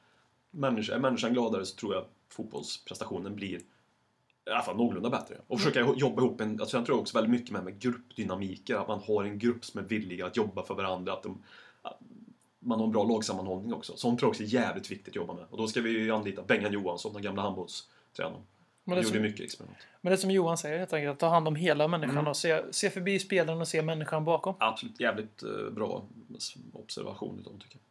människa, 0.52 0.96
är 0.96 1.00
människan 1.00 1.34
gladare 1.34 1.66
så 1.66 1.76
tror 1.76 1.94
jag 1.94 2.06
fotbollsprestationen 2.30 3.36
blir 3.36 3.60
i 4.48 4.50
alla 4.50 4.62
fall 4.62 4.78
någorlunda 4.78 5.10
bättre. 5.10 5.36
Och 5.48 5.60
försöka 5.60 5.94
jobba 5.96 6.22
ihop 6.22 6.42
en... 6.42 6.62
Alltså 6.62 6.78
jag 6.78 6.86
tror 6.86 7.00
också 7.00 7.18
väldigt 7.18 7.32
mycket 7.32 7.52
med, 7.52 7.64
med 7.64 7.80
gruppdynamiker. 7.80 8.76
Att 8.76 8.88
man 8.88 9.00
har 9.08 9.24
en 9.24 9.40
grupp 9.40 9.66
som 9.66 9.80
är 9.80 9.84
villiga 9.84 10.26
att 10.26 10.38
jobba 10.38 10.64
för 10.64 10.76
varandra. 10.76 11.14
Att 11.14 11.24
de, 11.24 11.44
att 11.82 12.00
man 12.60 12.80
har 12.80 12.86
en 12.86 12.92
bra 12.92 13.04
lagsammanhållning 13.04 13.74
också. 13.74 13.98
Sånt 13.98 14.20
tror 14.20 14.28
jag 14.28 14.32
också 14.32 14.44
är 14.44 14.48
jävligt 14.48 14.92
viktigt 14.92 15.08
att 15.08 15.16
jobba 15.16 15.34
med. 15.34 15.46
Och 15.50 15.58
då 15.58 15.68
ska 15.68 15.82
vi 15.82 15.90
ju 15.90 16.12
anlita 16.12 16.44
Bengan 16.44 16.74
Johansson, 16.74 17.14
den 17.14 17.22
gamla 17.22 17.42
handbollstränaren. 17.42 18.42
Men 18.84 18.96
det, 18.96 19.02
gjorde 19.02 19.14
som, 19.14 19.22
mycket 19.22 19.46
experiment. 19.46 19.78
men 20.02 20.12
det 20.12 20.18
som 20.18 20.32
Johan 20.32 20.58
säger 20.58 20.80
helt 20.80 20.94
enkelt, 20.94 21.14
att 21.14 21.20
ta 21.20 21.30
hand 21.30 21.48
om 21.48 21.56
hela 21.56 21.88
människan 21.88 22.18
Mm. 22.18 22.28
och 22.28 22.38
se, 22.38 22.64
se 22.72 22.90
förbi 22.90 23.20
spelaren 23.20 23.62
och 23.62 23.68
se 23.68 23.82
människan 23.82 24.26
bakom. 24.26 24.56
Absolut 24.60 25.00
jävligt 25.00 25.44
eh, 25.44 25.70
bra 25.72 26.06
observation 26.74 27.40
utav 27.40 27.52
tycker 27.60 27.76
jag. 27.76 27.82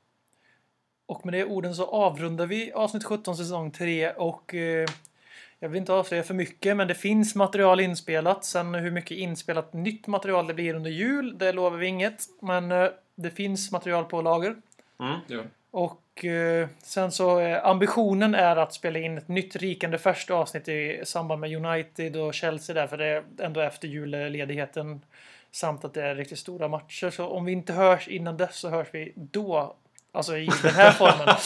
Och 1.07 1.27
med 1.27 1.35
de 1.35 1.45
orden 1.45 1.75
så 1.75 1.85
avrundar 1.87 2.47
vi 2.47 2.73
avsnitt 2.73 3.05
17 3.05 3.37
säsong 3.37 3.71
3 3.71 4.11
och 4.11 4.55
eh, 4.55 4.89
jag 5.59 5.69
vill 5.69 5.79
inte 5.79 5.93
avslöja 5.93 6.23
för 6.23 6.35
mycket 6.35 6.77
men 6.77 6.89
det 6.89 6.95
finns 6.95 7.35
material 7.35 7.81
inspelat. 7.81 8.45
Sen 8.45 8.75
hur 8.75 8.91
mycket 8.91 9.19
inspelat 9.19 9.73
nytt 9.73 10.07
material 10.07 10.47
det 10.47 10.55
blir 10.55 10.75
under 10.75 10.91
jul, 10.91 11.39
det 11.39 11.53
lovar 11.53 11.79
vi 11.79 11.87
inget. 11.87 12.23
Men 12.41 12.73
eh, 12.73 12.89
det 13.15 13.31
finns 13.31 13.73
material 13.73 14.05
på 14.05 14.23
lager. 14.23 14.57
Mm, 15.01 15.19
det. 15.27 15.45
Och 15.71 16.25
eh, 16.25 16.69
sen 16.83 17.13
så 17.13 17.41
eh, 17.41 17.67
ambitionen 17.67 18.35
är 18.35 18.57
att 18.57 18.75
spela 18.75 18.99
in 18.99 19.19
ett 19.19 19.29
nytt 19.29 19.57
rikande 19.57 19.99
första 19.99 20.35
avsnitt 20.35 20.69
i 20.69 21.01
samband 21.05 21.41
med 21.41 21.67
United 21.67 22.17
och 22.17 22.35
Chelsea 22.35 22.75
där 22.75 22.87
för 22.87 22.97
det 22.97 23.07
är 23.07 23.23
ändå 23.39 23.61
efter 23.61 23.89
julledigheten. 23.89 25.01
Samt 25.51 25.85
att 25.85 25.95
det 25.95 26.03
är 26.03 26.15
riktigt 26.15 26.39
stora 26.39 26.69
matcher. 26.69 27.11
Så 27.11 27.27
om 27.27 27.45
vi 27.45 27.53
inte 27.53 27.73
hörs 27.73 28.09
innan 28.09 28.37
dess 28.37 28.57
så 28.57 28.69
hörs 28.69 28.89
vi 28.93 29.13
då. 29.15 29.75
Alltså 30.17 30.37
i 30.37 30.51
den 30.63 30.75
här 30.75 30.91
formen. 30.91 31.37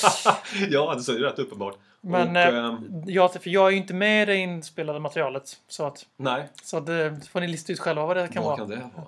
ja, 0.70 0.94
det 0.94 1.12
är 1.12 1.18
rätt 1.18 1.38
uppenbart. 1.38 1.74
Men 2.00 2.36
och, 2.36 2.42
eh, 2.42 2.64
ehm, 2.64 3.02
jag, 3.06 3.32
för 3.32 3.50
jag 3.50 3.66
är 3.66 3.70
ju 3.70 3.76
inte 3.76 3.94
med 3.94 4.22
i 4.22 4.26
det 4.26 4.36
inspelade 4.36 5.00
materialet. 5.00 5.56
Så 5.68 5.86
att, 5.86 6.06
nej, 6.16 6.48
så 6.62 6.76
att 6.76 6.88
eh, 6.88 7.12
får 7.30 7.40
ni 7.40 7.48
lista 7.48 7.72
ut 7.72 7.80
själva 7.80 8.06
vad 8.06 8.16
det 8.16 8.28
kan 8.28 8.42
vad 8.42 8.44
vara. 8.44 8.56
kan 8.56 8.68
det 8.68 8.90
vara? 8.96 9.06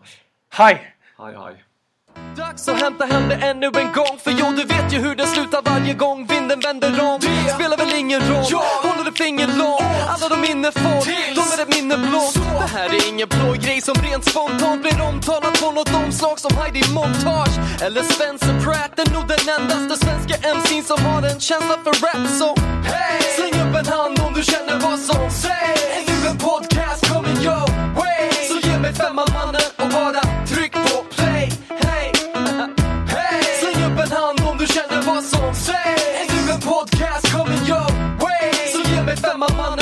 Hej! 0.50 0.94
Hej, 1.18 1.34
hej. 1.36 1.64
Dags 2.36 2.68
att 2.68 2.80
hämta 2.80 3.04
hem 3.04 3.28
det 3.28 3.34
ännu 3.34 3.66
en 3.66 3.92
gång 3.92 4.18
För 4.24 4.30
jo, 4.30 4.46
du 4.56 4.64
vet 4.64 4.92
ju 4.92 4.98
hur 4.98 5.14
det 5.14 5.26
slutar 5.26 5.62
varje 5.64 5.94
gång 5.94 6.26
vinden 6.26 6.60
vänder 6.60 7.00
om. 7.00 7.20
Det 7.20 7.54
spelar 7.54 7.76
väl 7.76 7.94
ingen 7.94 8.20
roll, 8.20 8.44
håller 8.82 9.08
ett 9.10 9.18
finger 9.18 9.46
långt. 9.46 9.82
Alla 10.08 10.28
de 10.28 10.40
minne 10.40 10.72
får, 10.72 11.00
de 11.34 11.42
är 11.54 11.62
ett 11.62 11.74
minne 11.76 11.96
blått 11.96 12.34
Det 12.34 12.78
här 12.78 12.88
är 12.88 13.08
ingen 13.08 13.28
blå 13.28 13.52
grej 13.52 13.80
som 13.80 13.94
rent 13.94 14.24
spontant 14.24 14.82
blir 14.82 15.00
omtalat 15.08 15.60
på 15.60 15.70
något 15.70 15.94
omslag 15.94 16.38
som 16.38 16.56
Heidi 16.56 16.82
Montage 16.94 17.56
Eller 17.82 18.02
Spencer 18.02 18.54
Pratt, 18.64 18.98
är 18.98 19.14
nog 19.14 19.24
den 19.28 19.44
endaste 19.56 20.04
svenska 20.04 20.34
MC'n 20.56 20.82
som 20.82 21.04
har 21.06 21.22
en 21.22 21.40
känsla 21.40 21.76
för 21.84 21.94
rap 22.04 22.28
Så 22.40 22.48
hey! 22.90 23.22
släng 23.36 23.54
upp 23.62 23.74
en 23.80 23.86
hand 23.86 24.20
om 24.26 24.32
du 24.34 24.42
känner 24.42 24.76
vad 24.86 24.98
som 24.98 25.30
sägs. 25.30 25.82
Är 25.96 26.02
nu 26.10 26.28
en 26.28 26.38
podcast 26.38 27.00
coming 27.12 27.38
your 27.46 27.66
way 27.98 28.30
Så 28.48 28.68
ge 28.68 28.78
mig 28.78 28.92
femman 28.94 29.28
mannen 29.34 29.62
your 37.66 37.86
way. 38.24 38.52
So 38.72 38.80
yeah, 38.90 39.02
make 39.02 39.22
my 39.38 39.52
money. 39.56 39.81